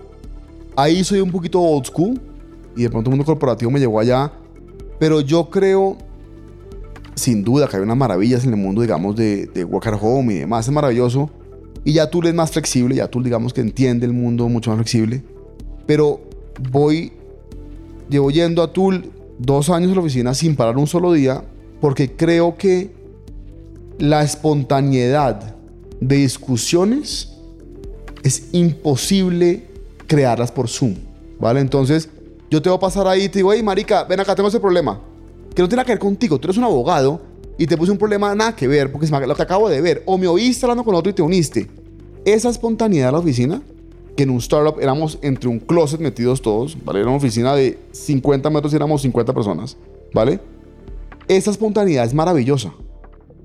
ahí 0.76 1.02
soy 1.04 1.20
un 1.20 1.30
poquito 1.30 1.60
old 1.60 1.86
school 1.86 2.20
y 2.76 2.82
de 2.82 2.90
pronto 2.90 3.10
el 3.10 3.16
mundo 3.16 3.24
corporativo 3.24 3.70
me 3.70 3.80
llevó 3.80 4.00
allá, 4.00 4.32
pero 4.98 5.20
yo 5.20 5.50
creo 5.50 5.96
sin 7.14 7.44
duda 7.44 7.68
que 7.68 7.76
hay 7.76 7.82
unas 7.82 7.96
maravillas 7.96 8.44
en 8.44 8.50
el 8.50 8.56
mundo, 8.56 8.82
digamos, 8.82 9.14
de, 9.16 9.46
de 9.46 9.64
work 9.64 9.86
at 9.86 9.98
home 10.00 10.34
y 10.34 10.38
demás, 10.40 10.66
es 10.66 10.72
maravilloso. 10.72 11.30
Y 11.84 11.92
ya 11.92 12.10
tú 12.10 12.22
es 12.22 12.34
más 12.34 12.50
flexible, 12.50 12.94
ya 12.96 13.08
tú 13.08 13.22
digamos 13.22 13.52
que 13.52 13.60
entiende 13.60 14.06
el 14.06 14.12
mundo 14.12 14.48
mucho 14.48 14.70
más 14.70 14.78
flexible. 14.78 15.22
Pero 15.86 16.20
voy, 16.70 17.12
llevo 18.08 18.30
yendo 18.30 18.62
a 18.62 18.72
Tool 18.72 19.10
dos 19.38 19.70
años 19.70 19.90
en 19.90 19.96
la 19.96 20.00
oficina 20.00 20.34
sin 20.34 20.56
parar 20.56 20.76
un 20.76 20.86
solo 20.86 21.12
día 21.12 21.44
porque 21.80 22.10
creo 22.10 22.56
que 22.56 22.90
la 23.98 24.22
espontaneidad 24.22 25.54
de 26.00 26.16
discusiones 26.16 27.32
es 28.22 28.48
imposible 28.52 29.64
crearlas 30.06 30.50
por 30.50 30.68
Zoom, 30.68 30.94
¿vale? 31.38 31.60
Entonces, 31.60 32.08
yo 32.50 32.60
te 32.60 32.68
voy 32.68 32.76
a 32.76 32.80
pasar 32.80 33.06
ahí 33.06 33.24
y 33.24 33.28
te 33.28 33.38
digo, 33.38 33.52
hey, 33.52 33.62
marica, 33.62 34.04
ven 34.04 34.20
acá, 34.20 34.34
tengo 34.34 34.48
ese 34.48 34.60
problema. 34.60 35.00
Que 35.54 35.62
no 35.62 35.68
tiene 35.68 35.84
que 35.84 35.92
ver 35.92 35.98
contigo, 35.98 36.38
tú 36.38 36.46
eres 36.46 36.56
un 36.56 36.64
abogado 36.64 37.20
y 37.56 37.66
te 37.66 37.76
puse 37.76 37.92
un 37.92 37.98
problema 37.98 38.34
nada 38.34 38.56
que 38.56 38.66
ver, 38.66 38.90
porque 38.90 39.06
es 39.06 39.10
lo 39.10 39.34
que 39.34 39.42
acabo 39.42 39.68
de 39.68 39.80
ver. 39.80 40.02
O 40.06 40.18
me 40.18 40.26
oíste 40.26 40.66
hablando 40.66 40.84
con 40.84 40.94
otro 40.94 41.10
y 41.10 41.14
te 41.14 41.22
uniste. 41.22 41.68
Esa 42.24 42.48
espontaneidad 42.48 43.06
de 43.06 43.12
la 43.12 43.18
oficina, 43.18 43.62
que 44.16 44.22
en 44.22 44.30
un 44.30 44.38
startup 44.38 44.80
éramos 44.80 45.18
entre 45.22 45.48
un 45.48 45.58
closet 45.58 46.00
metidos 46.00 46.40
todos, 46.40 46.76
¿vale? 46.84 47.00
Era 47.00 47.08
una 47.08 47.18
oficina 47.18 47.54
de 47.54 47.78
50 47.92 48.50
metros 48.50 48.72
y 48.72 48.76
éramos 48.76 49.02
50 49.02 49.32
personas, 49.32 49.76
¿vale? 50.12 50.40
Esa 51.28 51.50
espontaneidad 51.50 52.04
es 52.04 52.14
maravillosa. 52.14 52.72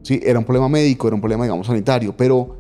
Sí, 0.04 0.20
era 0.24 0.40
un 0.40 0.46
problema 0.46 0.70
médico, 0.70 1.08
era 1.08 1.16
un 1.16 1.22
problema, 1.22 1.44
digamos, 1.44 1.68
sanitario, 1.68 2.16
pero... 2.16 2.58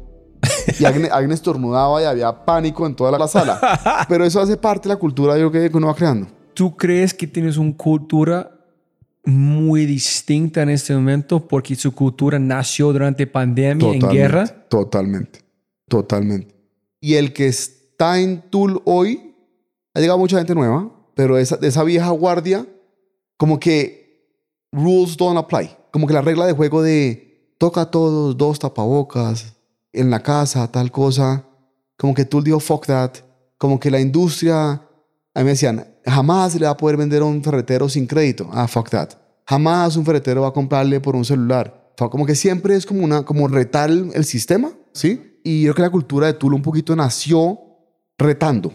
Y 0.79 0.85
alguien, 0.85 1.09
alguien 1.11 1.31
estornudaba 1.31 2.01
y 2.01 2.05
había 2.05 2.45
pánico 2.45 2.85
en 2.85 2.95
toda 2.95 3.17
la 3.17 3.27
sala. 3.27 4.05
Pero 4.07 4.23
eso 4.25 4.39
hace 4.39 4.57
parte 4.57 4.87
de 4.87 4.95
la 4.95 4.99
cultura, 4.99 5.37
yo 5.37 5.51
creo 5.51 5.69
que 5.69 5.77
uno 5.77 5.87
va 5.87 5.95
creando. 5.95 6.27
¿Tú 6.53 6.75
crees 6.75 7.13
que 7.13 7.27
tienes 7.27 7.57
una 7.57 7.75
cultura 7.75 8.51
muy 9.25 9.85
distinta 9.85 10.61
en 10.61 10.69
este 10.69 10.93
momento 10.93 11.47
porque 11.47 11.75
su 11.75 11.93
cultura 11.93 12.39
nació 12.39 12.91
durante 12.91 13.27
pandemia, 13.27 13.93
en 13.93 14.09
guerra? 14.09 14.47
Totalmente, 14.67 15.41
totalmente. 15.87 16.55
Y 17.01 17.15
el 17.15 17.33
que 17.33 17.47
está 17.47 18.19
en 18.19 18.41
Tool 18.49 18.81
hoy, 18.85 19.35
ha 19.93 19.99
llegado 19.99 20.19
mucha 20.19 20.37
gente 20.37 20.55
nueva, 20.55 20.89
pero 21.15 21.37
esa, 21.37 21.57
esa 21.61 21.83
vieja 21.83 22.09
guardia, 22.09 22.65
como 23.37 23.59
que 23.59 23.99
rules 24.71 25.17
don't 25.17 25.37
apply. 25.37 25.69
Como 25.91 26.07
que 26.07 26.13
la 26.13 26.21
regla 26.21 26.45
de 26.45 26.53
juego 26.53 26.81
de 26.81 27.28
toca 27.59 27.81
a 27.81 27.91
todos, 27.91 28.35
dos 28.35 28.57
tapabocas, 28.57 29.53
en 29.93 30.09
la 30.09 30.23
casa, 30.23 30.71
tal 30.71 30.91
cosa. 30.91 31.45
Como 31.97 32.15
que 32.15 32.25
Tool 32.25 32.43
dijo 32.43 32.59
fuck 32.59 32.87
that. 32.87 33.11
Como 33.57 33.79
que 33.79 33.91
la 33.91 33.99
industria, 33.99 34.71
a 34.71 35.39
mí 35.39 35.43
me 35.43 35.51
decían, 35.51 35.85
jamás 36.05 36.55
le 36.55 36.65
va 36.65 36.71
a 36.71 36.77
poder 36.77 36.97
vender 36.97 37.21
a 37.21 37.25
un 37.25 37.43
ferretero 37.43 37.87
sin 37.89 38.07
crédito. 38.07 38.49
Ah, 38.51 38.67
fuck 38.67 38.89
that. 38.89 39.09
Jamás 39.45 39.95
un 39.97 40.05
ferretero 40.05 40.41
va 40.41 40.47
a 40.47 40.53
comprarle 40.53 40.99
por 40.99 41.15
un 41.15 41.25
celular. 41.25 41.93
Como 41.97 42.25
que 42.25 42.35
siempre 42.35 42.75
es 42.75 42.85
como, 42.85 43.03
una, 43.03 43.23
como 43.23 43.49
retar 43.49 43.89
el, 43.89 44.23
sistema, 44.23 44.71
¿sí? 44.93 45.41
Y 45.43 45.63
yo 45.63 45.73
creo 45.73 45.83
que 45.83 45.87
la 45.87 45.91
cultura 45.91 46.27
de 46.27 46.33
Tula 46.33 46.55
un 46.55 46.61
poquito 46.61 46.95
nació 46.95 47.59
retando. 48.17 48.69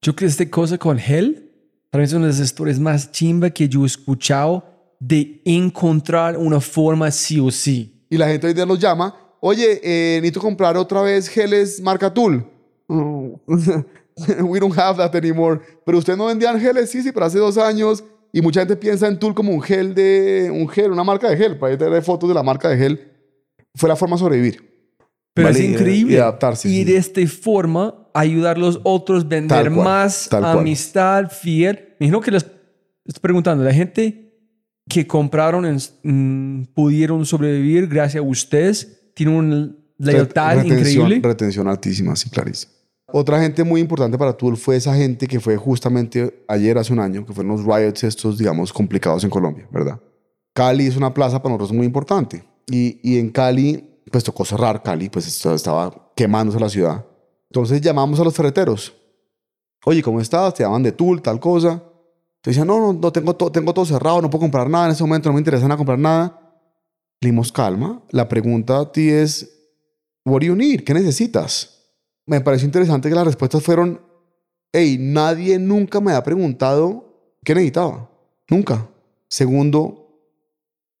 Yo 0.00 0.14
creo 0.14 0.28
que 0.28 0.32
esta 0.32 0.48
cosa 0.48 0.78
con 0.78 0.98
Hell, 1.00 1.50
mí 1.92 2.02
es 2.04 2.12
una 2.12 2.26
de 2.26 2.32
las 2.32 2.40
historias 2.40 2.78
más 2.78 3.10
chimba 3.10 3.50
que 3.50 3.68
yo 3.68 3.82
he 3.82 3.86
escuchado 3.86 4.64
de 5.00 5.42
encontrar 5.44 6.36
una 6.36 6.60
forma 6.60 7.10
sí 7.10 7.40
o 7.40 7.50
sí. 7.50 8.01
Y 8.12 8.18
la 8.18 8.28
gente 8.28 8.46
hoy 8.46 8.52
día 8.52 8.66
los 8.66 8.78
llama, 8.78 9.16
oye, 9.40 9.80
eh, 9.82 10.18
necesito 10.20 10.38
comprar 10.38 10.76
otra 10.76 11.00
vez 11.00 11.28
geles 11.28 11.80
marca 11.80 12.12
Tool. 12.12 12.44
We 12.86 14.60
don't 14.60 14.76
have 14.76 14.98
that 14.98 15.16
anymore. 15.16 15.58
Pero 15.86 15.96
usted 15.96 16.14
no 16.14 16.26
vendían 16.26 16.60
geles, 16.60 16.90
sí, 16.90 17.02
sí, 17.02 17.10
pero 17.10 17.24
hace 17.24 17.38
dos 17.38 17.56
años. 17.56 18.04
Y 18.30 18.42
mucha 18.42 18.60
gente 18.60 18.76
piensa 18.76 19.08
en 19.08 19.18
Tool 19.18 19.34
como 19.34 19.50
un 19.50 19.62
gel 19.62 19.94
de. 19.94 20.50
Un 20.52 20.68
gel, 20.68 20.92
una 20.92 21.04
marca 21.04 21.30
de 21.30 21.38
gel. 21.38 21.58
Para 21.58 21.72
ahí 21.72 21.78
tener 21.78 22.02
fotos 22.02 22.28
de 22.28 22.34
la 22.34 22.42
marca 22.42 22.68
de 22.68 22.76
gel. 22.76 23.12
Fue 23.74 23.88
la 23.88 23.96
forma 23.96 24.16
de 24.16 24.20
sobrevivir. 24.20 24.86
Pero 25.32 25.48
¿vale? 25.48 25.58
es 25.58 25.70
increíble. 25.70 26.12
Y 26.12 26.18
adaptarse. 26.18 26.68
Y 26.68 26.84
de 26.84 26.98
esta 26.98 27.26
forma 27.26 28.10
ayudar 28.12 28.56
a 28.56 28.60
los 28.60 28.78
otros 28.82 29.26
vender 29.26 29.72
cual, 29.72 29.84
más 29.84 30.30
amistad, 30.34 31.30
fiel. 31.30 31.94
Me 31.98 32.08
imagino 32.08 32.20
que 32.20 32.30
les 32.32 32.44
estoy 33.06 33.22
preguntando, 33.22 33.64
la 33.64 33.72
gente 33.72 34.31
que 34.88 35.06
compraron 35.06 35.64
en- 35.66 35.78
mm, 36.02 36.64
pudieron 36.74 37.24
sobrevivir 37.26 37.86
gracias 37.88 38.22
a 38.22 38.26
ustedes, 38.26 39.12
tienen 39.14 39.34
una 39.36 39.74
lealtad 39.98 40.56
Retención- 40.56 40.78
increíble. 40.78 41.20
Retención 41.22 41.68
altísima, 41.68 42.16
sí, 42.16 42.28
clarísimo. 42.30 42.72
Otra 43.14 43.40
gente 43.40 43.62
muy 43.62 43.80
importante 43.80 44.16
para 44.16 44.32
Tool 44.32 44.56
fue 44.56 44.76
esa 44.76 44.94
gente 44.94 45.26
que 45.26 45.38
fue 45.38 45.56
justamente 45.56 46.44
ayer, 46.48 46.78
hace 46.78 46.92
un 46.92 46.98
año, 46.98 47.26
que 47.26 47.32
fueron 47.32 47.52
los 47.52 47.64
riots 47.64 48.04
estos, 48.04 48.38
digamos, 48.38 48.72
complicados 48.72 49.22
en 49.24 49.30
Colombia, 49.30 49.68
¿verdad? 49.70 50.00
Cali 50.54 50.86
es 50.86 50.96
una 50.96 51.12
plaza 51.12 51.42
para 51.42 51.54
nosotros 51.54 51.76
muy 51.76 51.86
importante. 51.86 52.42
Y, 52.70 52.98
y 53.02 53.18
en 53.18 53.30
Cali, 53.30 53.84
pues 54.10 54.24
tocó 54.24 54.44
cerrar 54.44 54.82
Cali, 54.82 55.08
pues 55.10 55.44
estaba 55.44 56.12
quemándose 56.16 56.58
la 56.58 56.68
ciudad. 56.70 57.04
Entonces 57.50 57.80
llamamos 57.82 58.18
a 58.18 58.24
los 58.24 58.34
ferreteros. 58.34 58.94
Oye, 59.84 60.02
¿cómo 60.02 60.20
estás? 60.20 60.54
Te 60.54 60.62
llaman 60.62 60.82
de 60.82 60.92
Tool, 60.92 61.20
tal 61.20 61.38
cosa. 61.38 61.82
Te 62.42 62.50
decían, 62.50 62.66
no, 62.66 62.78
no, 62.80 62.92
no 62.92 63.12
tengo, 63.12 63.34
to- 63.34 63.50
tengo 63.50 63.72
todo 63.72 63.86
cerrado, 63.86 64.20
no 64.20 64.28
puedo 64.28 64.40
comprar 64.42 64.68
nada 64.68 64.86
en 64.86 64.92
ese 64.92 65.02
momento, 65.04 65.28
no 65.28 65.34
me 65.34 65.40
interesa 65.40 65.64
nada 65.66 65.76
comprar 65.78 65.98
nada. 65.98 66.38
Le 67.20 67.28
dimos 67.28 67.50
calma. 67.52 68.02
La 68.10 68.28
pregunta 68.28 68.80
a 68.80 68.92
ti 68.92 69.08
es, 69.08 69.48
what 70.24 70.40
do 70.40 70.46
you? 70.46 70.56
¿Qué 70.84 70.92
necesitas? 70.92 71.78
Me 72.26 72.40
pareció 72.40 72.66
interesante 72.66 73.08
que 73.08 73.14
las 73.14 73.24
respuestas 73.26 73.62
fueron, 73.62 74.00
hey, 74.72 74.96
nadie 75.00 75.58
nunca 75.58 76.00
me 76.00 76.12
ha 76.12 76.22
preguntado 76.22 77.36
qué 77.44 77.54
necesitaba. 77.54 78.10
Nunca. 78.50 78.88
Segundo, 79.28 80.18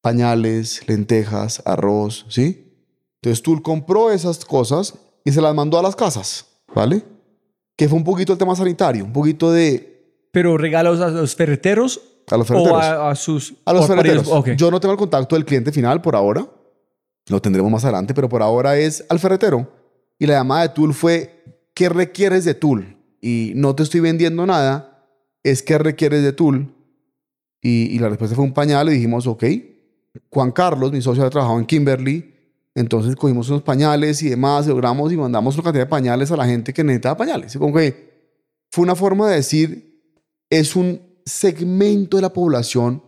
pañales, 0.00 0.86
lentejas, 0.88 1.62
arroz, 1.64 2.24
¿sí? 2.28 2.68
Entonces 3.20 3.42
Tool 3.42 3.62
compró 3.62 4.10
esas 4.10 4.44
cosas 4.44 4.94
y 5.24 5.32
se 5.32 5.40
las 5.40 5.54
mandó 5.54 5.78
a 5.78 5.82
las 5.82 5.94
casas, 5.96 6.46
¿vale? 6.74 7.04
Que 7.76 7.88
fue 7.88 7.98
un 7.98 8.04
poquito 8.04 8.32
el 8.32 8.38
tema 8.38 8.56
sanitario, 8.56 9.04
un 9.04 9.12
poquito 9.12 9.50
de 9.52 9.91
Pero 10.32 10.58
regalos 10.58 11.00
a 11.00 11.10
los 11.10 11.36
ferreteros 11.36 12.00
a 12.30 12.36
los 12.36 12.50
o 12.50 12.54
ferreteros. 12.54 12.82
a, 12.82 13.10
a 13.10 13.14
sus... 13.14 13.54
A 13.64 13.72
los 13.72 13.84
o 13.84 13.86
ferreteros. 13.88 14.28
Ok. 14.28 14.50
Yo 14.56 14.70
no 14.70 14.80
tengo 14.80 14.92
el 14.92 14.98
contacto 14.98 15.36
del 15.36 15.44
cliente 15.44 15.72
final 15.72 16.00
por 16.00 16.16
ahora. 16.16 16.46
Lo 17.28 17.40
tendremos 17.40 17.70
más 17.70 17.84
adelante, 17.84 18.14
pero 18.14 18.28
por 18.28 18.42
ahora 18.42 18.76
es 18.76 19.04
al 19.08 19.18
ferretero. 19.18 19.70
Y 20.18 20.26
la 20.26 20.34
llamada 20.34 20.62
de 20.62 20.68
Tool 20.70 20.94
fue, 20.94 21.44
¿qué 21.74 21.88
requieres 21.88 22.44
de 22.44 22.54
Tool? 22.54 22.96
Y 23.20 23.52
no 23.54 23.74
te 23.74 23.82
estoy 23.82 24.00
vendiendo 24.00 24.46
nada, 24.46 25.06
es 25.42 25.62
¿qué 25.62 25.78
requieres 25.78 26.22
de 26.22 26.32
Tool? 26.32 26.74
Y, 27.60 27.94
y 27.94 27.98
la 27.98 28.08
respuesta 28.08 28.34
fue 28.34 28.44
un 28.44 28.54
pañal 28.54 28.88
y 28.88 28.92
dijimos, 28.92 29.26
ok. 29.26 29.44
Juan 30.30 30.50
Carlos, 30.52 30.92
mi 30.92 31.00
socio, 31.00 31.22
había 31.22 31.30
trabajado 31.30 31.58
en 31.58 31.66
Kimberly. 31.66 32.34
Entonces 32.74 33.14
cogimos 33.16 33.50
unos 33.50 33.62
pañales 33.62 34.22
y 34.22 34.30
demás, 34.30 34.66
logramos 34.66 35.12
y 35.12 35.16
mandamos 35.16 35.54
una 35.56 35.64
cantidad 35.64 35.84
de 35.84 35.90
pañales 35.90 36.32
a 36.32 36.36
la 36.36 36.46
gente 36.46 36.72
que 36.72 36.82
necesitaba 36.82 37.16
pañales. 37.16 37.54
Y 37.54 37.58
como 37.58 37.74
que 37.74 38.10
fue 38.70 38.82
una 38.84 38.96
forma 38.96 39.28
de 39.28 39.36
decir, 39.36 39.91
es 40.52 40.76
un 40.76 41.00
segmento 41.24 42.18
de 42.18 42.20
la 42.20 42.34
población 42.34 43.02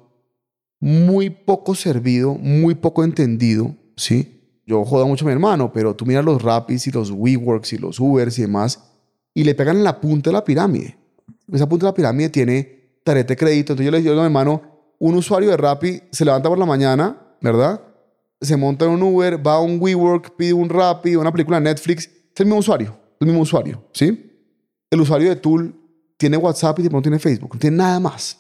muy 0.81 1.29
poco 1.29 1.75
servido, 1.75 2.37
muy 2.37 2.75
poco 2.75 3.05
entendido, 3.05 3.77
¿sí? 3.99 4.62
Yo 4.66 4.83
jodo 4.87 5.07
mucho 5.07 5.27
a 5.27 5.29
mi 5.29 5.33
hermano, 5.33 5.71
pero 5.71 5.95
tú 5.95 6.07
miras 6.07 6.25
los 6.25 6.41
Rapis 6.41 6.87
y 6.87 6.91
los 6.91 7.11
WeWorks 7.11 7.75
y 7.75 7.77
los 7.77 8.01
Ubers 8.01 8.39
y 8.39 8.43
demás, 8.43 8.83
y 9.35 9.45
le 9.45 9.55
pegan 9.55 9.77
en 9.77 9.85
la 9.85 10.01
punta 10.01 10.31
de 10.31 10.35
la 10.35 10.43
pirámide. 10.43 10.97
Esa 11.53 11.69
punta 11.69 11.85
de 11.85 11.91
la 11.91 11.95
pirámide 11.95 12.31
tiene 12.31 13.01
tarjeta 13.05 13.35
de 13.35 13.37
crédito. 13.37 13.75
Entonces 13.75 13.85
yo 13.85 13.91
le 13.91 14.01
digo 14.01 14.15
a 14.15 14.16
mi 14.16 14.25
hermano, 14.25 14.62
un 14.99 15.15
usuario 15.15 15.51
de 15.51 15.59
Rappi 15.59 16.01
se 16.12 16.25
levanta 16.25 16.49
por 16.49 16.59
la 16.59 16.65
mañana, 16.65 17.37
¿verdad? 17.43 17.79
Se 18.41 18.57
monta 18.57 18.87
en 18.87 18.93
un 18.93 19.03
Uber, 19.03 19.47
va 19.47 19.57
a 19.57 19.61
un 19.61 19.77
WeWork, 19.79 20.35
pide 20.35 20.55
un 20.55 20.71
Rappi, 20.71 21.15
una 21.15 21.31
película 21.31 21.61
Netflix. 21.61 22.07
Es 22.07 22.41
el 22.41 22.47
mismo 22.47 22.61
usuario, 22.61 22.97
el 23.21 23.27
mismo 23.27 23.43
usuario, 23.43 23.85
¿sí? 23.93 24.31
El 24.91 25.03
usuario 25.03 25.29
de 25.29 25.37
Tool 25.37 25.84
tiene 26.16 26.36
WhatsApp 26.36 26.78
y 26.78 26.82
de 26.82 27.01
tiene 27.03 27.19
Facebook, 27.19 27.55
no 27.55 27.59
tiene 27.61 27.77
nada 27.77 28.01
más. 28.01 28.39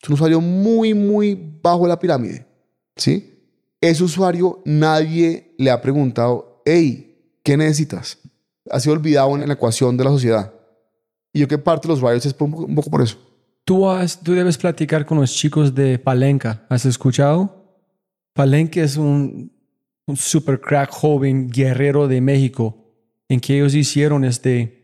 Es 0.00 0.08
un 0.08 0.14
usuario 0.14 0.40
muy, 0.40 0.92
muy 0.94 1.34
bajo 1.62 1.86
la 1.86 1.98
pirámide, 1.98 2.46
¿sí? 2.96 3.30
Ese 3.80 4.04
usuario 4.04 4.62
nadie 4.64 5.54
le 5.58 5.70
ha 5.70 5.80
preguntado, 5.80 6.62
hey, 6.64 7.38
¿qué 7.42 7.56
necesitas? 7.56 8.18
Ha 8.70 8.80
sido 8.80 8.94
olvidado 8.94 9.34
en 9.36 9.46
la 9.46 9.54
ecuación 9.54 9.96
de 9.96 10.04
la 10.04 10.10
sociedad. 10.10 10.52
Y 11.32 11.40
yo 11.40 11.48
que 11.48 11.58
parte 11.58 11.88
los 11.88 12.00
riots 12.00 12.26
es 12.26 12.34
un 12.38 12.74
poco, 12.74 12.90
por 12.90 13.02
eso. 13.02 13.18
Tú, 13.64 13.88
has- 13.88 14.20
tú 14.20 14.32
debes 14.32 14.56
platicar 14.56 15.04
con 15.04 15.18
los 15.18 15.32
chicos 15.34 15.74
de 15.74 15.98
Palenca. 15.98 16.64
¿Has 16.68 16.86
escuchado? 16.86 17.80
Palenca 18.34 18.80
es 18.82 18.96
un 18.96 19.50
super 20.14 20.60
crack 20.60 20.90
joven 20.90 21.50
guerrero 21.50 22.08
de 22.08 22.20
México. 22.20 22.76
En 23.28 23.40
que 23.40 23.56
ellos 23.56 23.74
hicieron 23.74 24.24
este... 24.24 24.83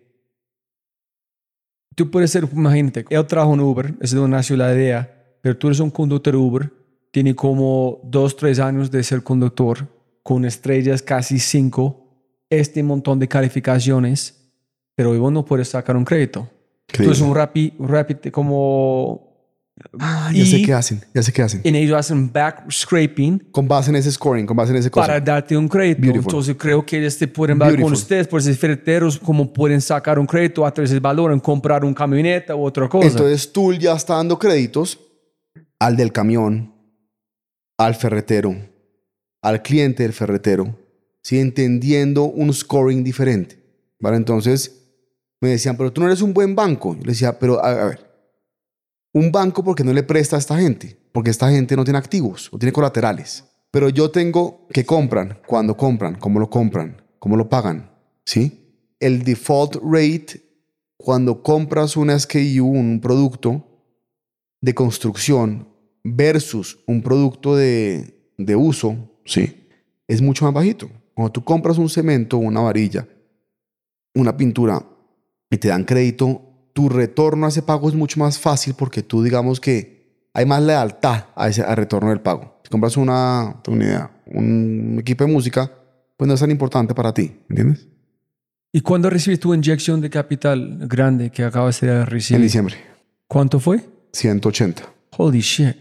Tú 1.94 2.10
puedes 2.10 2.30
ser, 2.30 2.48
imagínate, 2.52 3.04
él 3.10 3.26
trabaja 3.26 3.52
en 3.52 3.60
Uber, 3.60 3.94
es 4.00 4.12
de 4.12 4.20
una 4.20 4.42
ciudad 4.42 4.74
idea, 4.74 5.36
pero 5.40 5.56
tú 5.56 5.68
eres 5.68 5.80
un 5.80 5.90
conductor 5.90 6.36
Uber, 6.36 6.72
tiene 7.10 7.34
como 7.34 8.00
dos, 8.04 8.36
tres 8.36 8.58
años 8.58 8.90
de 8.90 9.02
ser 9.02 9.22
conductor, 9.22 9.88
con 10.22 10.44
estrellas 10.44 11.02
casi 11.02 11.38
cinco, 11.38 12.06
este 12.48 12.82
montón 12.82 13.18
de 13.18 13.28
calificaciones, 13.28 14.52
pero 14.94 15.18
vos 15.18 15.32
no 15.32 15.44
puedes 15.44 15.68
sacar 15.68 15.96
un 15.96 16.04
crédito. 16.04 16.48
Eres 16.92 17.20
un 17.20 17.34
rapi, 17.34 17.74
rapi 17.78 18.30
como... 18.30 19.29
Ah, 19.98 20.30
ya 20.32 20.44
sé 20.44 20.62
qué 20.62 20.72
hacen, 20.74 21.04
ya 21.14 21.22
sé 21.22 21.32
qué 21.32 21.42
hacen. 21.42 21.60
en 21.64 21.74
ellos 21.74 21.98
hacen 21.98 22.30
back 22.30 22.70
scraping 22.70 23.38
Con 23.50 23.66
base 23.66 23.90
en 23.90 23.96
ese 23.96 24.12
scoring, 24.12 24.46
con 24.46 24.56
base 24.56 24.72
en 24.72 24.78
ese 24.78 24.90
cosa. 24.90 25.06
para 25.06 25.20
darte 25.20 25.56
un 25.56 25.68
crédito. 25.68 26.00
Beautiful. 26.02 26.30
Entonces 26.30 26.56
creo 26.58 26.84
que 26.84 26.98
ellos 26.98 27.16
te 27.16 27.26
pueden 27.28 27.60
hablar 27.62 27.80
con 27.80 27.92
ustedes, 27.92 28.28
por 28.28 28.42
ser 28.42 28.54
ferreteros, 28.56 29.18
como 29.18 29.52
pueden 29.52 29.80
sacar 29.80 30.18
un 30.18 30.26
crédito 30.26 30.66
a 30.66 30.72
través 30.72 30.90
del 30.90 31.00
valor 31.00 31.32
en 31.32 31.40
comprar 31.40 31.84
un 31.84 31.94
camioneta 31.94 32.54
u 32.54 32.64
otra 32.64 32.88
cosa. 32.88 33.08
Entonces 33.08 33.52
Tool 33.52 33.78
ya 33.78 33.94
está 33.94 34.16
dando 34.16 34.38
créditos 34.38 34.98
al 35.78 35.96
del 35.96 36.12
camión, 36.12 36.74
al 37.78 37.94
ferretero, 37.94 38.54
al 39.42 39.62
cliente 39.62 40.02
del 40.02 40.12
ferretero, 40.12 40.76
¿sí? 41.22 41.38
entendiendo 41.38 42.24
un 42.24 42.52
scoring 42.52 43.02
diferente. 43.02 43.56
¿vale? 43.98 44.16
Entonces 44.18 44.76
me 45.40 45.48
decían, 45.48 45.76
pero 45.76 45.90
tú 45.92 46.02
no 46.02 46.06
eres 46.08 46.20
un 46.20 46.34
buen 46.34 46.54
banco. 46.54 46.94
Yo 46.96 47.02
le 47.02 47.12
decía, 47.12 47.38
pero 47.38 47.64
a, 47.64 47.70
a 47.70 47.86
ver, 47.86 48.09
un 49.12 49.32
banco 49.32 49.64
porque 49.64 49.84
no 49.84 49.92
le 49.92 50.02
presta 50.02 50.36
a 50.36 50.38
esta 50.38 50.58
gente, 50.58 50.96
porque 51.12 51.30
esta 51.30 51.50
gente 51.50 51.76
no 51.76 51.84
tiene 51.84 51.98
activos 51.98 52.48
o 52.52 52.58
tiene 52.58 52.72
colaterales. 52.72 53.44
Pero 53.70 53.88
yo 53.88 54.10
tengo 54.10 54.66
que 54.72 54.84
compran, 54.84 55.38
cuando 55.46 55.76
compran, 55.76 56.16
cómo 56.16 56.40
lo 56.40 56.50
compran, 56.50 57.02
cómo 57.18 57.36
lo 57.36 57.48
pagan, 57.48 57.90
¿sí? 58.24 58.74
El 58.98 59.22
default 59.22 59.76
rate 59.82 60.42
cuando 60.96 61.42
compras 61.42 61.96
una 61.96 62.18
SKU, 62.18 62.66
un 62.66 63.00
producto 63.00 63.64
de 64.60 64.74
construcción 64.74 65.68
versus 66.04 66.78
un 66.86 67.02
producto 67.02 67.56
de, 67.56 68.32
de 68.36 68.56
uso, 68.56 68.96
¿sí? 69.24 69.68
Es 70.06 70.20
mucho 70.20 70.44
más 70.44 70.52
bajito. 70.52 70.90
Cuando 71.14 71.32
tú 71.32 71.42
compras 71.42 71.78
un 71.78 71.88
cemento, 71.88 72.36
una 72.38 72.60
varilla, 72.60 73.08
una 74.14 74.36
pintura 74.36 74.84
y 75.50 75.56
te 75.56 75.68
dan 75.68 75.84
crédito, 75.84 76.49
tu 76.72 76.88
retorno 76.88 77.46
a 77.46 77.48
ese 77.48 77.62
pago 77.62 77.88
es 77.88 77.94
mucho 77.94 78.20
más 78.20 78.38
fácil 78.38 78.74
porque 78.74 79.02
tú 79.02 79.22
digamos 79.22 79.60
que 79.60 80.00
hay 80.32 80.46
más 80.46 80.62
lealtad 80.62 81.26
a 81.34 81.48
ese 81.48 81.62
al 81.62 81.76
retorno 81.76 82.10
del 82.10 82.20
pago. 82.20 82.60
Si 82.64 82.70
compras 82.70 82.96
una, 82.96 83.56
idea, 83.68 84.10
un 84.26 84.96
equipo 85.00 85.24
de 85.24 85.32
música, 85.32 85.70
pues 86.16 86.28
no 86.28 86.34
es 86.34 86.40
tan 86.40 86.50
importante 86.50 86.94
para 86.94 87.12
ti, 87.12 87.32
¿entiendes? 87.48 87.88
¿Y 88.72 88.82
cuándo 88.82 89.10
recibes 89.10 89.40
tu 89.40 89.52
inyección 89.52 90.00
de 90.00 90.10
capital 90.10 90.78
grande 90.88 91.30
que 91.30 91.42
acabas 91.42 91.80
de 91.80 91.88
En 91.88 92.06
recibir? 92.06 92.42
diciembre, 92.42 92.76
¿Cuánto 93.26 93.58
fue? 93.58 93.84
180, 94.12 94.82
Holy 95.16 95.40
shit. 95.40 95.76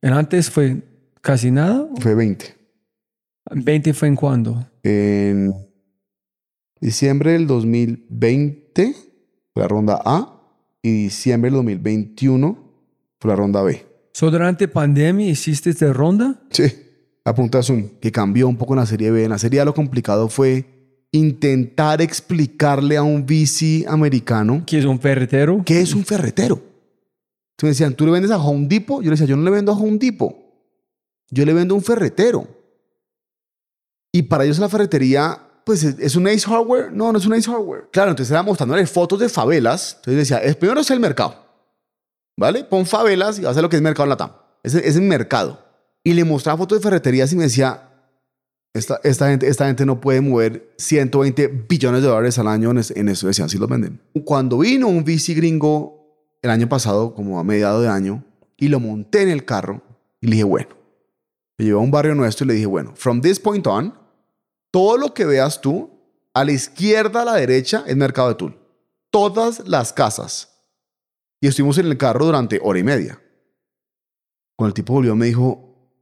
¿En 0.00 0.12
antes 0.12 0.50
fue 0.50 0.82
casi 1.20 1.50
nada? 1.52 1.86
fue 2.00 2.14
20. 2.16 2.56
¿20 3.50 3.94
fue 3.94 4.08
en 4.08 4.16
cuándo? 4.16 4.66
En 4.82 5.52
diciembre 6.80 7.32
del 7.32 7.46
2020 7.46 8.94
fue 9.54 9.62
la 9.62 9.68
ronda 9.68 10.00
A 10.04 10.31
y 10.82 11.04
diciembre 11.04 11.50
del 11.50 11.56
2021 11.58 12.58
fue 13.20 13.30
la 13.30 13.36
ronda 13.36 13.62
B. 13.62 13.86
¿So 14.12 14.30
durante 14.30 14.68
pandemia 14.68 15.28
hiciste 15.28 15.70
esta 15.70 15.92
ronda? 15.92 16.40
Sí, 16.50 16.64
a 17.24 17.34
punta 17.34 17.58
de 17.58 17.64
Zoom, 17.64 17.88
que 18.00 18.10
cambió 18.12 18.48
un 18.48 18.56
poco 18.56 18.74
en 18.74 18.80
la 18.80 18.86
serie 18.86 19.10
B. 19.10 19.24
En 19.24 19.30
la 19.30 19.38
serie 19.38 19.60
A 19.60 19.64
lo 19.64 19.74
complicado 19.74 20.28
fue 20.28 20.64
intentar 21.12 22.02
explicarle 22.02 22.96
a 22.96 23.02
un 23.02 23.24
VC 23.24 23.86
americano 23.86 24.64
¿Que 24.66 24.78
es 24.78 24.84
un 24.84 24.98
ferretero? 24.98 25.62
qué 25.64 25.80
es 25.80 25.94
un 25.94 26.04
ferretero. 26.04 26.54
Entonces 26.56 27.62
me 27.62 27.68
decían, 27.68 27.94
¿tú 27.94 28.06
le 28.06 28.12
vendes 28.12 28.30
a 28.30 28.38
Home 28.38 28.66
Depot? 28.66 28.98
Yo 29.02 29.04
le 29.04 29.10
decía, 29.10 29.26
yo 29.26 29.36
no 29.36 29.44
le 29.44 29.50
vendo 29.50 29.72
a 29.72 29.76
Home 29.76 29.98
Depot. 29.98 30.34
Yo 31.30 31.44
le 31.44 31.52
vendo 31.52 31.74
a 31.74 31.78
un 31.78 31.84
ferretero. 31.84 32.48
Y 34.10 34.22
para 34.22 34.44
ellos 34.44 34.58
la 34.58 34.68
ferretería, 34.68 35.38
pues 35.64 35.84
es, 35.84 36.16
un 36.16 36.26
Ace 36.26 36.40
Hardware. 36.40 36.92
No, 36.92 37.12
no 37.12 37.18
es 37.18 37.26
un 37.26 37.32
Ace 37.34 37.50
Hardware. 37.50 37.88
Claro, 37.92 38.10
entonces 38.10 38.30
era 38.30 38.42
mostrándole 38.42 38.86
fotos 38.86 39.18
de 39.20 39.28
favelas. 39.28 39.94
Entonces 39.96 40.28
decía, 40.28 40.38
es, 40.38 40.56
primero 40.56 40.80
es 40.80 40.90
el 40.90 41.00
mercado. 41.00 41.36
¿Vale? 42.36 42.64
Pon 42.64 42.86
favelas 42.86 43.38
y 43.38 43.42
vas 43.42 43.52
a 43.52 43.54
ver 43.56 43.62
lo 43.62 43.68
que 43.68 43.76
es 43.76 43.82
mercado 43.82 44.04
en 44.04 44.10
la 44.10 44.16
TAM. 44.16 44.32
Es, 44.62 44.74
es 44.74 44.96
el 44.96 45.02
mercado. 45.02 45.64
Y 46.04 46.14
le 46.14 46.24
mostraba 46.24 46.58
fotos 46.58 46.78
de 46.78 46.82
ferreterías 46.82 47.32
y 47.32 47.36
me 47.36 47.44
decía, 47.44 47.90
esta, 48.74 49.00
esta, 49.04 49.28
gente, 49.28 49.46
esta 49.48 49.66
gente 49.66 49.84
no 49.84 50.00
puede 50.00 50.20
mover 50.20 50.72
120 50.78 51.66
billones 51.68 52.02
de 52.02 52.08
dólares 52.08 52.38
al 52.38 52.48
año 52.48 52.70
en, 52.70 52.80
en 52.94 53.08
eso. 53.08 53.26
Decían, 53.26 53.48
sí 53.48 53.58
los 53.58 53.68
venden. 53.68 54.00
Cuando 54.24 54.58
vino 54.58 54.88
un 54.88 55.04
VC 55.04 55.34
gringo 55.34 56.02
el 56.40 56.50
año 56.50 56.68
pasado, 56.68 57.14
como 57.14 57.38
a 57.38 57.44
mediado 57.44 57.82
de 57.82 57.88
año, 57.88 58.24
y 58.56 58.68
lo 58.68 58.80
monté 58.80 59.22
en 59.22 59.28
el 59.28 59.44
carro 59.44 59.82
y 60.20 60.26
le 60.26 60.32
dije, 60.32 60.44
bueno, 60.44 60.68
me 61.58 61.64
llevé 61.64 61.78
a 61.78 61.82
un 61.82 61.90
barrio 61.90 62.14
nuestro 62.14 62.44
y 62.44 62.48
le 62.48 62.54
dije, 62.54 62.66
bueno, 62.66 62.92
from 62.94 63.20
this 63.20 63.38
point 63.38 63.66
on, 63.66 63.94
todo 64.72 64.96
lo 64.96 65.14
que 65.14 65.24
veas 65.24 65.60
tú, 65.60 65.90
a 66.34 66.44
la 66.44 66.52
izquierda, 66.52 67.22
a 67.22 67.24
la 67.26 67.34
derecha, 67.34 67.84
es 67.86 67.94
mercado 67.94 68.30
de 68.30 68.34
Tool. 68.34 68.58
Todas 69.10 69.68
las 69.68 69.92
casas. 69.92 70.48
Y 71.40 71.46
estuvimos 71.46 71.78
en 71.78 71.86
el 71.86 71.98
carro 71.98 72.24
durante 72.24 72.58
hora 72.62 72.78
y 72.78 72.82
media. 72.82 73.20
Cuando 74.56 74.68
el 74.68 74.74
tipo 74.74 74.94
volvió 74.94 75.14
me 75.14 75.26
dijo, 75.26 75.92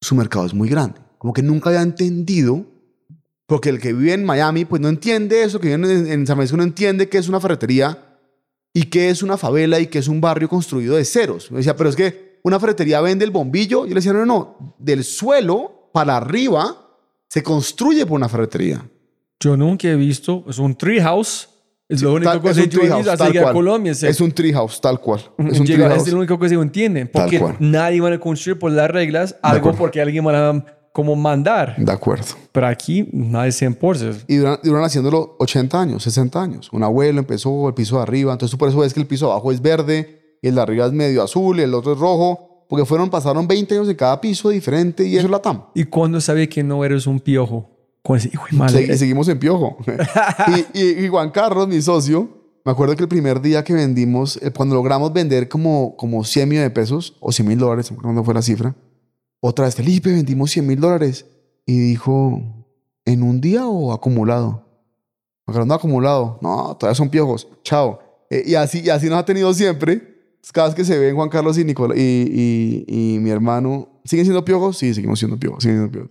su 0.00 0.14
mercado 0.14 0.46
es 0.46 0.54
muy 0.54 0.68
grande. 0.68 1.00
Como 1.18 1.34
que 1.34 1.42
nunca 1.42 1.68
había 1.68 1.82
entendido, 1.82 2.64
porque 3.46 3.68
el 3.68 3.80
que 3.80 3.92
vive 3.92 4.14
en 4.14 4.24
Miami, 4.24 4.64
pues 4.64 4.80
no 4.80 4.88
entiende 4.88 5.42
eso, 5.42 5.60
que 5.60 5.76
vive 5.76 6.12
en 6.12 6.26
San 6.26 6.36
Francisco 6.36 6.56
no 6.56 6.62
entiende 6.62 7.08
qué 7.08 7.18
es 7.18 7.28
una 7.28 7.40
ferretería 7.40 8.18
y 8.72 8.84
qué 8.84 9.10
es 9.10 9.22
una 9.22 9.36
favela 9.36 9.80
y 9.80 9.88
qué 9.88 9.98
es 9.98 10.08
un 10.08 10.20
barrio 10.20 10.48
construido 10.48 10.96
de 10.96 11.04
ceros. 11.04 11.50
Me 11.50 11.58
decía, 11.58 11.76
pero 11.76 11.90
es 11.90 11.96
que 11.96 12.40
una 12.42 12.58
ferretería 12.58 13.02
vende 13.02 13.24
el 13.24 13.30
bombillo. 13.30 13.84
Yo 13.84 13.90
le 13.90 13.96
decía, 13.96 14.12
no, 14.14 14.20
no, 14.20 14.26
no, 14.26 14.76
del 14.78 15.04
suelo 15.04 15.90
para 15.92 16.16
arriba 16.16 16.85
se 17.28 17.42
construye 17.42 18.06
por 18.06 18.16
una 18.16 18.28
ferretería. 18.28 18.84
Yo 19.40 19.56
nunca 19.56 19.88
he 19.88 19.96
visto. 19.96 20.44
Es 20.48 20.58
un 20.58 20.74
treehouse. 20.74 21.48
Es 21.88 22.02
lo 22.02 22.14
único 22.14 22.30
Tal- 22.32 22.42
que 22.42 22.48
Así 22.48 23.38
a. 23.38 23.52
Colombia 23.52 23.94
se- 23.94 24.08
Es 24.08 24.20
un 24.20 24.32
treehouse, 24.32 24.80
tal 24.80 25.00
cual. 25.00 25.20
Es 25.38 25.60
un 25.60 25.66
Llega- 25.66 25.94
es 25.94 26.08
lo 26.10 26.18
único 26.18 26.38
que 26.38 26.48
se 26.48 26.56
entiende. 26.56 27.06
Porque 27.06 27.40
nadie 27.60 28.00
va 28.00 28.12
a 28.12 28.18
construir 28.18 28.58
por 28.58 28.72
las 28.72 28.90
reglas 28.90 29.36
algo 29.42 29.72
porque 29.72 30.00
alguien 30.00 30.26
va 30.26 30.50
a 30.50 30.64
como 30.92 31.14
mandar. 31.14 31.76
De 31.76 31.92
acuerdo. 31.92 32.24
Pero 32.52 32.66
aquí 32.66 33.06
nadie 33.12 33.52
se 33.52 33.66
importa. 33.66 34.12
Y 34.26 34.36
duran, 34.36 34.58
duran 34.64 34.82
haciéndolo 34.82 35.36
80 35.38 35.78
años, 35.80 36.02
60 36.02 36.42
años. 36.42 36.70
Un 36.72 36.82
abuelo 36.82 37.20
empezó 37.20 37.68
el 37.68 37.74
piso 37.74 37.96
de 37.96 38.02
arriba, 38.02 38.32
entonces 38.32 38.50
tú 38.52 38.58
por 38.58 38.68
eso 38.70 38.78
ves 38.78 38.94
que 38.94 39.00
el 39.00 39.06
piso 39.06 39.26
de 39.26 39.32
abajo 39.32 39.52
es 39.52 39.60
verde 39.60 40.38
y 40.42 40.48
el 40.48 40.54
de 40.54 40.60
arriba 40.62 40.86
es 40.86 40.92
medio 40.92 41.22
azul 41.22 41.60
y 41.60 41.62
el 41.64 41.74
otro 41.74 41.92
es 41.92 41.98
rojo, 41.98 42.45
porque 42.68 42.84
fueron, 42.84 43.08
pasaron 43.10 43.46
20 43.46 43.74
años 43.74 43.88
en 43.88 43.96
cada 43.96 44.20
piso 44.20 44.48
diferente 44.50 45.06
y 45.06 45.16
eso 45.16 45.26
es 45.26 45.30
la 45.30 45.40
TAM. 45.40 45.62
¿Y 45.74 45.84
cuando 45.84 46.20
sabes 46.20 46.48
que 46.48 46.62
no 46.62 46.84
eres 46.84 47.06
un 47.06 47.20
piojo? 47.20 47.70
Cuando 48.02 48.24
de 48.28 48.38
madre, 48.56 48.86
Segui- 48.88 48.96
seguimos 48.96 49.28
en 49.28 49.38
piojo. 49.38 49.76
y, 50.74 50.78
y- 50.80 51.04
y 51.04 51.08
Juan 51.08 51.30
Carlos, 51.30 51.66
mi 51.68 51.80
socio, 51.82 52.28
me 52.64 52.72
acuerdo 52.72 52.96
que 52.96 53.02
el 53.02 53.08
primer 53.08 53.40
día 53.40 53.62
que 53.64 53.72
vendimos, 53.74 54.36
eh, 54.42 54.50
cuando 54.52 54.74
logramos 54.74 55.12
vender 55.12 55.48
como, 55.48 55.96
como 55.96 56.24
100 56.24 56.48
millones 56.48 56.70
de 56.70 56.74
pesos 56.74 57.16
o 57.20 57.30
100 57.32 57.46
mil 57.48 57.58
dólares, 57.58 57.92
cuándo 58.00 58.22
fue 58.24 58.34
la 58.34 58.42
cifra, 58.42 58.74
otra 59.40 59.66
vez, 59.66 59.74
Felipe, 59.76 60.10
vendimos 60.12 60.50
100 60.50 60.66
mil 60.66 60.80
dólares. 60.80 61.26
Y 61.66 61.78
dijo, 61.78 62.40
¿en 63.04 63.22
un 63.22 63.40
día 63.40 63.66
o 63.66 63.92
acumulado? 63.92 64.64
Juan 65.44 65.52
Carlos, 65.54 65.66
no 65.66 65.74
acumulado. 65.74 66.38
No, 66.42 66.76
todavía 66.76 66.94
son 66.96 67.08
piojos. 67.10 67.46
Chao. 67.62 67.98
Eh, 68.30 68.42
y, 68.46 68.54
así, 68.54 68.80
y 68.84 68.88
así 68.90 69.08
nos 69.08 69.18
ha 69.18 69.24
tenido 69.24 69.52
siempre. 69.54 70.15
Cada 70.52 70.68
vez 70.68 70.76
que 70.76 70.84
se 70.84 70.98
ven 70.98 71.14
Juan 71.14 71.28
Carlos 71.28 71.58
y, 71.58 71.64
Nicola, 71.64 71.94
y, 71.96 72.00
y, 72.00 73.14
y 73.14 73.18
mi 73.18 73.30
hermano, 73.30 74.00
¿siguen 74.04 74.24
siendo 74.24 74.44
piojos? 74.44 74.78
Sí, 74.78 74.94
seguimos 74.94 75.18
siendo 75.18 75.38
piojos. 75.38 75.62
siguen 75.62 75.78
siendo 75.78 75.92
piojos. 75.92 76.10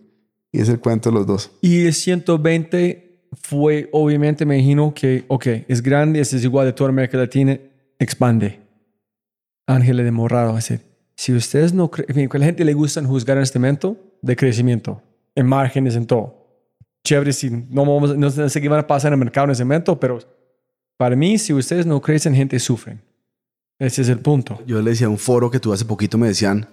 Y 0.51 0.61
es 0.61 0.69
el 0.69 0.79
cuento 0.79 1.09
de 1.09 1.15
los 1.15 1.27
dos. 1.27 1.51
Y 1.61 1.85
el 1.85 1.93
120 1.93 3.27
fue, 3.33 3.89
obviamente, 3.91 4.45
me 4.45 4.57
imagino 4.57 4.93
que, 4.93 5.25
ok, 5.27 5.47
es 5.67 5.81
grande, 5.81 6.19
es 6.19 6.33
igual 6.33 6.65
de 6.65 6.73
toda 6.73 6.89
América 6.89 7.17
Latina, 7.17 7.59
expande. 7.99 8.61
Ángeles 9.67 10.05
de 10.05 10.11
Morado, 10.11 10.55
así. 10.55 10.79
Si 11.15 11.33
ustedes 11.33 11.73
no 11.73 11.89
creen, 11.89 12.29
a 12.31 12.37
la 12.37 12.45
gente 12.45 12.65
le 12.65 12.73
gusta 12.73 13.03
juzgar 13.03 13.37
en 13.37 13.43
este 13.43 13.57
momento 13.57 13.97
de 14.21 14.35
crecimiento, 14.35 15.01
en 15.33 15.47
márgenes, 15.47 15.95
en 15.95 16.05
todo. 16.05 16.45
Chévere, 17.03 17.33
si 17.33 17.49
no, 17.49 17.85
vamos, 17.85 18.17
no 18.17 18.29
sé 18.29 18.61
qué 18.61 18.69
van 18.69 18.79
a 18.79 18.87
pasar 18.87 19.09
en 19.09 19.19
el 19.19 19.25
mercado 19.25 19.45
en 19.45 19.51
ese 19.51 19.63
momento, 19.63 19.99
pero 19.99 20.19
para 20.97 21.15
mí, 21.15 21.37
si 21.37 21.53
ustedes 21.53 21.85
no 21.85 22.01
crecen, 22.01 22.35
gente 22.35 22.59
sufren. 22.59 23.01
Ese 23.77 24.03
es 24.03 24.09
el 24.09 24.19
punto. 24.19 24.63
Yo 24.65 24.81
le 24.81 24.91
decía 24.91 25.07
a 25.07 25.09
un 25.09 25.17
foro 25.17 25.51
que 25.51 25.59
tuve 25.59 25.73
hace 25.73 25.83
poquito, 25.83 26.17
me 26.17 26.27
decían, 26.27 26.69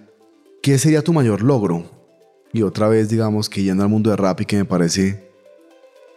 ¿qué 0.61 0.77
sería 0.77 1.01
tu 1.01 1.11
mayor 1.11 1.41
logro? 1.41 1.83
Y 2.53 2.61
otra 2.61 2.87
vez, 2.87 3.09
digamos, 3.09 3.49
que 3.49 3.61
yendo 3.61 3.83
al 3.83 3.89
mundo 3.89 4.09
de 4.09 4.15
rap 4.15 4.39
y 4.39 4.45
que 4.45 4.55
me 4.55 4.63
parece 4.63 5.29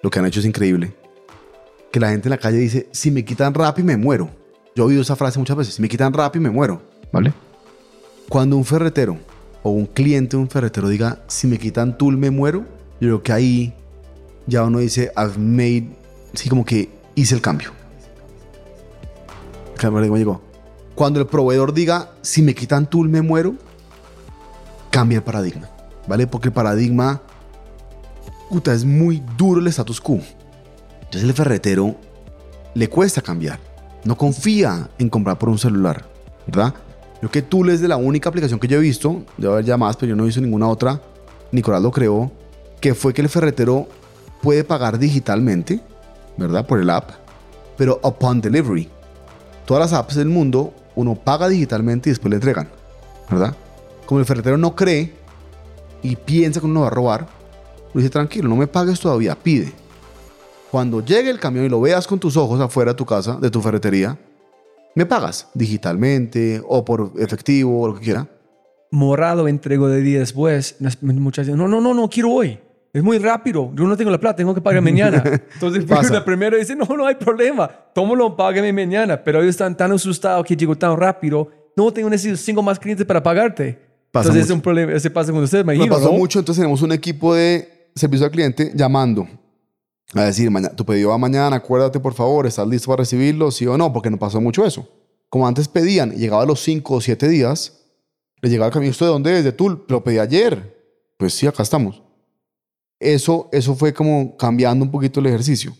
lo 0.01 0.11
que 0.11 0.21
han 0.21 0.27
hecho 0.27 0.39
es 0.39 0.47
increíble. 0.47 0.95
Que 1.91 1.99
la 1.99 2.11
gente 2.11 2.29
en 2.29 2.31
la 2.31 2.39
calle 2.39 2.59
dice, 2.59 2.89
si 2.93 3.11
me 3.11 3.25
quitan 3.25 3.53
rap 3.53 3.81
y 3.81 3.83
me 3.83 3.97
muero. 3.97 4.31
Yo 4.77 4.85
he 4.85 4.87
oído 4.87 5.03
esa 5.03 5.17
frase 5.17 5.41
muchas 5.41 5.57
veces, 5.57 5.75
si 5.75 5.83
me 5.83 5.89
quitan 5.89 6.13
rap 6.13 6.37
y 6.37 6.39
me 6.39 6.51
muero, 6.51 6.81
¿vale? 7.11 7.33
Cuando 8.29 8.57
un 8.57 8.65
ferretero 8.65 9.19
o 9.65 9.71
un 9.71 9.87
cliente 9.87 10.37
de 10.37 10.43
un 10.43 10.49
ferretero 10.49 10.89
diga, 10.89 11.25
si 11.27 11.49
me 11.49 11.59
quitan 11.59 11.99
tul 11.99 12.17
me 12.17 12.31
muero, 12.31 12.61
yo 13.01 13.09
creo 13.09 13.23
que 13.25 13.33
ahí 13.33 13.75
ya 14.47 14.63
uno 14.63 14.79
dice, 14.79 15.11
I've 15.17 15.37
made, 15.37 15.89
sí, 16.35 16.49
como 16.49 16.65
que 16.65 16.91
hice 17.17 17.35
el 17.35 17.41
cambio. 17.41 17.73
Claro, 19.77 19.97
¿cómo 19.97 20.17
llegó? 20.17 20.46
Cuando 20.97 21.21
el 21.21 21.27
proveedor 21.27 21.75
diga, 21.75 22.11
si 22.23 22.41
me 22.41 22.55
quitan 22.55 22.89
tul 22.89 23.11
me 23.11 23.21
muero, 23.21 23.55
cambia 24.91 25.19
el 25.19 25.23
paradigma, 25.23 25.69
¿vale? 26.09 26.27
Porque 26.27 26.49
el 26.49 26.55
paradigma, 26.55 27.21
puta, 28.49 28.73
es 28.73 28.87
muy 28.87 29.23
duro 29.37 29.61
el 29.61 29.67
status 29.67 30.01
quo. 30.01 30.21
Entonces 31.03 31.23
el 31.23 31.35
ferretero 31.35 31.95
le 32.73 32.89
cuesta 32.89 33.21
cambiar. 33.21 33.61
No 34.05 34.17
confía 34.17 34.89
en 34.99 35.11
comprar 35.11 35.39
por 35.39 35.51
un 35.51 35.59
celular, 35.59 36.07
¿verdad? 36.47 36.73
Creo 37.19 37.31
que 37.31 37.43
Tool 37.43 37.69
es 37.69 37.83
de 37.83 37.89
la 37.89 37.99
única 37.99 38.31
aplicación 38.31 38.59
que 38.59 38.67
yo 38.67 38.79
he 38.79 38.81
visto, 38.81 39.23
debe 39.37 39.53
haber 39.53 39.67
ya 39.67 39.77
más, 39.77 39.97
pero 39.97 40.09
yo 40.11 40.17
no 40.17 40.23
he 40.23 40.27
visto 40.27 40.41
ninguna 40.41 40.67
otra. 40.67 41.03
Nicolás 41.53 41.83
lo 41.83 41.91
creó, 41.91 42.33
que 42.81 42.95
fue 42.95 43.13
que 43.13 43.21
el 43.21 43.29
ferretero 43.29 43.87
puede 44.41 44.65
pagar 44.65 44.99
digitalmente, 44.99 45.79
¿verdad? 46.39 46.67
Por 46.67 46.81
el 46.81 46.89
app, 46.89 47.11
pero 47.77 48.01
upon 48.03 48.41
delivery. 48.41 48.89
Todas 49.67 49.91
las 49.91 49.99
apps 49.99 50.15
del 50.15 50.29
mundo, 50.29 50.73
uno 50.97 51.15
paga 51.15 51.49
digitalmente 51.49 52.09
y 52.09 52.13
después 52.13 52.31
le 52.31 52.37
entregan, 52.37 52.69
¿verdad? 53.31 53.55
Como 54.07 54.19
el 54.19 54.27
ferretero 54.27 54.57
no 54.57 54.75
cree 54.75 55.13
y 56.03 56.17
piensa 56.17 56.59
que 56.61 56.67
uno 56.67 56.81
va 56.81 56.89
a 56.89 56.91
robar, 56.91 57.29
uno 57.93 58.03
dice, 58.03 58.11
tranquilo, 58.11 58.49
no 58.49 58.57
me 58.57 58.67
pagues 58.67 58.99
todavía, 58.99 59.37
pide. 59.37 59.73
Cuando 60.71 61.05
llegue 61.05 61.31
el 61.31 61.39
camión 61.39 61.65
y 61.65 61.69
lo 61.69 61.81
veas 61.81 62.07
con 62.07 62.19
tus 62.19 62.37
ojos 62.37 62.61
afuera 62.61 62.93
de 62.93 62.97
tu 62.97 63.07
casa, 63.07 63.39
de 63.41 63.51
tu 63.51 63.63
ferretería, 63.63 64.19
me 64.95 65.07
pagas 65.07 65.49
digitalmente 65.55 66.63
o 66.67 66.85
por 66.85 67.13
efectivo 67.19 67.81
o 67.81 67.89
lo 67.89 67.95
que 67.95 68.01
quiera. 68.01 68.29
Morado 68.91 69.47
entrego 69.47 69.89
de 69.89 70.01
día 70.01 70.21
después. 70.21 70.77
Las 70.81 71.03
muchachas, 71.03 71.57
no, 71.57 71.69
no, 71.69 71.81
no, 71.81 71.93
no, 71.93 72.09
quiero 72.09 72.33
hoy. 72.33 72.59
Es 72.97 73.03
muy 73.03 73.19
rápido. 73.19 73.71
Yo 73.75 73.85
no 73.85 73.95
tengo 73.97 74.11
la 74.11 74.19
plata, 74.19 74.37
tengo 74.37 74.55
que 74.55 74.61
pagar 74.63 74.81
mañana. 74.91 75.23
Entonces, 75.53 75.85
Pasa. 75.89 76.15
la 76.15 76.25
primera 76.25 76.57
dice, 76.57 76.75
no, 76.75 76.87
no 76.97 77.07
hay 77.07 77.15
problema. 77.17 77.69
Tómalo, 77.95 78.35
págame 78.37 78.73
mañana. 78.73 79.23
Pero 79.23 79.39
ellos 79.41 79.51
están 79.51 79.77
tan 79.77 79.93
asustados 79.93 80.47
que 80.47 80.57
llegó 80.57 80.75
tan 80.77 80.97
rápido. 80.97 81.49
No 81.77 81.93
tengo 81.93 82.09
necesito 82.09 82.37
cinco 82.39 82.63
más 82.63 82.79
clientes 82.79 83.05
para 83.07 83.23
pagarte. 83.23 83.79
Pasa 84.11 84.29
Entonces, 84.31 84.47
es 84.47 84.51
un 84.51 84.63
problema. 84.63 84.93
Ese 84.93 85.11
pasa 85.11 85.31
con 85.31 85.43
ustedes, 85.43 85.65
me 85.65 85.73
Me 85.73 85.77
imagino, 85.77 85.95
pasó 85.97 86.11
¿no? 86.11 86.17
mucho, 86.19 86.39
entonces 86.39 86.63
tenemos 86.63 86.81
un 86.81 86.93
equipo 86.93 87.35
de 87.35 87.91
servicio 87.95 88.25
al 88.25 88.33
cliente 88.33 88.73
llamando 88.75 89.29
a 90.15 90.23
decir, 90.25 90.51
"Maña- 90.51 90.71
tu 90.71 90.87
pedido 90.87 91.11
va 91.11 91.19
mañana, 91.19 91.57
acuérdate 91.57 92.01
por 92.01 92.15
favor, 92.15 92.47
¿estás 92.47 92.67
listo 92.67 92.87
para 92.89 93.01
recibirlo? 93.01 93.51
Sí 93.51 93.67
o 93.67 93.77
no, 93.77 93.93
porque 93.93 94.09
no 94.09 94.19
pasó 94.19 94.41
mucho 94.41 94.65
eso. 94.65 94.89
Como 95.29 95.47
antes 95.47 95.69
pedían 95.69 96.13
llegaba 96.13 96.45
a 96.45 96.47
los 96.47 96.61
5 96.61 96.95
o 96.95 97.01
7 97.03 97.29
días, 97.29 97.85
le 98.41 98.49
llegaba 98.49 98.69
el 98.69 98.73
camión, 98.73 98.91
¿esto 98.93 99.05
de 99.05 99.11
dónde 99.11 99.37
es? 99.39 99.45
De 99.45 99.53
Tul, 99.53 99.85
lo 99.89 100.03
pedí 100.03 100.19
ayer. 100.19 100.75
Pues 101.19 101.35
sí, 101.35 101.47
acá 101.47 101.63
estamos. 101.63 102.03
Eso, 102.99 103.49
eso 103.53 103.75
fue 103.75 103.93
como 103.93 104.37
cambiando 104.37 104.85
un 104.85 104.91
poquito 104.91 105.21
el 105.21 105.27
ejercicio. 105.27 105.75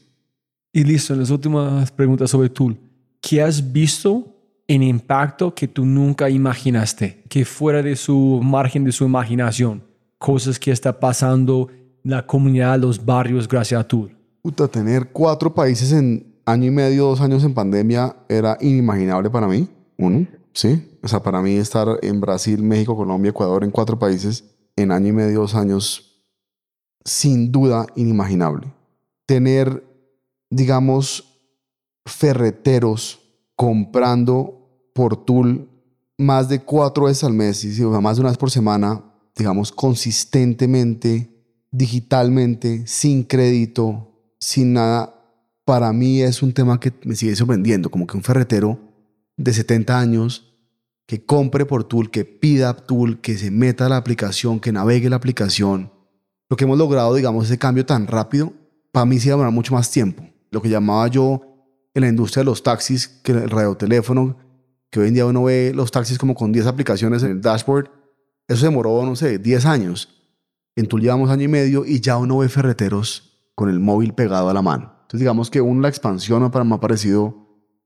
Y 0.73 0.85
listo, 0.85 1.15
las 1.15 1.31
últimas 1.31 1.91
preguntas 1.91 2.31
sobre 2.31 2.51
Tool. 2.51 2.79
¿Qué 3.21 3.41
has 3.43 3.73
visto 3.73 4.35
en 4.69 4.83
impacto 4.83 5.55
que 5.55 5.67
tú 5.67 5.87
nunca 5.87 6.29
imaginaste? 6.29 7.25
Que 7.29 7.45
fuera 7.45 7.83
de 7.83 7.97
su 7.97 8.41
margen 8.43 8.85
de 8.85 8.93
su 8.93 9.05
imaginación. 9.05 9.83
Cosas 10.19 10.59
que 10.59 10.71
está 10.71 11.01
pasando 11.01 11.69
en 12.05 12.11
la 12.11 12.27
comunidad, 12.27 12.79
los 12.79 13.05
barrios, 13.05 13.49
gracias 13.49 13.81
a 13.81 13.89
Tool. 13.89 14.15
Puta, 14.43 14.69
tener 14.69 15.09
cuatro 15.09 15.53
países 15.55 15.93
en 15.93 16.37
año 16.45 16.67
y 16.67 16.71
medio, 16.71 17.07
dos 17.07 17.21
años 17.21 17.43
en 17.43 17.53
pandemia 17.53 18.15
era 18.29 18.57
inimaginable 18.61 19.29
para 19.31 19.49
mí. 19.49 19.69
Uno, 19.99 20.27
sí. 20.53 20.89
O 21.03 21.09
sea, 21.09 21.21
para 21.23 21.43
mí 21.43 21.57
estar 21.57 21.89
en 22.03 22.21
Brasil, 22.21 22.63
México, 22.63 22.97
Colombia, 22.97 23.31
Ecuador, 23.31 23.65
en 23.65 23.71
cuatro 23.71 23.99
países 23.99 24.45
en 24.77 24.93
año 24.93 25.09
y 25.09 25.13
medio, 25.13 25.41
dos 25.41 25.55
años, 25.55 26.06
sin 27.07 27.53
duda 27.53 27.87
inimaginable. 27.95 28.75
Tener, 29.27 29.83
digamos, 30.51 31.41
ferreteros 32.05 33.21
comprando 33.55 34.91
por 34.93 35.25
Tool 35.25 35.69
más 36.19 36.49
de 36.49 36.61
cuatro 36.61 37.05
veces 37.05 37.25
al 37.25 37.33
mes, 37.33 37.65
y, 37.65 37.83
más 37.83 38.17
de 38.17 38.21
una 38.21 38.31
vez 38.31 38.39
por 38.39 38.51
semana, 38.51 39.03
digamos, 39.37 39.71
consistentemente, 39.71 41.31
digitalmente, 41.71 42.87
sin 42.87 43.23
crédito, 43.23 44.11
sin 44.39 44.73
nada, 44.73 45.15
para 45.65 45.93
mí 45.93 46.23
es 46.23 46.43
un 46.43 46.53
tema 46.53 46.81
que 46.81 46.93
me 47.05 47.15
sigue 47.15 47.37
sorprendiendo, 47.37 47.91
como 47.91 48.07
que 48.07 48.17
un 48.17 48.23
ferretero 48.23 48.79
de 49.37 49.53
70 49.53 49.99
años 49.99 50.55
que 51.07 51.25
compre 51.25 51.67
por 51.67 51.85
Tool, 51.85 52.11
que 52.11 52.25
pida 52.25 52.75
Tool, 52.75 53.21
que 53.21 53.37
se 53.37 53.51
meta 53.51 53.87
a 53.87 53.89
la 53.89 53.97
aplicación, 53.97 54.59
que 54.59 54.73
navegue 54.73 55.09
la 55.09 55.17
aplicación. 55.17 55.93
Lo 56.49 56.57
que 56.57 56.65
hemos 56.65 56.79
logrado, 56.79 57.15
digamos, 57.15 57.47
ese 57.47 57.59
cambio 57.59 57.85
tan 57.85 58.07
rápido, 58.07 58.53
para 58.93 59.05
mí 59.05 59.19
sí 59.19 59.31
va 59.31 59.51
mucho 59.51 59.75
más 59.75 59.91
tiempo. 59.91 60.25
Lo 60.51 60.63
que 60.63 60.69
llamaba 60.69 61.09
yo 61.09 61.43
en 61.93 62.03
la 62.03 62.09
industria 62.09 62.43
de 62.43 62.45
los 62.47 62.63
taxis, 62.63 63.09
que 63.09 63.33
el 63.33 63.51
radioteléfono, 63.51 64.37
que 64.91 65.01
hoy 65.01 65.09
en 65.09 65.15
día 65.15 65.27
uno 65.27 65.45
ve 65.45 65.73
los 65.75 65.91
taxis 65.91 66.19
como 66.19 66.35
con 66.35 66.53
10 66.53 66.67
aplicaciones 66.67 67.23
en 67.25 67.33
el 67.33 67.41
dashboard, 67.41 67.91
eso 68.47 68.65
demoró, 68.65 69.05
no 69.05 69.17
sé, 69.17 69.39
10 69.39 69.67
años. 69.67 70.09
En 70.77 70.87
llevamos 70.87 71.31
año 71.31 71.43
y 71.43 71.49
medio 71.49 71.85
y 71.85 72.01
ya 72.01 72.17
uno 72.17 72.39
ve 72.39 72.49
ferreteros 72.49 73.51
con 73.55 73.69
el 73.69 73.81
móvil 73.81 74.15
pegado 74.15 74.49
a 74.49 74.55
la 74.55 74.63
mano. 74.63 74.93
Entonces 75.03 75.21
digamos 75.21 75.51
que 75.51 75.61
uno 75.61 75.81
la 75.81 75.89
expansión 75.89 76.49
para 76.51 76.65
me 76.65 76.75
ha 76.75 76.81
parecido 76.81 77.35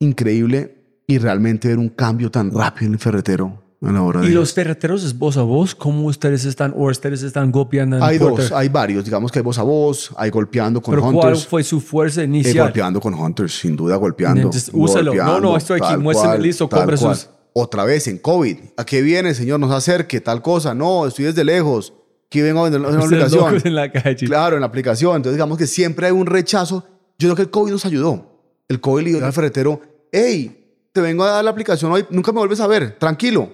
increíble 0.00 1.02
y 1.06 1.18
realmente 1.18 1.68
ver 1.68 1.78
un 1.78 1.88
cambio 1.88 2.30
tan 2.30 2.50
rápido 2.50 2.88
en 2.88 2.92
el 2.94 2.98
ferretero 2.98 3.69
a 3.82 3.92
la 3.92 4.02
hora 4.02 4.20
de... 4.20 4.26
¿Y 4.28 4.30
los 4.30 4.52
ferreteros 4.52 5.02
es 5.04 5.16
voz 5.16 5.36
a 5.36 5.42
voz? 5.42 5.74
¿Cómo 5.74 6.06
ustedes 6.06 6.44
están 6.44 6.74
o 6.76 6.90
ustedes 6.90 7.22
están 7.22 7.50
golpeando? 7.50 7.96
en 7.96 8.02
Hay 8.02 8.18
dos, 8.18 8.52
hay 8.52 8.68
varios, 8.68 9.04
digamos 9.04 9.32
que 9.32 9.38
hay 9.38 9.42
voz 9.44 9.58
a 9.58 9.62
voz, 9.62 10.10
hay 10.16 10.30
golpeando 10.30 10.80
con 10.82 10.92
¿Pero 10.92 11.02
cuál 11.12 11.14
hunters. 11.28 11.46
fue 11.46 11.62
su 11.64 11.80
fuerza 11.80 12.20
Eh, 12.22 12.24
inicial? 12.24 12.66
golpeando 12.66 13.00
con 13.00 13.14
hunters, 13.14 13.58
sin 13.58 13.76
duda 13.76 13.96
golpeando. 13.96 14.40
Entonces, 14.42 14.70
úsalo. 14.72 15.14
No, 15.14 15.40
no, 15.40 15.56
estoy 15.56 15.80
aquí, 15.82 15.96
muéstrame, 15.96 16.38
listo, 16.38 16.68
compra 16.68 16.96
sus- 16.96 17.28
Otra 17.52 17.84
vez 17.84 18.06
en 18.06 18.18
COVID. 18.18 18.56
¿A 18.76 18.84
qué 18.84 19.02
viene, 19.02 19.34
señor? 19.34 19.58
Nos 19.58 19.72
acerque, 19.72 20.20
tal 20.20 20.40
cosa. 20.40 20.72
No, 20.74 21.06
estoy 21.06 21.24
desde 21.24 21.42
lejos. 21.42 21.92
Aquí 22.26 22.42
vengo 22.42 22.60
a 22.60 22.70
vender 22.70 22.80
una 22.80 22.90
aplicación. 23.04 23.60
en 23.64 23.74
la 23.74 23.90
calle. 23.90 24.24
Claro, 24.26 24.54
en 24.56 24.60
la 24.60 24.66
aplicación. 24.68 25.16
Entonces, 25.16 25.34
digamos 25.36 25.58
que 25.58 25.66
siempre 25.66 26.06
hay 26.06 26.12
un 26.12 26.26
rechazo. 26.26 26.84
Yo 27.18 27.26
creo 27.28 27.34
que 27.36 27.42
el 27.42 27.50
COVID 27.50 27.72
nos 27.72 27.84
ayudó. 27.86 28.38
El 28.68 28.80
COVID 28.80 29.02
le 29.02 29.12
dijo 29.14 29.26
al 29.26 29.32
ferretero, 29.32 29.80
hey, 30.12 30.64
te 30.92 31.00
vengo 31.00 31.24
a 31.24 31.30
dar 31.30 31.44
la 31.44 31.50
aplicación 31.50 31.90
hoy, 31.90 32.04
nunca 32.10 32.30
me 32.30 32.38
vuelves 32.38 32.60
a 32.60 32.68
ver, 32.68 32.96
tranquilo. 33.00 33.50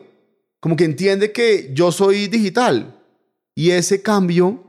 Como 0.66 0.74
que 0.74 0.82
entiende 0.84 1.30
que 1.30 1.70
yo 1.72 1.92
soy 1.92 2.26
digital. 2.26 2.92
Y 3.54 3.70
ese 3.70 4.02
cambio, 4.02 4.64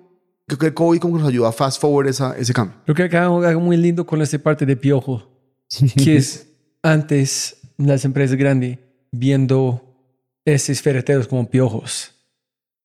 creo 0.45 0.59
que 0.59 0.65
el 0.67 0.73
COVID 0.75 0.99
como 0.99 1.15
que 1.15 1.21
nos 1.21 1.29
ayuda 1.29 1.49
a 1.49 1.51
fast 1.51 1.81
forward 1.81 2.05
esa, 2.07 2.37
ese 2.37 2.53
cambio. 2.53 2.77
Creo 2.85 2.95
que 2.95 3.01
acá 3.05 3.25
hay 3.25 3.45
algo 3.45 3.61
muy 3.61 3.77
lindo 3.77 4.05
con 4.05 4.21
esta 4.21 4.37
parte 4.37 4.63
de 4.63 4.75
piojo, 4.77 5.27
que 6.03 6.17
es 6.17 6.49
antes 6.83 7.57
las 7.77 8.05
empresas 8.05 8.37
grandes 8.37 8.77
viendo 9.11 9.81
esos 10.45 10.79
ferreteros 10.83 11.27
como 11.27 11.49
piojos. 11.49 12.11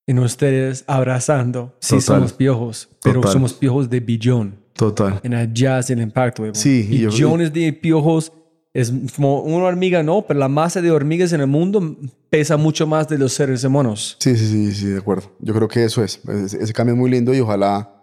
Y 0.07 0.17
ustedes 0.17 0.83
abrazando, 0.87 1.77
sí 1.81 1.89
Total. 1.97 2.01
somos 2.01 2.33
piojos, 2.33 2.89
pero 3.03 3.19
Total. 3.21 3.33
somos 3.33 3.53
piojos 3.53 3.91
de 3.91 3.99
billón. 3.99 4.55
Total. 4.73 5.19
En 5.21 5.35
allá 5.35 5.77
es 5.77 5.91
el 5.91 6.01
impacto. 6.01 6.45
Sí, 6.55 6.87
y 6.89 6.97
yo- 7.01 7.11
Billones 7.11 7.53
de 7.53 7.73
piojos 7.73 8.33
es 8.73 8.91
como 9.15 9.41
una 9.41 9.65
hormiga, 9.65 10.01
no, 10.01 10.23
pero 10.27 10.39
la 10.39 10.47
masa 10.47 10.81
de 10.81 10.89
hormigas 10.89 11.31
en 11.31 11.41
el 11.41 11.47
mundo 11.47 11.95
pesa 12.31 12.57
mucho 12.57 12.87
más 12.87 13.07
de 13.07 13.19
los 13.19 13.33
seres 13.33 13.63
humanos. 13.63 14.17
Sí, 14.19 14.35
sí, 14.35 14.47
sí, 14.47 14.71
sí, 14.73 14.85
de 14.87 14.97
acuerdo. 14.97 15.31
Yo 15.39 15.53
creo 15.53 15.67
que 15.67 15.83
eso 15.83 16.03
es. 16.03 16.19
Ese, 16.27 16.63
ese 16.63 16.73
cambio 16.73 16.95
es 16.95 16.99
muy 16.99 17.11
lindo 17.11 17.33
y 17.35 17.39
ojalá, 17.39 17.93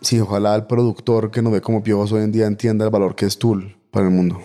sí, 0.00 0.20
ojalá 0.20 0.54
el 0.54 0.66
productor 0.66 1.32
que 1.32 1.42
nos 1.42 1.52
ve 1.52 1.60
como 1.60 1.82
piojos 1.82 2.12
hoy 2.12 2.22
en 2.22 2.30
día 2.30 2.46
entienda 2.46 2.84
el 2.84 2.92
valor 2.92 3.16
que 3.16 3.26
es 3.26 3.38
Tool 3.38 3.76
para 3.90 4.06
el 4.06 4.12
mundo. 4.12 4.40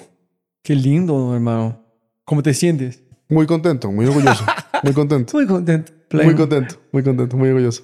Qué 0.63 0.73
lindo, 0.75 1.35
hermano. 1.35 1.79
¿Cómo 2.23 2.41
te 2.41 2.55
sientes? 2.55 3.03
Muy 3.29 3.45
contento, 3.45 3.91
muy 3.91 4.07
orgulloso, 4.07 4.43
muy 4.83 4.93
contento. 4.93 5.37
Muy 5.37 5.45
contento. 5.45 5.91
Muy 6.11 6.35
contento, 6.35 6.75
muy 6.91 7.03
contento, 7.03 7.37
muy 7.37 7.49
orgulloso. 7.49 7.83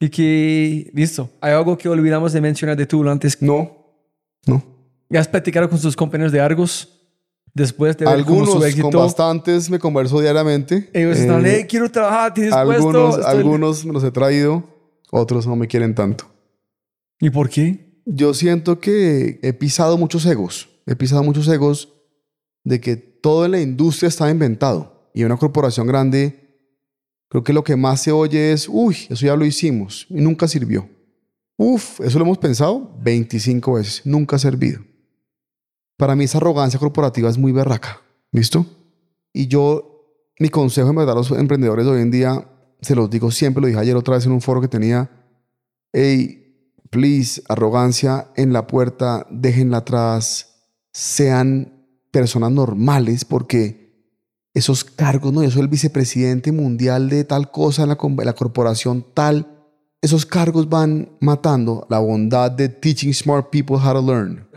Y 0.00 0.08
que, 0.08 0.90
listo, 0.94 1.30
hay 1.40 1.52
algo 1.52 1.76
que 1.76 1.88
olvidamos 1.88 2.32
de 2.32 2.40
mencionar 2.40 2.76
de 2.76 2.86
tú 2.86 3.06
antes. 3.08 3.40
No, 3.42 3.70
no. 4.46 4.62
¿Has 5.10 5.28
platicado 5.28 5.68
con 5.68 5.78
sus 5.78 5.94
compañeros 5.94 6.32
de 6.32 6.40
Argos 6.40 7.01
después 7.54 7.96
de 7.96 8.04
ver 8.06 8.14
cómo 8.24 8.40
Algunos, 8.40 8.48
su 8.54 8.58
con 8.58 8.68
éxito? 8.68 8.98
bastantes 8.98 9.70
me 9.70 9.78
converso 9.78 10.20
diariamente. 10.20 10.90
Ellos 10.92 11.16
Eh, 11.18 11.20
están, 11.22 11.44
"Hey, 11.44 11.66
quiero 11.68 11.90
trabajar, 11.90 12.32
¿tienes 12.34 12.52
puesto? 12.54 12.88
algunos, 12.88 13.18
Estoy- 13.18 13.36
algunos 13.36 13.84
me 13.84 13.92
los 13.92 14.04
he 14.04 14.10
traído, 14.10 14.64
otros 15.10 15.46
no 15.46 15.56
me 15.56 15.66
quieren 15.66 15.94
tanto. 15.94 16.26
¿Y 17.20 17.30
por 17.30 17.48
qué? 17.50 18.00
Yo 18.04 18.34
siento 18.34 18.80
que 18.80 19.38
he 19.42 19.52
pisado 19.52 19.96
muchos 19.98 20.26
egos. 20.26 20.68
He 20.86 20.96
pisado 20.96 21.22
muchos 21.22 21.46
egos 21.48 21.88
de 22.64 22.80
que 22.80 22.96
todo 22.96 23.44
en 23.44 23.52
la 23.52 23.60
industria 23.60 24.08
está 24.08 24.28
inventado. 24.30 25.10
Y 25.14 25.22
una 25.24 25.36
corporación 25.36 25.86
grande, 25.86 26.56
creo 27.28 27.44
que 27.44 27.52
lo 27.52 27.62
que 27.62 27.76
más 27.76 28.00
se 28.02 28.10
oye 28.10 28.52
es, 28.52 28.66
uy, 28.68 28.96
eso 29.08 29.26
ya 29.26 29.36
lo 29.36 29.44
hicimos. 29.44 30.06
Y 30.08 30.14
nunca 30.20 30.48
sirvió. 30.48 30.88
Uf, 31.56 32.00
eso 32.00 32.18
lo 32.18 32.24
hemos 32.24 32.38
pensado 32.38 32.96
25 33.02 33.74
veces. 33.74 34.02
Nunca 34.04 34.36
ha 34.36 34.38
servido. 34.38 34.80
Para 36.02 36.16
mí 36.16 36.24
esa 36.24 36.38
arrogancia 36.38 36.80
corporativa 36.80 37.30
es 37.30 37.38
muy 37.38 37.52
berraca. 37.52 38.00
¿Listo? 38.32 38.66
Y 39.32 39.46
yo, 39.46 40.04
mi 40.40 40.48
consejo 40.48 40.90
en 40.90 40.96
verdad 40.96 41.12
a 41.12 41.18
los 41.18 41.30
emprendedores 41.30 41.86
de 41.86 41.92
hoy 41.92 42.02
en 42.02 42.10
día, 42.10 42.44
se 42.80 42.96
los 42.96 43.08
digo 43.08 43.30
siempre, 43.30 43.60
lo 43.60 43.68
dije 43.68 43.78
ayer 43.78 43.94
otra 43.94 44.16
vez 44.16 44.26
en 44.26 44.32
un 44.32 44.40
foro 44.40 44.60
que 44.60 44.66
tenía. 44.66 45.08
Hey, 45.92 46.56
please, 46.90 47.40
arrogancia 47.48 48.32
en 48.34 48.52
la 48.52 48.66
puerta, 48.66 49.28
déjenla 49.30 49.76
atrás, 49.76 50.72
sean 50.92 51.86
personas 52.10 52.50
normales 52.50 53.24
porque 53.24 54.10
esos 54.54 54.82
cargos, 54.82 55.32
¿no? 55.32 55.44
Yo 55.44 55.52
soy 55.52 55.62
el 55.62 55.68
vicepresidente 55.68 56.50
mundial 56.50 57.10
de 57.10 57.22
tal 57.22 57.52
cosa 57.52 57.84
en 57.84 57.94
com- 57.94 58.16
la 58.24 58.32
corporación 58.32 59.06
tal. 59.14 59.46
Esos 60.00 60.26
cargos 60.26 60.68
van 60.68 61.12
matando 61.20 61.86
la 61.88 62.00
bondad 62.00 62.50
de 62.50 62.68
teaching 62.68 63.14
smart 63.14 63.50
people 63.50 63.76
how 63.76 63.92
to 63.92 64.02
learn. 64.02 64.48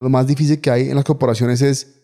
Lo 0.00 0.08
más 0.08 0.26
difícil 0.26 0.60
que 0.60 0.70
hay 0.70 0.88
en 0.88 0.94
las 0.96 1.04
corporaciones 1.04 1.62
es 1.62 2.00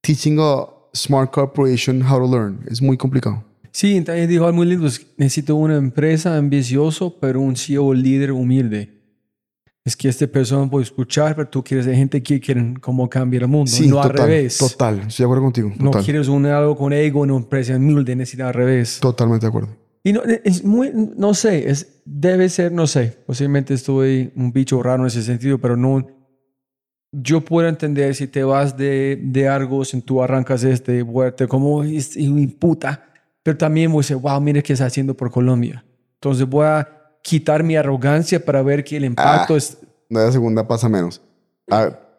teaching 0.00 0.38
a 0.40 0.66
smart 0.94 1.30
corporation 1.32 2.02
how 2.02 2.18
to 2.18 2.30
learn. 2.30 2.60
Es 2.68 2.80
muy 2.80 2.96
complicado. 2.96 3.44
Sí, 3.72 4.00
también 4.02 4.28
dijo 4.28 4.44
algo 4.44 4.56
muy 4.58 4.66
lindo. 4.66 4.86
es, 4.86 5.06
Necesito 5.16 5.56
una 5.56 5.76
empresa 5.76 6.36
ambicioso, 6.36 7.18
pero 7.18 7.40
un 7.40 7.56
CEO 7.56 7.94
líder 7.94 8.32
humilde. 8.32 9.00
Es 9.84 9.96
que 9.96 10.08
esta 10.08 10.26
persona 10.28 10.70
puede 10.70 10.84
escuchar, 10.84 11.34
pero 11.34 11.48
tú 11.48 11.64
quieres 11.64 11.86
de 11.86 11.96
gente 11.96 12.22
que 12.22 12.38
quieren 12.38 12.74
cómo 12.76 13.08
cambiar 13.10 13.42
el 13.44 13.48
mundo, 13.48 13.68
Sí, 13.68 13.88
no 13.88 14.00
al 14.00 14.10
total, 14.10 14.26
revés. 14.28 14.58
Total, 14.58 15.00
estoy 15.00 15.24
de 15.24 15.24
acuerdo 15.24 15.42
contigo. 15.42 15.72
No 15.78 15.86
Total, 15.90 16.04
quieres 16.04 16.28
un 16.28 16.46
algo 16.46 16.76
con 16.76 16.92
ego, 16.92 17.22
una 17.22 17.34
empresa 17.34 17.74
humilde, 17.76 18.14
necesitas 18.14 18.48
al 18.48 18.54
revés. 18.54 19.00
totalmente 19.00 19.46
de 19.46 19.48
acuerdo. 19.48 19.70
Y 20.04 20.12
no, 20.12 20.22
es 20.22 20.62
muy, 20.64 20.92
no 21.16 21.34
sé, 21.34 21.68
es, 21.68 22.02
debe 22.04 22.48
ser, 22.48 22.70
no 22.72 22.86
sé, 22.86 23.16
posiblemente 23.26 23.74
estoy 23.74 24.32
un 24.36 24.52
bicho 24.52 24.80
raro 24.82 25.02
en 25.02 25.06
ese 25.08 25.22
sentido, 25.22 25.58
pero 25.58 25.76
no, 25.76 26.06
yo 27.12 27.42
puedo 27.42 27.68
entender 27.68 28.14
si 28.14 28.26
te 28.26 28.42
vas 28.42 28.76
de, 28.76 29.20
de 29.22 29.46
Argos, 29.46 29.92
en 29.92 30.00
tú 30.00 30.22
arrancas 30.22 30.64
este 30.64 31.02
vuelta 31.02 31.46
como 31.46 31.84
es 31.84 32.16
puta, 32.58 33.04
pero 33.42 33.56
también 33.58 33.92
voy 33.92 33.98
a 33.98 34.02
decir, 34.02 34.16
wow, 34.16 34.40
mira 34.40 34.62
qué 34.62 34.72
está 34.72 34.86
haciendo 34.86 35.14
por 35.14 35.30
Colombia. 35.30 35.84
Entonces 36.14 36.48
voy 36.48 36.64
a 36.64 36.88
quitar 37.22 37.62
mi 37.62 37.76
arrogancia 37.76 38.42
para 38.42 38.62
ver 38.62 38.82
que 38.82 38.96
el 38.96 39.04
impacto 39.04 39.54
Ah. 39.54 39.58
es... 39.58 39.78
La 40.08 40.32
segunda 40.32 40.66
pasa 40.66 40.88
menos. 40.88 41.20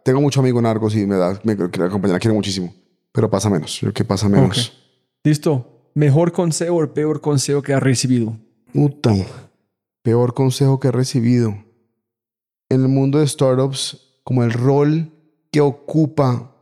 Tengo 0.03 0.21
mucho 0.21 0.39
amigo 0.39 0.59
en 0.59 0.65
Argos 0.65 0.95
y 0.95 1.05
me 1.05 1.15
da, 1.15 1.39
me, 1.43 1.55
la 1.55 1.89
compañera 1.89 2.19
quiere 2.19 2.35
muchísimo, 2.35 2.73
pero 3.11 3.29
pasa 3.29 3.49
menos. 3.49 3.79
Yo 3.81 3.93
que 3.93 4.03
pasa 4.03 4.27
menos. 4.29 4.69
Ok. 4.69 4.75
Listo. 5.23 5.69
Mejor 5.95 6.31
consejo 6.31 6.77
o 6.77 6.93
peor 6.93 7.21
consejo 7.21 7.61
que 7.61 7.73
has 7.73 7.81
recibido. 7.81 8.35
Puta. 8.73 9.13
Peor 10.01 10.33
consejo 10.33 10.79
que 10.79 10.87
he 10.87 10.91
recibido. 10.91 11.55
En 12.69 12.81
el 12.81 12.87
mundo 12.87 13.19
de 13.19 13.27
startups, 13.27 14.12
como 14.23 14.43
el 14.43 14.51
rol 14.51 15.11
que 15.51 15.61
ocupa 15.61 16.55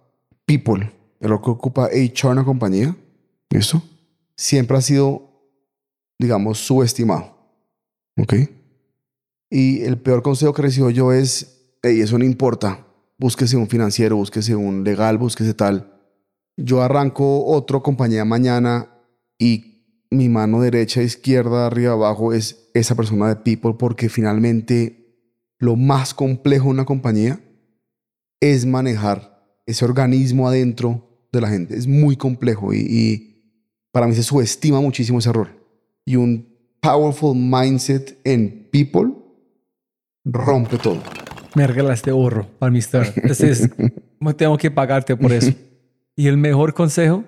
people, 0.45 0.91
el 1.19 1.29
rol 1.29 1.41
que 1.41 1.49
ocupa 1.49 1.85
HR 1.85 2.27
en 2.27 2.31
una 2.31 2.45
compañía, 2.45 2.95
¿listo? 3.49 3.81
Siempre 4.35 4.77
ha 4.77 4.81
sido, 4.81 5.29
digamos, 6.19 6.57
subestimado. 6.59 7.37
¿Ok? 8.17 8.33
Y 9.49 9.81
el 9.83 9.97
peor 9.97 10.21
consejo 10.21 10.53
que 10.53 10.61
recibo 10.63 10.89
yo 10.89 11.11
es, 11.11 11.75
hey, 11.83 12.01
eso 12.01 12.17
no 12.17 12.25
importa. 12.25 12.87
Búsquese 13.17 13.57
un 13.57 13.67
financiero, 13.67 14.15
búsquese 14.15 14.55
un 14.55 14.83
legal, 14.83 15.17
búsquese 15.17 15.53
tal. 15.53 15.93
Yo 16.57 16.81
arranco 16.81 17.45
otro 17.45 17.83
compañía 17.83 18.25
mañana 18.25 18.89
y 19.37 20.07
mi 20.09 20.27
mano 20.27 20.61
derecha, 20.61 21.01
izquierda, 21.01 21.67
arriba, 21.67 21.93
abajo 21.93 22.33
es 22.33 22.69
esa 22.73 22.95
persona 22.95 23.29
de 23.29 23.35
people 23.37 23.75
porque 23.77 24.09
finalmente 24.09 25.17
lo 25.57 25.75
más 25.75 26.13
complejo 26.13 26.65
de 26.65 26.71
una 26.71 26.85
compañía 26.85 27.39
es 28.41 28.65
manejar 28.65 29.41
ese 29.65 29.85
organismo 29.85 30.47
adentro 30.49 31.07
de 31.31 31.39
la 31.39 31.47
gente. 31.47 31.77
Es 31.77 31.87
muy 31.87 32.17
complejo 32.17 32.73
y, 32.73 32.79
y 32.79 33.31
para 33.93 34.07
mí 34.07 34.15
se 34.15 34.23
subestima 34.23 34.81
muchísimo 34.81 35.19
ese 35.19 35.31
rol. 35.31 35.49
Y 36.03 36.17
un 36.17 36.51
powerful 36.81 37.35
mindset 37.35 38.19
en 38.25 38.67
people 38.71 39.13
rompe 40.25 40.77
todo. 40.77 41.01
Me 41.55 41.67
regalaste 41.67 42.11
oro 42.11 42.47
para 42.59 42.71
mi 42.71 42.79
startup. 42.79 43.23
Este 43.23 43.49
es, 43.49 43.69
tengo 44.37 44.57
que 44.57 44.71
pagarte 44.71 45.15
por 45.15 45.31
eso. 45.31 45.51
¿Y 46.15 46.27
el 46.27 46.37
mejor 46.37 46.73
consejo? 46.73 47.23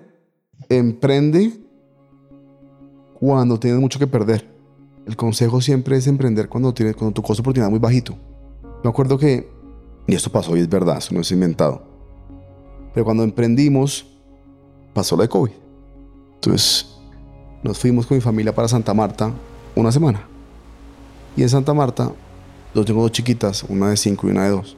Emprende 0.68 1.52
cuando 3.14 3.58
tienes 3.58 3.80
mucho 3.80 3.98
que 3.98 4.06
perder. 4.06 4.48
El 5.06 5.16
consejo 5.16 5.60
siempre 5.60 5.96
es 5.96 6.06
emprender 6.06 6.48
cuando, 6.48 6.72
tienes, 6.72 6.96
cuando 6.96 7.12
tu 7.12 7.22
costo 7.22 7.42
de 7.42 7.44
oportunidad 7.44 7.68
es 7.68 7.70
muy 7.70 7.80
bajito. 7.80 8.16
Me 8.82 8.88
acuerdo 8.88 9.18
que, 9.18 9.48
y 10.06 10.14
esto 10.14 10.30
pasó 10.30 10.56
y 10.56 10.60
es 10.60 10.68
verdad, 10.68 10.98
eso 10.98 11.14
no 11.14 11.20
es 11.20 11.30
inventado, 11.30 11.82
pero 12.92 13.04
cuando 13.04 13.24
emprendimos, 13.24 14.06
pasó 14.94 15.16
lo 15.16 15.22
de 15.22 15.28
COVID. 15.28 15.50
Entonces, 16.36 16.86
nos 17.62 17.78
fuimos 17.78 18.06
con 18.06 18.16
mi 18.16 18.20
familia 18.20 18.54
para 18.54 18.68
Santa 18.68 18.94
Marta 18.94 19.32
una 19.74 19.90
semana. 19.90 20.28
Y 21.36 21.42
en 21.42 21.48
Santa 21.48 21.74
Marta, 21.74 22.12
yo 22.74 22.84
tengo 22.84 23.02
dos 23.02 23.10
chiquitas, 23.10 23.64
una 23.68 23.90
de 23.90 23.96
cinco 23.96 24.28
y 24.28 24.30
una 24.30 24.44
de 24.44 24.50
dos. 24.50 24.76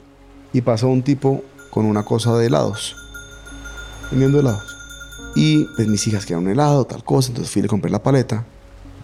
Y 0.52 0.62
pasó 0.62 0.88
un 0.88 1.02
tipo 1.02 1.42
con 1.70 1.84
una 1.84 2.04
cosa 2.04 2.36
de 2.38 2.46
helados, 2.46 2.96
vendiendo 4.10 4.40
helados. 4.40 4.74
Y 5.34 5.64
pues 5.76 5.86
mis 5.88 6.06
hijas 6.06 6.24
querían 6.24 6.44
un 6.44 6.50
helado, 6.50 6.86
tal 6.86 7.04
cosa, 7.04 7.28
entonces 7.28 7.52
fui 7.52 7.60
y 7.60 7.64
le 7.64 7.68
compré 7.68 7.90
la 7.90 8.02
paleta. 8.02 8.46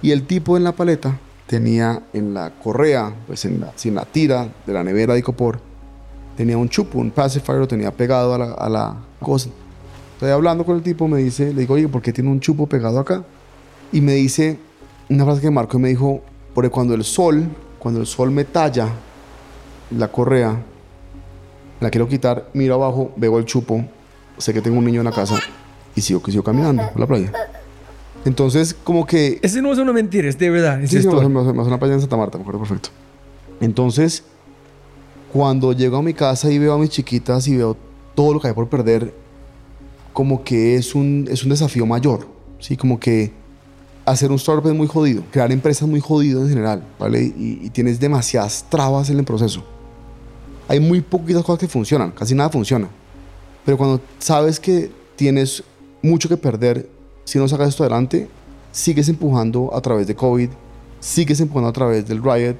Y 0.00 0.12
el 0.12 0.26
tipo 0.26 0.56
en 0.56 0.64
la 0.64 0.72
paleta 0.72 1.18
tenía 1.46 2.04
en 2.14 2.32
la 2.32 2.58
correa, 2.58 3.14
pues 3.26 3.44
en 3.44 3.60
la, 3.60 3.74
en 3.84 3.94
la 3.94 4.06
tira 4.06 4.48
de 4.66 4.72
la 4.72 4.82
nevera 4.82 5.12
de 5.12 5.20
Icopor, 5.20 5.60
tenía 6.36 6.56
un 6.58 6.68
chupo, 6.68 6.98
un 6.98 7.10
pacifier, 7.10 7.58
lo 7.58 7.68
tenía 7.68 7.90
pegado 7.90 8.34
a 8.34 8.38
la, 8.38 8.52
a 8.52 8.68
la 8.68 8.96
cosa. 9.20 9.50
Estoy 10.14 10.30
hablando 10.30 10.64
con 10.64 10.76
el 10.76 10.82
tipo, 10.82 11.08
me 11.08 11.18
dice, 11.18 11.52
le 11.52 11.60
digo, 11.62 11.74
oye, 11.74 11.88
¿por 11.88 12.00
qué 12.02 12.12
tiene 12.12 12.30
un 12.30 12.40
chupo 12.40 12.66
pegado 12.66 12.98
acá? 12.98 13.24
Y 13.92 14.00
me 14.00 14.12
dice 14.14 14.58
una 15.10 15.24
frase 15.24 15.40
que 15.40 15.50
marcó 15.50 15.78
y 15.78 15.80
me 15.80 15.88
dijo, 15.88 16.22
porque 16.54 16.70
cuando 16.70 16.94
el 16.94 17.04
sol, 17.04 17.44
cuando 17.78 18.00
el 18.00 18.06
sol 18.06 18.30
me 18.30 18.44
talla 18.44 18.88
la 19.90 20.08
correa, 20.08 20.62
la 21.80 21.90
quiero 21.90 22.08
quitar, 22.08 22.48
miro 22.54 22.74
abajo, 22.76 23.12
veo 23.16 23.38
el 23.38 23.44
chupo, 23.44 23.84
sé 24.38 24.54
que 24.54 24.62
tengo 24.62 24.78
un 24.78 24.84
niño 24.84 25.00
en 25.00 25.06
la 25.06 25.12
casa 25.12 25.38
y 25.94 26.00
sigo, 26.00 26.22
sigo 26.26 26.42
caminando 26.44 26.88
por 26.90 27.00
la 27.00 27.06
playa. 27.06 27.32
Entonces, 28.24 28.72
como 28.84 29.04
que 29.04 29.40
Ese 29.42 29.60
no 29.60 29.72
es 29.72 29.78
una 29.78 29.92
mentira, 29.92 30.28
es 30.28 30.38
de 30.38 30.48
verdad. 30.48 30.80
Es 30.80 30.90
Sí, 30.90 31.02
sí, 31.02 31.08
me 31.08 31.18
hace- 31.18 31.28
me 31.28 31.40
hace 31.40 31.68
una 31.68 31.78
playa 31.78 31.94
en 31.94 32.00
Santa 32.00 32.16
Marta, 32.16 32.38
me 32.38 32.42
acuerdo 32.42 32.60
perfecto. 32.60 32.90
Entonces, 33.60 34.22
cuando 35.32 35.72
llego 35.72 35.96
a 35.96 36.02
mi 36.02 36.12
casa 36.12 36.50
y 36.50 36.58
veo 36.58 36.74
a 36.74 36.78
mis 36.78 36.90
chiquitas 36.90 37.48
y 37.48 37.56
veo 37.56 37.76
todo 38.14 38.34
lo 38.34 38.40
que 38.40 38.48
hay 38.48 38.54
por 38.54 38.68
perder, 38.68 39.14
como 40.12 40.44
que 40.44 40.76
es 40.76 40.94
un, 40.94 41.26
es 41.30 41.42
un 41.42 41.50
desafío 41.50 41.86
mayor, 41.86 42.28
¿sí? 42.58 42.76
Como 42.76 43.00
que 43.00 43.32
hacer 44.04 44.30
un 44.30 44.36
startup 44.36 44.68
es 44.68 44.76
muy 44.76 44.86
jodido, 44.86 45.22
crear 45.30 45.50
empresas 45.50 45.82
es 45.82 45.88
muy 45.88 46.00
jodido 46.00 46.42
en 46.42 46.50
general, 46.50 46.82
¿vale? 46.98 47.22
Y, 47.22 47.60
y 47.62 47.70
tienes 47.70 47.98
demasiadas 47.98 48.66
trabas 48.68 49.08
en 49.08 49.18
el 49.18 49.24
proceso. 49.24 49.64
Hay 50.68 50.80
muy 50.80 51.00
poquitas 51.00 51.42
cosas 51.42 51.60
que 51.60 51.68
funcionan, 51.68 52.10
casi 52.10 52.34
nada 52.34 52.50
funciona. 52.50 52.88
Pero 53.64 53.78
cuando 53.78 54.00
sabes 54.18 54.60
que 54.60 54.90
tienes 55.16 55.64
mucho 56.02 56.28
que 56.28 56.36
perder, 56.36 56.88
si 57.24 57.38
no 57.38 57.48
sacas 57.48 57.70
esto 57.70 57.84
adelante, 57.84 58.28
sigues 58.70 59.08
empujando 59.08 59.74
a 59.74 59.80
través 59.80 60.06
de 60.06 60.14
COVID, 60.14 60.50
sigues 61.00 61.40
empujando 61.40 61.68
a 61.68 61.72
través 61.72 62.06
del 62.06 62.22
riot, 62.22 62.56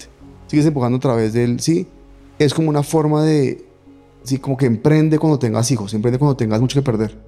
sigues 0.47 0.65
empujando 0.65 0.97
a 0.97 1.01
través 1.01 1.33
del... 1.33 1.61
Sí, 1.61 1.87
es 2.45 2.55
como 2.55 2.69
una 2.69 2.83
forma 2.83 3.25
de... 3.25 3.65
Sí, 4.25 4.39
como 4.39 4.57
que 4.57 4.67
emprende 4.67 5.19
cuando 5.19 5.39
tengas 5.39 5.71
hijos, 5.71 5.93
emprende 5.95 6.19
cuando 6.19 6.37
tengas 6.37 6.61
mucho 6.61 6.79
que 6.79 6.85
perder. 6.85 7.19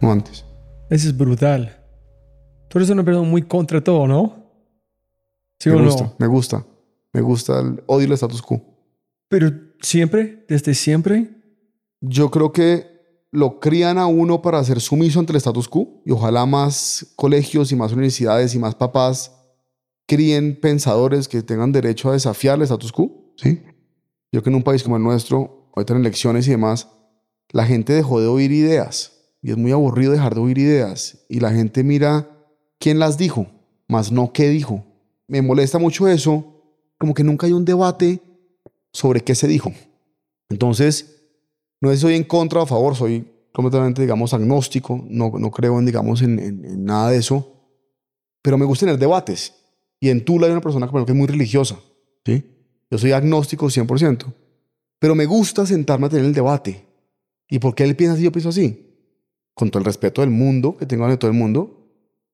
No 0.00 0.10
antes. 0.10 0.44
Eso 0.88 1.08
es 1.08 1.16
brutal. 1.16 1.78
Tú 2.68 2.78
eres 2.78 2.90
una 2.90 3.04
persona 3.04 3.28
muy 3.28 3.42
contra 3.42 3.82
todo, 3.82 4.06
¿no? 4.06 4.40
¿Sí 5.58 5.68
me 5.68 5.76
o 5.76 5.84
gusta, 5.84 6.04
no? 6.04 6.14
me 6.18 6.26
gusta. 6.26 6.66
Me 7.12 7.20
gusta 7.20 7.60
el 7.60 7.82
odio 7.86 8.06
el 8.06 8.12
status 8.12 8.42
quo. 8.42 8.62
Pero 9.28 9.52
siempre, 9.80 10.44
desde 10.48 10.74
siempre, 10.74 11.36
Yo 12.00 12.30
creo 12.30 12.52
que 12.52 12.88
lo 13.30 13.60
crían 13.60 13.98
a 13.98 14.06
uno 14.06 14.40
para 14.42 14.62
ser 14.64 14.80
sumiso 14.80 15.20
ante 15.20 15.32
el 15.32 15.36
status 15.36 15.68
quo 15.68 16.02
y 16.04 16.10
ojalá 16.12 16.46
más 16.46 17.12
colegios 17.14 17.70
y 17.70 17.76
más 17.76 17.92
universidades 17.92 18.54
y 18.54 18.58
más 18.58 18.74
papás 18.74 19.32
críen 20.06 20.58
pensadores 20.60 21.28
que 21.28 21.42
tengan 21.42 21.70
derecho 21.70 22.10
a 22.10 22.14
desafiar 22.14 22.56
el 22.56 22.62
status 22.62 22.90
quo. 22.90 23.32
¿sí? 23.36 23.62
Yo 24.32 24.42
que 24.42 24.50
en 24.50 24.56
un 24.56 24.62
país 24.62 24.82
como 24.82 24.96
el 24.96 25.02
nuestro, 25.02 25.70
ahorita 25.74 25.94
en 25.94 26.00
elecciones 26.00 26.46
y 26.46 26.50
demás, 26.50 26.88
la 27.50 27.66
gente 27.66 27.92
dejó 27.92 28.20
de 28.20 28.26
oír 28.28 28.52
ideas 28.52 29.12
y 29.42 29.50
es 29.50 29.56
muy 29.56 29.72
aburrido 29.72 30.12
dejar 30.12 30.34
de 30.34 30.40
oír 30.40 30.58
ideas 30.58 31.24
y 31.28 31.40
la 31.40 31.50
gente 31.52 31.82
mira 31.82 32.28
quién 32.78 32.98
las 32.98 33.18
dijo, 33.18 33.46
más 33.88 34.12
no 34.12 34.32
qué 34.32 34.48
dijo. 34.48 34.84
Me 35.26 35.42
molesta 35.42 35.78
mucho 35.78 36.06
eso, 36.08 36.62
como 36.98 37.14
que 37.14 37.24
nunca 37.24 37.46
hay 37.46 37.52
un 37.52 37.64
debate 37.64 38.20
sobre 38.92 39.20
qué 39.22 39.34
se 39.34 39.48
dijo. 39.48 39.72
Entonces, 40.48 41.22
no 41.80 41.90
si 41.92 41.96
soy 41.98 42.14
en 42.14 42.24
contra 42.24 42.60
o 42.60 42.62
a 42.62 42.66
favor, 42.66 42.94
soy 42.96 43.26
completamente, 43.52 44.02
digamos, 44.02 44.32
agnóstico, 44.34 45.02
no, 45.08 45.32
no 45.38 45.50
creo 45.50 45.78
en, 45.78 45.86
digamos, 45.86 46.22
en, 46.22 46.38
en- 46.38 46.64
en 46.64 46.84
nada 46.84 47.10
de 47.10 47.18
eso, 47.18 47.52
pero 48.42 48.58
me 48.58 48.64
gusta 48.64 48.86
tener 48.86 48.98
debates. 48.98 49.54
Y 50.00 50.08
en 50.08 50.24
Tula 50.24 50.46
hay 50.46 50.52
una 50.52 50.60
persona 50.60 50.88
que 50.90 51.12
es 51.12 51.14
muy 51.16 51.26
religiosa, 51.26 51.78
¿sí? 52.24 52.44
Yo 52.90 52.98
soy 52.98 53.12
agnóstico 53.12 53.66
100%. 53.66 54.24
Pero 54.98 55.14
me 55.14 55.24
gusta 55.24 55.64
sentarme 55.64 56.06
a 56.06 56.10
tener 56.10 56.26
el 56.26 56.34
debate. 56.34 56.84
¿Y 57.48 57.58
por 57.58 57.74
qué 57.74 57.84
él 57.84 57.96
piensa 57.96 58.14
así? 58.14 58.24
Yo 58.24 58.32
pienso 58.32 58.50
así. 58.50 58.86
Con 59.54 59.70
todo 59.70 59.78
el 59.80 59.84
respeto 59.84 60.20
del 60.20 60.30
mundo, 60.30 60.76
que 60.76 60.86
tengo 60.86 61.08
de 61.08 61.16
todo 61.16 61.30
el 61.30 61.36
mundo. 61.36 61.88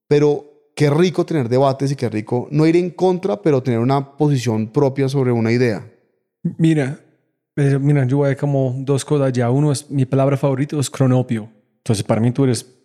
Pero 0.08 0.70
qué 0.74 0.90
rico 0.90 1.24
tener 1.24 1.48
debates 1.48 1.92
y 1.92 1.96
qué 1.96 2.08
rico 2.08 2.48
no 2.50 2.66
ir 2.66 2.76
en 2.76 2.90
contra, 2.90 3.40
pero 3.40 3.62
tener 3.62 3.80
una 3.80 4.16
posición 4.16 4.68
propia 4.68 5.08
sobre 5.08 5.32
una 5.32 5.52
idea. 5.52 5.90
Mira, 6.58 7.00
eh, 7.56 7.78
mira, 7.80 8.06
yo 8.06 8.24
hay 8.24 8.36
como 8.36 8.74
dos 8.78 9.04
cosas 9.04 9.32
ya. 9.32 9.50
Uno 9.50 9.72
es, 9.72 9.90
mi 9.90 10.04
palabra 10.04 10.36
favorita 10.36 10.78
es 10.78 10.90
cronopio. 10.90 11.48
Entonces, 11.78 12.04
para 12.04 12.20
mí 12.20 12.32
tú 12.32 12.44
eres 12.44 12.75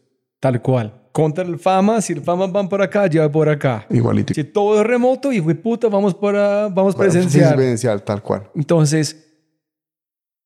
tal 0.42 0.62
cual. 0.62 0.94
Contra 1.14 1.46
el 1.46 1.58
fama, 1.58 2.02
si 2.02 2.14
el 2.14 2.22
fama 2.22 2.48
van 2.48 2.68
por 2.68 2.82
acá, 2.82 3.08
voy 3.08 3.30
por 3.30 3.48
acá. 3.48 3.86
Igualito. 3.90 4.34
Si 4.34 4.44
todo 4.44 4.82
es 4.82 4.88
remoto, 4.88 5.32
hijo 5.32 5.48
de 5.48 5.56
puta, 5.56 5.88
vamos 5.88 6.14
para, 6.14 6.68
vamos 6.68 6.96
Bueno, 6.96 7.12
presencial. 7.12 7.56
Presencial, 7.56 8.04
tal 8.04 8.22
cual. 8.22 8.50
Entonces, 8.56 9.28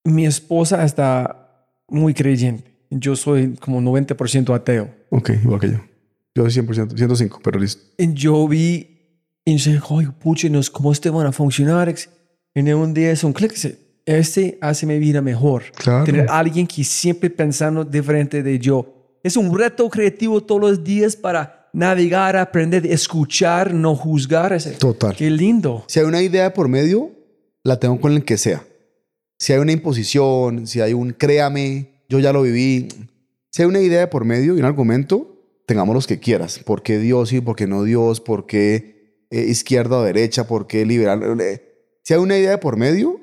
mi 0.04 0.26
esposa 0.26 0.84
está 0.84 1.68
muy 1.88 2.14
creyente. 2.14 2.76
Yo 2.90 3.16
soy 3.16 3.56
como 3.56 3.82
90% 3.82 4.54
ateo. 4.54 4.90
Ok, 5.10 5.32
igual 5.44 5.60
que 5.60 5.72
yo. 5.72 5.80
Yo 6.36 6.50
soy 6.50 6.64
100%, 6.64 6.96
105, 6.96 7.40
pero 7.44 7.60
listo. 7.60 7.82
Yo 7.98 8.48
vi 8.48 8.96
y 9.46 9.54
dije, 9.54 9.80
oye, 9.90 10.10
puchenos, 10.10 10.70
¿cómo 10.70 10.92
este 10.92 11.10
van 11.10 11.28
a 11.28 11.32
funcionar? 11.32 11.94
En 12.56 12.74
un 12.74 12.94
día 12.94 13.12
es 13.12 13.24
un 13.24 13.34
clic. 13.34 13.54
Este 14.06 14.58
hace 14.62 14.86
mi 14.86 14.98
vida 14.98 15.22
mejor. 15.22 15.64
Claro. 15.76 16.04
Tener 16.04 16.28
alguien 16.30 16.66
que 16.66 16.84
siempre 16.84 17.30
pensando 17.30 17.86
diferente 17.86 18.42
de 18.42 18.60
yo. 18.60 18.95
Es 19.26 19.36
un 19.38 19.58
reto 19.58 19.90
creativo 19.90 20.40
todos 20.44 20.62
los 20.62 20.84
días 20.84 21.16
para 21.16 21.68
navegar, 21.74 22.38
aprender, 22.38 22.86
escuchar, 22.86 23.74
no 23.74 23.96
juzgar. 23.96 24.54
Ese- 24.54 24.74
Total. 24.74 25.16
Qué 25.16 25.32
lindo. 25.32 25.84
Si 25.88 26.00
hay 26.00 26.06
una 26.06 26.22
idea 26.22 26.54
por 26.54 26.68
medio, 26.68 27.10
la 27.64 27.80
tengo 27.80 28.00
con 28.00 28.12
el 28.14 28.24
que 28.24 28.38
sea. 28.38 28.64
Si 29.40 29.52
hay 29.52 29.58
una 29.58 29.72
imposición, 29.72 30.68
si 30.68 30.80
hay 30.80 30.94
un 30.94 31.10
créame, 31.12 32.04
yo 32.08 32.20
ya 32.20 32.32
lo 32.32 32.44
viví. 32.44 32.88
Si 33.50 33.64
hay 33.64 33.68
una 33.68 33.80
idea 33.80 34.02
de 34.02 34.08
por 34.08 34.26
medio 34.26 34.56
y 34.56 34.60
un 34.60 34.66
argumento, 34.66 35.42
tengamos 35.66 35.96
los 35.96 36.06
que 36.06 36.20
quieras. 36.20 36.60
¿Por 36.60 36.84
qué 36.84 37.00
Dios 37.00 37.34
y 37.34 37.42
por 37.42 37.56
qué 37.56 37.66
no 37.66 37.82
Dios? 37.82 38.22
¿Por 38.22 38.46
qué 38.46 39.26
eh, 39.32 39.42
izquierda 39.48 39.98
o 39.98 40.04
derecha? 40.04 40.46
¿Por 40.48 40.68
qué 40.68 40.86
liberal? 40.86 41.24
Eh, 41.42 41.64
Si 42.04 42.14
hay 42.14 42.20
una 42.20 42.38
idea 42.38 42.52
de 42.52 42.58
por 42.60 42.78
medio, 42.78 43.20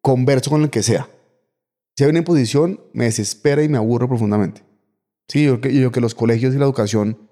converso 0.00 0.50
con 0.50 0.62
el 0.62 0.70
que 0.70 0.82
sea. 0.82 1.08
Si 1.96 2.02
hay 2.02 2.10
una 2.10 2.18
imposición, 2.18 2.80
me 2.92 3.04
desespera 3.04 3.62
y 3.62 3.68
me 3.68 3.78
aburro 3.78 4.08
profundamente. 4.08 4.62
Sí, 5.28 5.44
yo, 5.44 5.60
que- 5.60 5.74
yo 5.74 5.90
que 5.90 6.00
los 6.00 6.14
colegios 6.14 6.54
y 6.54 6.58
la 6.58 6.64
educación 6.64 7.30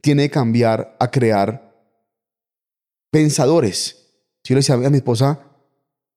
tiene 0.00 0.24
que 0.24 0.30
cambiar 0.30 0.96
a 1.00 1.10
crear 1.10 1.74
pensadores. 3.10 4.04
Yo 4.44 4.54
le 4.54 4.60
decía 4.60 4.74
a 4.74 4.90
mi 4.90 4.96
esposa, 4.98 5.40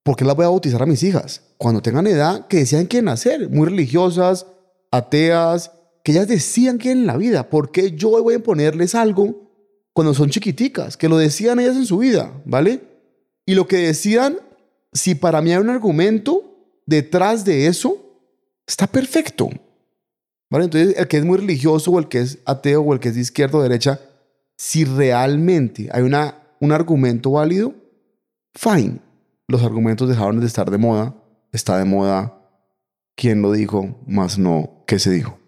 ¿por 0.03 0.15
qué 0.15 0.25
las 0.25 0.35
voy 0.35 0.45
a 0.45 0.49
bautizar 0.49 0.81
a 0.81 0.85
mis 0.85 1.03
hijas? 1.03 1.41
Cuando 1.57 1.81
tengan 1.81 2.07
edad, 2.07 2.47
que 2.47 2.57
decían 2.57 2.85
quieren 2.85 3.05
nacer, 3.05 3.49
muy 3.49 3.67
religiosas, 3.67 4.45
ateas, 4.91 5.71
que 6.03 6.11
ellas 6.13 6.27
decían 6.27 6.77
quieren 6.77 7.05
la 7.05 7.17
vida. 7.17 7.49
¿Por 7.49 7.71
qué 7.71 7.91
yo 7.91 8.09
voy 8.21 8.33
a 8.33 8.37
imponerles 8.37 8.95
algo 8.95 9.49
cuando 9.93 10.13
son 10.13 10.29
chiquiticas? 10.29 10.95
Que 10.97 11.09
lo 11.09 11.17
decían 11.17 11.59
ellas 11.59 11.75
en 11.75 11.85
su 11.85 11.97
vida, 11.97 12.41
¿vale? 12.45 12.81
Y 13.45 13.55
lo 13.55 13.67
que 13.67 13.77
decían, 13.77 14.37
si 14.93 15.15
para 15.15 15.41
mí 15.41 15.51
hay 15.51 15.57
un 15.57 15.69
argumento 15.69 16.81
detrás 16.85 17.43
de 17.45 17.67
eso, 17.67 17.97
está 18.67 18.87
perfecto. 18.87 19.49
¿Vale? 20.49 20.65
Entonces, 20.65 20.97
el 20.97 21.07
que 21.07 21.17
es 21.17 21.26
muy 21.26 21.38
religioso 21.38 21.91
o 21.91 21.99
el 21.99 22.07
que 22.07 22.21
es 22.21 22.39
ateo 22.45 22.81
o 22.81 22.93
el 22.93 22.99
que 22.99 23.09
es 23.09 23.15
de 23.15 23.21
izquierda 23.21 23.59
o 23.59 23.61
derecha, 23.61 23.99
si 24.57 24.84
realmente 24.84 25.89
hay 25.91 26.03
una, 26.03 26.35
un 26.59 26.71
argumento 26.71 27.31
válido, 27.31 27.73
fine. 28.53 28.99
Los 29.47 29.63
argumentos 29.63 30.09
dejaron 30.09 30.39
de 30.39 30.45
estar 30.47 30.69
de 30.69 30.77
moda. 30.77 31.15
Está 31.51 31.77
de 31.77 31.85
moda 31.85 32.39
quién 33.15 33.41
lo 33.41 33.51
dijo, 33.51 33.99
más 34.07 34.38
no 34.38 34.84
qué 34.88 34.99
se 34.99 35.11
dijo. 35.11 35.39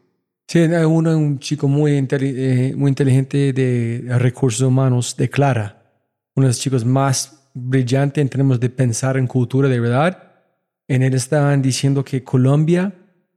Sí, 0.47 0.59
uno, 0.59 1.17
un 1.17 1.39
chico 1.39 1.67
muy, 1.67 1.93
eh, 1.97 2.73
muy 2.75 2.89
inteligente 2.89 3.53
de 3.53 4.05
recursos 4.17 4.61
humanos 4.61 5.15
de 5.15 5.29
Clara, 5.29 5.81
uno 6.35 6.47
de 6.47 6.49
los 6.49 6.59
chicos 6.59 6.83
más 6.83 7.49
brillantes 7.53 8.21
en 8.21 8.27
términos 8.27 8.59
de 8.59 8.69
pensar 8.69 9.15
en 9.15 9.27
cultura 9.27 9.69
de 9.69 9.79
verdad. 9.79 10.31
En 10.89 11.03
él 11.03 11.13
estaban 11.13 11.61
diciendo 11.61 12.03
que 12.03 12.23
Colombia 12.23 12.93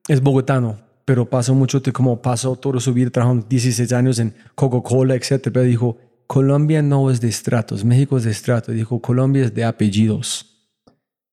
es 0.09 0.20
bogotano, 0.20 0.81
pero 1.05 1.29
pasó 1.29 1.55
mucho, 1.55 1.81
de 1.81 1.93
como 1.93 2.21
pasó 2.21 2.57
toda 2.57 2.81
su 2.81 2.93
vida 2.93 3.11
trabajando 3.11 3.47
16 3.49 3.93
años 3.93 4.19
en 4.19 4.35
Coca-Cola, 4.55 5.15
etc. 5.15 5.41
Pero 5.43 5.63
dijo, 5.63 5.99
Colombia 6.27 6.83
no 6.83 7.11
es 7.11 7.21
de 7.21 7.29
estratos, 7.29 7.85
México 7.85 8.17
es 8.17 8.25
de 8.25 8.31
estratos. 8.31 8.75
Dijo, 8.75 9.01
Colombia 9.01 9.45
es 9.45 9.55
de 9.55 9.65
apellidos. 9.65 10.71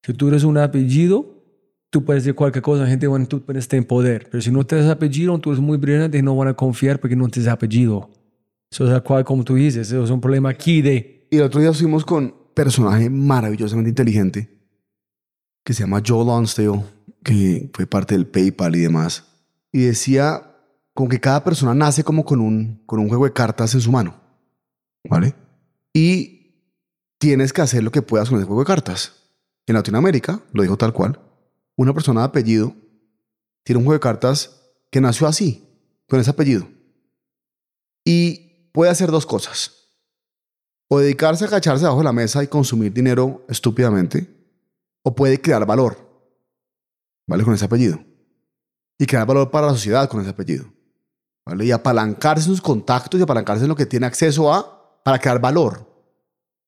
Si 0.06 0.14
tú 0.14 0.30
eres 0.30 0.44
un 0.44 0.58
apellido, 0.58 1.42
tú 1.90 2.04
puedes 2.04 2.24
decir 2.24 2.36
cualquier 2.36 2.62
cosa, 2.62 2.84
la 2.84 2.90
gente 2.90 3.08
bueno, 3.08 3.28
tú 3.28 3.42
puedes 3.42 3.64
estar 3.64 3.78
en 3.78 3.86
poder. 3.86 4.28
Pero 4.30 4.42
si 4.42 4.52
no 4.52 4.66
tienes 4.66 4.88
apellido, 4.88 5.38
tú 5.40 5.52
eres 5.52 5.62
muy 5.62 5.78
brillante 5.78 6.18
y 6.18 6.22
no 6.22 6.36
van 6.36 6.50
a 6.50 6.54
confiar 6.54 7.00
porque 7.00 7.16
no 7.16 7.28
tienes 7.28 7.52
apellido. 7.52 8.10
Eso 8.72 8.94
es 8.94 9.02
cual, 9.02 9.24
como 9.24 9.44
tú 9.44 9.56
dices, 9.56 9.88
eso 9.88 10.04
es 10.04 10.10
un 10.10 10.22
problema 10.22 10.50
aquí 10.50 10.82
de... 10.82 11.28
Y 11.30 11.38
el 11.38 11.44
otro 11.44 11.62
día 11.62 11.74
fuimos 11.74 12.04
con 12.04 12.34
personaje 12.54 13.10
maravillosamente 13.10 13.90
inteligente 13.90 14.50
que 15.64 15.74
se 15.74 15.84
llama 15.84 16.02
Joe 16.06 16.26
Lonsdale, 16.26 16.84
que 17.24 17.70
fue 17.74 17.86
parte 17.86 18.16
del 18.16 18.26
PayPal 18.26 18.76
y 18.76 18.80
demás. 18.80 19.31
Y 19.72 19.84
decía 19.84 20.52
como 20.94 21.10
que 21.10 21.20
cada 21.20 21.44
persona 21.44 21.74
nace 21.74 22.04
como 22.04 22.26
con 22.26 22.42
un, 22.42 22.84
con 22.86 23.00
un 23.00 23.08
juego 23.08 23.26
de 23.26 23.34
cartas 23.34 23.74
en 23.74 23.82
su 23.82 23.92
mano. 23.92 24.20
¿Vale? 25.04 25.34
Y 25.94 26.42
tienes 27.18 27.54
que 27.54 27.62
hacer 27.62 27.84
lo 27.84 27.92
que 27.92 28.02
puedas 28.02 28.30
con 28.30 28.38
ese 28.38 28.46
juego 28.46 28.62
de 28.62 28.68
cartas. 28.68 29.14
En 29.66 29.76
Latinoamérica, 29.76 30.42
lo 30.54 30.64
dijo 30.64 30.78
tal 30.78 30.94
cual, 30.94 31.20
una 31.76 31.94
persona 31.94 32.22
de 32.22 32.28
apellido 32.28 32.76
tiene 33.64 33.80
un 33.80 33.86
juego 33.86 33.96
de 33.98 34.02
cartas 34.02 34.62
que 34.90 35.02
nació 35.02 35.28
así, 35.28 35.68
con 36.08 36.20
ese 36.20 36.32
apellido. 36.32 36.68
Y 38.04 38.70
puede 38.74 38.92
hacer 38.92 39.12
dos 39.12 39.26
cosas. 39.26 39.90
O 40.88 41.00
dedicarse 41.00 41.46
a 41.46 41.48
agacharse 41.48 41.84
debajo 41.84 42.00
de 42.00 42.06
la 42.06 42.14
mesa 42.14 42.44
y 42.44 42.48
consumir 42.48 42.92
dinero 42.92 43.46
estúpidamente, 43.48 44.28
o 45.04 45.16
puede 45.16 45.40
crear 45.40 45.66
valor, 45.66 45.98
¿vale? 47.28 47.44
Con 47.44 47.54
ese 47.54 47.66
apellido. 47.66 48.04
Y 49.02 49.08
crear 49.08 49.26
valor 49.26 49.50
para 49.50 49.66
la 49.66 49.74
sociedad 49.74 50.08
con 50.08 50.22
ese 50.22 50.30
apellido, 50.30 50.66
¿vale? 51.44 51.66
Y 51.66 51.72
apalancarse 51.72 52.48
en 52.48 52.52
sus 52.52 52.62
contactos 52.62 53.20
y 53.20 53.24
apalancarse 53.24 53.64
en 53.64 53.70
lo 53.70 53.76
que 53.76 53.88
tiene 53.88 54.06
acceso 54.06 54.54
a 54.54 55.02
para 55.04 55.18
crear 55.18 55.42
valor. 55.42 55.92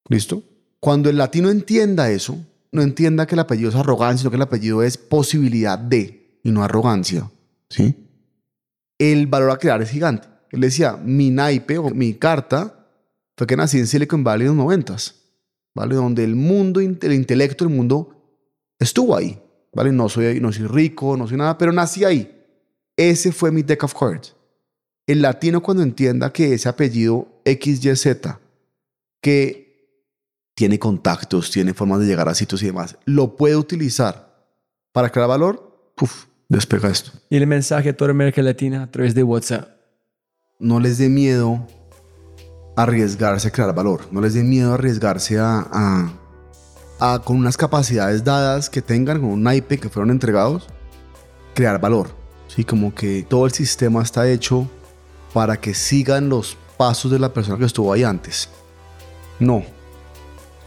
¿Listo? 0.09 0.41
Cuando 0.79 1.11
el 1.11 1.17
latino 1.17 1.51
entienda 1.51 2.09
eso, 2.09 2.35
no 2.71 2.81
entienda 2.81 3.27
que 3.27 3.35
el 3.35 3.39
apellido 3.39 3.69
es 3.69 3.75
arrogancia, 3.75 4.21
sino 4.21 4.31
que 4.31 4.37
el 4.37 4.41
apellido 4.41 4.81
es 4.81 4.97
posibilidad 4.97 5.77
de 5.77 6.39
y 6.43 6.49
no 6.49 6.63
arrogancia, 6.63 7.29
¿sí? 7.69 7.95
El 8.97 9.27
valor 9.27 9.51
a 9.51 9.57
crear 9.57 9.83
es 9.83 9.91
gigante. 9.91 10.27
Él 10.49 10.61
decía, 10.61 10.97
mi 10.97 11.29
naipe 11.29 11.77
o 11.77 11.91
mi 11.91 12.15
carta 12.15 12.89
fue 13.37 13.45
que 13.45 13.55
nací 13.55 13.77
en 13.77 13.85
Silicon 13.85 14.23
Valley 14.23 14.47
en 14.47 14.57
los 14.57 14.65
noventas, 14.65 15.13
¿vale? 15.75 15.93
Donde 15.93 16.23
el 16.23 16.35
mundo, 16.35 16.79
el 16.79 17.13
intelecto, 17.13 17.63
el 17.63 17.69
mundo 17.69 18.41
estuvo 18.79 19.15
ahí, 19.15 19.39
¿vale? 19.73 19.91
No 19.91 20.09
soy, 20.09 20.39
no 20.39 20.51
soy 20.51 20.67
rico, 20.67 21.15
no 21.17 21.27
soy 21.27 21.37
nada, 21.37 21.57
pero 21.57 21.71
nací 21.71 22.03
ahí. 22.03 22.29
Ese 22.95 23.31
fue 23.31 23.51
mi 23.51 23.63
deck 23.63 23.83
of 23.83 23.93
cards. 23.93 24.35
El 25.07 25.21
latino 25.21 25.61
cuando 25.61 25.83
entienda 25.83 26.31
que 26.31 26.53
ese 26.53 26.69
apellido 26.69 27.27
XYZ, 27.45 28.17
que 29.21 29.63
tiene 30.55 30.77
contactos, 30.79 31.49
tiene 31.51 31.73
formas 31.73 31.99
de 31.99 32.05
llegar 32.05 32.29
a 32.29 32.35
sitios 32.35 32.61
y 32.63 32.67
demás, 32.67 32.97
lo 33.05 33.35
puede 33.35 33.55
utilizar 33.55 34.33
para 34.91 35.09
crear 35.09 35.27
valor, 35.27 35.91
despega 36.47 36.89
esto. 36.89 37.11
Y 37.29 37.37
el 37.37 37.47
mensaje 37.47 37.89
a 37.89 37.97
toda 37.97 38.11
América 38.11 38.41
Latina 38.43 38.83
a 38.83 38.91
través 38.91 39.15
de 39.15 39.23
WhatsApp. 39.23 39.69
No 40.59 40.79
les 40.79 40.97
dé 40.99 41.09
miedo 41.09 41.65
arriesgarse 42.75 43.47
a 43.47 43.51
crear 43.51 43.73
valor, 43.73 44.01
no 44.11 44.21
les 44.21 44.33
dé 44.35 44.43
miedo 44.43 44.73
arriesgarse 44.73 45.37
a, 45.39 45.67
a- 45.71 46.13
con 47.23 47.37
unas 47.37 47.57
capacidades 47.57 48.23
dadas 48.23 48.69
que 48.69 48.81
tengan, 48.81 49.19
con 49.19 49.29
un 49.29 49.43
naipe 49.43 49.77
que 49.77 49.89
fueron 49.89 50.09
entregados, 50.09 50.67
crear 51.53 51.79
valor. 51.79 52.09
Sí, 52.47 52.63
como 52.63 52.93
que 52.93 53.25
todo 53.27 53.45
el 53.45 53.51
sistema 53.51 54.01
está 54.01 54.29
hecho 54.29 54.67
para 55.33 55.59
que 55.59 55.73
sigan 55.73 56.29
los 56.29 56.57
pasos 56.77 57.11
de 57.11 57.19
la 57.19 57.33
persona 57.33 57.57
que 57.57 57.65
estuvo 57.65 57.91
ahí 57.91 58.03
antes. 58.03 58.49
No. 59.39 59.63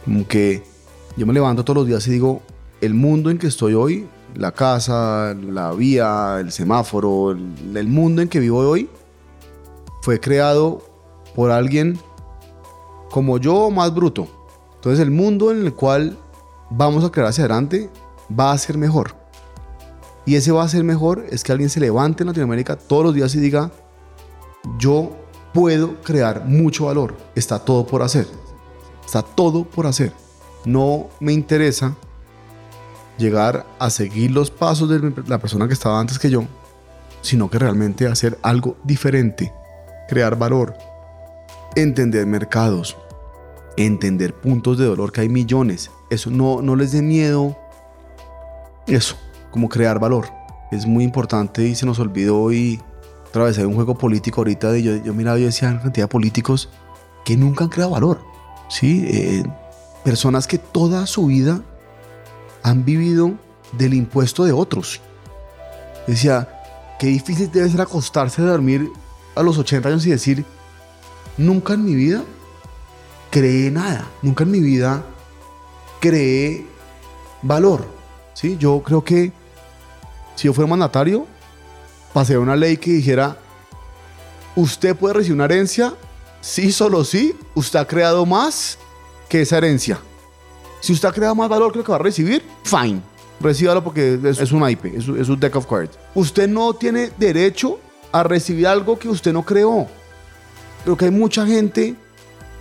Como 0.03 0.27
que 0.27 0.63
yo 1.15 1.25
me 1.25 1.33
levanto 1.33 1.63
todos 1.63 1.77
los 1.77 1.87
días 1.87 2.05
y 2.07 2.11
digo, 2.11 2.41
el 2.81 2.93
mundo 2.93 3.29
en 3.29 3.37
que 3.37 3.47
estoy 3.47 3.73
hoy, 3.73 4.07
la 4.35 4.51
casa, 4.51 5.33
la 5.33 5.71
vía, 5.71 6.37
el 6.39 6.51
semáforo, 6.51 7.31
el, 7.31 7.75
el 7.75 7.87
mundo 7.87 8.21
en 8.21 8.29
que 8.29 8.39
vivo 8.39 8.59
hoy, 8.59 8.89
fue 10.01 10.19
creado 10.19 10.83
por 11.35 11.51
alguien 11.51 11.99
como 13.09 13.37
yo 13.37 13.71
más 13.71 13.93
bruto. 13.93 14.36
Entonces 14.87 15.03
el 15.03 15.11
mundo 15.11 15.51
en 15.51 15.65
el 15.65 15.73
cual 15.73 16.17
vamos 16.69 17.03
a 17.03 17.11
crear 17.11 17.27
hacia 17.27 17.43
adelante 17.43 17.89
va 18.31 18.53
a 18.53 18.57
ser 18.57 18.77
mejor. 18.77 19.15
Y 20.25 20.35
ese 20.35 20.53
va 20.53 20.63
a 20.63 20.69
ser 20.69 20.85
mejor 20.85 21.25
es 21.29 21.43
que 21.43 21.51
alguien 21.51 21.69
se 21.69 21.81
levante 21.81 22.23
en 22.23 22.27
Latinoamérica 22.27 22.77
todos 22.77 23.03
los 23.03 23.13
días 23.13 23.35
y 23.35 23.39
diga, 23.41 23.69
yo 24.79 25.11
puedo 25.53 26.01
crear 26.03 26.45
mucho 26.45 26.85
valor. 26.85 27.17
Está 27.35 27.59
todo 27.59 27.85
por 27.85 28.01
hacer. 28.01 28.27
Está 29.05 29.23
todo 29.23 29.65
por 29.65 29.87
hacer. 29.87 30.13
no 30.63 31.09
me 31.19 31.33
interesa 31.33 31.93
llegar 33.17 33.65
a 33.79 33.89
seguir 33.89 34.31
los 34.31 34.51
pasos 34.51 34.87
de 34.87 35.13
la 35.27 35.37
persona 35.37 35.67
que 35.67 35.73
estaba 35.73 35.99
antes 35.99 36.17
que 36.17 36.29
yo, 36.29 36.45
sino 37.21 37.49
que 37.49 37.59
realmente 37.59 38.07
hacer 38.07 38.39
algo 38.41 38.77
diferente, 38.85 39.51
crear 40.07 40.37
valor, 40.37 40.75
entender 41.75 42.25
mercados, 42.25 42.95
entender 43.77 44.33
puntos 44.33 44.77
de 44.77 44.85
dolor 44.85 45.11
que 45.11 45.21
hay 45.21 45.29
millones. 45.29 45.91
Eso 46.09 46.29
no, 46.29 46.61
no 46.61 46.75
les 46.75 46.91
dé 46.91 47.01
miedo. 47.01 47.55
Eso, 48.87 49.15
como 49.51 49.69
crear 49.69 49.99
valor. 49.99 50.27
Es 50.71 50.85
muy 50.85 51.03
importante 51.03 51.63
y 51.65 51.75
se 51.75 51.85
nos 51.85 51.99
olvidó 51.99 52.51
y 52.51 52.81
otra 53.27 53.45
vez 53.45 53.57
hay 53.57 53.65
un 53.65 53.75
juego 53.75 53.97
político 53.97 54.41
ahorita 54.41 54.71
de 54.71 54.83
yo, 54.83 54.95
yo 54.97 55.13
miraba 55.13 55.39
y 55.39 55.43
decía 55.43 55.79
cantidad 55.81 56.05
de 56.05 56.09
políticos 56.09 56.69
que 57.23 57.37
nunca 57.37 57.63
han 57.63 57.69
creado 57.69 57.91
valor. 57.91 58.19
¿sí? 58.69 59.05
Eh, 59.07 59.43
personas 60.03 60.47
que 60.47 60.57
toda 60.57 61.05
su 61.05 61.27
vida 61.27 61.61
han 62.63 62.83
vivido 62.83 63.33
del 63.73 63.93
impuesto 63.93 64.43
de 64.43 64.51
otros. 64.51 65.01
Decía, 66.07 66.47
qué 66.99 67.07
difícil 67.07 67.51
debe 67.51 67.69
ser 67.69 67.81
acostarse 67.81 68.41
a 68.41 68.45
dormir 68.45 68.89
a 69.35 69.43
los 69.43 69.57
80 69.57 69.89
años 69.89 70.05
y 70.05 70.09
decir, 70.09 70.45
nunca 71.37 71.73
en 71.73 71.85
mi 71.85 71.95
vida 71.95 72.23
creé 73.37 73.69
nada, 73.69 74.09
nunca 74.23 74.43
en 74.45 74.49
mi 74.49 74.59
vida 74.59 75.03
creé 75.99 76.65
valor. 77.43 77.85
¿sí? 78.33 78.57
Yo 78.59 78.81
creo 78.83 79.03
que 79.03 79.31
si 80.35 80.47
yo 80.47 80.53
fuera 80.53 80.67
mandatario, 80.67 81.27
pasé 82.13 82.35
una 82.35 82.55
ley 82.55 82.77
que 82.77 82.93
dijera, 82.93 83.37
usted 84.55 84.95
puede 84.95 85.13
recibir 85.13 85.35
una 85.35 85.45
herencia, 85.45 85.93
sí, 86.41 86.71
solo 86.71 87.03
sí, 87.03 87.35
usted 87.53 87.77
ha 87.77 87.85
creado 87.85 88.25
más 88.25 88.79
que 89.29 89.43
esa 89.43 89.59
herencia. 89.59 89.99
Si 90.79 90.91
usted 90.93 91.07
ha 91.07 91.13
creado 91.13 91.35
más 91.35 91.47
valor 91.47 91.71
que 91.71 91.77
lo 91.77 91.83
que 91.83 91.91
va 91.91 91.97
a 91.97 92.01
recibir, 92.01 92.43
fine. 92.63 93.01
Recíbalo 93.39 93.83
porque 93.83 94.19
es, 94.23 94.51
un 94.51 94.67
IP, 94.67 94.85
es 94.95 95.29
un 95.29 95.39
deck 95.39 95.55
of 95.55 95.67
cards. 95.67 95.95
Usted 96.15 96.47
no 96.47 96.73
tiene 96.73 97.11
derecho 97.19 97.79
a 98.11 98.23
recibir 98.23 98.65
algo 98.65 98.97
que 98.97 99.09
usted 99.09 99.31
no 99.31 99.43
creó. 99.43 99.85
Creo 100.83 100.97
que 100.97 101.05
hay 101.05 101.11
mucha 101.11 101.45
gente 101.45 101.93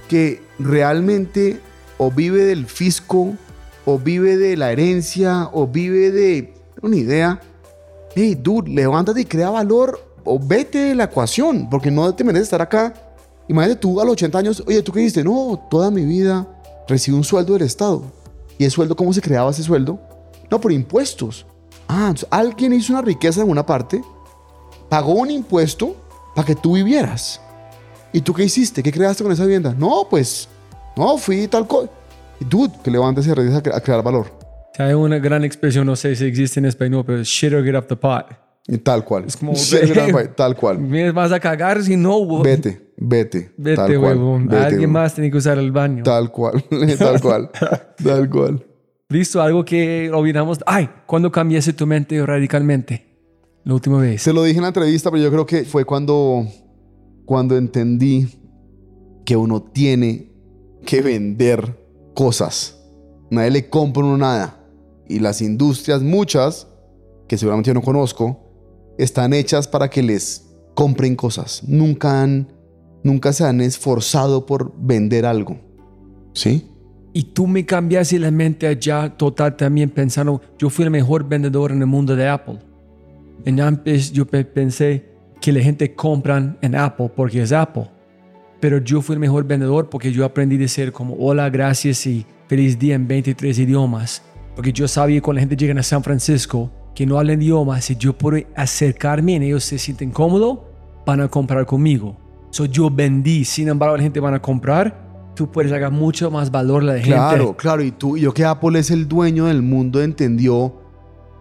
que 0.07 0.46
realmente 0.59 1.61
o 1.99 2.11
vive 2.11 2.45
del 2.45 2.67
fisco, 2.67 3.35
o 3.85 3.99
vive 3.99 4.37
de 4.37 4.57
la 4.57 4.73
herencia, 4.73 5.49
o 5.53 5.67
vive 5.67 6.11
de 6.11 6.55
una 6.83 6.97
idea. 6.97 7.41
Hey, 8.15 8.35
dude, 8.35 8.71
levántate 8.71 9.21
y 9.21 9.25
crea 9.25 9.51
valor 9.51 10.01
o 10.25 10.39
vete 10.39 10.79
de 10.79 10.95
la 10.95 11.05
ecuación, 11.05 11.69
porque 11.71 11.91
no 11.91 12.13
te 12.15 12.25
mereces 12.25 12.49
estar 12.49 12.61
acá. 12.61 12.93
Imagínate 13.49 13.81
tú 13.81 14.01
a 14.01 14.05
los 14.05 14.15
80 14.15 14.39
años, 14.39 14.65
oye, 14.67 14.83
¿tú 14.83 14.93
qué 14.93 15.01
dijiste? 15.01 15.23
No, 15.23 15.67
toda 15.71 15.91
mi 15.91 16.05
vida 16.05 16.47
recibí 16.89 17.17
un 17.17 17.25
sueldo 17.25 17.53
del 17.53 17.63
Estado. 17.63 18.03
¿Y 18.59 18.65
el 18.65 18.71
sueldo 18.71 18.97
cómo 18.97 19.13
se 19.13 19.21
creaba 19.21 19.51
ese 19.51 19.63
sueldo? 19.63 20.01
No, 20.51 20.61
por 20.61 20.73
impuestos. 20.73 21.47
Ah, 21.89 22.13
alguien 22.31 22.73
hizo 22.73 22.93
una 22.93 23.03
riqueza 23.03 23.43
en 23.43 23.51
una 23.51 23.65
parte, 23.65 24.03
pagó 24.89 25.13
un 25.13 25.31
impuesto 25.31 25.95
para 26.35 26.47
que 26.47 26.57
tú 26.57 26.75
vivieras. 26.75 27.41
¿Y 28.17 28.23
tú 28.23 28.33
qué 28.33 28.45
hiciste? 28.45 28.83
¿Qué 28.83 28.91
creaste 28.91 29.23
con 29.23 29.31
esa 29.31 29.43
vivienda? 29.43 29.75
No, 29.79 30.07
pues, 30.09 30.49
no, 30.97 31.19
fui 31.19 31.47
tal 31.49 31.67
cosa. 31.69 31.91
Dude, 32.41 32.73
que 32.83 32.91
levantes 32.91 33.27
y 33.27 33.35
regresa 33.35 33.59
a 33.59 33.81
crear 33.83 34.03
valor. 34.03 34.33
Hay 34.79 34.95
una 34.95 35.19
gran 35.19 35.45
expresión, 35.45 35.85
no 35.87 35.97
sé 35.97 36.17
si 36.17 36.25
existe 36.25 36.59
en 36.59 36.65
español, 36.65 37.05
pero 37.07 37.23
shit 37.23 37.53
or 37.53 37.63
get 37.63 37.75
off 37.75 37.87
the 37.89 37.97
pot. 37.97 38.25
Y 38.69 38.79
tal 38.79 39.05
cual. 39.05 39.25
Es 39.27 39.37
como, 39.37 39.53
tal 40.35 40.57
cual. 40.57 40.79
Me 40.79 41.13
vas 41.13 41.31
a 41.31 41.39
cagar 41.39 41.83
si 41.83 41.95
no, 41.95 42.41
Vete, 42.41 42.91
vete. 42.97 43.53
Vete, 43.59 43.77
tal 43.77 43.99
huevón. 43.99 44.51
Alguien 44.51 44.93
más 44.93 45.15
tiene 45.15 45.31
que 45.31 45.37
usar 45.37 45.59
el 45.59 45.71
baño. 45.71 46.03
Tal 46.03 46.33
cual, 46.33 46.65
tal 46.99 47.21
cual, 47.21 47.51
tal 48.03 48.31
cual. 48.31 48.65
Listo, 49.11 49.43
algo 49.43 49.63
que 49.63 50.11
olvidamos. 50.11 50.61
Ay, 50.65 50.89
¿cuándo 51.05 51.31
cambiaste 51.31 51.75
tu 51.75 51.87
mente 51.87 52.25
radicalmente? 52.25 53.05
La 53.65 53.75
última 53.75 54.01
vez. 54.01 54.23
Se 54.23 54.33
lo 54.33 54.43
dije 54.43 54.57
en 54.57 54.63
la 54.63 54.69
entrevista, 54.69 55.11
pero 55.11 55.23
yo 55.23 55.31
creo 55.31 55.45
que 55.45 55.65
fue 55.65 55.85
cuando, 55.85 56.47
cuando 57.27 57.57
entendí 57.59 58.29
que 59.27 59.37
uno 59.37 59.61
tiene 59.61 60.31
que 60.87 61.03
vender 61.03 61.79
cosas. 62.15 62.81
Nadie 63.31 63.51
le 63.51 63.69
compra 63.69 64.05
uno 64.05 64.17
nada. 64.17 64.65
Y 65.09 65.19
las 65.19 65.43
industrias, 65.43 66.03
muchas, 66.03 66.69
que 67.29 67.37
seguramente 67.37 67.69
yo 67.69 67.75
no 67.75 67.83
conozco, 67.83 68.41
están 68.97 69.35
hechas 69.35 69.69
para 69.69 69.91
que 69.91 70.03
les 70.03 70.47
compren 70.75 71.17
cosas. 71.17 71.63
Nunca 71.67 72.23
han, 72.23 72.53
nunca 73.03 73.33
se 73.33 73.45
han 73.45 73.61
esforzado 73.61 74.47
por 74.47 74.73
vender 74.79 75.27
algo. 75.27 75.59
¿Sí? 76.33 76.71
Y 77.13 77.25
tú 77.25 77.47
me 77.47 77.67
cambiaste 77.67 78.19
la 78.19 78.31
mente 78.31 78.67
allá 78.67 79.17
total 79.17 79.57
también 79.57 79.91
pensando, 79.91 80.41
yo 80.59 80.71
fui 80.71 80.85
el 80.85 80.91
mejor 80.91 81.29
vendedor 81.29 81.73
en 81.73 81.81
el 81.81 81.87
mundo 81.87 82.15
de 82.15 82.29
Apple. 82.29 82.61
En 83.45 83.61
antes 83.61 84.13
yo 84.13 84.27
pensé 84.27 85.16
que 85.41 85.53
la 85.53 85.61
gente 85.61 85.95
compran 85.95 86.59
en 86.63 86.75
Apple 86.75 87.11
porque 87.15 87.43
es 87.43 87.53
Apple. 87.53 87.91
Pero 88.61 88.79
yo 88.79 89.03
fui 89.03 89.15
el 89.15 89.21
mejor 89.21 89.45
vendedor 89.45 89.89
porque 89.89 90.13
yo 90.13 90.25
aprendí 90.25 90.57
de 90.57 90.69
ser 90.69 90.93
como 90.93 91.15
hola, 91.15 91.51
gracias 91.51 92.07
y 92.07 92.27
feliz 92.49 92.79
día 92.79 92.95
en 92.95 93.07
23 93.07 93.59
idiomas. 93.59 94.23
Porque 94.55 94.73
yo 94.73 94.89
sabía 94.89 95.17
que 95.17 95.23
cuando 95.23 95.39
la 95.39 95.41
gente 95.43 95.57
llega 95.57 95.79
a 95.79 95.83
San 95.83 96.03
Francisco, 96.03 96.71
que 96.95 97.05
no 97.05 97.19
hablan 97.19 97.43
idiomas, 97.43 97.85
si 97.85 97.97
yo 97.97 98.17
puedo 98.17 98.43
acercarme 98.55 99.33
y 99.33 99.45
ellos 99.45 99.65
se 99.65 99.79
sienten 99.79 100.11
cómodos, 100.11 100.61
van 101.05 101.21
a 101.21 101.29
comprar 101.29 101.67
conmigo. 101.67 102.17
So 102.51 102.65
yo 102.65 102.91
vendí, 102.91 103.45
sin 103.45 103.69
embargo 103.69 103.97
la 103.97 104.03
gente 104.03 104.19
van 104.19 104.35
a 104.35 104.41
comprar 104.41 105.07
tú 105.37 105.53
puedes 105.53 105.71
sacar 105.71 105.93
mucho 105.93 106.31
más 106.33 106.51
valor 106.51 106.83
a 106.83 106.87
la 106.87 106.95
gente. 106.95 107.11
Claro, 107.11 107.57
claro. 107.57 107.83
Y 107.83 107.93
tú, 107.93 108.17
yo 108.17 108.35
que 108.35 108.45
Apple 108.45 108.77
es 108.81 108.91
el 108.91 109.07
dueño 109.07 109.45
del 109.45 109.63
mundo, 109.63 110.03
entendió 110.03 110.75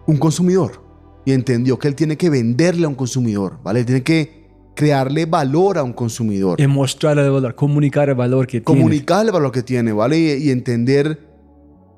un 0.06 0.18
consumidor. 0.18 0.85
Y 1.26 1.32
entendió 1.32 1.78
que 1.78 1.88
él 1.88 1.94
tiene 1.94 2.16
que 2.16 2.30
venderle 2.30 2.86
a 2.86 2.88
un 2.88 2.94
consumidor, 2.94 3.58
¿vale? 3.62 3.84
tiene 3.84 4.02
que 4.02 4.46
crearle 4.74 5.26
valor 5.26 5.76
a 5.76 5.82
un 5.82 5.92
consumidor. 5.92 6.58
Y 6.58 6.66
mostrarle 6.66 7.24
el 7.24 7.30
valor, 7.30 7.54
comunicar 7.54 8.08
el 8.08 8.14
valor 8.14 8.46
que 8.46 8.62
tiene. 8.62 8.64
Comunicarle 8.64 9.28
el 9.28 9.32
valor 9.34 9.52
que 9.52 9.62
tiene, 9.62 9.92
¿vale? 9.92 10.18
Y, 10.18 10.48
y 10.48 10.50
entender, 10.50 11.28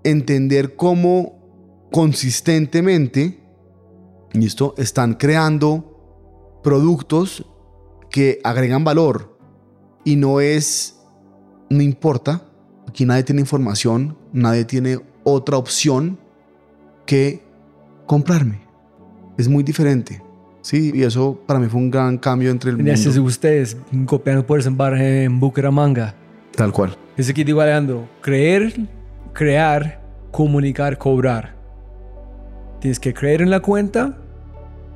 entender 0.02 0.74
cómo 0.74 1.86
consistentemente, 1.92 3.38
¿listo? 4.32 4.74
Están 4.78 5.14
creando 5.14 6.60
productos 6.64 7.44
que 8.10 8.40
agregan 8.42 8.82
valor. 8.82 9.38
Y 10.04 10.16
no 10.16 10.40
es 10.40 10.98
no 11.70 11.82
importa, 11.82 12.42
aquí 12.86 13.04
nadie 13.04 13.24
tiene 13.24 13.40
información, 13.40 14.16
nadie 14.32 14.64
tiene 14.64 15.00
otra 15.24 15.56
opción 15.56 16.18
que 17.06 17.42
comprarme. 18.06 18.67
Es 19.38 19.48
muy 19.48 19.62
diferente. 19.62 20.20
Sí, 20.60 20.90
y 20.94 21.02
eso 21.02 21.40
para 21.46 21.58
mí 21.58 21.68
fue 21.68 21.80
un 21.80 21.90
gran 21.90 22.18
cambio 22.18 22.50
entre 22.50 22.70
el 22.70 22.76
mundo. 22.76 22.90
Gracias 22.90 23.16
a 23.16 23.22
ustedes, 23.22 23.76
copiando 24.04 24.44
por 24.44 24.62
bar 24.72 25.00
en 25.00 25.40
Bucaramanga. 25.40 26.14
Tal 26.54 26.72
cual. 26.72 26.96
Es 27.16 27.30
aquí 27.30 27.44
digo 27.44 27.60
Alejandro, 27.60 28.08
creer, 28.20 28.74
crear, 29.32 30.02
comunicar, 30.30 30.98
cobrar. 30.98 31.54
Tienes 32.80 33.00
que 33.00 33.14
creer 33.14 33.40
en 33.42 33.50
la 33.50 33.60
cuenta, 33.60 34.18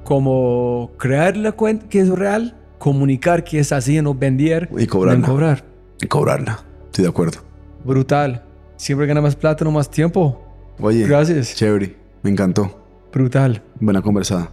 como 0.05 0.91
crear 0.99 1.37
la 1.37 1.53
cuenta 1.53 1.89
que 1.89 2.01
es 2.01 2.09
real, 2.11 2.57
comunicar 2.79 3.45
que 3.45 3.61
es 3.61 3.73
así, 3.73 4.03
no 4.03 4.15
vender 4.15 4.69
y 4.77 4.87
cobrar. 4.87 5.21
cobrar 5.23 5.65
y 6.01 6.07
cobrarla. 6.07 6.65
Estoy 6.87 7.05
de 7.05 7.11
acuerdo. 7.11 7.39
Brutal. 7.85 8.45
Siempre 8.77 9.07
gana 9.07 9.21
más 9.21 9.37
plata, 9.37 9.65
no 9.65 9.71
más 9.71 9.89
tiempo. 9.89 10.43
Oye. 10.81 11.07
Gracias. 11.07 11.55
Chévere. 11.55 11.97
Me 12.23 12.31
encantó. 12.31 12.82
Brutal. 13.13 13.63
Buena 13.79 14.01
conversada. 14.01 14.51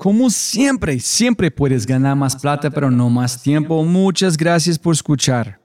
Como 0.00 0.30
siempre, 0.30 0.98
siempre 0.98 1.50
puedes 1.50 1.84
ganar 1.86 2.16
más 2.16 2.34
plata, 2.34 2.70
pero 2.70 2.90
no 2.90 3.10
más 3.10 3.42
tiempo. 3.42 3.84
Muchas 3.84 4.36
gracias 4.36 4.78
por 4.78 4.94
escuchar. 4.94 5.60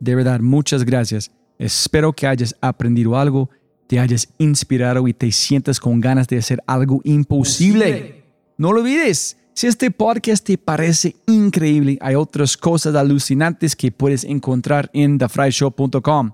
De 0.00 0.16
verdad, 0.16 0.40
muchas 0.40 0.84
gracias. 0.84 1.30
Espero 1.56 2.12
que 2.12 2.26
hayas 2.26 2.56
aprendido 2.60 3.16
algo, 3.16 3.48
te 3.86 4.00
hayas 4.00 4.28
inspirado 4.38 5.06
y 5.06 5.12
te 5.12 5.30
sientas 5.30 5.78
con 5.78 6.00
ganas 6.00 6.26
de 6.26 6.38
hacer 6.38 6.60
algo 6.66 7.00
imposible. 7.04 8.24
No 8.58 8.72
lo 8.72 8.80
olvides. 8.80 9.36
Si 9.54 9.68
este 9.68 9.92
podcast 9.92 10.44
te 10.44 10.58
parece 10.58 11.14
increíble, 11.26 11.96
hay 12.00 12.16
otras 12.16 12.56
cosas 12.56 12.96
alucinantes 12.96 13.76
que 13.76 13.92
puedes 13.92 14.24
encontrar 14.24 14.90
en 14.94 15.18
thefryshow.com. 15.18 16.32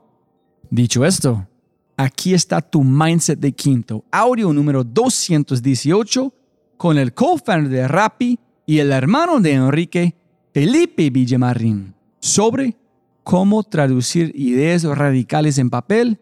Dicho 0.71 1.05
esto, 1.05 1.47
aquí 1.97 2.35
está 2.35 2.61
tu 2.61 2.83
mindset 2.83 3.39
de 3.39 3.53
quinto, 3.53 4.05
audio 4.11 4.53
número 4.53 4.83
218, 4.83 6.33
con 6.77 6.99
el 6.99 7.15
co-founder 7.15 7.71
de 7.71 7.89
Rappi 7.89 8.39
y 8.67 8.79
el 8.79 8.91
hermano 8.91 9.41
de 9.41 9.53
Enrique, 9.53 10.15
Felipe 10.53 11.11
Villamarín, 11.11 11.95
sobre 12.21 12.77
cómo 13.23 13.63
traducir 13.63 14.33
ideas 14.35 14.83
radicales 14.83 15.59
en 15.59 15.71
papel, 15.71 16.19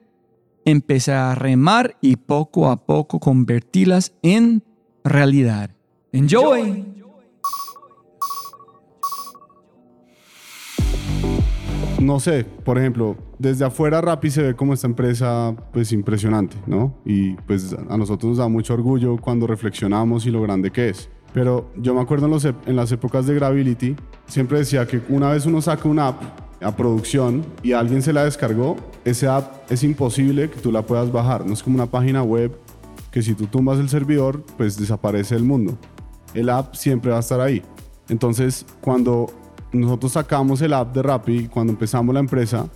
empezar 0.65 1.17
a 1.17 1.35
remar 1.35 1.97
y 2.01 2.17
poco 2.17 2.71
a 2.71 2.85
poco 2.85 3.19
convertirlas 3.19 4.13
en 4.23 4.63
realidad. 5.05 5.71
Enjoy. 6.13 7.04
No 12.01 12.21
sé, 12.21 12.45
por 12.45 12.79
ejemplo, 12.79 13.17
desde 13.39 13.65
afuera 13.65 14.01
Rappi 14.01 14.31
se 14.31 14.43
ve 14.43 14.55
como 14.55 14.75
esta 14.75 14.87
empresa 14.87 15.55
pues 15.73 15.93
impresionante, 15.93 16.57
¿no? 16.67 16.95
Y 17.05 17.35
pues 17.35 17.75
a 17.89 17.97
nosotros 17.97 18.31
nos 18.31 18.39
da 18.39 18.49
mucho 18.49 18.75
orgullo 18.75 19.17
cuando 19.17 19.47
reflexionamos 19.47 20.27
y 20.27 20.31
lo 20.31 20.43
grande 20.43 20.71
que 20.71 20.91
es. 20.91 21.09
Pero 21.33 21.71
yo 21.77 21.95
me 21.95 22.01
acuerdo 22.01 22.27
en, 22.27 22.55
en 22.67 22.77
las 22.77 22.93
épocas 22.93 23.27
de 23.27 23.35
Gravity, 23.35 23.97
siempre 24.27 24.59
decía 24.59 24.87
que 24.87 25.01
una 25.09 25.31
vez 25.31 25.47
uno 25.47 25.61
saca 25.61 25.89
una 25.89 26.09
app 26.09 26.23
a 26.63 26.75
producción 26.77 27.45
y 27.63 27.73
alguien 27.73 28.03
se 28.03 28.13
la 28.13 28.25
descargó, 28.25 28.77
esa 29.05 29.37
app 29.37 29.71
es 29.71 29.83
imposible 29.83 30.49
que 30.49 30.61
tú 30.61 30.73
la 30.73 30.83
puedas 30.83 31.11
bajar. 31.11 31.45
No 31.45 31.53
es 31.53 31.63
como 31.63 31.77
una 31.77 31.87
página 31.87 32.23
web 32.23 32.57
que 33.11 33.23
si 33.23 33.35
tú 33.35 33.47
tumbas 33.47 33.79
el 33.79 33.89
servidor, 33.89 34.43
pues 34.57 34.77
desaparece 34.79 35.35
el 35.37 35.45
mundo. 35.45 35.77
El 36.35 36.51
app 36.51 36.75
siempre 36.75 37.11
va 37.11 37.19
a 37.19 37.21
estar 37.21 37.41
ahí. 37.41 37.63
Entonces, 38.09 38.67
cuando 38.81 39.27
nosotros 39.75 40.13
sacamos 40.13 40.63
el 40.63 40.73
app 40.73 40.95
de 40.95 41.03
Rappi, 41.03 41.49
cuando 41.49 41.73
empezamos 41.73 42.15
la 42.15 42.21
empresa, 42.21 42.69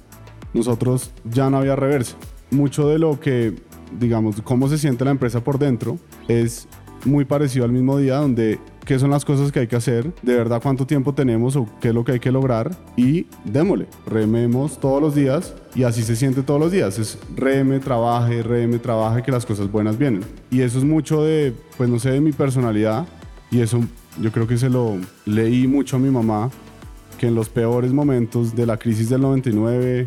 nosotros 0.52 1.12
ya 1.24 1.48
no 1.48 1.58
había 1.58 1.76
reversa. 1.76 2.16
Mucho 2.50 2.88
de 2.88 2.98
lo 2.98 3.20
que, 3.20 3.54
digamos, 3.98 4.40
cómo 4.42 4.68
se 4.68 4.78
siente 4.78 5.04
la 5.04 5.10
empresa 5.10 5.42
por 5.42 5.58
dentro 5.58 5.98
es 6.26 6.66
muy 7.04 7.24
parecido 7.24 7.64
al 7.64 7.72
mismo 7.72 7.96
día 7.98 8.16
donde 8.16 8.58
qué 8.84 8.98
son 8.98 9.10
las 9.10 9.24
cosas 9.24 9.52
que 9.52 9.60
hay 9.60 9.66
que 9.66 9.76
hacer, 9.76 10.12
de 10.22 10.34
verdad 10.34 10.60
cuánto 10.62 10.86
tiempo 10.86 11.14
tenemos 11.14 11.56
o 11.56 11.68
qué 11.80 11.88
es 11.88 11.94
lo 11.94 12.04
que 12.04 12.12
hay 12.12 12.20
que 12.20 12.32
lograr 12.32 12.74
y 12.96 13.26
démosle, 13.44 13.86
rememos 14.06 14.80
todos 14.80 15.00
los 15.00 15.14
días 15.14 15.54
y 15.74 15.82
así 15.82 16.02
se 16.02 16.16
siente 16.16 16.42
todos 16.42 16.58
los 16.58 16.72
días, 16.72 16.98
es 16.98 17.18
reme, 17.36 17.80
trabaje, 17.80 18.42
reme, 18.42 18.78
trabaje, 18.78 19.22
que 19.22 19.30
las 19.30 19.44
cosas 19.44 19.70
buenas 19.70 19.98
vienen. 19.98 20.22
Y 20.50 20.62
eso 20.62 20.78
es 20.78 20.84
mucho 20.84 21.22
de, 21.22 21.54
pues 21.76 21.88
no 21.90 21.98
sé, 21.98 22.12
de 22.12 22.20
mi 22.20 22.32
personalidad 22.32 23.06
y 23.50 23.60
eso 23.60 23.80
yo 24.20 24.32
creo 24.32 24.46
que 24.46 24.56
se 24.56 24.70
lo 24.70 24.96
leí 25.26 25.66
mucho 25.66 25.96
a 25.96 25.98
mi 25.98 26.10
mamá, 26.10 26.50
que 27.19 27.27
en 27.27 27.35
los 27.35 27.49
peores 27.49 27.93
momentos 27.93 28.55
de 28.55 28.65
la 28.66 28.77
crisis 28.77 29.09
del 29.11 29.20
99 29.20 30.07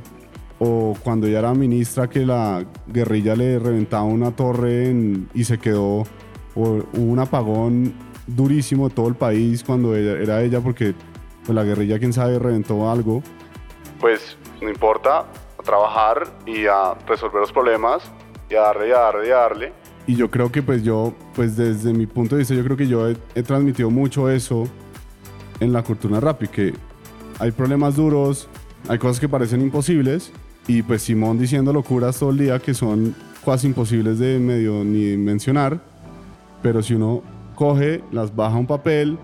o 0.59 0.95
cuando 1.03 1.27
ella 1.27 1.39
era 1.39 1.53
ministra 1.53 2.07
que 2.09 2.25
la 2.25 2.63
guerrilla 2.87 3.35
le 3.35 3.59
reventaba 3.59 4.03
una 4.03 4.31
torre 4.31 4.89
en- 4.89 5.27
y 5.33 5.43
se 5.43 5.57
quedó, 5.57 6.03
o 6.03 6.05
hubo 6.55 6.85
un 6.93 7.19
apagón 7.19 7.93
durísimo 8.27 8.87
de 8.89 8.95
todo 8.95 9.07
el 9.07 9.15
país 9.15 9.63
cuando 9.63 9.95
ella- 9.95 10.19
era 10.21 10.41
ella 10.41 10.61
porque 10.61 10.93
pues, 11.45 11.55
la 11.55 11.63
guerrilla 11.63 11.97
quién 11.99 12.13
sabe 12.13 12.37
reventó 12.39 12.89
algo. 12.89 13.23
Pues 13.99 14.37
no 14.61 14.69
importa, 14.69 15.19
a 15.59 15.63
trabajar 15.63 16.27
y 16.45 16.65
a 16.67 16.93
resolver 17.07 17.41
los 17.41 17.51
problemas 17.51 18.03
y 18.49 18.55
a 18.55 18.61
darle 18.61 18.89
y 18.89 18.91
a 18.91 18.97
darle 18.99 19.27
y 19.27 19.31
a 19.31 19.35
darle. 19.37 19.73
Y 20.07 20.15
yo 20.15 20.29
creo 20.29 20.51
que 20.51 20.61
pues 20.61 20.83
yo, 20.83 21.13
pues 21.35 21.55
desde 21.57 21.93
mi 21.93 22.05
punto 22.05 22.35
de 22.35 22.39
vista, 22.39 22.53
yo 22.53 22.63
creo 22.63 22.77
que 22.77 22.87
yo 22.87 23.09
he, 23.09 23.17
he 23.35 23.43
transmitido 23.43 23.89
mucho 23.89 24.29
eso 24.29 24.63
en 25.59 25.73
la 25.73 25.83
cultura 25.83 26.19
rap 26.19 26.43
y 26.43 26.47
que 26.47 26.73
hay 27.41 27.49
problemas 27.49 27.95
duros, 27.95 28.47
hay 28.87 28.99
cosas 28.99 29.19
que 29.19 29.27
parecen 29.27 29.61
imposibles 29.61 30.31
y 30.67 30.83
pues 30.83 31.01
Simón 31.01 31.39
diciendo 31.39 31.73
locuras 31.73 32.19
todo 32.19 32.29
el 32.29 32.37
día 32.37 32.59
que 32.59 32.75
son 32.75 33.15
casi 33.43 33.65
imposibles 33.65 34.19
de 34.19 34.37
medio 34.37 34.83
ni 34.83 35.17
mencionar, 35.17 35.81
pero 36.61 36.83
si 36.83 36.93
uno 36.93 37.23
coge, 37.55 38.03
las 38.11 38.35
baja 38.35 38.57
un 38.57 38.67
papel, 38.67 39.17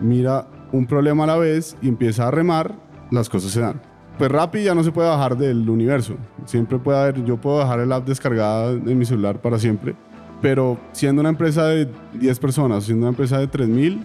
mira 0.00 0.48
un 0.72 0.84
problema 0.84 1.22
a 1.24 1.26
la 1.28 1.36
vez 1.36 1.76
y 1.80 1.86
empieza 1.86 2.26
a 2.26 2.32
remar, 2.32 2.74
las 3.12 3.28
cosas 3.28 3.52
se 3.52 3.60
dan. 3.60 3.80
Pues 4.18 4.32
Rappi 4.32 4.64
ya 4.64 4.74
no 4.74 4.82
se 4.82 4.90
puede 4.90 5.08
bajar 5.08 5.38
del 5.38 5.70
universo. 5.70 6.16
Siempre 6.46 6.78
puede 6.78 6.98
haber, 6.98 7.24
yo 7.24 7.36
puedo 7.36 7.60
dejar 7.60 7.78
el 7.78 7.92
app 7.92 8.06
descargada 8.06 8.72
en 8.72 8.98
mi 8.98 9.04
celular 9.04 9.40
para 9.40 9.60
siempre. 9.60 9.94
Pero 10.42 10.76
siendo 10.92 11.20
una 11.20 11.28
empresa 11.28 11.66
de 11.66 11.88
10 12.14 12.38
personas, 12.40 12.84
siendo 12.84 13.04
una 13.04 13.10
empresa 13.10 13.38
de 13.38 13.48
3.000 13.48 14.00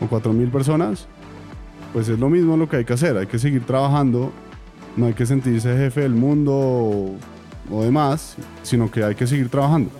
o 0.00 0.06
4.000 0.06 0.50
personas, 0.50 1.08
pues 1.92 2.08
es 2.08 2.18
lo 2.18 2.28
mismo 2.28 2.56
lo 2.56 2.68
que 2.68 2.76
hay 2.76 2.84
que 2.84 2.92
hacer. 2.92 3.16
Hay 3.16 3.26
que 3.26 3.38
seguir 3.38 3.64
trabajando. 3.64 4.32
No 4.96 5.06
hay 5.06 5.14
que 5.14 5.26
sentirse 5.26 5.76
jefe 5.76 6.00
del 6.02 6.14
mundo 6.14 7.16
o, 7.70 7.82
demás, 7.82 8.36
sino 8.62 8.90
que 8.90 9.04
hay 9.04 9.14
que 9.14 9.26
seguir 9.26 9.48
trabajando. 9.48 9.90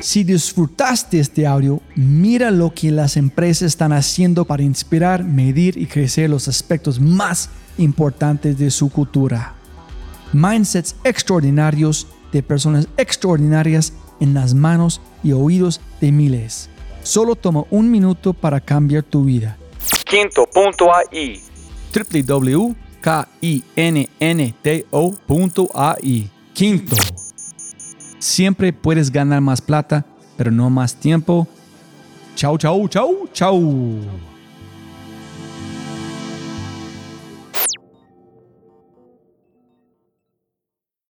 Si 0.00 0.24
disfrutaste 0.24 1.20
este 1.20 1.46
audio, 1.46 1.80
mira 1.94 2.50
lo 2.50 2.74
que 2.74 2.90
las 2.90 3.16
empresas 3.16 3.62
están 3.62 3.92
haciendo 3.92 4.44
para 4.44 4.64
inspirar, 4.64 5.22
medir 5.22 5.78
y 5.78 5.86
crecer 5.86 6.28
los 6.28 6.48
aspectos 6.48 7.00
más 7.00 7.50
importantes 7.78 8.58
de 8.58 8.72
su 8.72 8.90
cultura. 8.90 9.54
Mindsets 10.32 10.96
extraordinarios 11.04 12.08
de 12.32 12.42
personas 12.42 12.88
extraordinarias 12.96 13.92
en 14.22 14.34
las 14.34 14.54
manos 14.54 15.00
y 15.24 15.32
oídos 15.32 15.80
de 16.00 16.12
miles. 16.12 16.70
Solo 17.02 17.34
toma 17.34 17.64
un 17.70 17.90
minuto 17.90 18.32
para 18.32 18.60
cambiar 18.60 19.02
tu 19.02 19.24
vida. 19.24 19.58
Quinto.ai. 20.08 21.40
www.kinnto.ai. 21.92 22.74
Quinto. 26.54 26.96
Siempre 28.18 28.72
puedes 28.72 29.10
ganar 29.10 29.40
más 29.40 29.60
plata, 29.60 30.06
pero 30.36 30.52
no 30.52 30.70
más 30.70 30.94
tiempo. 30.94 31.48
Chau, 32.36 32.56
chau, 32.56 32.86
chau, 32.88 33.28
chau. 33.32 34.31